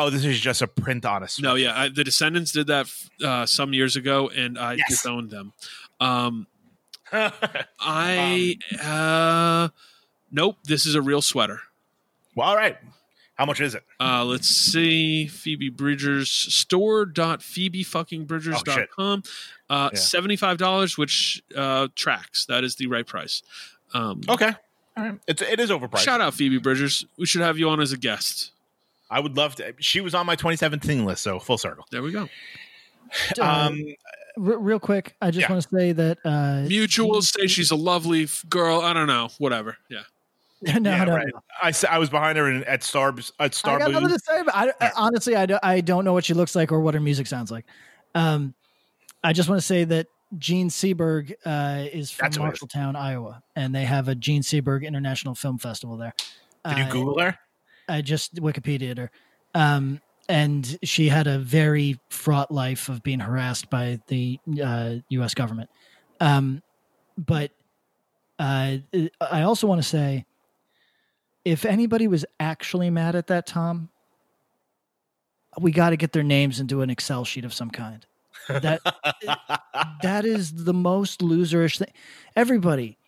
oh, 0.00 0.10
this 0.10 0.24
is 0.24 0.40
just 0.40 0.62
a 0.62 0.66
print 0.66 1.04
on 1.04 1.22
a. 1.22 1.28
No, 1.40 1.54
yeah, 1.54 1.78
I, 1.78 1.88
the 1.88 2.02
Descendents 2.04 2.52
did 2.52 2.66
that 2.68 2.86
uh, 3.24 3.46
some 3.46 3.72
years 3.72 3.96
ago, 3.96 4.28
and 4.28 4.58
I 4.58 4.74
Yes. 4.74 4.88
disowned 4.88 5.30
them. 5.30 5.52
Um, 6.00 6.46
I 7.12 8.56
uh, 8.82 9.68
nope, 10.30 10.56
this 10.64 10.86
is 10.86 10.94
a 10.94 11.02
real 11.02 11.22
sweater. 11.22 11.60
Well, 12.34 12.48
all 12.48 12.56
right. 12.56 12.76
How 13.34 13.46
much 13.46 13.60
is 13.60 13.74
it? 13.74 13.82
Uh, 13.98 14.24
let's 14.24 14.46
see, 14.48 15.26
Phoebe 15.26 15.70
Bridgers 15.70 16.30
store 16.30 17.06
store.phoebefuckingbridgers.com. 17.10 19.22
uh, 19.70 19.90
Yeah. 19.92 19.98
seventy-five 19.98 20.58
dollars, 20.58 20.98
which 20.98 21.42
uh, 21.56 21.88
tracks. 21.94 22.44
That 22.46 22.64
is 22.64 22.76
the 22.76 22.86
right 22.86 23.06
price. 23.06 23.42
Um, 23.94 24.20
Okay. 24.28 24.52
All 24.96 25.04
right. 25.04 25.18
It's, 25.26 25.40
it 25.40 25.58
is 25.60 25.70
overpriced. 25.70 25.98
Shout 26.00 26.20
out 26.20 26.34
Phoebe 26.34 26.58
Bridgers. 26.58 27.06
We 27.16 27.24
should 27.26 27.40
have 27.40 27.58
you 27.58 27.68
on 27.70 27.80
as 27.80 27.92
a 27.92 27.96
guest. 27.96 28.50
I 29.10 29.20
would 29.20 29.36
love 29.36 29.56
to. 29.56 29.74
She 29.80 30.00
was 30.00 30.14
on 30.14 30.24
my 30.26 30.36
2017 30.36 31.04
list, 31.04 31.22
so 31.22 31.38
full 31.38 31.58
circle. 31.58 31.84
There 31.90 32.02
we 32.02 32.12
go. 32.12 32.28
Uh, 33.40 33.42
Um, 33.44 33.84
r- 34.36 34.58
real 34.58 34.78
quick, 34.78 35.16
I 35.20 35.30
just 35.30 35.42
Yeah. 35.48 35.52
want 35.52 35.62
to 35.64 35.68
say 35.76 35.92
that 35.92 36.18
uh, 36.24 36.64
Mutual 36.68 37.20
say 37.22 37.46
she's 37.48 37.70
a 37.72 37.76
lovely 37.76 38.24
f- 38.24 38.44
girl. 38.48 38.80
I 38.80 38.92
don't 38.92 39.08
know. 39.08 39.28
Whatever. 39.38 39.76
Yeah. 39.88 40.02
no, 40.78 40.90
yeah, 40.90 41.04
no, 41.04 41.14
right. 41.16 41.26
no. 41.34 41.40
I, 41.62 41.70
s- 41.70 41.84
I 41.84 41.98
was 41.98 42.10
behind 42.10 42.36
her 42.38 42.48
in, 42.48 42.62
at 42.64 42.82
Star 42.84 43.14
at 43.40 43.54
Star 43.54 43.76
I 43.76 43.78
got 43.80 43.90
nothing 43.92 44.08
Blue. 44.08 44.16
to 44.16 44.22
say. 44.24 44.42
But 44.44 44.54
I, 44.54 44.72
I- 44.80 44.92
honestly, 44.94 45.34
I, 45.34 45.46
do, 45.46 45.58
I 45.62 45.80
don't 45.80 46.04
know 46.04 46.12
what 46.12 46.24
she 46.24 46.34
looks 46.34 46.54
like 46.54 46.70
or 46.70 46.80
what 46.80 46.94
her 46.94 47.00
music 47.00 47.26
sounds 47.26 47.50
like. 47.50 47.64
Um, 48.14 48.54
I 49.24 49.32
just 49.32 49.48
want 49.48 49.60
to 49.60 49.66
say 49.66 49.84
that 49.84 50.06
Jean 50.38 50.68
Seberg 50.68 51.32
uh, 51.44 51.86
is 51.92 52.10
from 52.12 52.26
That's 52.26 52.38
what 52.38 52.48
it 52.50 52.54
is. 52.54 52.60
Marshalltown, 52.60 52.94
Iowa, 52.94 53.42
and 53.56 53.74
they 53.74 53.84
have 53.84 54.06
a 54.08 54.14
Jean 54.14 54.42
Seberg 54.42 54.86
International 54.86 55.34
Film 55.34 55.58
Festival 55.58 55.96
there. 55.96 56.14
Did 56.68 56.78
you 56.78 56.84
Uh, 56.84 56.90
Google 56.92 57.18
her? 57.20 57.38
I 57.90 58.00
just 58.02 58.36
Wikipedia'd 58.36 58.98
her. 58.98 59.10
Um, 59.54 60.00
and 60.28 60.78
she 60.84 61.08
had 61.08 61.26
a 61.26 61.38
very 61.38 61.98
fraught 62.08 62.52
life 62.52 62.88
of 62.88 63.02
being 63.02 63.18
harassed 63.18 63.68
by 63.68 63.98
the 64.06 64.38
uh, 64.62 64.96
U.S. 65.08 65.34
government. 65.34 65.70
Um, 66.20 66.62
but 67.18 67.50
uh, 68.38 68.76
I 69.20 69.42
also 69.42 69.66
want 69.66 69.82
to 69.82 69.88
say, 69.88 70.24
if 71.44 71.64
anybody 71.64 72.06
was 72.06 72.24
actually 72.38 72.90
mad 72.90 73.16
at 73.16 73.26
that, 73.26 73.46
Tom, 73.46 73.88
we 75.58 75.72
got 75.72 75.90
to 75.90 75.96
get 75.96 76.12
their 76.12 76.22
names 76.22 76.60
into 76.60 76.82
an 76.82 76.90
Excel 76.90 77.24
sheet 77.24 77.44
of 77.44 77.52
some 77.52 77.70
kind. 77.70 78.06
That 78.48 78.80
that 80.02 80.24
is 80.24 80.64
the 80.64 80.74
most 80.74 81.20
loserish 81.20 81.78
thing. 81.78 81.92
Everybody, 82.36 82.98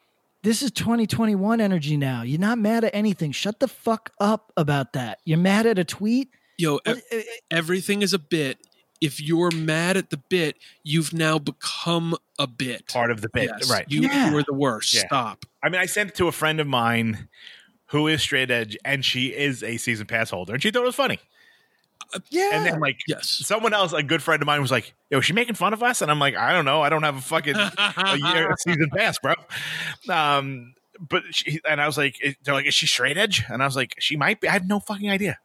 this 0.42 0.62
is 0.62 0.70
2021 0.72 1.60
energy 1.60 1.96
now. 1.96 2.22
You're 2.22 2.40
not 2.40 2.58
mad 2.58 2.84
at 2.84 2.94
anything. 2.94 3.32
Shut 3.32 3.60
the 3.60 3.68
fuck 3.68 4.10
up 4.20 4.52
about 4.56 4.92
that. 4.94 5.18
You're 5.24 5.38
mad 5.38 5.66
at 5.66 5.78
a 5.78 5.84
tweet. 5.84 6.30
Yo, 6.58 6.74
What- 6.84 7.02
ev- 7.10 7.24
everything 7.50 8.02
is 8.02 8.12
a 8.12 8.18
bit. 8.18 8.58
If 9.00 9.20
you're 9.20 9.50
mad 9.50 9.96
at 9.96 10.10
the 10.10 10.16
bit, 10.16 10.56
you've 10.84 11.12
now 11.12 11.38
become 11.38 12.14
a 12.38 12.46
bit. 12.46 12.86
Part 12.88 13.10
of 13.10 13.20
the 13.20 13.28
bit, 13.28 13.50
Yes, 13.58 13.70
right? 13.70 13.84
You, 13.88 14.02
Yeah. 14.02 14.30
you 14.30 14.38
are 14.38 14.44
the 14.44 14.52
worst. 14.54 14.94
Yeah. 14.94 15.06
Stop. 15.06 15.44
I 15.62 15.68
mean, 15.68 15.80
I 15.80 15.86
sent 15.86 16.10
it 16.10 16.16
to 16.16 16.28
a 16.28 16.32
friend 16.32 16.60
of 16.60 16.66
mine 16.68 17.28
who 17.86 18.06
is 18.06 18.22
straight 18.22 18.50
edge, 18.50 18.76
and 18.84 19.04
she 19.04 19.26
is 19.28 19.62
a 19.62 19.76
season 19.76 20.06
pass 20.06 20.30
holder, 20.30 20.54
and 20.54 20.62
she 20.62 20.70
thought 20.70 20.82
it 20.82 20.86
was 20.86 20.94
funny. 20.94 21.18
Yeah. 22.30 22.50
And 22.52 22.66
then, 22.66 22.80
like, 22.80 22.98
Yes. 23.06 23.28
someone 23.28 23.72
else, 23.72 23.92
a 23.92 24.02
good 24.02 24.22
friend 24.22 24.42
of 24.42 24.46
mine, 24.46 24.60
was 24.60 24.70
like, 24.70 24.94
"Yo, 25.10 25.18
is 25.18 25.24
she 25.24 25.32
making 25.32 25.54
fun 25.54 25.72
of 25.72 25.82
us?" 25.82 26.02
And 26.02 26.10
I'm 26.10 26.18
like, 26.18 26.36
"I 26.36 26.52
don't 26.52 26.64
know. 26.64 26.82
I 26.82 26.88
don't 26.88 27.02
have 27.02 27.16
a 27.16 27.20
fucking 27.20 27.54
a 27.56 28.16
year 28.16 28.50
a 28.50 28.56
season 28.58 28.90
pass, 28.94 29.18
bro." 29.18 29.34
Um, 30.08 30.74
but 31.00 31.22
she, 31.30 31.60
and 31.68 31.80
I 31.80 31.86
was 31.86 31.96
like, 31.96 32.16
"They're 32.44 32.54
like, 32.54 32.66
is 32.66 32.74
she 32.74 32.86
straight 32.86 33.16
edge?" 33.16 33.44
And 33.48 33.62
I 33.62 33.66
was 33.66 33.76
like, 33.76 33.94
"She 33.98 34.16
might 34.16 34.40
be. 34.40 34.48
I 34.48 34.52
have 34.52 34.66
no 34.66 34.80
fucking 34.80 35.10
idea." 35.10 35.38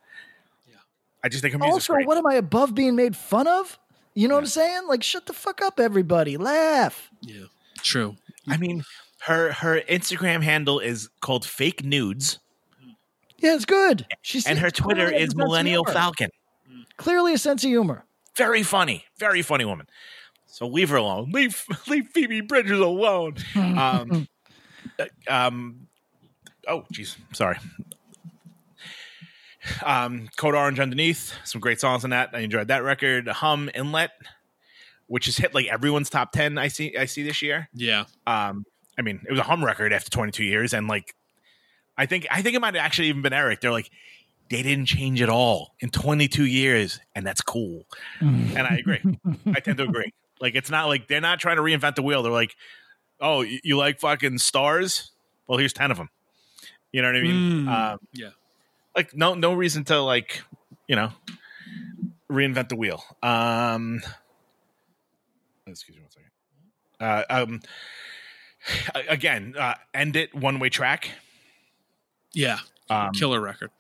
Yeah. 0.67 0.75
I 1.23 1.29
just 1.29 1.41
think 1.41 1.53
her 1.53 1.59
music's 1.59 1.73
also, 1.89 1.93
great. 1.93 2.07
what 2.07 2.17
am 2.17 2.25
I 2.27 2.35
above 2.35 2.75
being 2.75 2.95
made 2.95 3.15
fun 3.15 3.47
of? 3.47 3.79
You 4.13 4.27
know 4.27 4.35
what 4.35 4.41
I'm 4.41 4.47
saying? 4.47 4.87
Like, 4.87 5.03
shut 5.03 5.27
the 5.27 5.33
fuck 5.33 5.61
up, 5.61 5.79
everybody. 5.79 6.37
Laugh. 6.37 7.09
Yeah. 7.21 7.45
True. 7.83 8.15
I 8.47 8.57
mean, 8.57 8.83
her 9.21 9.51
her 9.53 9.81
Instagram 9.81 10.41
handle 10.41 10.79
is 10.79 11.09
called 11.21 11.45
fake 11.45 11.83
nudes, 11.83 12.39
Yeah, 13.37 13.55
it's 13.55 13.65
good. 13.65 14.07
She's 14.21 14.47
and 14.47 14.57
her 14.59 14.71
Twitter 14.71 15.05
clearly 15.05 15.13
has 15.13 15.21
a 15.21 15.25
is 15.27 15.35
millennial 15.35 15.85
falcon. 15.85 16.29
Clearly 16.97 17.33
a 17.33 17.37
sense 17.37 17.63
of 17.63 17.69
humor. 17.69 18.05
very 18.35 18.63
funny, 18.63 19.05
very 19.17 19.41
funny 19.41 19.65
woman. 19.65 19.87
So 20.47 20.67
leave 20.67 20.89
her 20.89 20.97
alone. 20.97 21.31
Leave 21.31 21.63
leave 21.87 22.07
Phoebe 22.09 22.41
Bridgers 22.41 22.79
alone. 22.79 23.35
Um, 23.55 24.27
uh, 24.99 25.05
um, 25.29 25.87
oh, 26.67 26.83
jeez, 26.91 27.15
sorry. 27.33 27.57
Um, 29.85 30.29
Code 30.37 30.55
Orange 30.55 30.79
underneath, 30.79 31.33
some 31.43 31.59
great 31.61 31.79
songs 31.79 32.03
on 32.03 32.11
that. 32.11 32.29
I 32.33 32.39
enjoyed 32.39 32.69
that 32.69 32.83
record. 32.83 33.27
Hum 33.27 33.69
Inlet, 33.75 34.11
which 35.07 35.25
has 35.25 35.37
hit 35.37 35.53
like 35.53 35.67
everyone's 35.67 36.09
top 36.09 36.31
ten. 36.31 36.57
I 36.57 36.69
see. 36.69 36.95
I 36.97 37.05
see 37.05 37.23
this 37.23 37.41
year. 37.41 37.69
Yeah. 37.73 38.05
Um, 38.25 38.63
I 38.97 39.01
mean, 39.01 39.19
it 39.27 39.31
was 39.31 39.39
a 39.39 39.43
Hum 39.43 39.63
record 39.63 39.93
after 39.93 40.09
22 40.09 40.43
years, 40.43 40.73
and 40.73 40.87
like, 40.87 41.13
I 41.97 42.05
think 42.05 42.25
I 42.31 42.41
think 42.41 42.55
it 42.55 42.59
might 42.61 42.73
have 42.75 42.83
actually 42.83 43.09
even 43.09 43.21
been 43.21 43.33
Eric. 43.33 43.59
They're 43.61 43.71
like, 43.71 43.89
they 44.49 44.61
didn't 44.63 44.85
change 44.85 45.21
at 45.21 45.29
all 45.29 45.75
in 45.79 45.89
22 45.89 46.45
years, 46.45 46.99
and 47.15 47.25
that's 47.25 47.41
cool. 47.41 47.85
and 48.21 48.57
I 48.59 48.77
agree. 48.77 49.01
I 49.47 49.59
tend 49.59 49.77
to 49.77 49.83
agree. 49.83 50.13
Like, 50.39 50.55
it's 50.55 50.69
not 50.69 50.87
like 50.87 51.07
they're 51.07 51.21
not 51.21 51.39
trying 51.39 51.57
to 51.57 51.61
reinvent 51.61 51.95
the 51.95 52.01
wheel. 52.03 52.23
They're 52.23 52.31
like, 52.31 52.55
oh, 53.19 53.41
you, 53.41 53.77
like 53.77 53.99
fucking 53.99 54.37
stars? 54.37 55.11
Well, 55.47 55.57
here's 55.57 55.73
10 55.73 55.91
of 55.91 55.97
them. 55.97 56.09
You 56.91 57.01
know 57.01 57.09
what 57.09 57.17
I 57.17 57.21
mean? 57.21 57.65
Mm. 57.65 57.67
Um, 57.93 57.99
Yeah. 58.13 58.29
like, 58.95 59.15
no, 59.15 59.33
no 59.33 59.53
reason 59.53 59.83
to 59.85 59.99
like, 60.01 60.41
you 60.87 60.95
know, 60.95 61.11
reinvent 62.31 62.69
the 62.69 62.75
wheel. 62.75 63.03
Um, 63.23 64.01
excuse 65.65 65.97
me 65.97 66.03
one 66.03 66.11
second. 66.11 66.31
Uh, 66.99 67.23
um, 67.29 67.61
again, 69.09 69.55
uh, 69.57 69.75
end 69.93 70.15
it 70.15 70.33
one 70.33 70.59
way 70.59 70.69
track. 70.69 71.09
Yeah. 72.33 72.59
Um, 72.89 73.11
Killer 73.11 73.41
record. 73.41 73.71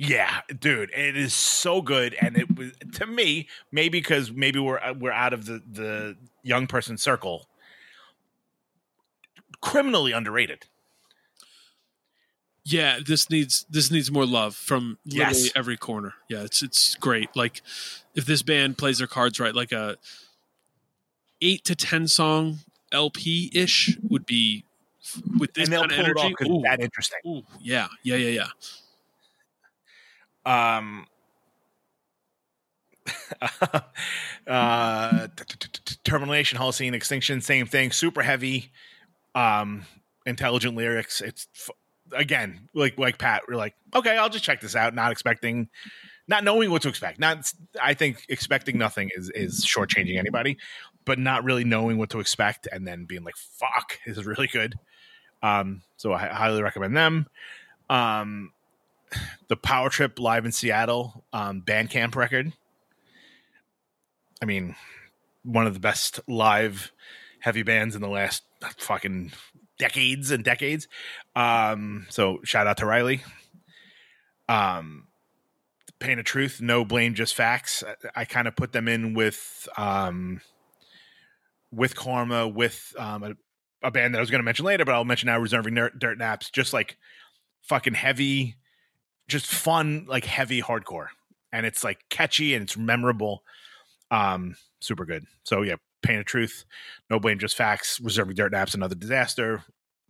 Yeah, 0.00 0.42
dude, 0.60 0.90
it 0.94 1.16
is 1.16 1.34
so 1.34 1.82
good, 1.82 2.14
and 2.20 2.36
it 2.36 2.56
was 2.56 2.70
to 2.94 3.06
me 3.06 3.48
maybe 3.72 3.98
because 3.98 4.30
maybe 4.30 4.60
we're 4.60 4.78
uh, 4.78 4.94
we're 4.94 5.10
out 5.10 5.32
of 5.32 5.46
the 5.46 5.60
the 5.68 6.16
young 6.44 6.68
person 6.68 6.96
circle. 6.96 7.48
Criminally 9.60 10.12
underrated. 10.12 10.66
Yeah, 12.64 12.98
this 13.04 13.28
needs 13.28 13.66
this 13.68 13.90
needs 13.90 14.08
more 14.10 14.24
love 14.26 14.54
from 14.54 14.98
literally 15.04 15.40
Yes. 15.44 15.52
every 15.56 15.76
corner. 15.76 16.14
Yeah, 16.28 16.42
it's 16.42 16.62
it's 16.62 16.94
great. 16.94 17.34
Like 17.34 17.62
if 18.14 18.24
this 18.24 18.42
band 18.42 18.78
plays 18.78 18.98
their 18.98 19.06
cards 19.08 19.40
right, 19.40 19.54
like 19.54 19.72
a 19.72 19.96
eight 21.40 21.64
to 21.64 21.74
ten 21.74 22.06
song 22.06 22.58
LP 22.92 23.50
ish 23.52 23.98
would 24.08 24.26
be 24.26 24.64
with 25.38 25.54
this 25.54 25.64
and 25.64 25.72
they'll 25.72 25.80
kind 25.88 25.92
pull 25.92 26.04
of 26.04 26.10
it 26.10 26.16
off 26.18 26.32
Ooh, 26.58 26.62
that 26.62 26.80
interesting. 26.80 27.18
ooh, 27.26 27.42
yeah, 27.60 27.88
yeah, 28.04 28.16
yeah, 28.16 28.30
yeah. 28.30 28.48
Um, 30.48 31.06
uh, 34.46 35.28
termination, 36.04 36.58
Holocene, 36.58 36.94
extinction, 36.94 37.42
same 37.42 37.66
thing. 37.66 37.92
Super 37.92 38.22
heavy, 38.22 38.72
um, 39.34 39.84
intelligent 40.24 40.74
lyrics. 40.74 41.20
It's 41.20 41.48
f- 41.54 41.70
again 42.18 42.68
like 42.74 42.98
like 42.98 43.18
Pat. 43.18 43.42
We're 43.46 43.56
like, 43.56 43.74
okay, 43.94 44.16
I'll 44.16 44.30
just 44.30 44.44
check 44.44 44.62
this 44.62 44.74
out. 44.74 44.94
Not 44.94 45.12
expecting, 45.12 45.68
not 46.28 46.44
knowing 46.44 46.70
what 46.70 46.80
to 46.82 46.88
expect. 46.88 47.18
Not, 47.20 47.52
I 47.80 47.92
think 47.92 48.24
expecting 48.30 48.78
nothing 48.78 49.10
is 49.14 49.30
is 49.34 49.66
shortchanging 49.66 50.18
anybody, 50.18 50.56
but 51.04 51.18
not 51.18 51.44
really 51.44 51.64
knowing 51.64 51.98
what 51.98 52.08
to 52.10 52.20
expect 52.20 52.66
and 52.72 52.86
then 52.86 53.04
being 53.04 53.22
like, 53.22 53.36
fuck, 53.36 53.98
this 54.06 54.16
is 54.16 54.24
really 54.24 54.46
good. 54.46 54.76
Um, 55.42 55.82
so 55.98 56.14
I 56.14 56.28
highly 56.28 56.62
recommend 56.62 56.96
them. 56.96 57.26
Um, 57.90 58.52
the 59.48 59.56
Power 59.56 59.90
Trip 59.90 60.18
live 60.18 60.44
in 60.44 60.52
Seattle 60.52 61.24
um, 61.32 61.62
Bandcamp 61.62 62.14
record. 62.14 62.52
I 64.42 64.44
mean, 64.44 64.76
one 65.42 65.66
of 65.66 65.74
the 65.74 65.80
best 65.80 66.20
live 66.28 66.92
heavy 67.40 67.62
bands 67.62 67.94
in 67.94 68.02
the 68.02 68.08
last 68.08 68.42
fucking 68.76 69.32
decades 69.78 70.30
and 70.30 70.44
decades. 70.44 70.88
Um, 71.34 72.06
so 72.10 72.38
shout 72.44 72.66
out 72.66 72.78
to 72.78 72.86
Riley. 72.86 73.22
Um, 74.48 75.08
Pain 75.98 76.18
of 76.18 76.24
Truth, 76.24 76.60
No 76.60 76.84
Blame, 76.84 77.14
Just 77.14 77.34
Facts. 77.34 77.82
I, 77.82 78.22
I 78.22 78.24
kind 78.24 78.46
of 78.46 78.56
put 78.56 78.72
them 78.72 78.88
in 78.88 79.14
with 79.14 79.68
um, 79.76 80.40
with 81.72 81.96
Karma, 81.96 82.46
with 82.46 82.94
um, 82.98 83.22
a, 83.22 83.32
a 83.82 83.90
band 83.90 84.14
that 84.14 84.18
I 84.18 84.20
was 84.20 84.30
going 84.30 84.40
to 84.40 84.44
mention 84.44 84.64
later, 84.64 84.84
but 84.84 84.94
I'll 84.94 85.04
mention 85.04 85.26
now. 85.26 85.38
Reserving 85.38 85.74
Dirt, 85.74 85.98
Dirt 85.98 86.18
Naps, 86.18 86.50
just 86.50 86.72
like 86.72 86.96
fucking 87.62 87.94
heavy 87.94 88.56
just 89.28 89.46
fun, 89.46 90.06
like 90.08 90.24
heavy 90.24 90.60
hardcore, 90.62 91.08
and 91.52 91.64
it's 91.66 91.84
like 91.84 91.98
catchy 92.10 92.54
and 92.54 92.62
it's 92.64 92.76
memorable. 92.76 93.42
Um, 94.10 94.56
super 94.80 95.04
good. 95.04 95.24
So 95.44 95.62
yeah, 95.62 95.76
Pain 96.02 96.18
of 96.18 96.24
Truth, 96.24 96.64
No 97.10 97.20
Blame, 97.20 97.38
Just 97.38 97.56
Facts, 97.56 98.00
Reserving 98.00 98.34
Dirt 98.36 98.52
Naps, 98.52 98.74
Another 98.74 98.94
Disaster, 98.94 99.62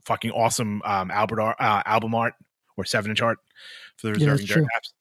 fucking 0.05 0.31
awesome 0.31 0.81
um, 0.85 1.11
Albert 1.11 1.41
art, 1.41 1.57
uh, 1.61 1.83
album 1.85 2.15
art 2.15 2.35
or 2.77 2.85
seven 2.85 3.11
inch 3.11 3.21
art 3.21 3.39
for 3.97 4.07
the 4.07 4.13
Reserving 4.15 4.37
that's 4.47 4.49
Dirt. 4.49 4.67
Naps. 4.75 4.93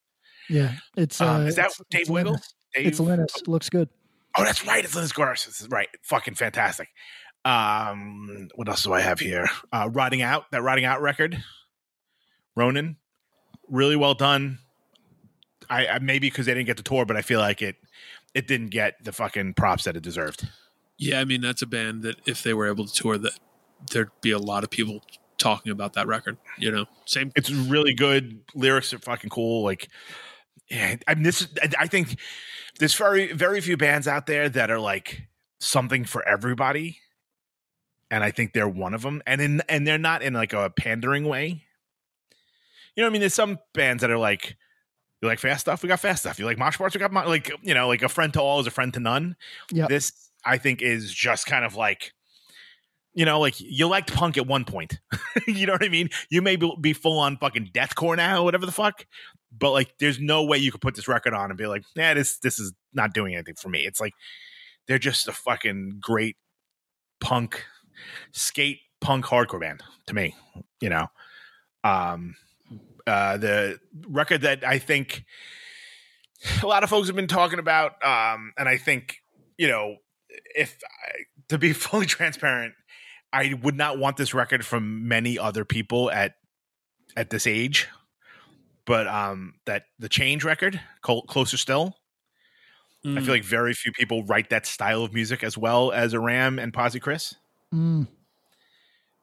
Yeah, 0.50 0.74
it's 0.96 1.22
uh, 1.22 1.28
Um, 1.28 1.48
is 1.48 1.56
that 1.58 1.68
it's- 1.68 1.82
Dave 1.92 2.02
it's 2.02 2.10
Wiggle? 2.10 2.32
Linus. 2.34 2.54
Dave? 2.74 2.88
It's 2.88 3.00
Linus. 3.00 3.36
It 3.38 3.48
looks 3.48 3.70
good. 3.70 3.90
Oh, 4.38 4.44
that's 4.44 4.66
right. 4.66 4.84
It's 4.84 4.96
Linus. 4.96 5.46
This 5.46 5.68
right. 5.70 5.90
Fucking 6.04 6.36
fantastic. 6.36 6.90
Um, 7.46 8.50
what 8.56 8.68
else 8.68 8.84
do 8.84 8.94
I 8.94 9.02
have 9.02 9.20
here? 9.20 9.48
Uh, 9.72 9.90
Riding 9.92 10.22
Out, 10.22 10.52
that 10.52 10.62
Riding 10.64 10.86
Out 10.86 11.02
record. 11.02 11.42
Ronan, 12.56 12.98
really 13.70 13.96
well 13.96 14.14
done. 14.14 14.60
I, 15.70 15.88
I 15.88 16.00
maybe 16.00 16.30
because 16.30 16.46
they 16.46 16.54
didn't 16.54 16.68
get 16.68 16.78
the 16.78 16.84
tour, 16.84 17.06
but 17.06 17.18
I 17.18 17.22
feel 17.22 17.40
like 17.40 17.62
it 17.62 17.76
it 18.34 18.48
didn't 18.48 18.70
get 18.70 19.04
the 19.04 19.12
fucking 19.12 19.54
props 19.56 19.84
that 19.86 19.96
it 19.96 20.04
deserved. 20.04 20.48
Yeah, 20.98 21.20
I 21.20 21.26
mean 21.26 21.42
that's 21.42 21.62
a 21.62 21.68
band 21.68 22.04
that 22.04 22.16
if 22.26 22.44
they 22.44 22.54
were 22.54 22.68
able 22.68 22.86
to 22.86 22.94
tour, 22.94 23.18
that 23.18 23.34
there'd 23.92 24.10
be 24.22 24.32
a 24.32 24.40
lot 24.40 24.64
of 24.64 24.70
people 24.70 25.04
talking 25.38 25.72
about 25.72 25.94
that 25.94 26.08
record. 26.08 26.38
You 26.58 26.72
know, 26.72 26.86
same. 27.06 27.32
It's 27.36 27.52
really 27.52 27.94
good. 27.94 28.40
Lyrics 28.56 28.94
are 28.94 29.00
fucking 29.00 29.30
cool. 29.30 29.64
Like, 29.64 29.90
yeah, 30.70 30.96
I 31.08 31.16
mean, 31.16 31.24
this. 31.24 31.48
I- 31.62 31.70
I 31.80 31.88
think 31.88 32.18
there's 32.80 32.96
very 32.96 33.34
very 33.34 33.62
few 33.62 33.78
bands 33.78 34.08
out 34.08 34.26
there 34.28 34.50
that 34.50 34.72
are 34.72 34.80
like 34.80 35.28
something 35.60 36.06
for 36.06 36.28
everybody, 36.28 37.00
and 38.10 38.24
I 38.24 38.32
think 38.32 38.54
they're 38.54 38.70
one 38.70 38.94
of 38.94 39.02
them. 39.02 39.22
And 39.28 39.42
in 39.42 39.62
and 39.68 39.86
they're 39.86 39.98
not 39.98 40.22
in 40.22 40.34
like 40.34 40.54
a 40.54 40.70
pandering 40.70 41.26
way. 41.26 41.64
You 42.98 43.04
know, 43.04 43.08
I 43.08 43.12
mean, 43.12 43.22
there's 43.22 43.34
some 43.34 43.60
bands 43.74 44.02
that 44.02 44.12
are 44.12 44.18
like. 44.18 44.58
You 45.22 45.28
like 45.28 45.40
fast 45.40 45.62
stuff? 45.62 45.82
We 45.82 45.90
got 45.90 46.00
fast 46.00 46.22
stuff. 46.22 46.38
You 46.38 46.46
like 46.46 46.60
mosh 46.60 46.78
parts? 46.78 46.94
We 46.94 47.00
got 47.00 47.12
like 47.12 47.52
you 47.64 47.74
know, 47.74 47.88
like 47.88 48.04
a 48.04 48.10
friend 48.10 48.32
to 48.34 48.42
all 48.42 48.60
is 48.60 48.68
a 48.68 48.72
friend 48.72 48.94
to 48.94 49.00
none. 49.00 49.36
Yeah. 49.72 49.88
This 49.88 50.12
I 50.46 50.60
think 50.60 50.84
is 50.84 51.12
just 51.12 51.48
kind 51.48 51.66
of 51.66 51.74
like, 51.76 52.14
you 53.16 53.26
know, 53.26 53.40
like 53.40 53.56
you 53.60 53.88
liked 53.88 54.14
punk 54.14 54.38
at 54.38 54.46
one 54.46 54.64
point. 54.64 55.00
you 55.48 55.66
know 55.66 55.74
what 55.74 55.84
I 55.84 55.90
mean? 55.90 56.10
You 56.30 56.44
may 56.44 56.56
be 56.56 56.72
be 56.80 56.94
full 56.94 57.18
on 57.18 57.38
fucking 57.38 57.72
deathcore 57.74 58.16
now, 58.16 58.44
whatever 58.44 58.68
the 58.68 58.72
fuck. 58.72 59.08
but 59.52 59.72
like 59.72 59.98
there's 60.00 60.20
no 60.20 60.44
way 60.44 60.60
you 60.60 60.72
could 60.72 60.82
put 60.82 60.94
this 60.94 61.08
record 61.08 61.34
on 61.34 61.50
and 61.50 61.58
be 61.58 61.66
like, 61.66 61.84
yeah, 61.96 62.14
this 62.14 62.38
this 62.38 62.60
is 62.60 62.74
not 62.94 63.14
doing 63.14 63.34
anything 63.34 63.56
for 63.56 63.70
me. 63.70 63.80
It's 63.80 64.00
like 64.00 64.14
they're 64.88 65.00
just 65.00 65.28
a 65.28 65.32
fucking 65.32 65.98
great 66.00 66.38
punk 67.20 67.66
skate 68.34 68.82
punk 69.02 69.26
hardcore 69.26 69.60
band 69.60 69.82
to 70.06 70.14
me, 70.14 70.36
you 70.80 70.90
know. 70.90 71.08
Um 71.84 72.36
uh 73.08 73.38
the 73.38 73.80
record 74.08 74.42
that 74.42 74.64
I 74.64 74.80
think 74.80 75.24
a 76.62 76.68
lot 76.68 76.84
of 76.84 76.90
folks 76.90 77.08
have 77.08 77.16
been 77.16 77.28
talking 77.28 77.60
about 77.60 77.94
um 78.06 78.54
and 78.58 78.68
I 78.70 78.78
think, 78.78 79.18
you 79.58 79.68
know, 79.68 79.96
if 80.56 80.78
I, 80.84 81.12
to 81.50 81.58
be 81.58 81.74
fully 81.86 82.06
transparent, 82.06 82.74
I 83.34 83.54
would 83.64 83.76
not 83.76 83.98
want 83.98 84.18
this 84.18 84.34
record 84.34 84.66
from 84.66 85.08
many 85.08 85.40
other 85.40 85.66
people 85.66 86.12
at 86.12 86.36
at 87.16 87.30
this 87.30 87.48
age. 87.48 87.88
But 88.86 89.08
um 89.08 89.56
that 89.66 89.84
the 90.00 90.10
change 90.10 90.44
record, 90.44 90.80
Col- 91.02 91.24
closer 91.24 91.58
still, 91.58 91.96
I 93.06 93.10
Mm. 93.10 93.24
feel 93.26 93.34
like 93.36 93.44
very 93.44 93.74
few 93.74 93.92
people 93.94 94.24
write 94.26 94.50
that 94.50 94.66
style 94.66 95.04
of 95.04 95.14
music 95.14 95.44
as 95.44 95.58
well 95.58 95.92
as 95.92 96.14
Aram 96.14 96.58
and 96.60 96.74
Posy 96.74 97.00
Chris. 97.00 97.36
Mm. 97.74 98.08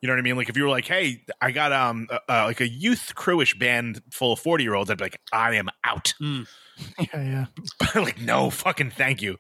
You 0.01 0.09
know 0.09 0.13
what 0.15 0.19
I 0.19 0.23
mean? 0.23 0.37
Like 0.37 0.49
if 0.51 0.57
you 0.57 0.65
were 0.65 0.69
like, 0.69 0.87
"Hey, 0.87 1.23
I 1.41 1.51
got 1.51 1.73
um 1.73 2.09
uh, 2.11 2.19
uh, 2.29 2.45
like 2.45 2.61
a 2.61 2.69
youth 2.69 3.13
crewish 3.17 3.59
band 3.59 4.03
full 4.11 4.33
of 4.33 4.39
forty 4.39 4.63
year 4.65 4.75
olds," 4.75 4.91
I'd 4.91 4.99
be 4.99 5.05
like, 5.05 5.21
"I 5.33 5.55
am 5.57 5.69
out." 5.85 6.13
Mm. 6.21 6.47
Yeah, 6.99 7.23
yeah. 7.23 7.47
like, 8.03 8.21
no, 8.21 8.51
fucking 8.51 8.91
thank 8.91 9.23
you. 9.23 9.39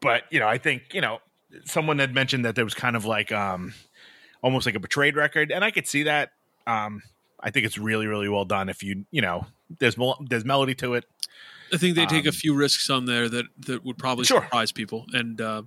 But 0.00 0.24
you 0.30 0.40
know, 0.40 0.48
I 0.48 0.58
think 0.58 0.92
you 0.92 1.00
know 1.00 1.18
someone 1.64 1.98
had 1.98 2.14
mentioned 2.14 2.44
that 2.44 2.54
there 2.54 2.64
was 2.64 2.74
kind 2.74 2.96
of 2.96 3.04
like 3.04 3.32
um 3.32 3.74
almost 4.42 4.66
like 4.66 4.74
a 4.74 4.80
betrayed 4.80 5.16
record, 5.16 5.50
and 5.52 5.64
I 5.64 5.70
could 5.70 5.86
see 5.86 6.02
that. 6.04 6.32
Um, 6.66 7.02
I 7.40 7.50
think 7.50 7.64
it's 7.66 7.78
really, 7.78 8.06
really 8.06 8.28
well 8.28 8.44
done. 8.44 8.68
If 8.68 8.82
you 8.82 9.04
you 9.10 9.22
know, 9.22 9.46
there's 9.78 9.96
mel- 9.96 10.22
there's 10.28 10.44
melody 10.44 10.74
to 10.76 10.94
it. 10.94 11.04
I 11.72 11.76
think 11.76 11.94
they 11.94 12.06
take 12.06 12.24
a 12.26 12.30
Um, 12.30 12.34
few 12.34 12.54
risks 12.54 12.90
on 12.90 13.04
there 13.06 13.28
that 13.28 13.44
that 13.66 13.84
would 13.84 13.96
probably 13.96 14.24
Sure. 14.24 14.42
surprise 14.42 14.72
people. 14.72 15.06
And 15.12 15.40
uh, 15.40 15.62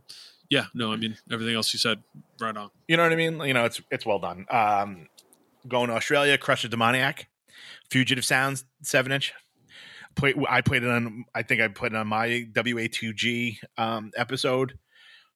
yeah, 0.53 0.65
no, 0.75 0.93
I 0.93 0.97
mean 0.97 1.17
everything 1.31 1.55
else 1.55 1.73
you 1.73 1.79
said, 1.79 2.03
right 2.39 2.55
on. 2.55 2.69
You 2.87 2.95
know 2.95 3.03
what 3.03 3.11
I 3.11 3.15
mean? 3.15 3.39
You 3.39 3.55
know, 3.55 3.65
it's 3.65 3.81
it's 3.89 4.05
well 4.05 4.19
done. 4.19 4.45
Um, 4.51 5.07
going 5.67 5.87
to 5.87 5.95
Australia, 5.95 6.37
Crush 6.37 6.61
the 6.61 6.69
Demoniac, 6.69 7.27
Fugitive 7.89 8.23
Sounds, 8.23 8.63
seven 8.83 9.11
inch. 9.11 9.33
Play, 10.15 10.35
I 10.47 10.61
played 10.61 10.83
it 10.83 10.89
on. 10.89 11.25
I 11.33 11.41
think 11.41 11.59
I 11.59 11.69
put 11.69 11.91
it 11.91 11.95
on 11.95 12.07
my 12.07 12.47
WA2G 12.53 13.57
um, 13.79 14.11
episode. 14.15 14.77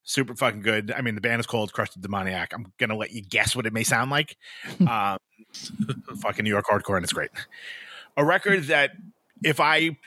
Super 0.03 0.35
fucking 0.35 0.61
good. 0.61 0.94
I 0.95 1.02
mean, 1.02 1.15
the 1.15 1.22
band 1.22 1.39
is 1.39 1.48
called 1.48 1.73
Crush 1.73 1.89
the 1.89 1.99
Demoniac. 1.99 2.53
I'm 2.53 2.72
gonna 2.77 2.95
let 2.95 3.11
you 3.11 3.23
guess 3.23 3.56
what 3.56 3.65
it 3.65 3.73
may 3.73 3.84
sound 3.84 4.11
like. 4.11 4.38
um, 4.88 5.18
fucking 6.19 6.44
New 6.44 6.52
York 6.52 6.65
hardcore, 6.68 6.95
and 6.95 7.03
it's 7.03 7.14
great. 7.14 7.31
A 8.18 8.23
record 8.23 8.65
that 8.65 8.91
if 9.44 9.60
I 9.60 9.98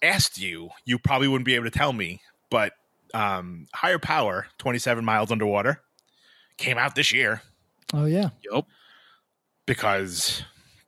asked 0.00 0.40
you, 0.40 0.70
you 0.86 0.98
probably 0.98 1.28
wouldn't 1.28 1.44
be 1.44 1.54
able 1.54 1.66
to 1.66 1.70
tell 1.70 1.92
me. 1.92 2.22
But 2.50 2.72
um, 3.16 3.66
Higher 3.74 3.98
Power, 3.98 4.46
27 4.58 5.04
Miles 5.04 5.30
Underwater, 5.32 5.80
came 6.58 6.76
out 6.78 6.94
this 6.94 7.12
year 7.12 7.42
Oh 7.94 8.04
yeah. 8.04 8.30
Yep. 8.50 8.64
because 9.66 10.42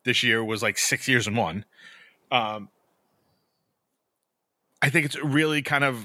this 0.05 0.23
year 0.23 0.43
was 0.45 0.63
like 0.63 0.79
six 0.79 1.07
years 1.09 1.27
in 1.27 1.37
one. 1.37 1.65
Um, 2.31 2.69
I 4.83 4.91
think 4.91 5.07
it's 5.07 5.17
really 5.23 5.63
kind 5.63 5.85
of 5.85 6.05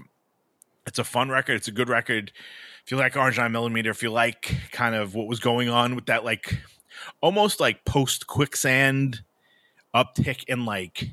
it's 0.86 1.00
a 1.00 1.04
fun 1.04 1.30
record. 1.30 1.56
It's 1.56 1.68
a 1.68 1.72
good 1.72 1.90
record. 1.90 2.32
If 2.86 2.92
you 2.92 2.98
like 2.98 3.16
Orange 3.16 3.38
Nine 3.38 3.52
Millimeter, 3.52 3.90
if 3.90 4.04
you 4.04 4.12
like 4.12 4.54
kind 4.72 4.96
of 4.96 5.16
what 5.16 5.28
was 5.28 5.40
going 5.40 5.70
on 5.70 5.96
with 5.96 6.08
that, 6.08 6.26
like 6.26 6.58
almost 7.22 7.60
like 7.60 7.86
post 7.86 8.28
quicksand 8.28 9.22
uptick 9.96 10.44
in 10.48 10.66
like 10.66 11.10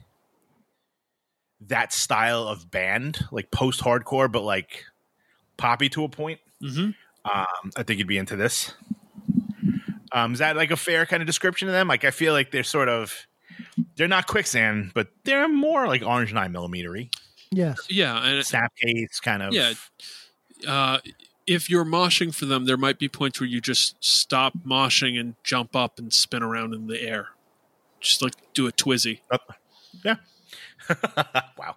that 1.69 1.93
style 1.93 2.49
of 2.49 2.71
band, 2.71 3.25
like 3.31 3.51
post 3.51 3.81
hardcore, 3.81 4.31
but 4.31 4.43
like 4.43 4.85
poppy 5.61 5.89
to 5.91 6.05
a 6.05 6.09
point. 6.09 6.41
hmm 6.61 6.91
Um, 7.25 7.71
I 7.77 7.83
think 7.85 7.99
you'd 7.99 8.09
be 8.09 8.19
into 8.19 8.37
this. 8.37 8.73
Um, 10.13 10.33
is 10.33 10.39
that 10.41 10.57
like 10.57 10.71
a 10.71 10.77
fair 10.77 11.07
kind 11.07 11.23
of 11.23 11.27
description 11.27 11.69
of 11.69 11.73
them? 11.75 11.87
Like, 11.87 12.05
I 12.05 12.11
feel 12.11 12.33
like 12.33 12.51
they're 12.51 12.65
sort 12.65 12.89
of 12.89 13.15
they're 13.97 14.09
not 14.09 14.27
quicksand, 14.27 14.93
but 14.95 15.09
they're 15.25 15.49
more 15.49 15.87
like 15.87 16.03
orange 16.03 16.33
nine 16.33 16.53
millimetery 16.53 17.11
Yes. 17.53 17.79
Yeah, 17.91 18.17
and 18.25 18.45
snapcase 18.45 19.21
kind 19.23 19.43
of. 19.43 19.53
Yeah. 19.53 19.73
uh, 20.67 20.99
if 21.47 21.69
you're 21.69 21.85
moshing 21.85 22.33
for 22.35 22.47
them, 22.47 22.65
there 22.65 22.77
might 22.77 22.99
be 22.99 23.09
points 23.09 23.41
where 23.41 23.49
you 23.49 23.61
just 23.61 23.97
stop 24.03 24.53
moshing 24.65 25.19
and 25.19 25.35
jump 25.43 25.75
up 25.75 25.99
and 25.99 26.13
spin 26.13 26.43
around 26.45 26.75
in 26.75 26.87
the 26.87 27.01
air, 27.03 27.29
just 28.01 28.23
like 28.23 28.35
do 28.55 28.69
a 28.69 28.73
twizzy. 28.73 29.21
yeah. 30.05 30.17
wow. 31.59 31.77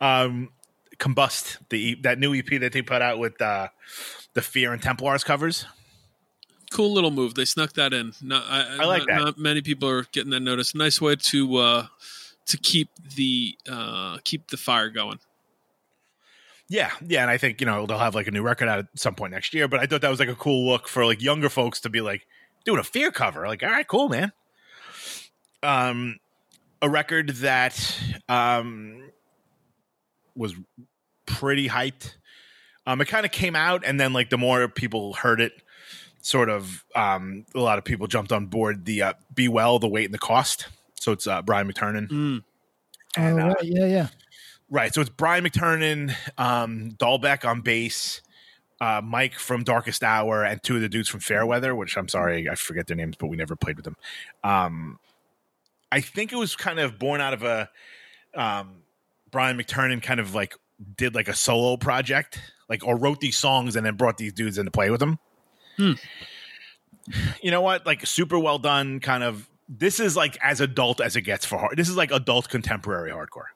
um, 0.00 0.50
combust 0.98 1.58
the 1.70 1.96
that 2.02 2.18
new 2.18 2.34
EP 2.34 2.46
that 2.60 2.72
they 2.72 2.82
put 2.82 3.02
out 3.02 3.18
with 3.18 3.40
uh, 3.40 3.68
the 4.34 4.42
Fear 4.42 4.72
and 4.72 4.82
Templars 4.82 5.24
covers. 5.24 5.66
Cool 6.70 6.92
little 6.92 7.10
move. 7.10 7.34
They 7.34 7.44
snuck 7.44 7.74
that 7.74 7.92
in. 7.92 8.12
Not, 8.20 8.44
I, 8.48 8.78
I 8.80 8.84
like 8.86 9.06
not, 9.06 9.08
that. 9.08 9.24
Not 9.24 9.38
many 9.38 9.62
people 9.62 9.88
are 9.88 10.04
getting 10.12 10.30
that 10.30 10.40
notice. 10.40 10.74
Nice 10.74 11.00
way 11.00 11.16
to 11.16 11.56
uh, 11.56 11.86
to 12.46 12.56
keep 12.56 12.88
the 13.16 13.56
uh, 13.70 14.18
keep 14.24 14.50
the 14.50 14.56
fire 14.56 14.90
going. 14.90 15.18
Yeah, 16.68 16.90
yeah, 17.06 17.22
and 17.22 17.30
I 17.30 17.38
think 17.38 17.60
you 17.60 17.66
know 17.66 17.86
they'll 17.86 17.98
have 17.98 18.14
like 18.14 18.26
a 18.26 18.32
new 18.32 18.42
record 18.42 18.68
out 18.68 18.80
at 18.80 18.86
some 18.94 19.14
point 19.14 19.32
next 19.32 19.54
year. 19.54 19.68
But 19.68 19.80
I 19.80 19.86
thought 19.86 20.00
that 20.00 20.10
was 20.10 20.18
like 20.18 20.28
a 20.28 20.34
cool 20.34 20.66
look 20.66 20.88
for 20.88 21.06
like 21.06 21.22
younger 21.22 21.48
folks 21.48 21.80
to 21.80 21.88
be 21.88 22.00
like 22.00 22.26
doing 22.64 22.80
a 22.80 22.84
fear 22.84 23.12
cover. 23.12 23.46
Like, 23.46 23.62
all 23.62 23.70
right, 23.70 23.86
cool, 23.86 24.08
man. 24.08 24.32
Um, 25.62 26.18
a 26.82 26.90
record 26.90 27.30
that 27.36 27.98
um 28.28 29.10
was 30.36 30.54
pretty 31.26 31.68
hyped. 31.68 32.14
Um, 32.86 33.00
it 33.00 33.06
kind 33.06 33.26
of 33.26 33.32
came 33.32 33.56
out, 33.56 33.82
and 33.84 33.98
then 33.98 34.12
like 34.12 34.30
the 34.30 34.38
more 34.38 34.68
people 34.68 35.14
heard 35.14 35.40
it, 35.40 35.52
sort 36.20 36.48
of 36.48 36.84
um, 36.94 37.44
a 37.54 37.60
lot 37.60 37.78
of 37.78 37.84
people 37.84 38.06
jumped 38.06 38.32
on 38.32 38.46
board 38.46 38.84
the 38.84 39.02
uh, 39.02 39.12
"Be 39.34 39.48
Well, 39.48 39.78
the 39.78 39.88
Weight 39.88 40.04
and 40.04 40.14
the 40.14 40.18
Cost." 40.18 40.68
So 41.00 41.12
it's 41.12 41.26
uh, 41.26 41.42
Brian 41.42 41.70
McTernan. 41.70 42.08
Mm. 42.08 42.44
And, 43.16 43.40
oh, 43.40 43.44
uh, 43.44 43.48
right. 43.48 43.56
Yeah, 43.62 43.86
yeah. 43.86 44.08
Right. 44.68 44.92
So 44.92 45.00
it's 45.00 45.10
Brian 45.10 45.44
McTernan, 45.44 46.14
um, 46.38 46.92
Dalbec 46.98 47.48
on 47.48 47.60
bass, 47.60 48.20
uh, 48.80 49.00
Mike 49.02 49.34
from 49.34 49.62
Darkest 49.62 50.02
Hour, 50.02 50.42
and 50.42 50.62
two 50.62 50.76
of 50.76 50.82
the 50.82 50.88
dudes 50.88 51.08
from 51.08 51.20
Fairweather, 51.20 51.74
which 51.74 51.96
I'm 51.96 52.08
sorry, 52.08 52.48
I 52.48 52.54
forget 52.56 52.86
their 52.86 52.96
names, 52.96 53.16
but 53.18 53.28
we 53.28 53.36
never 53.36 53.56
played 53.56 53.76
with 53.76 53.84
them. 53.84 53.96
Um, 54.42 54.98
I 55.92 56.00
think 56.00 56.32
it 56.32 56.36
was 56.36 56.56
kind 56.56 56.78
of 56.80 56.98
born 56.98 57.20
out 57.20 57.32
of 57.32 57.42
a 57.44 57.70
um, 58.34 58.82
Brian 59.36 59.58
McTernan 59.58 60.02
kind 60.02 60.18
of 60.18 60.34
like 60.34 60.56
did 60.96 61.14
like 61.14 61.28
a 61.28 61.34
solo 61.34 61.76
project, 61.76 62.40
like 62.70 62.86
or 62.86 62.96
wrote 62.96 63.20
these 63.20 63.36
songs 63.36 63.76
and 63.76 63.84
then 63.84 63.96
brought 63.96 64.16
these 64.16 64.32
dudes 64.32 64.56
in 64.56 64.64
to 64.64 64.70
play 64.70 64.88
with 64.88 64.98
them. 65.00 65.18
Hmm. 65.76 65.92
You 67.42 67.50
know 67.50 67.60
what? 67.60 67.84
Like 67.84 68.06
super 68.06 68.38
well 68.38 68.58
done. 68.58 68.98
Kind 69.00 69.22
of. 69.22 69.46
This 69.68 70.00
is 70.00 70.16
like 70.16 70.38
as 70.42 70.62
adult 70.62 71.02
as 71.02 71.16
it 71.16 71.20
gets 71.20 71.44
for 71.44 71.58
hard. 71.58 71.76
This 71.76 71.90
is 71.90 71.98
like 71.98 72.12
adult 72.12 72.48
contemporary 72.48 73.10
hardcore 73.10 73.48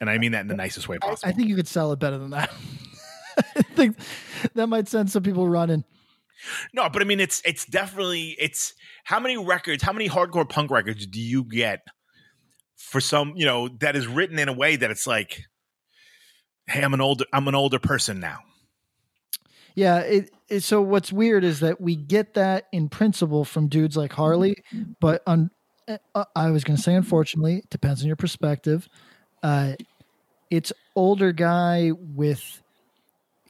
and 0.00 0.08
I 0.08 0.16
mean 0.16 0.32
that 0.32 0.40
in 0.40 0.48
the 0.48 0.54
nicest 0.56 0.88
way 0.88 0.96
I, 1.02 1.06
possible. 1.06 1.28
I 1.28 1.32
think 1.32 1.48
you 1.48 1.56
could 1.56 1.68
sell 1.68 1.92
it 1.92 1.98
better 1.98 2.16
than 2.16 2.30
that. 2.30 2.50
I 3.56 3.62
think 3.62 3.98
that 4.54 4.68
might 4.68 4.88
send 4.88 5.10
some 5.10 5.22
people 5.22 5.46
running. 5.46 5.84
no, 6.72 6.88
but 6.88 7.02
I 7.02 7.04
mean 7.04 7.20
it's 7.20 7.42
it's 7.44 7.66
definitely 7.66 8.36
it's 8.38 8.74
how 9.04 9.20
many 9.20 9.36
records, 9.36 9.82
how 9.82 9.92
many 9.92 10.08
hardcore 10.08 10.48
punk 10.48 10.70
records 10.70 11.06
do 11.06 11.20
you 11.20 11.44
get 11.44 11.86
for 12.76 13.00
some, 13.00 13.32
you 13.36 13.46
know, 13.46 13.68
that 13.80 13.96
is 13.96 14.06
written 14.06 14.38
in 14.38 14.48
a 14.48 14.52
way 14.52 14.76
that 14.76 14.90
it's 14.90 15.06
like, 15.06 15.42
hey, 16.66 16.82
I'm 16.82 16.94
an 16.94 17.00
older 17.00 17.24
I'm 17.32 17.48
an 17.48 17.54
older 17.54 17.78
person 17.78 18.20
now. 18.20 18.40
Yeah. 19.74 20.00
It, 20.00 20.30
it, 20.48 20.60
so 20.62 20.80
what's 20.80 21.12
weird 21.12 21.44
is 21.44 21.60
that 21.60 21.80
we 21.80 21.96
get 21.96 22.34
that 22.34 22.66
in 22.72 22.88
principle 22.88 23.44
from 23.44 23.68
dudes 23.68 23.96
like 23.96 24.12
Harley, 24.12 24.56
but 25.00 25.22
on, 25.26 25.50
uh, 26.14 26.24
I 26.34 26.50
was 26.50 26.64
going 26.64 26.76
to 26.76 26.82
say, 26.82 26.94
unfortunately, 26.94 27.58
it 27.58 27.70
depends 27.70 28.00
on 28.00 28.06
your 28.06 28.16
perspective. 28.16 28.88
Uh, 29.42 29.74
it's 30.50 30.72
older 30.94 31.32
guy 31.32 31.92
with 31.94 32.62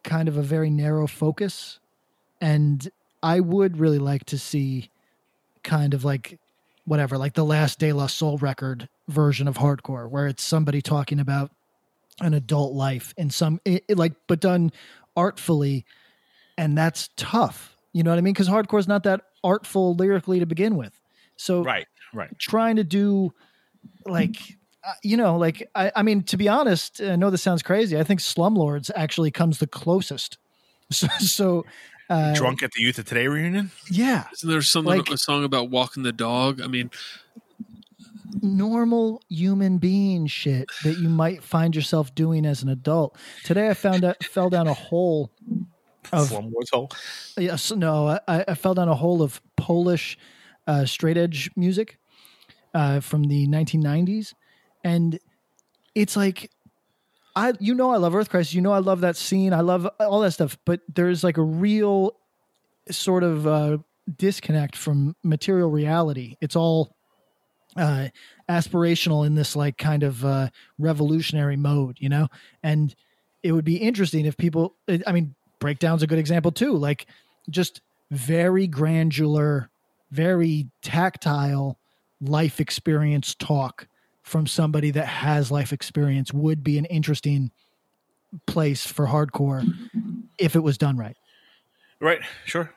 kind 0.03 0.29
of 0.29 0.37
a 0.37 0.43
very 0.43 0.71
narrow 0.71 1.07
focus, 1.07 1.79
and 2.41 2.89
I 3.23 3.41
would 3.41 3.79
really 3.79 3.99
like 3.99 4.25
to 4.27 4.39
see 4.39 4.91
kind 5.63 5.95
of 5.95 6.05
like 6.05 6.39
whatever, 6.85 7.19
like 7.19 7.35
the 7.35 7.45
last 7.45 7.79
De 7.79 7.93
La 7.93 8.07
Soul 8.07 8.39
record 8.39 8.89
version 9.09 9.47
of 9.49 9.57
hardcore, 9.57 10.09
where 10.11 10.27
it's 10.27 10.43
somebody 10.43 10.83
talking 10.83 11.21
about 11.21 11.51
an 12.21 12.35
adult 12.35 12.73
life 12.75 13.13
in 13.17 13.31
some 13.31 13.61
it, 13.65 13.85
it, 13.89 13.97
like, 13.99 14.15
but 14.27 14.41
done 14.41 14.73
artfully, 15.17 15.85
and 16.59 16.77
that's 16.77 17.11
tough. 17.17 17.77
You 17.93 18.03
know 18.03 18.11
what 18.11 18.19
I 18.19 18.23
mean? 18.23 18.35
Because 18.35 18.49
hardcore 18.49 18.79
is 18.79 18.89
not 18.89 19.05
that 19.05 19.23
artful 19.45 19.95
lyrically 19.95 20.41
to 20.41 20.47
begin 20.47 20.77
with. 20.77 20.99
So 21.37 21.63
Right, 21.63 21.87
right. 22.15 22.31
trying 22.39 22.77
to 22.77 22.85
do 22.85 23.33
like 24.05 24.37
uh, 24.85 24.93
you 25.03 25.17
know 25.17 25.37
like 25.37 25.69
I, 25.75 25.93
I 25.97 26.03
mean 26.03 26.23
to 26.25 26.37
be 26.37 26.49
honest 26.49 27.01
i 27.01 27.15
know 27.17 27.31
this 27.31 27.43
sounds 27.43 27.63
crazy 27.63 27.99
i 27.99 28.03
think 28.05 28.21
slumlords 28.21 28.91
actually 28.97 29.31
comes 29.31 29.59
the 29.59 29.67
closest 29.67 30.39
so, 30.91 31.07
so 31.19 31.67
Uh, 32.09 32.35
Drunk 32.35 32.63
at 32.63 32.71
the 32.73 32.83
Youth 32.83 32.99
of 32.99 33.05
Today 33.05 33.27
reunion. 33.27 33.71
Yeah, 33.91 34.25
Isn't 34.33 34.49
there 34.49 34.63
something 34.63 34.99
Like- 34.99 35.11
a 35.11 35.19
song 35.19 35.43
about 35.45 35.71
walking 35.71 36.05
the 36.05 36.13
dog? 36.13 36.61
I 36.61 36.69
mean, 36.69 36.91
normal 38.43 39.23
human 39.29 39.79
being 39.79 40.27
shit 40.27 40.71
that 40.85 40.99
you 40.99 41.09
might 41.09 41.43
find 41.43 41.75
yourself 41.75 42.15
doing 42.15 42.47
as 42.47 42.63
an 42.63 42.69
adult. 42.69 43.17
Today, 43.45 43.69
I 43.69 43.75
found 43.75 44.05
out 44.05 44.23
fell 44.25 44.51
down 44.51 44.67
a 44.67 44.75
hole 44.75 45.31
of 46.13 46.29
Slumlord's 46.29 46.71
hole. 46.71 46.91
yes, 47.37 47.71
no, 47.73 48.19
I, 48.29 48.45
I 48.49 48.55
fell 48.55 48.75
down 48.75 48.89
a 48.89 48.95
hole 48.95 49.23
of 49.23 49.41
Polish 49.57 50.19
uh, 50.67 50.85
straight 50.85 51.17
edge 51.17 51.51
music 51.57 51.99
uh, 52.75 53.01
from 53.01 53.25
the 53.25 53.47
1990s, 53.47 54.35
and 54.85 55.19
it's 55.95 56.17
like. 56.17 56.51
I, 57.39 57.53
you 57.61 57.75
know, 57.75 57.91
I 57.91 57.99
love 57.99 58.15
Earth 58.15 58.31
Crisis. 58.31 58.55
You 58.55 58.63
know, 58.63 58.73
I 58.73 58.79
love 58.79 59.03
that 59.03 59.15
scene. 59.15 59.53
I 59.53 59.61
love 59.61 59.87
all 60.01 60.21
that 60.21 60.31
stuff. 60.31 60.57
But 60.65 60.81
there's 60.89 61.23
like 61.23 61.37
a 61.37 61.43
real 61.43 62.17
sort 62.91 63.23
of 63.23 63.47
uh, 63.47 63.77
disconnect 64.17 64.75
from 64.75 65.17
material 65.23 65.71
reality. 65.71 66.37
It's 66.41 66.57
all 66.57 66.96
uh, 67.77 68.09
aspirational 68.49 69.27
in 69.27 69.35
this 69.35 69.57
like 69.57 69.77
kind 69.79 70.03
of 70.03 70.25
uh, 70.25 70.49
revolutionary 70.79 71.57
mode, 71.57 71.97
you 72.01 72.09
know. 72.09 72.29
And 72.63 72.95
it 73.43 73.53
would 73.53 73.65
be 73.65 73.77
interesting 73.77 74.27
if 74.27 74.37
people. 74.37 74.77
I 75.07 75.13
mean, 75.13 75.35
breakdown's 75.61 76.03
a 76.03 76.07
good 76.07 76.19
example 76.19 76.53
too. 76.53 76.77
Like 76.77 77.07
just 77.51 77.81
very 78.11 78.67
granular, 78.67 79.71
very 80.11 80.69
tactile 80.83 81.79
life 82.21 82.61
experience 82.61 83.35
talk 83.35 83.89
from 84.23 84.47
somebody 84.47 84.91
that 84.91 85.07
has 85.07 85.51
life 85.51 85.73
experience 85.73 86.33
would 86.33 86.65
be 86.65 86.79
an 86.79 86.85
interesting 86.87 87.51
place 88.47 88.87
for 88.87 89.07
hardcore 89.07 89.65
if 90.39 90.57
it 90.57 90.61
was 90.61 90.77
done 90.79 90.97
right. 90.97 91.17
Right. 92.01 92.21
Sure. 92.45 92.75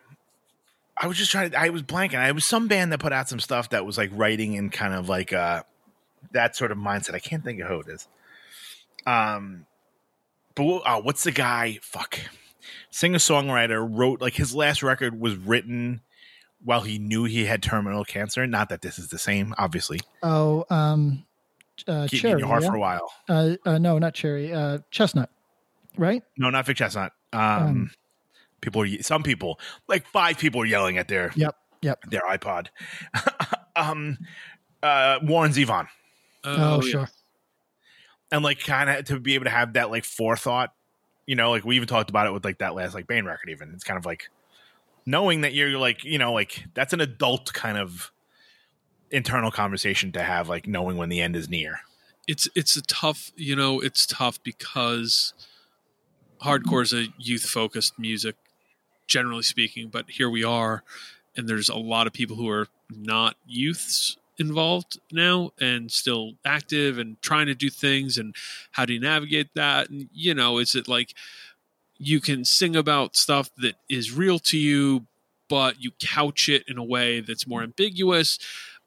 I 1.01 1.07
was 1.07 1.17
just 1.17 1.31
trying 1.31 1.51
to, 1.51 1.59
I 1.59 1.69
was 1.69 1.81
blanking. 1.81 2.17
I 2.19 2.31
was 2.33 2.43
some 2.45 2.67
band 2.67 2.91
that 2.91 2.99
put 2.99 3.13
out 3.13 3.29
some 3.29 3.39
stuff 3.39 3.69
that 3.69 3.85
was 3.85 3.97
like 3.97 4.11
writing 4.13 4.53
in 4.53 4.69
kind 4.69 4.93
of 4.93 5.07
like 5.09 5.31
uh 5.33 5.63
that 6.33 6.55
sort 6.55 6.71
of 6.71 6.77
mindset. 6.77 7.13
I 7.15 7.19
can't 7.19 7.43
think 7.43 7.61
of 7.61 7.67
who 7.67 7.79
it 7.81 7.87
is. 7.87 8.07
Um, 9.07 9.65
but 10.55 10.63
what- 10.63 10.83
oh, 10.85 10.99
what's 10.99 11.23
the 11.23 11.31
guy? 11.31 11.79
Fuck. 11.81 12.19
Singer 12.91 13.17
songwriter 13.19 13.87
wrote 13.89 14.19
like 14.21 14.33
his 14.33 14.53
last 14.53 14.83
record 14.83 15.19
was 15.19 15.35
written 15.35 16.01
while 16.63 16.81
he 16.81 16.99
knew 16.99 17.23
he 17.23 17.45
had 17.45 17.63
terminal 17.63 18.03
cancer. 18.03 18.45
Not 18.45 18.67
that 18.69 18.81
this 18.81 18.99
is 18.99 19.07
the 19.09 19.17
same, 19.19 19.53
obviously. 19.57 20.01
Oh, 20.21 20.65
um, 20.69 21.25
uh, 21.87 22.07
Keep 22.09 22.21
cherry. 22.21 22.33
in 22.33 22.39
your 22.39 22.47
heart 22.49 22.63
yeah? 22.63 22.69
for 22.69 22.75
a 22.75 22.79
while. 22.79 23.11
Uh, 23.29 23.55
uh, 23.65 23.77
no, 23.77 23.97
not 23.99 24.13
cherry. 24.13 24.51
Uh, 24.53 24.79
chestnut. 24.91 25.29
Right? 25.97 26.23
No, 26.37 26.49
not 26.49 26.65
Vic 26.65 26.77
Chesnutt. 26.77 27.11
Um, 27.31 27.41
Um, 27.41 27.91
people, 28.61 28.81
are, 28.81 28.87
some 29.01 29.23
people, 29.23 29.59
like 29.87 30.05
five 30.07 30.37
people, 30.37 30.61
are 30.61 30.65
yelling 30.65 30.97
at 30.97 31.07
their 31.07 31.31
Yep. 31.35 31.55
Yep. 31.81 32.01
their 32.09 32.21
iPod. 32.29 32.67
um, 33.75 34.17
uh, 34.83 35.19
Warren 35.23 35.51
Zevon, 35.51 35.87
Oh, 36.43 36.81
yeah. 36.83 36.89
sure. 36.91 37.09
and 38.31 38.43
like 38.43 38.59
kind 38.59 38.89
of 38.89 39.05
to 39.05 39.19
be 39.19 39.35
able 39.35 39.45
to 39.45 39.49
have 39.51 39.73
that 39.73 39.89
like 39.89 40.03
forethought, 40.05 40.73
you 41.25 41.35
know, 41.35 41.51
like 41.51 41.63
we 41.65 41.75
even 41.75 41.87
talked 41.87 42.09
about 42.09 42.27
it 42.27 42.33
with 42.33 42.43
like 42.45 42.57
that 42.59 42.75
last 42.75 42.93
like 42.93 43.07
Bane 43.07 43.25
record. 43.25 43.49
Even 43.49 43.71
it's 43.73 43.83
kind 43.83 43.97
of 43.97 44.05
like 44.05 44.29
knowing 45.05 45.41
that 45.41 45.53
you're 45.53 45.77
like 45.77 46.03
you 46.03 46.17
know 46.17 46.33
like 46.33 46.65
that's 46.73 46.93
an 46.93 47.01
adult 47.01 47.51
kind 47.53 47.77
of 47.77 48.11
internal 49.11 49.49
conversation 49.51 50.11
to 50.11 50.21
have, 50.21 50.47
like 50.49 50.67
knowing 50.67 50.95
when 50.97 51.09
the 51.09 51.19
end 51.21 51.35
is 51.35 51.49
near. 51.49 51.79
it's 52.27 52.47
it's 52.55 52.75
a 52.75 52.81
tough 52.83 53.31
you 53.35 53.55
know 53.55 53.79
it's 53.79 54.05
tough 54.05 54.41
because 54.43 55.33
hardcore 56.43 56.83
is 56.83 56.93
a 56.93 57.07
youth 57.17 57.43
focused 57.43 57.97
music 57.99 58.35
generally 59.09 59.43
speaking 59.43 59.89
but 59.89 60.09
here 60.09 60.29
we 60.29 60.43
are 60.43 60.83
and 61.35 61.47
there's 61.47 61.69
a 61.69 61.75
lot 61.75 62.07
of 62.07 62.13
people 62.13 62.35
who 62.35 62.49
are 62.49 62.67
not 62.89 63.35
youths 63.47 64.17
involved 64.39 64.99
now 65.11 65.51
and 65.59 65.91
still 65.91 66.33
active 66.45 66.97
and 66.97 67.21
trying 67.21 67.45
to 67.45 67.53
do 67.53 67.69
things 67.69 68.17
and 68.17 68.33
how 68.71 68.85
do 68.85 68.93
you 68.93 68.99
navigate 68.99 69.49
that? 69.53 69.89
And 69.89 70.09
you 70.13 70.33
know 70.33 70.57
is 70.57 70.75
it 70.75 70.87
like 70.87 71.13
you 71.97 72.21
can 72.21 72.45
sing 72.45 72.75
about 72.75 73.15
stuff 73.15 73.49
that 73.57 73.75
is 73.89 74.13
real 74.13 74.39
to 74.39 74.57
you 74.57 75.05
but 75.49 75.83
you 75.83 75.91
couch 75.99 76.47
it 76.47 76.63
in 76.67 76.77
a 76.77 76.83
way 76.83 77.19
that's 77.19 77.47
more 77.47 77.63
ambiguous 77.63 78.39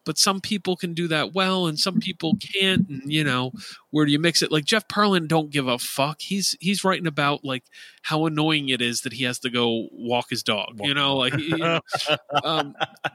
but 0.05 0.19
some 0.19 0.41
people 0.41 0.77
can 0.77 0.95
do 0.95 1.07
that 1.09 1.33
well 1.33 1.67
and 1.67 1.79
some 1.79 1.99
people 2.01 2.35
can't 2.55 2.89
and 2.89 3.03
you 3.13 3.23
know 3.23 3.53
where 3.91 4.05
do 4.05 4.13
you 4.13 4.19
mix 4.19 4.43
it 4.43 4.51
like 4.53 4.65
jeff 4.65 4.87
perlin 4.89 5.29
don't 5.29 5.51
give 5.51 5.69
a 5.69 5.79
fuck 5.79 6.21
he's 6.21 6.57
he's 6.61 6.85
writing 6.85 7.07
about 7.07 7.45
like 7.45 7.65
how 8.03 8.27
annoying 8.27 8.69
it 8.69 8.81
is 8.83 9.03
that 9.03 9.13
he 9.13 9.25
has 9.25 9.39
to 9.39 9.49
go 9.51 9.89
walk 9.93 10.27
his 10.31 10.43
dog 10.43 10.79
you 10.81 10.95
know 10.95 11.17
like 11.17 11.37
you 11.39 11.57
know, 11.57 11.81
um 12.45 12.75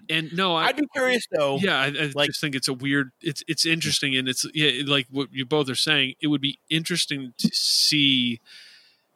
and 0.10 0.32
no 0.34 0.56
I, 0.56 0.68
I'd 0.68 0.78
be 0.78 0.88
curious 0.94 1.26
though. 1.32 1.58
yeah 1.58 1.80
i, 1.80 1.86
I 1.88 2.12
like- 2.16 2.28
just 2.30 2.42
think 2.42 2.56
it's 2.56 2.68
a 2.68 2.74
weird 2.74 3.12
it's 3.22 3.44
it's 3.48 3.66
interesting 3.66 4.16
and 4.16 4.28
it's 4.30 4.46
yeah 4.54 4.84
like 4.86 5.08
what 5.10 5.30
you 5.32 5.46
both 5.46 5.70
are 5.70 5.76
saying 5.76 6.14
it 6.22 6.28
would 6.28 6.42
be 6.42 6.60
interesting 6.70 7.34
to 7.38 7.50
see 7.54 8.40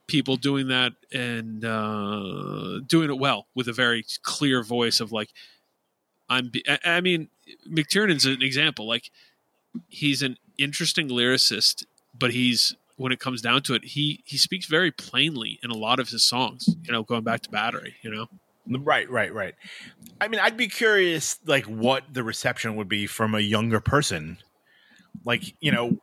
people 0.08 0.36
doing 0.36 0.68
that 0.68 0.92
and 1.14 1.64
uh 1.64 2.80
doing 2.86 3.10
it 3.10 3.18
well 3.18 3.48
with 3.56 3.68
a 3.70 3.74
very 3.74 4.04
clear 4.24 4.62
voice 4.62 5.00
of 5.00 5.12
like 5.14 5.30
i'm 6.32 6.52
I 6.84 7.02
mean 7.02 7.30
McTernan's 7.70 8.26
an 8.26 8.42
example 8.42 8.88
like 8.88 9.12
he's 9.88 10.22
an 10.22 10.38
interesting 10.58 11.10
lyricist 11.10 11.86
but 12.18 12.32
he's 12.32 12.76
when 12.96 13.12
it 13.12 13.20
comes 13.20 13.42
down 13.42 13.62
to 13.64 13.74
it 13.74 13.84
he 13.84 14.24
he 14.26 14.38
speaks 14.38 14.66
very 14.66 14.92
plainly 14.92 15.60
in 15.64 15.70
a 15.70 15.78
lot 15.78 16.00
of 16.00 16.10
his 16.10 16.24
songs 16.24 16.76
you 16.84 16.92
know 16.92 17.04
going 17.04 17.24
back 17.24 17.42
to 17.42 17.50
battery 17.50 17.96
you 18.02 18.10
know 18.10 18.28
Right, 18.68 19.10
right, 19.10 19.34
right. 19.34 19.56
I 20.20 20.28
mean, 20.28 20.40
I'd 20.40 20.58
be 20.58 20.68
curious, 20.68 21.40
like, 21.46 21.66
what 21.66 22.04
the 22.14 22.24
reception 22.24 22.76
would 22.76 22.88
be 22.88 23.08
from 23.08 23.34
a 23.34 23.40
younger 23.40 23.80
person. 23.80 24.38
Like, 25.26 25.56
you 25.60 25.72
know, 25.72 25.98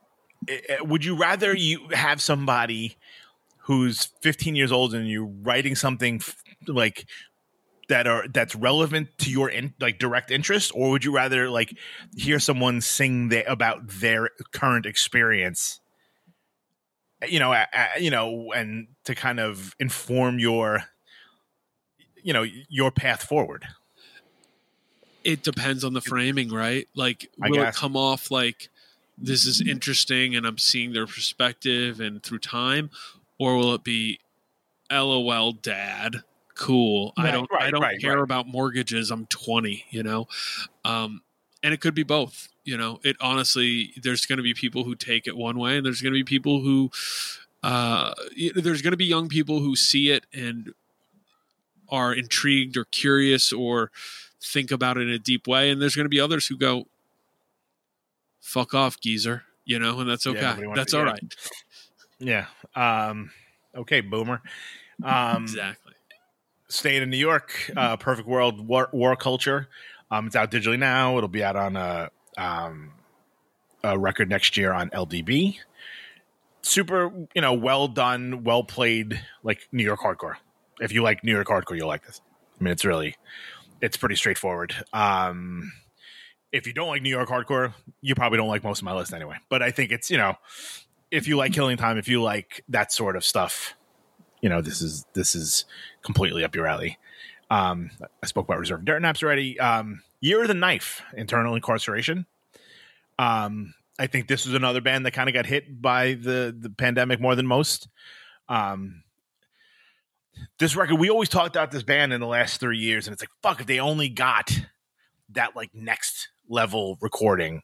eh, 0.48 0.59
eh, 0.68 0.76
would 0.80 1.05
you 1.05 1.16
rather 1.16 1.55
you 1.55 1.88
have 1.92 2.20
somebody 2.20 2.96
who's 3.62 4.06
15 4.22 4.56
years 4.56 4.72
old 4.72 4.94
and 4.94 5.09
you 5.09 5.26
writing 5.42 5.74
something 5.76 6.16
f- 6.16 6.42
like 6.66 7.06
that 7.89 8.06
are 8.06 8.27
that's 8.28 8.55
relevant 8.55 9.09
to 9.19 9.31
your 9.31 9.48
in, 9.48 9.74
like 9.81 9.98
direct 9.98 10.31
interest, 10.31 10.73
or 10.74 10.90
would 10.90 11.05
you 11.05 11.15
rather 11.15 11.51
like 11.51 11.77
hear 12.16 12.39
someone 12.39 12.81
sing 12.81 13.28
the, 13.28 13.51
about 13.51 13.89
their 13.89 14.31
current 14.52 14.86
experience? 14.86 15.81
You 17.27 17.40
know, 17.40 17.65
you 17.98 18.10
know, 18.10 18.52
and 18.52 18.89
to 19.05 19.15
kind 19.15 19.40
of 19.40 19.74
inform 19.81 20.39
your 20.39 20.85
you 22.23 22.32
know 22.32 22.44
your 22.69 22.90
path 22.90 23.23
forward 23.23 23.66
it 25.24 25.43
depends 25.43 25.85
on 25.85 25.93
the 25.93 26.01
framing, 26.01 26.48
right? 26.48 26.89
Like, 26.94 27.31
will 27.39 27.60
it 27.60 27.74
come 27.74 27.97
off 27.98 28.31
like 28.31 28.70
this 29.19 29.44
is 29.44 29.60
interesting 29.60 30.35
and 30.35 30.47
I'm 30.47 30.56
seeing 30.56 30.93
their 30.93 31.06
perspective 31.06 32.01
and 32.01 32.23
through 32.23 32.39
time, 32.39 32.90
or 33.39 33.56
will 33.56 33.74
it 33.74 33.85
be, 33.85 34.20
"LOL, 34.90 35.52
Dad, 35.52 36.23
cool. 36.59 37.12
I 37.16 37.30
don't, 37.30 37.48
I 37.59 37.70
don't 37.70 37.80
right, 37.80 38.01
care 38.01 38.16
right. 38.16 38.22
about 38.22 38.47
mortgages. 38.47 39.10
I'm 39.10 39.26
20, 39.26 39.86
you 39.90 40.02
know." 40.02 40.28
Um, 40.85 41.22
and 41.62 41.72
it 41.74 41.80
could 41.80 41.94
be 41.94 42.02
both. 42.02 42.48
You 42.64 42.76
know, 42.76 43.01
it 43.02 43.16
honestly, 43.20 43.93
there's 44.02 44.26
going 44.26 44.36
to 44.36 44.43
be 44.43 44.55
people 44.55 44.85
who 44.85 44.94
take 44.94 45.26
it 45.26 45.36
one 45.36 45.59
way, 45.59 45.76
and 45.76 45.86
there's 45.86 46.02
going 46.02 46.12
to 46.12 46.18
be 46.18 46.24
people 46.24 46.60
who, 46.60 46.90
uh, 47.62 48.12
there's 48.55 48.82
going 48.82 48.93
to 48.93 48.98
be 48.98 49.06
young 49.06 49.28
people 49.28 49.60
who 49.60 49.74
see 49.74 50.10
it 50.10 50.26
and 50.32 50.74
are 51.89 52.12
intrigued 52.12 52.76
or 52.76 52.85
curious 52.85 53.52
or 53.52 53.90
think 54.43 54.70
about 54.70 54.98
it 54.98 55.02
in 55.02 55.09
a 55.09 55.18
deep 55.18 55.48
way 55.48 55.70
and 55.70 55.80
there's 55.80 55.97
going 55.97 56.05
to 56.05 56.10
be 56.10 56.20
others 56.20 56.47
who 56.47 56.56
go 56.56 56.86
fuck 58.40 58.72
off 58.72 59.01
geezer 59.01 59.43
you 59.64 59.78
know 59.78 59.98
and 59.98 60.09
that's 60.09 60.26
okay 60.26 60.66
wants 60.66 60.76
that's 60.76 60.94
all 60.94 61.01
yeah. 61.01 61.12
right 61.12 61.35
Yeah. 62.20 62.47
Um, 62.74 63.30
okay, 63.74 64.01
boomer. 64.01 64.43
Um, 65.02 65.44
exactly 65.44 65.88
staying 66.69 67.03
in 67.03 67.11
New 67.11 67.16
York, 67.19 67.70
uh, 67.77 67.97
Perfect 67.97 68.28
World 68.28 68.66
War, 68.66 68.89
War 68.93 69.16
Culture. 69.16 69.69
Um, 70.11 70.27
it's 70.27 70.36
out 70.36 70.51
digitally 70.51 70.78
now. 70.78 71.16
It'll 71.16 71.28
be 71.28 71.45
out 71.45 71.57
on 71.57 71.77
a, 71.77 72.11
um, 72.36 72.93
a 73.82 73.99
record 73.99 74.28
next 74.28 74.57
year 74.57 74.73
on 74.73 74.90
LDB. 74.90 75.59
Super, 76.62 77.11
you 77.35 77.43
know, 77.43 77.55
well 77.55 77.89
done, 77.89 78.45
well 78.45 78.65
played, 78.65 79.20
like 79.43 79.69
New 79.73 79.85
York 79.85 80.01
hardcore. 80.01 80.35
If 80.81 80.93
you 80.93 81.03
like 81.03 81.24
New 81.24 81.32
York 81.32 81.49
hardcore, 81.49 81.77
you'll 81.77 81.89
like 81.89 82.07
this. 82.07 82.20
I 82.61 82.65
mean, 82.65 82.73
it's 82.73 82.85
really, 82.85 83.16
it's 83.81 83.97
pretty 83.97 84.16
straightforward. 84.16 84.74
Um, 84.93 85.73
if 86.53 86.66
you 86.66 86.73
don't 86.73 86.89
like 86.89 87.03
New 87.03 87.11
York 87.11 87.28
hardcore, 87.28 87.74
you 88.01 88.15
probably 88.15 88.39
don't 88.39 88.49
like 88.49 88.65
most 88.65 88.78
of 88.78 88.85
my 88.85 88.95
list 88.95 89.12
anyway. 89.12 89.36
But 89.49 89.62
I 89.62 89.70
think 89.70 89.93
it's, 89.93 90.11
you 90.11 90.16
know, 90.16 90.35
if 91.11 91.28
you 91.28 91.36
like 91.36 91.53
Killing 91.53 91.77
Time, 91.77 91.99
if 91.99 92.09
you 92.09 92.23
like 92.23 92.65
that 92.69 92.93
sort 92.93 93.16
of 93.16 93.24
stuff, 93.24 93.74
you 94.40 94.49
know, 94.49 94.61
this 94.61 94.81
is 94.81 95.05
this 95.15 95.35
is 95.35 95.65
completely 96.03 96.45
up 96.45 96.55
your 96.55 96.66
alley. 96.66 96.99
Um, 97.51 97.91
I 98.23 98.27
spoke 98.27 98.47
about 98.47 98.59
Reserve 98.59 98.85
Dirt 98.85 99.01
Naps 99.01 99.23
already. 99.23 99.59
Um, 99.59 100.03
Year 100.20 100.43
of 100.43 100.49
the 100.49 100.55
Knife, 100.55 101.03
Internal 101.16 101.55
Incarceration. 101.55 102.27
Um, 103.19 103.75
I 103.99 104.07
think 104.07 104.29
this 104.29 104.47
was 104.47 104.55
another 104.55 104.81
band 104.81 105.07
that 105.07 105.12
kind 105.12 105.29
of 105.29 105.35
got 105.35 105.47
hit 105.47 105.81
by 105.81 106.15
the 106.15 106.55
the 106.57 106.70
pandemic 106.70 107.20
more 107.20 107.35
than 107.35 107.47
most. 107.47 107.89
Um, 108.49 109.03
this 110.59 110.77
record, 110.77 110.97
we 110.97 111.11
always 111.11 111.29
talked 111.29 111.57
about 111.57 111.70
this 111.70 111.83
band 111.83 112.12
in 112.12 112.20
the 112.20 112.27
last 112.27 112.61
three 112.61 112.79
years, 112.79 113.07
and 113.07 113.12
it's 113.12 113.23
like, 113.23 113.31
fuck, 113.43 113.61
if 113.61 113.66
they 113.66 113.81
only 113.81 114.09
got 114.09 114.51
that 115.31 115.57
like 115.57 115.75
next 115.75 116.29
level 116.49 116.97
recording, 117.01 117.62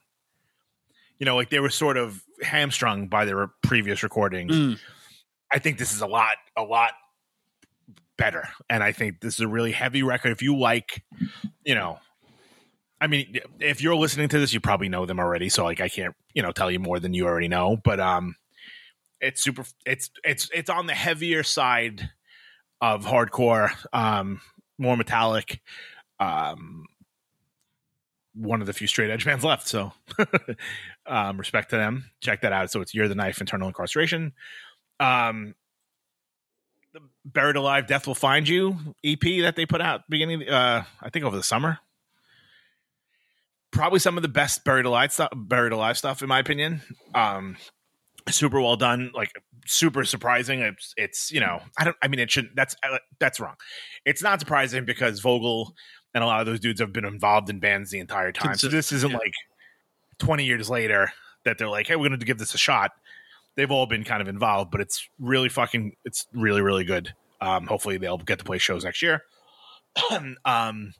you 1.19 1.25
know, 1.25 1.35
like 1.35 1.49
they 1.49 1.59
were 1.59 1.69
sort 1.69 1.97
of 1.97 2.21
hamstrung 2.41 3.07
by 3.07 3.25
their 3.25 3.47
previous 3.63 4.03
recordings. 4.03 4.53
Mm. 4.53 4.79
I 5.51 5.59
think 5.59 5.77
this 5.77 5.93
is 5.93 6.01
a 6.01 6.07
lot, 6.07 6.35
a 6.57 6.63
lot 6.63 6.91
better. 8.17 8.47
And 8.69 8.83
I 8.83 8.91
think 8.91 9.21
this 9.21 9.35
is 9.35 9.41
a 9.41 9.47
really 9.47 9.71
heavy 9.71 10.03
record. 10.03 10.31
If 10.31 10.41
you 10.41 10.57
like, 10.57 11.03
you 11.63 11.75
know, 11.75 11.99
I 12.99 13.07
mean, 13.07 13.39
if 13.59 13.81
you're 13.81 13.95
listening 13.95 14.29
to 14.29 14.39
this, 14.39 14.53
you 14.53 14.59
probably 14.59 14.89
know 14.89 15.05
them 15.05 15.19
already. 15.19 15.49
So 15.49 15.63
like, 15.63 15.81
I 15.81 15.89
can't, 15.89 16.15
you 16.33 16.41
know, 16.41 16.51
tell 16.51 16.71
you 16.71 16.79
more 16.79 16.99
than 16.99 17.13
you 17.13 17.25
already 17.25 17.47
know. 17.47 17.77
But 17.83 17.99
um, 17.99 18.35
it's 19.19 19.43
super. 19.43 19.65
It's 19.85 20.09
it's 20.23 20.49
it's 20.53 20.69
on 20.69 20.87
the 20.87 20.93
heavier 20.93 21.43
side 21.43 22.09
of 22.81 23.05
hardcore. 23.05 23.71
Um, 23.93 24.41
more 24.77 24.97
metallic. 24.97 25.61
Um, 26.19 26.85
one 28.33 28.61
of 28.61 28.67
the 28.67 28.73
few 28.73 28.87
straight 28.87 29.09
edge 29.09 29.25
bands 29.25 29.43
left. 29.43 29.67
So, 29.67 29.93
um, 31.05 31.37
respect 31.37 31.69
to 31.71 31.77
them. 31.77 32.05
Check 32.21 32.41
that 32.41 32.53
out. 32.53 32.71
So 32.71 32.81
it's 32.81 32.93
Year 32.93 33.03
of 33.03 33.09
the 33.09 33.15
Knife, 33.15 33.39
Internal 33.39 33.67
Incarceration. 33.67 34.33
Um, 34.99 35.55
Buried 37.25 37.55
Alive, 37.55 37.87
Death 37.87 38.07
Will 38.07 38.15
Find 38.15 38.47
You 38.47 38.77
EP 39.03 39.19
that 39.41 39.55
they 39.55 39.65
put 39.65 39.81
out 39.81 40.01
beginning, 40.09 40.47
uh, 40.47 40.83
I 41.01 41.09
think 41.09 41.25
over 41.25 41.35
the 41.35 41.43
summer. 41.43 41.79
Probably 43.71 43.99
some 43.99 44.15
of 44.17 44.21
the 44.21 44.29
best 44.29 44.63
Buried 44.63 44.85
Alive 44.85 45.11
stuff, 45.11 45.29
Buried 45.35 45.73
Alive 45.73 45.97
stuff, 45.97 46.21
in 46.21 46.29
my 46.29 46.39
opinion. 46.39 46.81
Um, 47.13 47.57
super 48.29 48.61
well 48.61 48.77
done, 48.77 49.11
like 49.13 49.31
super 49.65 50.05
surprising. 50.05 50.61
It's, 50.61 50.93
it's 50.95 51.31
you 51.31 51.39
know, 51.39 51.61
I 51.77 51.83
don't, 51.83 51.97
I 52.01 52.07
mean, 52.07 52.19
it 52.19 52.31
shouldn't. 52.31 52.55
That's 52.55 52.75
uh, 52.83 52.99
that's 53.19 53.39
wrong. 53.39 53.55
It's 54.05 54.23
not 54.23 54.39
surprising 54.39 54.85
because 54.85 55.19
Vogel 55.19 55.75
and 56.13 56.23
a 56.23 56.27
lot 56.27 56.39
of 56.39 56.45
those 56.45 56.61
dudes 56.61 56.79
have 56.79 56.93
been 56.93 57.05
involved 57.05 57.49
in 57.49 57.59
bands 57.59 57.91
the 57.91 57.99
entire 57.99 58.31
time. 58.31 58.55
So 58.55 58.69
this 58.69 58.91
isn't 58.93 59.11
yeah. 59.11 59.17
like 59.17 59.33
20 60.19 60.45
years 60.45 60.69
later 60.69 61.11
that 61.43 61.57
they're 61.57 61.69
like, 61.69 61.87
hey, 61.87 61.95
we're 61.95 62.07
going 62.07 62.19
to 62.19 62.25
give 62.25 62.37
this 62.37 62.53
a 62.53 62.57
shot. 62.57 62.91
They've 63.55 63.71
all 63.71 63.85
been 63.85 64.03
kind 64.03 64.21
of 64.21 64.27
involved, 64.27 64.71
but 64.71 64.81
it's 64.81 65.07
really 65.19 65.49
fucking, 65.49 65.95
it's 66.03 66.27
really, 66.33 66.61
really 66.61 66.83
good. 66.83 67.13
Um, 67.41 67.67
hopefully 67.67 67.97
they'll 67.97 68.17
get 68.17 68.39
to 68.39 68.45
play 68.45 68.57
shows 68.57 68.83
next 68.83 69.01
year. 69.01 69.23
um, 70.45 70.93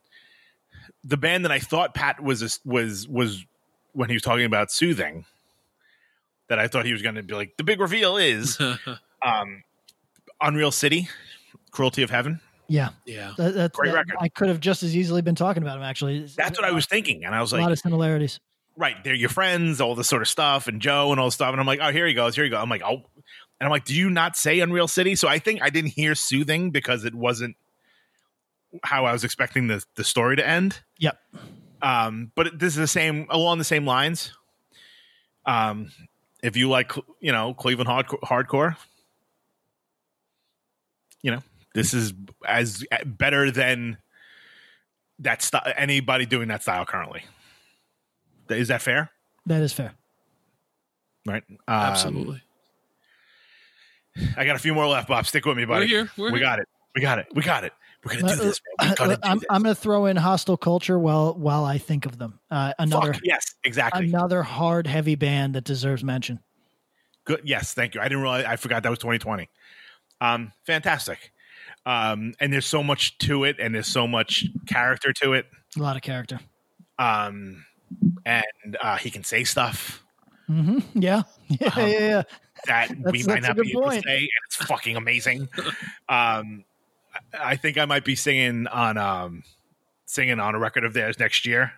the 1.03 1.17
band 1.17 1.45
that 1.45 1.51
I 1.51 1.59
thought 1.59 1.93
Pat 1.93 2.21
was, 2.23 2.41
a, 2.41 2.49
was, 2.67 3.07
was 3.07 3.45
when 3.93 4.09
he 4.09 4.15
was 4.15 4.21
talking 4.23 4.45
about 4.45 4.71
soothing, 4.71 5.25
that 6.47 6.59
I 6.59 6.67
thought 6.67 6.85
he 6.85 6.93
was 6.93 7.01
going 7.01 7.15
to 7.15 7.23
be 7.23 7.33
like, 7.33 7.57
the 7.57 7.63
big 7.63 7.79
reveal 7.79 8.17
is 8.17 8.57
um, 9.25 9.63
Unreal 10.41 10.71
City, 10.71 11.09
Cruelty 11.71 12.03
of 12.03 12.09
Heaven. 12.09 12.39
Yeah, 12.67 12.89
yeah. 13.05 13.33
that, 13.37 13.53
that's 13.53 13.77
Great 13.77 13.91
that- 13.91 13.97
record. 13.97 14.15
I 14.19 14.29
could 14.29 14.47
have 14.47 14.59
just 14.59 14.83
as 14.83 14.95
easily 14.95 15.21
been 15.21 15.35
talking 15.35 15.61
about 15.63 15.77
him. 15.77 15.83
Actually, 15.83 16.27
That's 16.37 16.57
what 16.57 16.67
I 16.67 16.71
was 16.71 16.85
thinking. 16.85 17.25
And 17.25 17.35
I 17.35 17.41
was 17.41 17.51
like, 17.51 17.59
a 17.59 17.63
lot 17.63 17.71
of 17.71 17.79
similarities. 17.79 18.39
Right, 18.77 18.95
they're 19.03 19.13
your 19.13 19.29
friends, 19.29 19.81
all 19.81 19.95
this 19.95 20.07
sort 20.07 20.21
of 20.21 20.27
stuff, 20.27 20.67
and 20.67 20.81
Joe 20.81 21.11
and 21.11 21.19
all 21.19 21.27
this 21.27 21.35
stuff. 21.35 21.51
And 21.51 21.59
I'm 21.59 21.67
like, 21.67 21.79
oh, 21.81 21.91
here 21.91 22.07
he 22.07 22.13
goes, 22.13 22.35
here 22.35 22.43
he 22.43 22.49
goes. 22.49 22.59
I'm 22.61 22.69
like, 22.69 22.83
oh, 22.83 23.03
and 23.59 23.67
I'm 23.67 23.69
like, 23.69 23.85
do 23.85 23.95
you 23.95 24.09
not 24.09 24.35
say 24.35 24.59
Unreal 24.59 24.87
City? 24.87 25.15
So 25.15 25.27
I 25.27 25.39
think 25.39 25.61
I 25.61 25.69
didn't 25.69 25.91
hear 25.91 26.15
soothing 26.15 26.71
because 26.71 27.05
it 27.05 27.15
wasn't 27.15 27.55
how 28.83 29.05
I 29.05 29.13
was 29.13 29.23
expecting 29.23 29.67
the 29.67 29.83
the 29.95 30.03
story 30.03 30.35
to 30.35 30.45
end. 30.45 30.81
Yep. 30.99 31.17
Um, 31.81 32.31
but 32.35 32.59
this 32.59 32.73
is 32.73 32.79
the 32.79 32.87
same 32.87 33.27
along 33.29 33.59
the 33.59 33.63
same 33.63 33.85
lines. 33.85 34.33
Um, 35.45 35.91
if 36.43 36.57
you 36.57 36.69
like, 36.69 36.91
you 37.19 37.31
know, 37.31 37.53
Cleveland 37.53 37.89
hardcore, 37.89 38.19
hardcore, 38.21 38.77
you 41.21 41.31
know, 41.31 41.43
this 41.73 41.93
is 41.93 42.13
as 42.47 42.83
better 43.05 43.51
than 43.51 43.97
that 45.19 45.41
style. 45.41 45.71
Anybody 45.77 46.25
doing 46.25 46.49
that 46.49 46.61
style 46.63 46.85
currently. 46.85 47.23
Is 48.49 48.67
that 48.69 48.81
fair? 48.81 49.09
That 49.45 49.61
is 49.61 49.73
fair. 49.73 49.93
Right. 51.25 51.43
Um, 51.49 51.57
Absolutely. 51.67 52.41
I 54.37 54.45
got 54.45 54.55
a 54.55 54.59
few 54.59 54.73
more 54.73 54.87
left, 54.87 55.07
Bob. 55.07 55.25
Stick 55.25 55.45
with 55.45 55.57
me, 55.57 55.65
buddy. 55.65 55.85
We're 55.85 55.87
here. 55.87 56.11
We're 56.17 56.31
we 56.31 56.39
here. 56.39 56.47
got 56.47 56.59
it. 56.59 56.67
We 56.93 57.01
got 57.01 57.19
it. 57.19 57.27
We 57.33 57.41
got 57.41 57.63
it. 57.63 57.73
We're 58.05 58.21
gonna 58.21 58.35
do 58.35 58.43
this, 58.43 58.61
man. 58.79 58.89
We're 58.89 58.95
gonna 58.95 59.15
do 59.15 59.21
I'm. 59.23 59.41
I'm 59.49 59.63
going 59.63 59.75
to 59.75 59.81
throw 59.81 60.05
in 60.05 60.15
hostile 60.15 60.57
culture 60.57 60.97
while 60.97 61.33
while 61.33 61.65
I 61.65 61.79
think 61.79 62.05
of 62.05 62.17
them. 62.17 62.39
Uh, 62.51 62.73
another 62.77 63.13
Fuck, 63.13 63.23
yes, 63.25 63.55
exactly. 63.63 64.05
another 64.05 64.43
hard 64.43 64.85
heavy 64.85 65.15
band 65.15 65.55
that 65.55 65.63
deserves 65.63 66.03
mention. 66.03 66.39
Good. 67.25 67.41
Yes, 67.43 67.73
thank 67.73 67.95
you. 67.95 68.01
I 68.01 68.03
didn't 68.03 68.21
realize. 68.21 68.45
I 68.45 68.55
forgot 68.57 68.83
that 68.83 68.89
was 68.89 68.99
2020. 68.99 69.49
Um, 70.21 70.51
fantastic. 70.65 71.31
Um, 71.85 72.33
and 72.39 72.53
there's 72.53 72.65
so 72.67 72.83
much 72.83 73.17
to 73.19 73.43
it, 73.43 73.57
and 73.59 73.73
there's 73.73 73.87
so 73.87 74.07
much 74.07 74.45
character 74.67 75.11
to 75.21 75.33
it. 75.33 75.47
A 75.77 75.81
lot 75.81 75.95
of 75.95 76.03
character. 76.03 76.39
Um, 76.99 77.65
and 78.25 78.77
uh, 78.81 78.97
he 78.97 79.09
can 79.11 79.23
say 79.23 79.43
stuff 79.43 80.03
hmm 80.47 80.79
Yeah, 80.93 81.23
yeah, 81.47 81.67
Um, 81.75 81.89
yeah, 81.89 81.99
yeah. 81.99 82.23
that 82.67 82.89
we 83.11 83.23
might 83.23 83.41
not 83.41 83.55
be 83.57 83.71
able 83.71 83.89
to 83.89 84.01
say, 84.01 84.17
and 84.19 84.29
it's 84.47 84.55
fucking 84.57 84.95
amazing. 84.95 85.49
um, 86.09 86.63
I 87.39 87.55
think 87.55 87.77
I 87.77 87.85
might 87.85 88.05
be 88.05 88.15
singing 88.15 88.67
on 88.67 88.97
um, 88.97 89.43
singing 90.05 90.39
on 90.39 90.53
a 90.53 90.59
record 90.59 90.83
of 90.85 90.93
theirs 90.93 91.17
next 91.19 91.45
year. 91.45 91.71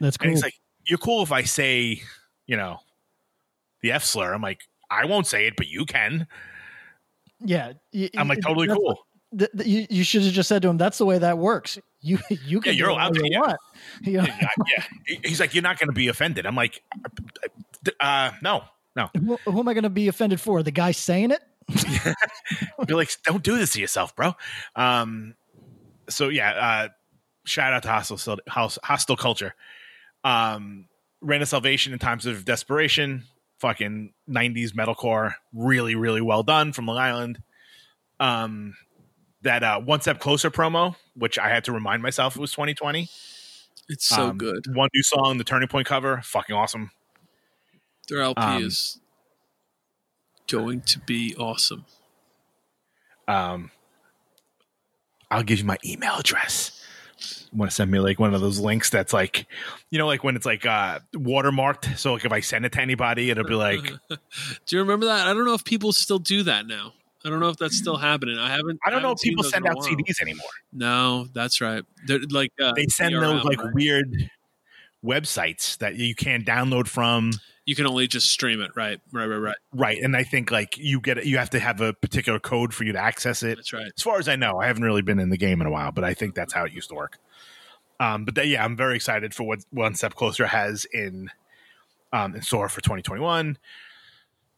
That's 0.00 0.16
And 0.16 0.24
cool. 0.24 0.30
he's 0.30 0.42
like, 0.42 0.54
"You're 0.86 0.98
cool 0.98 1.22
if 1.22 1.32
I 1.32 1.42
say, 1.42 2.02
you 2.46 2.56
know, 2.56 2.78
the 3.82 3.92
F 3.92 4.04
slur." 4.04 4.32
I'm 4.32 4.40
like, 4.42 4.60
"I 4.90 5.04
won't 5.04 5.26
say 5.26 5.46
it, 5.46 5.54
but 5.56 5.68
you 5.68 5.84
can." 5.84 6.26
yeah, 7.40 7.72
y- 7.92 8.08
I'm 8.16 8.28
like, 8.28 8.40
"Totally 8.40 8.68
cool." 8.68 9.04
th- 9.38 9.50
th- 9.56 9.66
you, 9.68 9.86
you 9.90 10.04
should 10.04 10.22
have 10.22 10.32
just 10.32 10.48
said 10.48 10.62
to 10.62 10.68
him, 10.68 10.78
"That's 10.78 10.98
the 10.98 11.06
way 11.06 11.18
that 11.18 11.36
works." 11.38 11.78
You 12.02 12.18
you 12.28 12.60
can 12.60 12.74
yeah, 12.74 12.78
you're 12.78 12.88
do 12.88 12.94
it 12.94 12.94
all 12.94 12.96
allowed 12.96 13.14
to, 13.14 13.24
you 13.24 13.30
yeah. 13.30 13.40
want. 13.40 13.56
You 14.02 14.18
know, 14.18 14.24
yeah, 14.24 14.48
yeah. 15.08 15.16
He's 15.24 15.38
like, 15.38 15.54
"You're 15.54 15.62
not 15.62 15.78
going 15.78 15.88
to 15.88 15.94
be 15.94 16.08
offended." 16.08 16.46
I'm 16.46 16.56
like, 16.56 16.82
uh, 18.00 18.32
"No, 18.42 18.64
no." 18.96 19.08
who, 19.14 19.36
who 19.44 19.60
am 19.60 19.68
I 19.68 19.74
going 19.74 19.84
to 19.84 19.90
be 19.90 20.08
offended 20.08 20.40
for? 20.40 20.62
The 20.62 20.72
guy 20.72 20.90
saying 20.90 21.30
it? 21.30 21.42
Be 22.86 22.94
like, 22.94 23.10
"Don't 23.24 23.42
do 23.42 23.56
this 23.56 23.72
to 23.74 23.80
yourself, 23.80 24.16
bro." 24.16 24.34
Um, 24.74 25.34
so 26.08 26.28
yeah, 26.28 26.50
uh, 26.50 26.88
shout 27.44 27.72
out 27.72 27.82
to 27.84 27.88
hostile 27.88 28.38
hostile 28.48 29.16
culture. 29.16 29.54
Um, 30.24 30.88
Reign 31.20 31.42
of 31.42 31.48
Salvation 31.48 31.92
in 31.92 31.98
times 31.98 32.26
of 32.26 32.44
desperation, 32.44 33.24
fucking 33.58 34.12
'90s 34.28 34.72
metalcore, 34.72 35.34
really, 35.52 35.94
really 35.94 36.20
well 36.20 36.42
done 36.42 36.72
from 36.72 36.86
Long 36.86 36.98
Island. 36.98 37.42
Um, 38.18 38.74
that 39.42 39.62
uh, 39.62 39.80
one 39.80 40.00
step 40.00 40.20
closer 40.20 40.50
promo, 40.50 40.96
which 41.14 41.38
I 41.38 41.48
had 41.48 41.64
to 41.64 41.72
remind 41.72 42.02
myself 42.02 42.36
it 42.36 42.40
was 42.40 42.52
2020. 42.52 43.08
It's 43.88 44.06
so 44.06 44.30
Um, 44.30 44.38
good. 44.38 44.64
One 44.74 44.88
new 44.94 45.02
song, 45.02 45.38
the 45.38 45.44
Turning 45.44 45.68
Point 45.68 45.86
cover, 45.86 46.20
fucking 46.22 46.54
awesome. 46.54 46.90
Their 48.08 48.22
LP 48.22 48.40
um, 48.42 48.62
is 48.64 49.00
going 50.48 50.80
to 50.82 50.98
be 51.00 51.34
awesome. 51.36 51.84
Um, 53.28 53.70
I'll 55.30 55.42
give 55.42 55.58
you 55.58 55.64
my 55.64 55.78
email 55.84 56.14
address. 56.18 56.78
Want 57.52 57.70
to 57.70 57.74
send 57.74 57.90
me 57.90 58.00
like 58.00 58.18
one 58.18 58.34
of 58.34 58.40
those 58.40 58.58
links 58.58 58.90
that's 58.90 59.12
like, 59.12 59.46
you 59.90 59.98
know, 59.98 60.06
like 60.06 60.24
when 60.24 60.36
it's 60.36 60.46
like 60.46 60.64
uh 60.66 61.00
watermarked. 61.14 61.96
So 61.98 62.14
like 62.14 62.24
if 62.24 62.32
I 62.32 62.40
send 62.40 62.64
it 62.66 62.72
to 62.72 62.80
anybody, 62.80 63.30
it'll 63.30 63.44
be 63.44 63.54
like, 63.54 63.82
Do 64.08 64.76
you 64.76 64.78
remember 64.80 65.06
that? 65.06 65.26
I 65.26 65.32
don't 65.34 65.44
know 65.44 65.54
if 65.54 65.64
people 65.64 65.92
still 65.92 66.18
do 66.18 66.42
that 66.44 66.66
now. 66.66 66.94
I 67.24 67.30
don't 67.30 67.40
know 67.40 67.48
if 67.48 67.56
that's 67.56 67.76
still 67.76 67.96
happening. 67.96 68.38
I 68.38 68.50
haven't. 68.50 68.80
I 68.84 68.90
don't 68.90 69.02
know 69.02 69.08
haven't 69.08 69.20
if 69.20 69.30
people 69.30 69.44
send 69.44 69.66
out. 69.66 69.76
CDs 69.78 70.20
anymore. 70.20 70.46
No, 70.72 71.26
that's 71.32 71.60
right. 71.60 71.84
They're 72.06 72.20
like 72.30 72.52
uh, 72.62 72.72
They 72.74 72.86
send 72.86 73.14
PRM, 73.14 73.20
those 73.20 73.44
like 73.44 73.62
right? 73.62 73.74
weird 73.74 74.30
websites 75.04 75.78
that 75.78 75.96
you 75.96 76.14
can't 76.14 76.46
download 76.46 76.88
from. 76.88 77.32
You 77.64 77.76
can 77.76 77.86
only 77.86 78.08
just 78.08 78.30
stream 78.30 78.60
it. 78.60 78.72
Right, 78.74 79.00
right, 79.12 79.26
right, 79.26 79.36
right. 79.36 79.56
Right, 79.72 80.02
and 80.02 80.16
I 80.16 80.24
think 80.24 80.50
like 80.50 80.76
you 80.78 81.00
get 81.00 81.18
it, 81.18 81.26
you 81.26 81.38
have 81.38 81.50
to 81.50 81.60
have 81.60 81.80
a 81.80 81.92
particular 81.92 82.40
code 82.40 82.74
for 82.74 82.82
you 82.84 82.92
to 82.92 82.98
access 82.98 83.42
it. 83.42 83.56
That's 83.56 83.72
right. 83.72 83.92
As 83.96 84.02
far 84.02 84.18
as 84.18 84.28
I 84.28 84.34
know, 84.36 84.58
I 84.58 84.66
haven't 84.66 84.82
really 84.82 85.02
been 85.02 85.20
in 85.20 85.30
the 85.30 85.36
game 85.36 85.60
in 85.60 85.66
a 85.66 85.70
while, 85.70 85.92
but 85.92 86.02
I 86.02 86.14
think 86.14 86.34
that's 86.34 86.52
how 86.52 86.64
it 86.64 86.72
used 86.72 86.88
to 86.88 86.96
work. 86.96 87.18
Um, 88.00 88.24
but 88.24 88.34
that, 88.34 88.48
yeah, 88.48 88.64
I'm 88.64 88.76
very 88.76 88.96
excited 88.96 89.32
for 89.32 89.44
what 89.44 89.60
One 89.70 89.94
Step 89.94 90.14
Closer 90.14 90.46
has 90.46 90.86
in 90.92 91.30
um, 92.12 92.34
in 92.34 92.42
store 92.42 92.68
for 92.68 92.80
2021. 92.80 93.56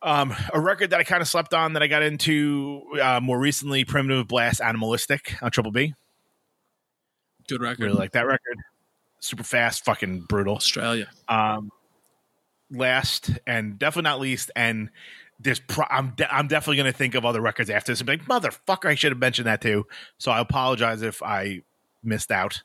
Um, 0.04 0.34
a 0.52 0.60
record 0.60 0.90
that 0.90 1.00
I 1.00 1.02
kind 1.02 1.22
of 1.22 1.28
slept 1.28 1.54
on 1.54 1.72
that 1.72 1.82
I 1.82 1.86
got 1.86 2.02
into 2.02 2.82
uh, 3.02 3.20
more 3.20 3.38
recently, 3.38 3.86
Primitive 3.86 4.28
Blast 4.28 4.60
Animalistic 4.60 5.42
on 5.42 5.50
Triple 5.50 5.72
B. 5.72 5.94
Good 7.48 7.62
record. 7.62 7.84
Really 7.84 7.96
like 7.96 8.12
that 8.12 8.26
record. 8.26 8.58
Super 9.20 9.42
fast, 9.42 9.84
fucking 9.86 10.26
brutal. 10.28 10.56
Australia. 10.56 11.08
Um, 11.26 11.70
last 12.70 13.30
and 13.46 13.78
definitely 13.78 14.10
not 14.10 14.20
least, 14.20 14.50
and 14.54 14.90
there's 15.40 15.60
pro- 15.60 15.86
I'm 15.88 16.10
de- 16.10 16.32
I'm 16.32 16.48
definitely 16.48 16.76
going 16.76 16.92
to 16.92 16.96
think 16.96 17.14
of 17.14 17.24
other 17.24 17.40
records 17.40 17.70
after 17.70 17.92
this 17.92 18.00
and 18.00 18.06
be 18.06 18.18
like, 18.18 18.26
motherfucker, 18.26 18.90
I 18.90 18.94
should 18.94 19.12
have 19.12 19.18
mentioned 19.18 19.46
that 19.46 19.62
too. 19.62 19.86
So 20.18 20.30
I 20.30 20.40
apologize 20.40 21.00
if 21.00 21.22
I 21.22 21.62
missed 22.02 22.30
out. 22.30 22.62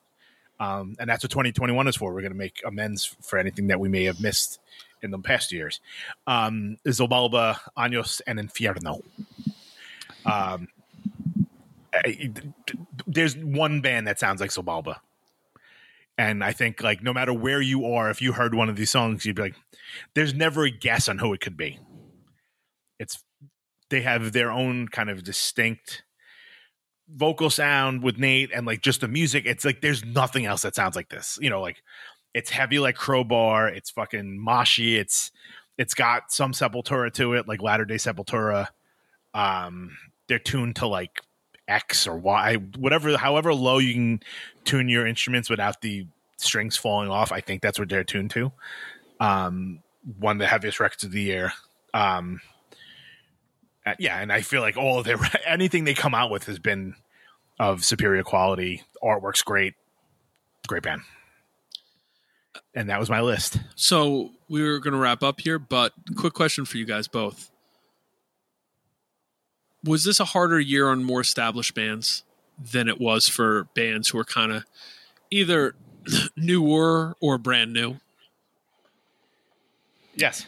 Um, 0.60 0.95
and 0.99 1.10
that's 1.10 1.23
what 1.23 1.31
2021 1.31 1.88
is 1.88 1.95
for. 1.95 2.14
We're 2.14 2.22
going 2.22 2.34
to 2.34 2.38
make 2.38 2.61
amends 2.65 3.06
for 3.22 3.40
anything 3.40 3.68
that 3.68 3.80
we 3.80 3.88
may 3.90 4.03
have 4.06 4.19
missed 4.19 4.60
in 5.02 5.11
the 5.11 5.19
past 5.19 5.52
years. 5.52 5.80
Um, 6.27 6.77
Xibalba, 6.86 7.57
Años, 7.77 8.22
and 8.27 8.40
Infierno. 8.40 9.02
Um, 10.26 10.68
I- 11.94 12.31
there's 13.07 13.36
one 13.38 13.81
band 13.81 14.07
that 14.07 14.19
sounds 14.19 14.41
like 14.41 14.52
Xibalba. 14.52 14.98
And 16.18 16.44
I 16.44 16.52
think 16.52 16.84
like 16.84 17.02
no 17.02 17.14
matter 17.14 17.34
where 17.34 17.61
you 17.61 17.86
are, 17.86 18.10
if 18.10 18.22
you 18.22 18.34
heard 18.34 18.53
one 18.53 18.68
of 18.68 18.76
these 18.76 18.90
songs, 18.91 19.26
you'd 19.26 19.38
be 19.38 19.44
like, 19.44 19.56
there's 20.15 20.34
never 20.34 20.65
a 20.65 20.69
guess 20.69 21.07
on 21.07 21.19
who 21.19 21.31
it 21.34 21.40
could 21.40 21.56
be. 21.56 21.80
It's 22.99 23.23
they 23.90 24.02
have 24.02 24.34
their 24.34 24.52
own 24.52 24.90
kind 24.90 25.10
of 25.10 25.23
distinct 25.23 26.03
vocal 27.15 27.49
sound 27.49 28.03
with 28.03 28.18
Nate 28.18 28.52
and 28.53 28.65
like 28.65 28.81
just 28.81 29.02
the 29.02 29.07
music. 29.07 29.45
It's 29.45 29.65
like 29.65 29.81
there's 29.81 30.03
nothing 30.03 30.45
else 30.45 30.61
that 30.61 30.76
sounds 30.76 30.95
like 30.95 31.10
this. 31.10 31.38
You 31.41 31.49
know, 31.49 31.61
like 31.61 31.81
it's 32.34 32.49
heavy 32.49 32.80
like 32.80 32.95
crowbar, 32.95 33.68
it's 33.68 33.90
fucking 33.90 34.44
moshy, 34.45 34.98
it's 34.98 35.31
it's 35.77 35.94
got 35.94 36.31
some 36.31 36.52
sepultura 36.52 37.14
to 37.14 37.34
it, 37.34 37.48
like 37.48 37.61
latter 37.61 37.86
day 37.86 37.95
sepultura. 37.95 38.68
Um 39.34 39.98
they're 40.27 40.40
tuned 40.40 40.77
to 40.77 40.88
like 40.88 41.22
X 41.68 42.07
or 42.07 42.18
Y, 42.18 42.56
whatever, 42.77 43.18
however 43.18 43.53
low 43.53 43.77
you 43.77 43.94
can 43.94 44.19
tune 44.65 44.90
your 44.90 45.06
instruments 45.06 45.49
without 45.49 45.81
the 45.81 46.07
strings 46.38 46.76
falling 46.76 47.10
off. 47.10 47.31
I 47.31 47.41
think 47.41 47.61
that's 47.61 47.80
what 47.80 47.90
they're 47.90 48.03
tuned 48.03 48.31
to. 48.31 48.52
Um, 49.19 49.81
one 50.18 50.38
of 50.38 50.40
the 50.40 50.48
heaviest 50.48 50.80
records 50.80 51.03
of 51.03 51.11
the 51.11 51.22
year. 51.22 51.53
Um, 51.94 52.41
uh, 53.85 53.93
yeah, 53.99 54.19
and 54.19 54.31
I 54.31 54.41
feel 54.41 54.61
like 54.61 54.77
all 54.77 54.99
of 54.99 55.06
their 55.06 55.18
anything 55.47 55.84
they 55.84 55.93
come 55.93 56.14
out 56.14 56.31
with 56.31 56.45
has 56.45 56.60
been 56.60 56.95
of 57.60 57.84
superior 57.84 58.23
quality. 58.23 58.84
Artwork's 59.03 59.43
great, 59.43 59.76
great 60.68 60.84
band. 60.84 61.01
And 62.73 62.89
that 62.89 62.99
was 62.99 63.10
my 63.10 63.22
list. 63.22 63.60
So 63.76 64.31
we 64.47 64.64
were 64.64 64.80
going 64.80 64.93
to 64.93 64.99
wrap 64.99 65.23
up 65.23 65.41
here, 65.41 65.60
but 65.60 65.93
quick 66.15 66.34
question 66.34 66.65
for 66.65 66.77
you 66.77 66.85
guys 66.85 67.07
both: 67.07 67.51
Was 69.84 70.03
this 70.03 70.19
a 70.19 70.26
harder 70.26 70.60
year 70.60 70.89
on 70.89 71.03
more 71.03 71.22
established 71.22 71.73
bands 71.73 72.23
than 72.72 72.88
it 72.88 72.99
was 72.99 73.27
for 73.27 73.65
bands 73.76 74.10
who 74.10 74.19
are 74.19 74.26
kind 74.26 74.51
of 74.51 74.65
either 75.31 75.76
newer 76.38 77.15
or 77.19 77.38
brand 77.38 77.73
new? 77.73 77.97
Yes. 80.15 80.45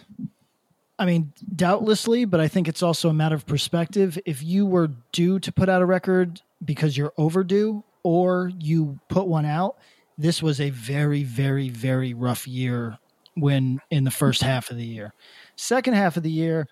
I 1.02 1.06
mean, 1.06 1.34
doubtlessly, 1.56 2.26
but 2.26 2.40
I 2.40 2.48
think 2.48 2.68
it's 2.68 2.84
also 2.84 3.10
a 3.10 3.14
matter 3.14 3.34
of 3.34 3.48
perspective. 3.48 4.20
If 4.24 4.44
you 4.44 4.68
were 4.68 4.92
due 5.12 5.40
to 5.40 5.52
put 5.52 5.68
out 5.68 5.82
a 5.82 5.86
record 5.88 6.42
because 6.64 6.96
you're 6.96 7.12
overdue 7.18 7.84
or 8.04 8.52
you 8.60 9.00
put 9.10 9.26
one 9.26 9.48
out, 9.48 9.78
this 10.20 10.44
was 10.44 10.62
a 10.62 10.70
very, 10.70 11.24
very, 11.24 11.70
very 11.70 12.14
rough 12.14 12.48
year 12.48 13.00
when 13.34 13.80
in 13.90 14.04
the 14.04 14.12
first 14.12 14.44
half 14.44 14.70
of 14.70 14.78
the 14.78 14.86
year. 14.86 15.12
Second 15.56 15.96
half 15.96 16.18
of 16.18 16.24
the 16.24 16.30
year, 16.30 16.68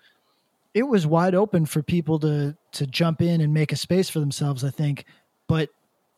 it 0.74 0.84
was 0.84 1.08
wide 1.08 1.34
open 1.34 1.66
for 1.66 1.82
people 1.82 2.20
to 2.20 2.56
to 2.70 2.86
jump 2.86 3.20
in 3.20 3.40
and 3.40 3.52
make 3.52 3.72
a 3.72 3.76
space 3.76 4.08
for 4.08 4.20
themselves, 4.20 4.62
I 4.62 4.70
think, 4.70 5.06
but 5.48 5.70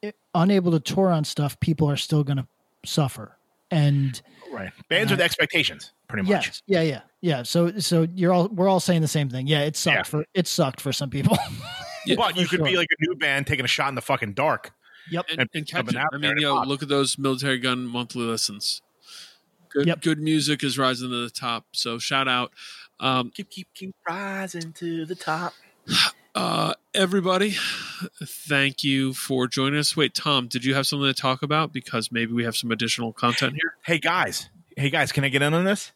it, 0.03 0.17
unable 0.35 0.73
to 0.73 0.81
tour 0.81 1.11
on 1.11 1.25
stuff, 1.25 1.59
people 1.61 1.89
are 1.89 1.97
still 1.97 2.25
going 2.25 2.37
to 2.37 2.47
suffer. 2.85 3.39
And 3.73 4.21
Right. 4.53 4.71
Bands 4.91 5.11
with 5.11 5.21
expectations, 5.21 5.93
pretty 6.09 6.29
much. 6.29 6.47
Yes. 6.47 6.63
Yeah, 6.67 6.83
yeah, 6.83 7.01
yeah. 7.23 7.43
So, 7.43 7.79
so 7.79 8.07
you're 8.15 8.33
all 8.35 8.49
we're 8.49 8.69
all 8.69 8.81
saying 8.81 9.01
the 9.01 9.09
same 9.09 9.31
thing. 9.31 9.47
Yeah, 9.47 9.61
it 9.61 9.77
sucked 9.77 9.97
Yeah. 9.97 10.03
for 10.03 10.25
it 10.35 10.47
sucked 10.47 10.79
for 10.81 10.93
some 10.93 11.09
people. 11.09 11.39
but 12.17 12.37
you 12.37 12.45
for 12.47 12.57
could 12.59 12.65
be 12.65 12.77
like 12.77 12.89
a 12.91 12.97
new 13.09 13.17
band 13.17 13.47
taking 13.47 13.65
a 13.65 13.69
shot 13.69 13.89
in 13.89 13.95
the 13.95 14.03
fucking 14.03 14.35
dark. 14.35 14.73
yep. 15.11 15.25
and, 15.31 15.41
And 15.41 15.49
and 15.55 15.67
catch 15.67 15.87
coming 15.87 15.97
out 15.97 16.09
I 16.13 16.19
mean, 16.19 16.37
to 16.37 16.43
yo, 16.43 16.57
pop. 16.57 16.67
look 16.67 16.83
at 16.83 16.89
those 16.91 17.17
Militarie 17.17 17.63
Gun 17.63 17.87
monthly 17.87 18.25
listens. 18.25 18.83
Good, 19.71 19.87
Yep. 19.87 20.03
good 20.03 20.19
music 20.21 20.63
is 20.63 20.77
rising 20.79 21.09
to 21.09 21.25
the 21.25 21.31
top. 21.31 21.65
So 21.73 21.99
shout 21.99 22.29
out, 22.29 22.53
um, 23.01 23.31
Keep 23.35 23.49
keep 23.49 23.69
keep 23.75 23.95
rising 24.07 24.75
to 24.75 25.07
the 25.07 25.15
top. 25.15 25.55
uh, 26.35 26.75
everybody. 26.95 27.57
Thank 28.25 28.85
you 28.85 29.13
for 29.13 29.47
joining 29.47 29.79
us. 29.79 29.97
Wait, 29.97 30.15
Tom, 30.15 30.49
did 30.49 30.65
you 30.65 30.75
have 30.75 30.87
something 30.87 31.07
to 31.07 31.15
talk 31.15 31.43
about? 31.43 31.73
Because 31.73 32.11
maybe 32.11 32.33
we 32.33 32.45
have 32.45 32.57
some 32.57 32.71
additional 32.71 33.13
content 33.13 33.55
here. 33.55 33.75
Hey 33.85 33.99
guys. 33.99 34.49
Hey 34.77 34.91
guys, 34.91 35.13
can 35.13 35.25
I 35.25 35.29
get 35.29 35.43
in 35.43 35.55
on 35.55 35.65
this? 35.65 35.93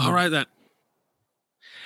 All 0.00 0.12
right, 0.12 0.28
then. 0.28 0.46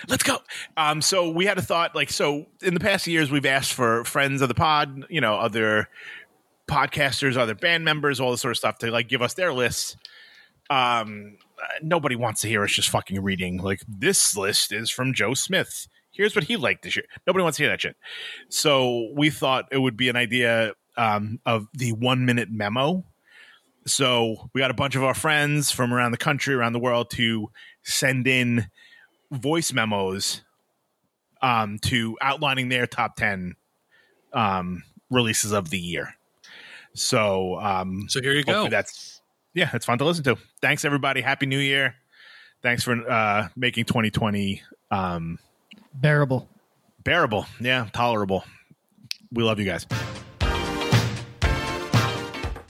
Let's 0.09 0.23
go. 0.23 0.39
Um, 0.77 1.01
so 1.01 1.31
we 1.31 1.47
had 1.47 1.57
a 1.59 1.63
thought, 1.63 1.95
like, 1.95 2.11
so 2.11 2.47
in 2.63 2.75
the 2.75 2.81
past 2.81 3.07
years, 3.07 3.31
we've 3.31 3.47
asked 3.47 3.73
for 3.73 4.05
friends 4.05 4.43
of 4.43 4.49
the 4.49 4.55
pod, 4.55 5.07
you 5.09 5.21
know, 5.21 5.37
other 5.37 5.89
podcasters, 6.69 7.37
other 7.37 7.55
band 7.55 7.85
members, 7.85 8.21
all 8.21 8.31
this 8.31 8.41
sort 8.41 8.53
of 8.53 8.59
stuff 8.59 8.79
to 8.79 8.91
like 8.91 9.09
give 9.09 9.23
us 9.23 9.35
their 9.35 9.53
lists. 9.53 9.97
Um, 10.71 11.39
nobody 11.83 12.17
wants 12.17 12.41
to 12.43 12.49
hear 12.49 12.65
us 12.65 12.73
just 12.73 12.91
fucking 12.91 13.23
reading 13.23 13.59
like 13.59 13.81
this 13.87 14.37
list 14.37 14.73
is 14.73 14.91
from 14.91 15.15
Joe 15.15 15.35
Smith. 15.35 15.89
Here's 16.15 16.35
what 16.35 16.45
he 16.45 16.57
liked 16.57 16.83
this 16.83 16.97
year. 16.97 17.07
Nobody 17.27 17.43
wants 17.43 17.57
to 17.59 17.65
hear 17.65 17.71
that 17.71 17.81
shit. 17.81 17.97
So 18.49 19.11
we 19.15 19.31
thought 19.31 19.67
it 19.71 19.79
would 19.79 19.97
be 19.97 20.09
an 20.09 20.17
idea 20.17 20.73
um, 20.97 21.41
of 21.45 21.67
the 21.75 21.93
one 21.93 22.25
minute 22.25 22.49
memo. 22.51 23.05
So 23.87 24.49
we 24.55 24.61
got 24.61 24.71
a 24.71 24.75
bunch 24.75 24.95
of 24.95 25.03
our 25.03 25.15
friends 25.15 25.71
from 25.71 25.93
around 25.93 26.13
the 26.13 26.19
country, 26.19 26.55
around 26.55 26.73
the 26.73 26.79
world 26.79 27.11
to 27.11 27.51
send 27.83 28.27
in 28.27 28.69
voice 29.31 29.73
memos 29.73 30.43
um, 31.43 31.79
to 31.81 32.17
outlining 32.23 32.69
their 32.69 32.87
top 32.87 33.17
10 33.17 33.57
um, 34.33 34.83
releases 35.11 35.53
of 35.53 35.71
the 35.71 35.79
year. 35.79 36.15
So, 36.95 37.59
um, 37.61 38.07
So 38.09 38.23
here 38.23 38.33
you 38.33 38.45
go. 38.45 38.69
That's 38.69 39.21
yeah, 39.53 39.71
it's 39.73 39.87
fun 39.87 39.99
to 39.99 40.05
listen 40.05 40.25
to. 40.25 40.37
Thanks 40.61 40.85
everybody. 40.85 41.21
Happy 41.21 41.47
New 41.47 41.59
Year. 41.59 41.95
Thanks 42.63 42.83
for 42.83 43.09
uh, 43.09 43.49
making 43.57 43.85
2020 43.85 44.63
um, 44.91 45.39
Bearable. 45.95 46.49
bearable. 47.05 47.47
Yeah, 47.61 47.87
tolerable. 47.93 48.45
We 49.33 49.43
love 49.43 49.59
you 49.61 49.65
guys. 49.65 49.87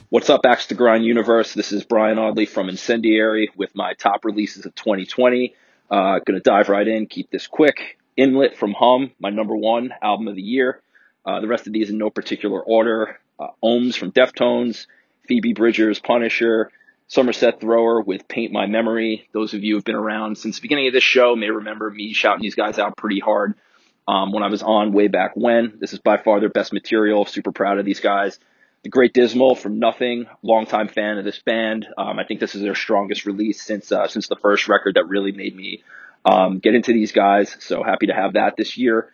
What's 0.09 0.29
up, 0.29 0.45
Axe 0.45 0.67
to 0.67 0.75
Grind 0.75 1.03
Universe? 1.03 1.53
This 1.53 1.71
is 1.71 1.83
Brian 1.83 2.19
Audley 2.19 2.45
from 2.45 2.69
Incendiary 2.69 3.49
with 3.57 3.75
my 3.75 3.93
top 3.93 4.23
releases 4.23 4.65
of 4.65 4.75
2020. 4.75 5.53
Uh, 5.89 6.19
gonna 6.25 6.39
dive 6.39 6.69
right 6.69 6.87
in, 6.87 7.07
keep 7.07 7.29
this 7.31 7.47
quick. 7.47 7.97
Inlet 8.15 8.55
from 8.55 8.73
Hum, 8.73 9.11
my 9.19 9.29
number 9.29 9.55
one 9.55 9.93
album 10.01 10.27
of 10.27 10.35
the 10.35 10.41
year. 10.41 10.81
Uh, 11.25 11.41
the 11.41 11.47
rest 11.47 11.67
of 11.67 11.73
these 11.73 11.89
in 11.89 11.97
no 11.97 12.09
particular 12.09 12.61
order. 12.61 13.19
Uh, 13.39 13.47
Ohms 13.63 13.95
from 13.97 14.11
Deftones, 14.11 14.85
Phoebe 15.27 15.53
Bridgers, 15.53 15.99
Punisher, 15.99 16.71
Somerset 17.07 17.61
Thrower 17.61 18.01
with 18.01 18.27
Paint 18.27 18.51
My 18.51 18.65
Memory. 18.65 19.29
Those 19.31 19.53
of 19.53 19.63
you 19.63 19.73
who 19.73 19.77
have 19.77 19.85
been 19.85 19.95
around 19.95 20.37
since 20.37 20.55
the 20.55 20.61
beginning 20.61 20.87
of 20.87 20.93
this 20.93 21.03
show 21.03 21.35
may 21.35 21.49
remember 21.49 21.89
me 21.89 22.13
shouting 22.13 22.41
these 22.41 22.55
guys 22.55 22.79
out 22.79 22.97
pretty 22.97 23.19
hard 23.19 23.53
um, 24.07 24.31
when 24.31 24.43
I 24.43 24.47
was 24.47 24.63
on 24.63 24.91
way 24.91 25.07
back 25.07 25.31
when. 25.35 25.77
This 25.79 25.93
is 25.93 25.99
by 25.99 26.17
far 26.17 26.39
their 26.39 26.49
best 26.49 26.73
material. 26.73 27.25
Super 27.25 27.51
proud 27.51 27.77
of 27.77 27.85
these 27.85 27.99
guys. 27.99 28.39
The 28.83 28.89
Great 28.89 29.13
Dismal 29.13 29.55
from 29.55 29.79
Nothing, 29.79 30.27
longtime 30.43 30.89
fan 30.89 31.17
of 31.17 31.25
this 31.25 31.39
band. 31.39 31.87
Um, 31.97 32.19
I 32.19 32.23
think 32.23 32.39
this 32.39 32.55
is 32.55 32.61
their 32.61 32.75
strongest 32.75 33.25
release 33.25 33.61
since 33.61 33.91
uh, 33.91 34.07
since 34.07 34.27
the 34.27 34.35
first 34.35 34.67
record 34.67 34.95
that 34.95 35.07
really 35.07 35.31
made 35.31 35.55
me 35.55 35.83
um, 36.23 36.59
get 36.59 36.75
into 36.75 36.93
these 36.93 37.11
guys. 37.11 37.55
So 37.59 37.83
happy 37.83 38.07
to 38.07 38.13
have 38.13 38.33
that 38.33 38.57
this 38.57 38.77
year. 38.77 39.11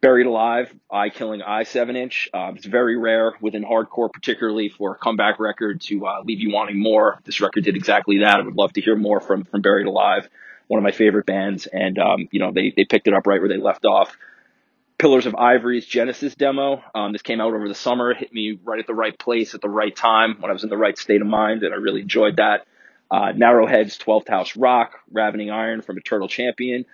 Buried 0.00 0.26
Alive, 0.26 0.74
Eye 0.90 1.10
Killing 1.10 1.42
Eye 1.42 1.64
7 1.64 1.94
inch. 1.94 2.30
Um, 2.32 2.56
it's 2.56 2.64
very 2.64 2.96
rare 2.96 3.34
within 3.40 3.62
hardcore, 3.62 4.10
particularly 4.10 4.70
for 4.70 4.92
a 4.92 4.98
comeback 4.98 5.38
record 5.38 5.82
to 5.82 6.06
uh, 6.06 6.22
leave 6.24 6.40
you 6.40 6.50
wanting 6.52 6.80
more. 6.80 7.20
This 7.24 7.40
record 7.42 7.64
did 7.64 7.76
exactly 7.76 8.18
that. 8.20 8.40
I 8.40 8.42
would 8.42 8.56
love 8.56 8.72
to 8.74 8.80
hear 8.80 8.96
more 8.96 9.20
from, 9.20 9.44
from 9.44 9.60
Buried 9.60 9.86
Alive, 9.86 10.26
one 10.68 10.78
of 10.78 10.84
my 10.84 10.92
favorite 10.92 11.26
bands. 11.26 11.66
And, 11.66 11.98
um, 11.98 12.28
you 12.30 12.40
know, 12.40 12.50
they, 12.50 12.72
they 12.74 12.86
picked 12.86 13.08
it 13.08 13.14
up 13.14 13.26
right 13.26 13.40
where 13.40 13.48
they 13.50 13.58
left 13.58 13.84
off. 13.84 14.16
Pillars 14.96 15.26
of 15.26 15.34
Ivory's 15.34 15.84
Genesis 15.84 16.34
demo. 16.34 16.82
Um, 16.94 17.12
this 17.12 17.22
came 17.22 17.40
out 17.40 17.52
over 17.52 17.68
the 17.68 17.74
summer, 17.74 18.14
hit 18.14 18.32
me 18.32 18.58
right 18.64 18.80
at 18.80 18.86
the 18.86 18.94
right 18.94 19.18
place 19.18 19.54
at 19.54 19.60
the 19.60 19.68
right 19.68 19.94
time 19.94 20.36
when 20.40 20.50
I 20.50 20.54
was 20.54 20.64
in 20.64 20.70
the 20.70 20.78
right 20.78 20.96
state 20.96 21.20
of 21.20 21.26
mind, 21.26 21.62
and 21.62 21.74
I 21.74 21.76
really 21.76 22.00
enjoyed 22.00 22.36
that. 22.36 22.66
Uh, 23.10 23.32
Narrowhead's 23.32 23.98
12th 23.98 24.28
House 24.28 24.56
Rock, 24.56 25.00
Ravening 25.10 25.50
Iron 25.50 25.82
from 25.82 25.98
Eternal 25.98 26.28
Champion, 26.28 26.84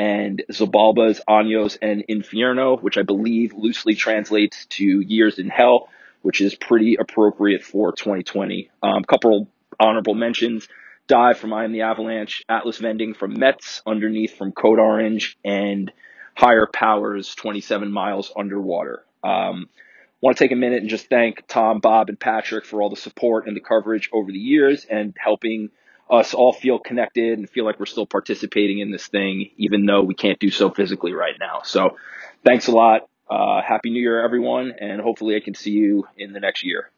and 0.00 0.42
Xibalba's 0.50 1.20
Años 1.28 1.76
and 1.82 2.02
Infierno, 2.08 2.80
which 2.80 2.96
I 2.96 3.02
believe 3.02 3.52
loosely 3.52 3.94
translates 3.94 4.64
to 4.70 4.82
Years 4.82 5.38
in 5.38 5.50
Hell, 5.50 5.90
which 6.22 6.40
is 6.40 6.54
pretty 6.54 6.96
appropriate 6.98 7.62
for 7.62 7.92
2020. 7.92 8.70
Um, 8.82 9.04
couple 9.04 9.46
honorable 9.78 10.14
mentions. 10.14 10.66
Dive 11.06 11.36
from 11.36 11.52
I 11.52 11.64
Am 11.64 11.72
the 11.72 11.82
Avalanche, 11.82 12.42
Atlas 12.48 12.78
Vending 12.78 13.12
from 13.12 13.36
METZ, 13.36 13.82
Underneath 13.86 14.38
from 14.38 14.52
Code 14.52 14.78
Orange, 14.78 15.36
and 15.44 15.92
Higher 16.34 16.66
Powers 16.72 17.34
27 17.34 17.92
Miles 17.92 18.32
Underwater. 18.34 19.04
Um, 19.22 19.68
want 20.22 20.34
to 20.38 20.42
take 20.42 20.52
a 20.52 20.56
minute 20.56 20.80
and 20.80 20.88
just 20.88 21.10
thank 21.10 21.46
Tom, 21.46 21.80
Bob, 21.80 22.08
and 22.08 22.18
Patrick 22.18 22.64
for 22.64 22.80
all 22.80 22.88
the 22.88 22.96
support 22.96 23.46
and 23.46 23.54
the 23.54 23.60
coverage 23.60 24.08
over 24.14 24.32
the 24.32 24.38
years 24.38 24.86
and 24.86 25.14
helping 25.22 25.68
us 26.10 26.34
all 26.34 26.52
feel 26.52 26.78
connected 26.78 27.38
and 27.38 27.48
feel 27.48 27.64
like 27.64 27.78
we're 27.78 27.86
still 27.86 28.06
participating 28.06 28.80
in 28.80 28.90
this 28.90 29.06
thing, 29.06 29.50
even 29.56 29.86
though 29.86 30.02
we 30.02 30.14
can't 30.14 30.38
do 30.38 30.50
so 30.50 30.70
physically 30.70 31.12
right 31.12 31.36
now. 31.38 31.60
So 31.64 31.96
thanks 32.44 32.66
a 32.66 32.72
lot. 32.72 33.08
Uh, 33.28 33.62
Happy 33.62 33.90
New 33.90 34.00
Year, 34.00 34.22
everyone, 34.24 34.72
and 34.80 35.00
hopefully 35.00 35.36
I 35.36 35.40
can 35.40 35.54
see 35.54 35.70
you 35.70 36.08
in 36.18 36.32
the 36.32 36.40
next 36.40 36.64
year. 36.64 36.90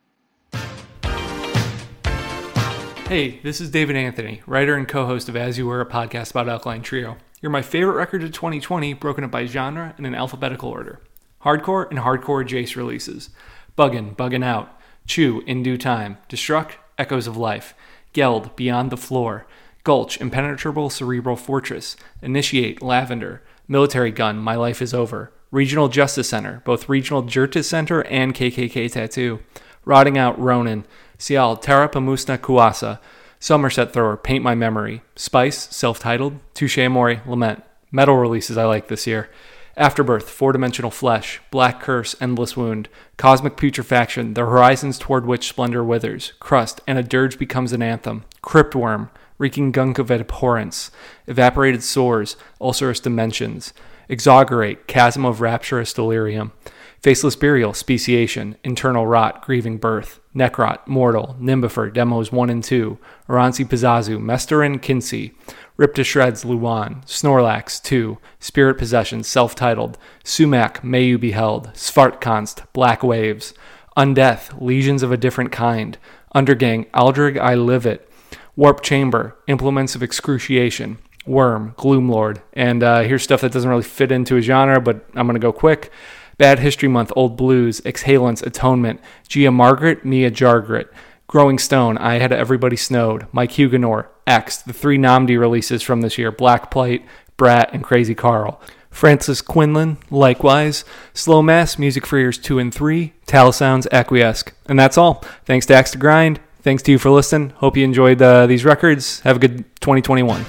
Hey, 3.07 3.41
this 3.43 3.61
is 3.61 3.69
David 3.69 3.97
Anthony, 3.97 4.41
writer 4.47 4.75
and 4.75 4.89
co 4.89 5.05
host 5.05 5.29
of 5.29 5.37
As 5.37 5.59
You 5.59 5.67
Were, 5.67 5.83
a 5.83 5.87
podcast 5.87 6.31
about 6.31 6.49
Alkaline 6.49 6.81
Trio. 6.81 7.19
You're 7.43 7.53
my 7.53 7.61
favorite 7.61 7.97
record 7.97 8.23
of 8.23 8.33
2020, 8.33 8.95
broken 8.95 9.25
up 9.25 9.31
by 9.31 9.45
genre 9.45 9.93
and 9.99 10.07
in 10.07 10.15
alphabetical 10.15 10.71
order. 10.71 11.03
Hardcore 11.43 11.91
and 11.91 11.99
Hardcore 11.99 12.49
Jace 12.49 12.77
releases. 12.77 13.29
Buggin', 13.77 14.17
Buggin' 14.17 14.45
Out. 14.45 14.81
Chew, 15.07 15.43
In 15.47 15.63
Due 15.63 15.77
Time. 15.77 16.17
Destruct, 16.31 16.73
Echoes 16.97 17.27
of 17.27 17.37
Life. 17.37 17.75
Geld, 18.13 18.55
Beyond 18.57 18.91
the 18.91 18.97
Floor. 18.97 19.47
Gulch, 19.85 20.21
Impenetrable 20.21 20.91
Cerebral 20.91 21.37
Fortress. 21.37 21.97
Initiate, 22.21 22.83
Lavender. 22.83 23.43
Militarie 23.69 24.15
Gun, 24.15 24.39
My 24.39 24.55
Life 24.55 24.83
is 24.83 24.95
Over. 24.95 25.33
Regional 25.51 25.89
Justice 25.89 26.29
Center, 26.29 26.63
both 26.65 26.89
Regional 26.89 27.23
Justice 27.23 27.69
Center 27.69 28.03
and 28.05 28.35
KKK 28.35 28.91
Tattoo. 28.91 29.41
Rotting 29.85 30.17
Out, 30.17 30.39
Ronin. 30.39 30.85
Sial, 31.19 31.61
Terra 31.61 31.89
Pamusna 31.89 32.39
Kuasa. 32.39 33.01
Somerset 33.39 33.93
Thrower, 33.93 34.17
Paint 34.17 34.45
My 34.45 34.55
Memory. 34.55 35.03
Spice, 35.17 35.69
self 35.75 35.99
titled. 35.99 36.39
Touché 36.55 36.87
Amoré, 36.87 37.27
Lament. 37.27 37.65
Metal 37.91 38.17
releases 38.17 38.57
I 38.57 38.65
like 38.65 38.89
this 38.89 39.07
year. 39.07 39.29
Afterbirth, 39.77 40.29
Four 40.29 40.53
Dimensional 40.53 40.91
Flesh, 40.91 41.41
Black 41.51 41.81
Curse, 41.81 42.15
Endless 42.21 42.57
Wound, 42.57 42.89
Cosmic 43.17 43.57
Putrefaction, 43.57 44.35
The 44.35 44.43
Horizons 44.43 44.99
Toward 44.99 45.25
Which 45.25 45.49
Splendor 45.49 45.83
Withers, 45.83 46.35
Crust, 46.41 46.81
and 46.87 46.99
a 46.99 47.03
Dirge 47.03 47.39
Becomes 47.39 47.73
an 47.73 47.83
Anthem, 47.83 48.25
Cryptworm, 48.43 49.09
Reeking 49.39 49.73
Gunk 49.73 49.99
of 49.99 50.11
Abhorrence, 50.11 50.91
Evaporated 51.27 51.83
Sores, 51.83 52.37
Ulcerous 52.61 53.01
Dimensions, 53.01 53.73
Exaugerate, 54.11 54.87
Chasm 54.87 55.25
of 55.25 55.41
Rapturous 55.41 55.95
Delirium, 55.95 56.53
Faceless 57.01 57.35
Burial, 57.35 57.75
Speciation, 57.75 58.57
Internal 58.63 59.07
Rot, 59.07 59.43
Grieving 59.43 59.79
Birth, 59.79 60.21
Necrot, 60.37 60.87
Mortal, 60.87 61.35
Nimbifer, 61.41 61.93
Demos 61.93 62.31
1 62.31 62.51
and 62.51 62.63
2, 62.63 62.99
Oranssi 63.29 63.65
Pazuzu, 63.65 64.21
Mestarin 64.21 64.79
Kynsi, 64.79 65.35
Rip 65.77 65.95
to 65.95 66.05
Shreds, 66.05 66.45
Luan, 66.45 67.03
Snorlax 67.07 67.83
2, 67.83 68.19
Spirit 68.39 68.77
Possession, 68.77 69.23
self 69.23 69.55
titled, 69.55 69.97
Sumac, 70.23 70.85
May 70.85 71.05
You 71.05 71.19
Be 71.19 71.31
Held, 71.31 71.69
Svartkonst, 71.75 72.65
Black 72.73 73.03
Waves, 73.03 73.55
Undeath, 73.97 74.61
Lesions 74.61 75.03
of 75.03 75.13
a 75.13 75.17
Different 75.17 75.51
Kind, 75.51 75.99
Undergang, 76.35 76.87
Aldrig 76.95 77.39
i 77.39 77.55
livet, 77.55 78.11
Warp 78.55 78.83
Chamber, 78.83 79.37
Implements 79.49 79.95
of 79.95 80.03
Excruciation, 80.03 80.99
Worm, 81.27 81.75
Gloomlord, 81.79 82.43
and 82.53 82.83
uh, 82.83 83.01
here's 83.01 83.23
stuff 83.23 83.41
that 83.41 83.53
doesn't 83.53 83.71
really 83.71 83.83
fit 83.83 84.13
into 84.13 84.37
a 84.37 84.43
genre, 84.43 84.81
but 84.81 85.07
I'm 85.15 85.27
going 85.27 85.35
to 85.35 85.41
go 85.41 85.53
quick. 85.53 85.91
Bad 86.37 86.59
History 86.59 86.89
Month, 86.89 87.13
Old 87.15 87.37
Blues, 87.37 87.81
Exhalants, 87.83 88.45
Atonement, 88.45 89.01
Gia 89.29 89.51
Margaret, 89.51 90.05
Mia 90.05 90.31
Gargret, 90.31 90.89
Growing 91.33 91.59
Stone, 91.59 91.97
I 91.97 92.19
Had 92.19 92.31
Everybody 92.31 92.77
Snowed, 92.77 93.27
Mike 93.33 93.53
Huguenor, 93.53 94.09
X, 94.27 94.59
the 94.59 94.75
three 94.75 94.99
Nnamdi 94.99 95.41
releases 95.41 95.81
from 95.81 96.03
this 96.03 96.19
year, 96.19 96.31
Black 96.31 96.71
Plate, 96.71 97.07
Brat, 97.39 97.71
and 97.73 97.83
Krazy 97.83 98.15
Karl. 98.15 98.61
Frances 98.91 99.41
Quinlan, 99.41 99.97
likewise. 100.11 100.85
Slow 101.15 101.41
Mass, 101.41 101.79
Music 101.79 102.05
for 102.05 102.19
Ears 102.19 102.37
2 102.37 102.59
and 102.59 102.75
3, 102.75 103.15
Talisounds, 103.27 103.87
Acquiesce. 103.91 104.45
And 104.67 104.79
that's 104.79 104.99
all. 104.99 105.25
Thanks 105.47 105.65
to 105.67 105.75
Axe 105.75 105.93
to 105.93 105.99
Grind. 105.99 106.39
Thanks 106.61 106.83
to 106.83 106.93
you 106.93 106.99
for 106.99 107.09
listening. 107.09 107.49
Hope 107.57 107.79
you 107.79 107.85
enjoyed 107.85 108.21
uh, 108.21 108.47
these 108.47 108.67
records. 108.67 109.21
Have 109.21 109.37
a 109.37 109.39
good 109.39 109.65
2021. 109.81 110.45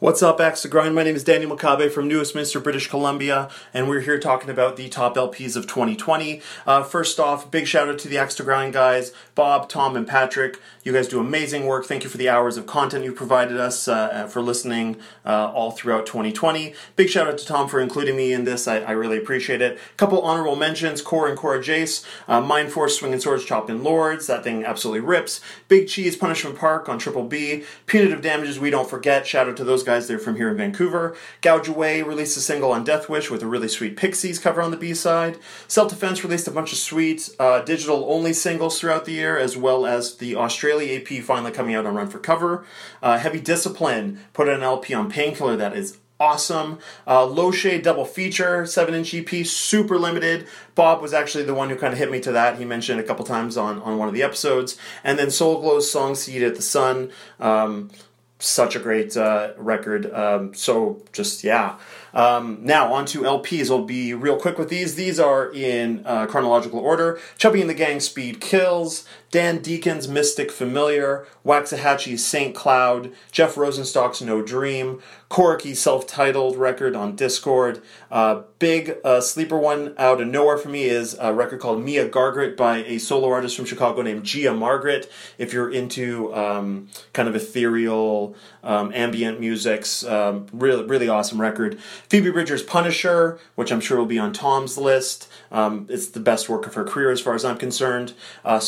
What's 0.00 0.22
up, 0.22 0.40
Axe 0.40 0.62
to 0.62 0.68
Grind? 0.68 0.94
My 0.94 1.02
name 1.02 1.14
is 1.14 1.24
Daniel 1.24 1.54
Makabe 1.54 1.92
from 1.92 2.08
New 2.08 2.16
Westminster, 2.16 2.58
British 2.58 2.88
Columbia, 2.88 3.50
and 3.74 3.86
we're 3.86 4.00
here 4.00 4.18
talking 4.18 4.48
about 4.48 4.78
the 4.78 4.88
top 4.88 5.14
LPs 5.14 5.56
of 5.56 5.66
2020. 5.66 6.40
Uh, 6.66 6.82
first 6.82 7.20
off, 7.20 7.50
big 7.50 7.66
shout 7.66 7.86
out 7.86 7.98
to 7.98 8.08
the 8.08 8.16
Axe 8.16 8.34
to 8.36 8.42
Grind 8.42 8.72
guys, 8.72 9.12
Bob, 9.34 9.68
Tom, 9.68 9.96
and 9.96 10.08
Patrick. 10.08 10.58
You 10.84 10.94
guys 10.94 11.06
do 11.06 11.20
amazing 11.20 11.66
work. 11.66 11.84
Thank 11.84 12.02
you 12.02 12.08
for 12.08 12.16
the 12.16 12.30
hours 12.30 12.56
of 12.56 12.64
content 12.64 13.04
you 13.04 13.12
provided 13.12 13.58
us, 13.58 13.88
uh, 13.88 14.26
for 14.26 14.40
listening 14.40 14.96
uh, 15.26 15.52
all 15.52 15.70
throughout 15.70 16.06
2020. 16.06 16.72
Big 16.96 17.10
shout 17.10 17.28
out 17.28 17.36
to 17.36 17.44
Tom 17.44 17.68
for 17.68 17.78
including 17.78 18.16
me 18.16 18.32
in 18.32 18.44
this. 18.44 18.66
I, 18.66 18.78
I 18.78 18.92
really 18.92 19.18
appreciate 19.18 19.60
it. 19.60 19.78
Couple 19.98 20.22
honorable 20.22 20.56
mentions 20.56 21.02
Core 21.02 21.28
and 21.28 21.36
Cora 21.36 21.58
Jace, 21.58 22.06
uh, 22.26 22.40
Mind 22.40 22.72
Force, 22.72 22.98
Swinging 22.98 23.20
Swords, 23.20 23.44
Chopping 23.44 23.82
Lords. 23.82 24.28
That 24.28 24.44
thing 24.44 24.64
absolutely 24.64 25.00
rips. 25.00 25.42
Big 25.68 25.88
Cheese, 25.88 26.16
Punishment 26.16 26.56
Park 26.56 26.88
on 26.88 26.98
Triple 26.98 27.24
B. 27.24 27.64
Punitive 27.84 28.22
Damages, 28.22 28.58
We 28.58 28.70
Don't 28.70 28.88
Forget. 28.88 29.26
Shout 29.26 29.46
out 29.46 29.58
to 29.58 29.64
those 29.64 29.82
guys. 29.82 29.89
They're 29.98 30.18
from 30.18 30.36
here 30.36 30.48
in 30.48 30.56
Vancouver. 30.56 31.16
Gouge 31.42 31.68
Away 31.68 32.02
released 32.02 32.36
a 32.36 32.40
single 32.40 32.72
on 32.72 32.84
Death 32.84 33.08
Wish 33.08 33.30
with 33.30 33.42
a 33.42 33.46
really 33.46 33.68
sweet 33.68 33.96
Pixies 33.96 34.38
cover 34.38 34.62
on 34.62 34.70
the 34.70 34.76
B 34.76 34.94
side. 34.94 35.38
Self 35.66 35.90
Defense 35.90 36.22
released 36.22 36.48
a 36.48 36.52
bunch 36.52 36.72
of 36.72 36.78
sweet 36.78 37.30
uh, 37.38 37.60
digital 37.62 38.06
only 38.08 38.32
singles 38.32 38.78
throughout 38.78 39.04
the 39.04 39.12
year, 39.12 39.36
as 39.36 39.56
well 39.56 39.86
as 39.86 40.16
the 40.16 40.36
Australia 40.36 41.00
AP 41.00 41.22
finally 41.22 41.52
coming 41.52 41.74
out 41.74 41.86
on 41.86 41.94
Run 41.94 42.08
for 42.08 42.18
Cover. 42.18 42.64
Uh, 43.02 43.18
Heavy 43.18 43.40
Discipline 43.40 44.20
put 44.32 44.48
an 44.48 44.62
LP 44.62 44.94
on 44.94 45.10
Painkiller 45.10 45.56
that 45.56 45.76
is 45.76 45.98
awesome. 46.20 46.78
Uh, 47.06 47.24
Low 47.24 47.50
Shade 47.50 47.82
double 47.82 48.04
feature, 48.04 48.66
7 48.66 48.94
inch 48.94 49.14
EP, 49.14 49.46
super 49.46 49.98
limited. 49.98 50.46
Bob 50.74 51.00
was 51.00 51.14
actually 51.14 51.44
the 51.44 51.54
one 51.54 51.70
who 51.70 51.76
kind 51.76 51.92
of 51.92 51.98
hit 51.98 52.10
me 52.10 52.20
to 52.20 52.32
that. 52.32 52.58
He 52.58 52.64
mentioned 52.64 53.00
it 53.00 53.04
a 53.04 53.06
couple 53.06 53.24
times 53.24 53.56
on, 53.56 53.80
on 53.82 53.98
one 53.98 54.06
of 54.06 54.14
the 54.14 54.22
episodes. 54.22 54.76
And 55.02 55.18
then 55.18 55.30
Soul 55.30 55.60
Glo's 55.60 55.90
song 55.90 56.14
Seed 56.14 56.42
at 56.42 56.54
the 56.54 56.62
Sun. 56.62 57.10
Um, 57.40 57.90
such 58.40 58.74
a 58.74 58.78
great 58.78 59.16
uh, 59.16 59.52
record. 59.56 60.12
Um, 60.12 60.54
so 60.54 61.02
just 61.12 61.44
yeah. 61.44 61.78
Um, 62.12 62.58
now 62.62 62.92
on 62.92 63.06
to 63.06 63.20
LPs. 63.20 63.70
I'll 63.70 63.84
be 63.84 64.14
real 64.14 64.36
quick 64.36 64.58
with 64.58 64.68
these. 64.68 64.96
These 64.96 65.20
are 65.20 65.52
in 65.52 66.02
uh, 66.04 66.26
chronological 66.26 66.80
order. 66.80 67.20
Chubby 67.38 67.60
and 67.60 67.70
the 67.70 67.74
Gang 67.74 68.00
Speed 68.00 68.40
Kills, 68.40 69.06
Dan 69.30 69.62
Deacon's 69.62 70.08
Mystic 70.08 70.50
Familiar, 70.50 71.26
Waxahatchee's 71.44 72.24
Saint 72.24 72.54
Cloud, 72.54 73.12
Jeff 73.30 73.54
Rosenstock's 73.54 74.20
No 74.20 74.42
Dream, 74.42 75.00
Coriky's 75.30 75.78
self-titled 75.78 76.56
record 76.56 76.96
on 76.96 77.16
Dischord. 77.16 77.80
Uh, 78.10 78.42
big 78.58 78.96
uh, 79.04 79.20
sleeper 79.20 79.56
one 79.56 79.94
out 79.96 80.20
of 80.20 80.26
nowhere 80.26 80.58
for 80.58 80.68
me 80.68 80.84
is 80.84 81.16
a 81.20 81.32
record 81.32 81.60
called 81.60 81.82
Mia 81.84 82.08
Gargret 82.08 82.56
by 82.56 82.78
a 82.78 82.98
solo 82.98 83.30
artist 83.30 83.56
from 83.56 83.64
Chicago 83.64 84.02
named 84.02 84.24
Gia 84.24 84.52
Margaret. 84.52 85.10
If 85.38 85.52
you're 85.52 85.70
into 85.72 86.34
um, 86.34 86.88
kind 87.12 87.28
of 87.28 87.36
ethereal 87.36 88.34
um, 88.64 88.92
ambient 88.92 89.38
musics, 89.38 90.04
um, 90.04 90.46
really 90.52 90.84
really 90.84 91.08
awesome 91.08 91.40
record. 91.40 91.78
Phoebe 92.08 92.30
Bridgers' 92.30 92.64
Punisher, 92.64 93.38
which 93.54 93.70
I'm 93.70 93.80
sure 93.80 93.98
will 93.98 94.06
be 94.06 94.18
on 94.18 94.32
Tom's 94.32 94.76
list. 94.76 95.28
Um, 95.52 95.86
it's 95.88 96.08
the 96.08 96.20
best 96.20 96.48
work 96.48 96.66
of 96.66 96.74
her 96.74 96.84
career 96.84 97.12
as 97.12 97.20
far 97.20 97.34
as 97.34 97.44
I'm 97.44 97.56
concerned. 97.56 98.14
Uh, 98.44 98.58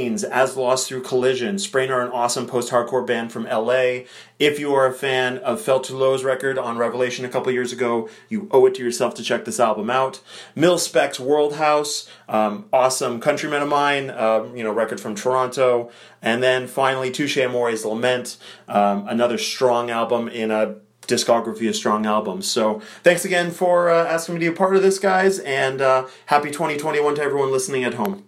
As 0.00 0.56
Lost 0.56 0.88
Through 0.88 1.02
Collision. 1.02 1.58
Sprain 1.58 1.90
are 1.90 2.00
an 2.00 2.10
awesome 2.10 2.46
post-hardcore 2.46 3.06
band 3.06 3.30
from 3.30 3.44
LA. 3.44 4.04
If 4.38 4.58
you 4.58 4.72
are 4.74 4.86
a 4.86 4.94
fan 4.94 5.36
of 5.38 5.60
Fell 5.60 5.78
Too 5.78 5.94
Low's 5.94 6.24
record 6.24 6.56
on 6.56 6.78
Revelation 6.78 7.26
a 7.26 7.28
couple 7.28 7.52
years 7.52 7.70
ago, 7.70 8.08
you 8.30 8.48
owe 8.50 8.64
it 8.64 8.74
to 8.76 8.82
yourself 8.82 9.14
to 9.16 9.22
check 9.22 9.44
this 9.44 9.60
album 9.60 9.90
out. 9.90 10.22
Mil-Spec's 10.54 11.20
World 11.20 11.56
House, 11.56 12.08
um, 12.30 12.64
awesome 12.72 13.20
countryman 13.20 13.60
of 13.60 13.68
mine, 13.68 14.08
um, 14.08 14.56
you 14.56 14.64
know, 14.64 14.72
record 14.72 15.00
from 15.00 15.14
Toronto. 15.14 15.90
And 16.22 16.42
then 16.42 16.66
finally, 16.66 17.10
Touché 17.10 17.46
Amoré's 17.46 17.84
Lament, 17.84 18.38
um, 18.68 19.06
another 19.06 19.36
strong 19.36 19.90
album 19.90 20.28
in 20.28 20.50
a 20.50 20.76
discography 21.02 21.68
of 21.68 21.76
strong 21.76 22.06
albums. 22.06 22.46
So 22.46 22.80
thanks 23.02 23.26
again 23.26 23.50
for 23.50 23.90
uh, 23.90 24.06
asking 24.06 24.36
me 24.36 24.40
to 24.40 24.50
be 24.50 24.54
a 24.54 24.56
part 24.56 24.76
of 24.76 24.82
this, 24.82 24.98
guys, 24.98 25.40
and 25.40 25.82
uh, 25.82 26.06
happy 26.26 26.50
2021 26.50 27.16
to 27.16 27.22
everyone 27.22 27.52
listening 27.52 27.84
at 27.84 27.94
home. 27.94 28.24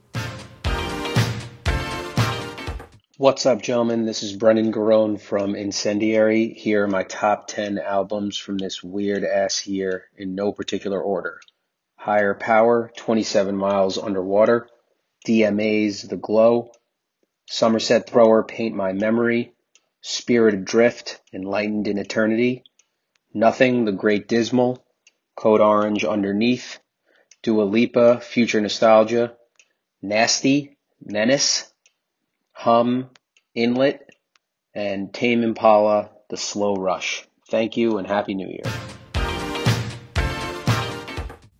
What's 3.23 3.47
up, 3.47 3.63
gentlemen? 3.63 4.05
This 4.05 4.25
is 4.25 4.35
Brendan 4.35 4.73
Garrone 4.73 5.17
from 5.17 5.55
Incendiary. 5.55 6.55
Here 6.55 6.83
are 6.83 6.89
my 6.89 7.05
top 7.05 7.47
10 7.47 7.79
albums 7.79 8.37
from 8.37 8.59
this 8.59 8.83
weird 8.83 9.23
ass 9.23 9.65
year 9.65 10.07
in 10.17 10.35
no 10.35 10.51
particular 10.51 11.01
order 11.01 11.41
Higher 11.95 12.35
Power, 12.35 12.91
27 12.97 13.55
Miles 13.55 13.97
Underwater, 13.97 14.67
DMA's 15.25 16.03
The 16.03 16.17
Glow, 16.17 16.73
Somerset 17.47 18.11
Thrower, 18.11 18.43
Paint 18.43 18.75
My 18.75 18.93
Memory, 18.93 19.53
Spirit 20.01 20.55
Adrift, 20.55 21.21
Enlightened 21.33 21.87
in 21.87 21.99
Eternity, 21.99 22.65
Nothing, 23.33 23.85
The 23.85 23.93
Great 23.93 24.27
Dismal, 24.27 24.85
Code 25.37 25.61
Orange 25.61 26.05
Underneath, 26.05 26.81
Dua 27.45 27.63
Lipa, 27.63 28.19
Future 28.19 28.61
Nostalgia, 28.61 29.37
Nasty, 30.03 30.77
Menace, 31.01 31.73
Hum, 32.63 33.11
Inlet, 33.55 34.09
and 34.75 35.13
Tame 35.13 35.43
Impala, 35.43 36.11
The 36.31 36.39
Slow 36.39 36.75
Rush. 36.75 37.27
Thank 37.49 37.77
you 37.77 37.99
and 37.99 38.07
Happy 38.07 38.35
New 38.35 38.49
Year. 38.49 38.63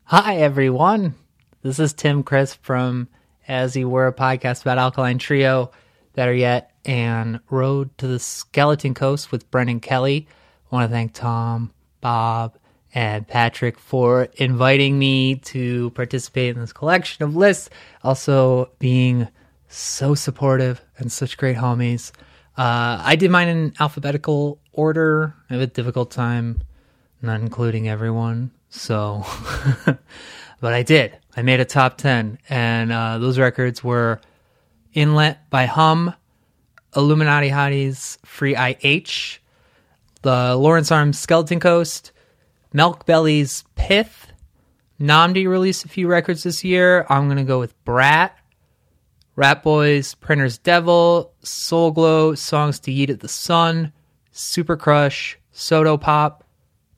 Hi, 0.05 0.37
everyone. 0.37 1.15
This 1.63 1.79
is 1.79 1.93
Tim 1.93 2.23
Chris 2.23 2.55
from 2.55 3.09
As 3.47 3.77
You 3.77 3.91
Were, 3.91 4.07
a 4.07 4.13
podcast 4.13 4.63
about 4.63 4.79
Alkaline 4.79 5.19
Trio, 5.19 5.71
Better 6.15 6.33
Yet, 6.33 6.71
and 6.85 7.41
Road 7.51 7.97
to 7.99 8.07
the 8.07 8.19
Skeleton 8.19 8.95
Coast 8.95 9.31
with 9.31 9.51
Brendan 9.51 9.81
Kelly. 9.81 10.27
I 10.71 10.75
want 10.75 10.89
to 10.91 10.95
thank 10.95 11.13
Tom, 11.13 11.73
Bob, 12.01 12.57
and 12.95 13.29
Patrick 13.29 13.79
for 13.79 14.29
inviting 14.37 14.99
me 14.99 15.37
to 15.37 15.91
participate 15.91 16.55
in 16.55 16.61
this 16.61 16.73
collection 16.73 17.25
of 17.25 17.37
lists. 17.37 17.69
Also, 18.03 18.71
being 18.79 19.29
so 19.75 20.15
supportive 20.15 20.81
and 20.99 21.11
such 21.11 21.37
great 21.37 21.57
homies. 21.57 22.13
Uh, 22.57 23.01
I 23.03 23.17
did 23.17 23.31
mine 23.31 23.49
in 23.49 23.75
alphabetical 23.81 24.61
order. 24.73 25.35
I 25.49 25.55
have 25.55 25.63
a 25.63 25.67
difficult 25.67 26.11
time 26.11 26.63
not 27.23 27.41
including 27.41 27.89
everyone. 27.89 28.51
So, 28.69 29.25
but 30.61 30.73
I 30.73 30.83
did. 30.83 31.17
I 31.37 31.43
made 31.43 31.61
a 31.61 31.65
top 31.65 31.97
10, 31.97 32.39
and 32.49 32.93
uh, 32.93 33.19
those 33.19 33.39
records 33.39 33.83
were 33.83 34.21
Inlet 34.93 35.49
by 35.49 35.67
Hum, 35.67 36.15
Illuminati 36.95 37.49
Hotties 37.49 38.19
Free 38.27 38.57
IH, 38.57 39.39
the 40.23 40.57
Lawrence 40.57 40.91
Arms 40.91 41.19
Skeleton 41.19 41.61
Coast, 41.61 42.13
Melkbelly's 42.75 43.65
Pith. 43.77 44.33
Nnamdi 45.01 45.49
released 45.49 45.85
a 45.85 45.89
few 45.89 46.07
records 46.07 46.43
this 46.43 46.65
year. 46.65 47.07
I'm 47.09 47.27
going 47.27 47.39
to 47.39 47.45
go 47.45 47.59
with 47.59 47.83
Brat, 47.85 48.37
Ratboys, 49.37 50.19
Printer's 50.21 50.59
Devil, 50.59 51.33
Soul 51.43 51.91
Glo, 51.93 52.35
Songs 52.35 52.79
to 52.81 52.93
Eat 52.93 53.09
at 53.09 53.21
the 53.21 53.29
Sun, 53.29 53.91
Super 54.31 54.77
Crush, 54.77 55.39
SODO 55.55 55.99
Pop, 55.99 56.45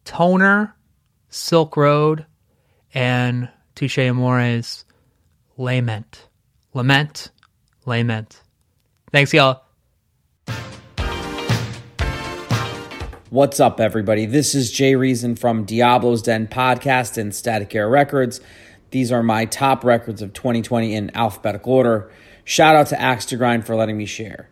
Toner, 0.05 0.75
Silk 1.29 1.77
Road, 1.77 2.27
and 2.93 3.49
Touché 3.77 4.11
Amoré's 4.11 4.85
Lament. 5.57 6.29
Lament. 6.73 7.31
Lament. 7.87 8.43
Thanks, 9.13 9.33
y'all. 9.33 9.63
What's 13.31 13.61
up, 13.61 13.79
everybody? 13.79 14.27
This 14.27 14.57
is 14.57 14.73
Jay 14.73 14.97
Reason 14.97 15.37
from 15.37 15.65
Diablo's 15.65 16.23
Den 16.23 16.49
Podcast 16.49 17.17
and 17.17 17.33
Static 17.33 17.73
Air 17.77 17.89
Records. 17.89 18.41
These 18.91 19.13
are 19.13 19.23
my 19.23 19.45
top 19.45 19.85
records 19.85 20.23
of 20.23 20.33
2020 20.33 20.95
in 20.95 21.17
alphabetical 21.17 21.73
order. 21.73 22.11
Shout 22.45 22.77
out 22.77 22.89
to 22.89 23.01
Axe 23.01 23.25
to 23.27 23.37
Grind 23.37 23.65
for 23.67 23.75
letting 23.75 23.97
me 23.97 24.05
share. 24.05 24.51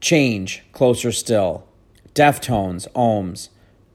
Change, 0.00 0.62
Closer 0.72 1.10
Still. 1.10 1.66
Deftones, 2.14 2.86
Ohms. 2.92 3.48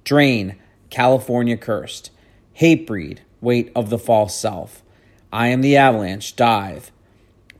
Drain, 0.03 0.57
California 0.89 1.55
Cursed. 1.55 2.11
Hatebreed, 2.59 3.19
Weight 3.39 3.71
of 3.73 3.89
the 3.89 3.97
False 3.97 4.35
Self. 4.35 4.83
I 5.31 5.47
Am 5.47 5.61
the 5.61 5.77
Avalanche, 5.77 6.35
Dive. 6.35 6.91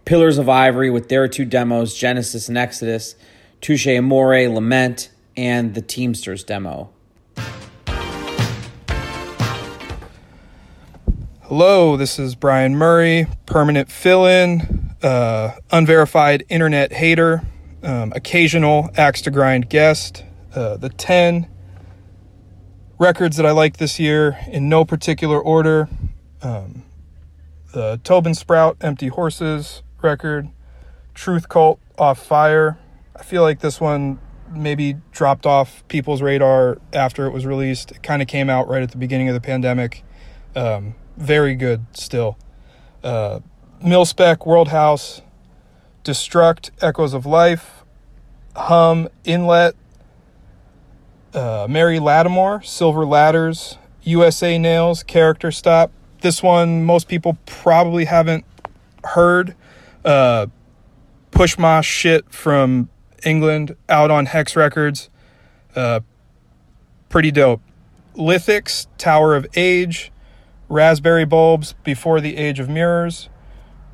Pillars 0.04 0.38
of 0.38 0.50
Ivory 0.50 0.90
with 0.90 1.08
their 1.08 1.30
two 1.30 1.46
demos, 1.46 1.96
Genesis 1.96 2.50
and 2.50 2.58
Exodus. 2.58 3.16
Touché 3.62 3.98
Amoré, 3.98 4.54
Lament, 4.54 5.10
and 5.38 5.76
the 5.76 5.82
Teamsters 5.82 6.44
demo. 6.44 6.90
Hello, 11.44 11.96
this 11.96 12.20
is 12.20 12.36
Brian 12.36 12.76
Murray, 12.76 13.28
permanent 13.46 13.90
fill 13.90 14.26
in, 14.26 14.89
uh, 15.04 15.52
unverified 15.72 16.44
internet 16.50 16.94
hater, 16.94 17.44
um, 17.84 18.12
occasional 18.16 18.90
axe 18.98 19.22
to 19.24 19.32
grind 19.32 19.70
guest. 19.70 20.24
Uh, 20.54 20.78
the 20.78 20.90
10 20.90 21.48
records 22.98 23.38
that 23.38 23.46
I 23.46 23.52
like 23.52 23.78
this 23.78 24.00
year 24.00 24.38
in 24.48 24.68
no 24.68 24.84
particular 24.84 25.40
order 25.40 25.88
um, 26.42 26.84
the 27.74 28.00
Tobin 28.04 28.34
Sprout 28.34 28.78
Empty 28.82 29.08
Horses 29.08 29.84
record, 30.02 30.50
Truth 31.14 31.50
Cult 31.50 31.80
Off 31.98 32.24
Fire. 32.26 32.80
I 33.16 33.24
feel 33.24 33.42
like 33.42 33.60
this 33.60 33.80
one 33.82 34.20
maybe 34.52 34.96
dropped 35.12 35.46
off 35.46 35.84
people's 35.88 36.22
radar 36.22 36.80
after 36.94 37.28
it 37.28 37.32
was 37.32 37.46
released. 37.46 37.92
It 37.92 38.02
kind 38.02 38.22
of 38.22 38.28
came 38.28 38.50
out 38.50 38.68
right 38.68 38.82
at 38.82 38.92
the 38.92 38.98
beginning 38.98 39.28
of 39.28 39.36
the 39.36 39.42
pandemic. 39.42 40.04
Um, 40.56 40.96
very 41.18 41.56
good 41.56 41.86
still. 41.92 42.38
Uh, 43.04 43.42
Mil-Spec, 43.82 44.46
World 44.46 44.70
House, 44.70 45.22
Destruct, 46.04 46.72
Echoes 46.82 47.14
of 47.14 47.26
Life, 47.26 47.84
Hum, 48.56 49.08
Inlet, 49.24 49.76
uh, 51.34 51.68
Mary 51.70 52.00
Lattimore, 52.00 52.62
Silver 52.62 53.06
Ladders, 53.06 53.78
USA 54.04 54.58
Nails, 54.58 55.04
Character 55.04 55.52
Stop. 55.52 55.92
This 56.22 56.44
one 56.44 56.84
most 56.84 57.08
people 57.08 57.38
probably 57.46 58.06
haven't 58.06 58.46
heard. 59.04 59.56
Uh, 60.04 60.48
Pushma 61.32 61.84
shit 61.84 62.30
from 62.34 62.90
England 63.24 63.76
out 63.88 64.12
on 64.12 64.26
Hex 64.26 64.56
Records. 64.56 65.10
Uh, 65.76 66.02
pretty 67.08 67.32
dope. 67.32 67.62
Lithics, 68.16 68.88
Tower 68.98 69.36
of 69.36 69.48
Age, 69.56 70.12
Raspberry 70.68 71.26
Bulbs, 71.26 71.74
Before 71.84 72.20
the 72.20 72.36
Age 72.36 72.60
of 72.60 72.68
Mirrors, 72.68 73.30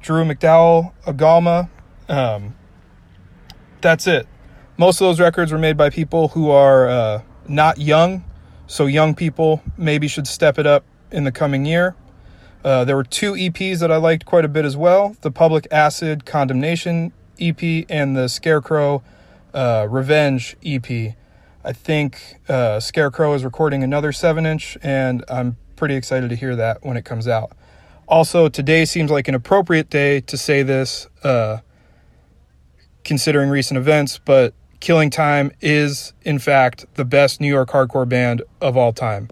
Drew 0.06 0.23
McDowell, 0.23 0.94
Agalma. 1.07 1.68
Um, 2.07 2.56
that's 3.82 4.06
it. 4.06 4.27
Most 4.77 5.02
of 5.02 5.06
those 5.06 5.19
records 5.19 5.52
were 5.52 5.57
made 5.57 5.77
by 5.77 5.90
people 5.90 6.27
who 6.27 6.52
are 6.52 6.88
uh, 6.88 7.22
not 7.48 7.80
young, 7.80 8.23
so 8.68 8.86
young 8.86 9.15
people 9.15 9.64
maybe 9.77 10.07
should 10.07 10.27
step 10.27 10.60
it 10.60 10.68
up 10.68 10.86
in 11.11 11.23
the 11.23 11.32
coming 11.32 11.65
year. 11.65 11.95
Uh, 12.64 12.86
there 12.86 12.95
were 12.95 13.03
two 13.03 13.34
EPs 13.34 13.80
that 13.80 13.91
I 13.91 13.98
liked 13.98 14.26
quite 14.26 14.45
a 14.45 14.48
bit 14.48 14.64
as 14.64 14.77
well 14.77 15.18
the 15.22 15.32
Public 15.32 15.68
Acid 15.72 16.23
Condemnation 16.23 17.11
EP 17.40 17.88
and 17.90 18.15
the 18.15 18.27
Scarecrow 18.27 19.02
uh, 19.56 19.88
Revenge 19.90 20.56
EP. 20.64 21.15
I 21.64 21.73
think 21.73 22.36
uh, 22.48 22.80
Scarecrow 22.80 23.34
is 23.34 23.44
recording 23.44 23.84
another 23.84 24.11
7 24.11 24.45
inch, 24.45 24.77
and 24.84 25.26
I'm 25.27 25.57
pretty 25.76 25.95
excited 25.95 26.30
to 26.30 26.36
hear 26.36 26.56
that 26.56 26.86
when 26.86 26.95
it 26.95 27.06
comes 27.06 27.27
out. 27.27 27.53
Also, 28.07 28.49
today 28.49 28.86
seems 28.86 29.10
like 29.10 29.27
an 29.27 29.36
appropriate 29.36 29.90
day 29.90 30.22
to 30.22 30.38
say 30.38 30.61
this, 30.61 31.07
uh, 31.23 31.57
considering 33.03 33.49
recent 33.49 33.77
events, 33.77 34.19
but 34.23 34.53
Killing 34.80 35.10
Time 35.10 35.52
is, 35.61 36.14
in 36.22 36.38
fact, 36.38 36.86
the 36.94 37.06
best 37.06 37.41
New 37.41 37.48
York 37.48 37.69
hardcore 37.69 38.07
band 38.07 38.44
of 38.61 38.77
all 38.77 38.94
time. 38.94 39.30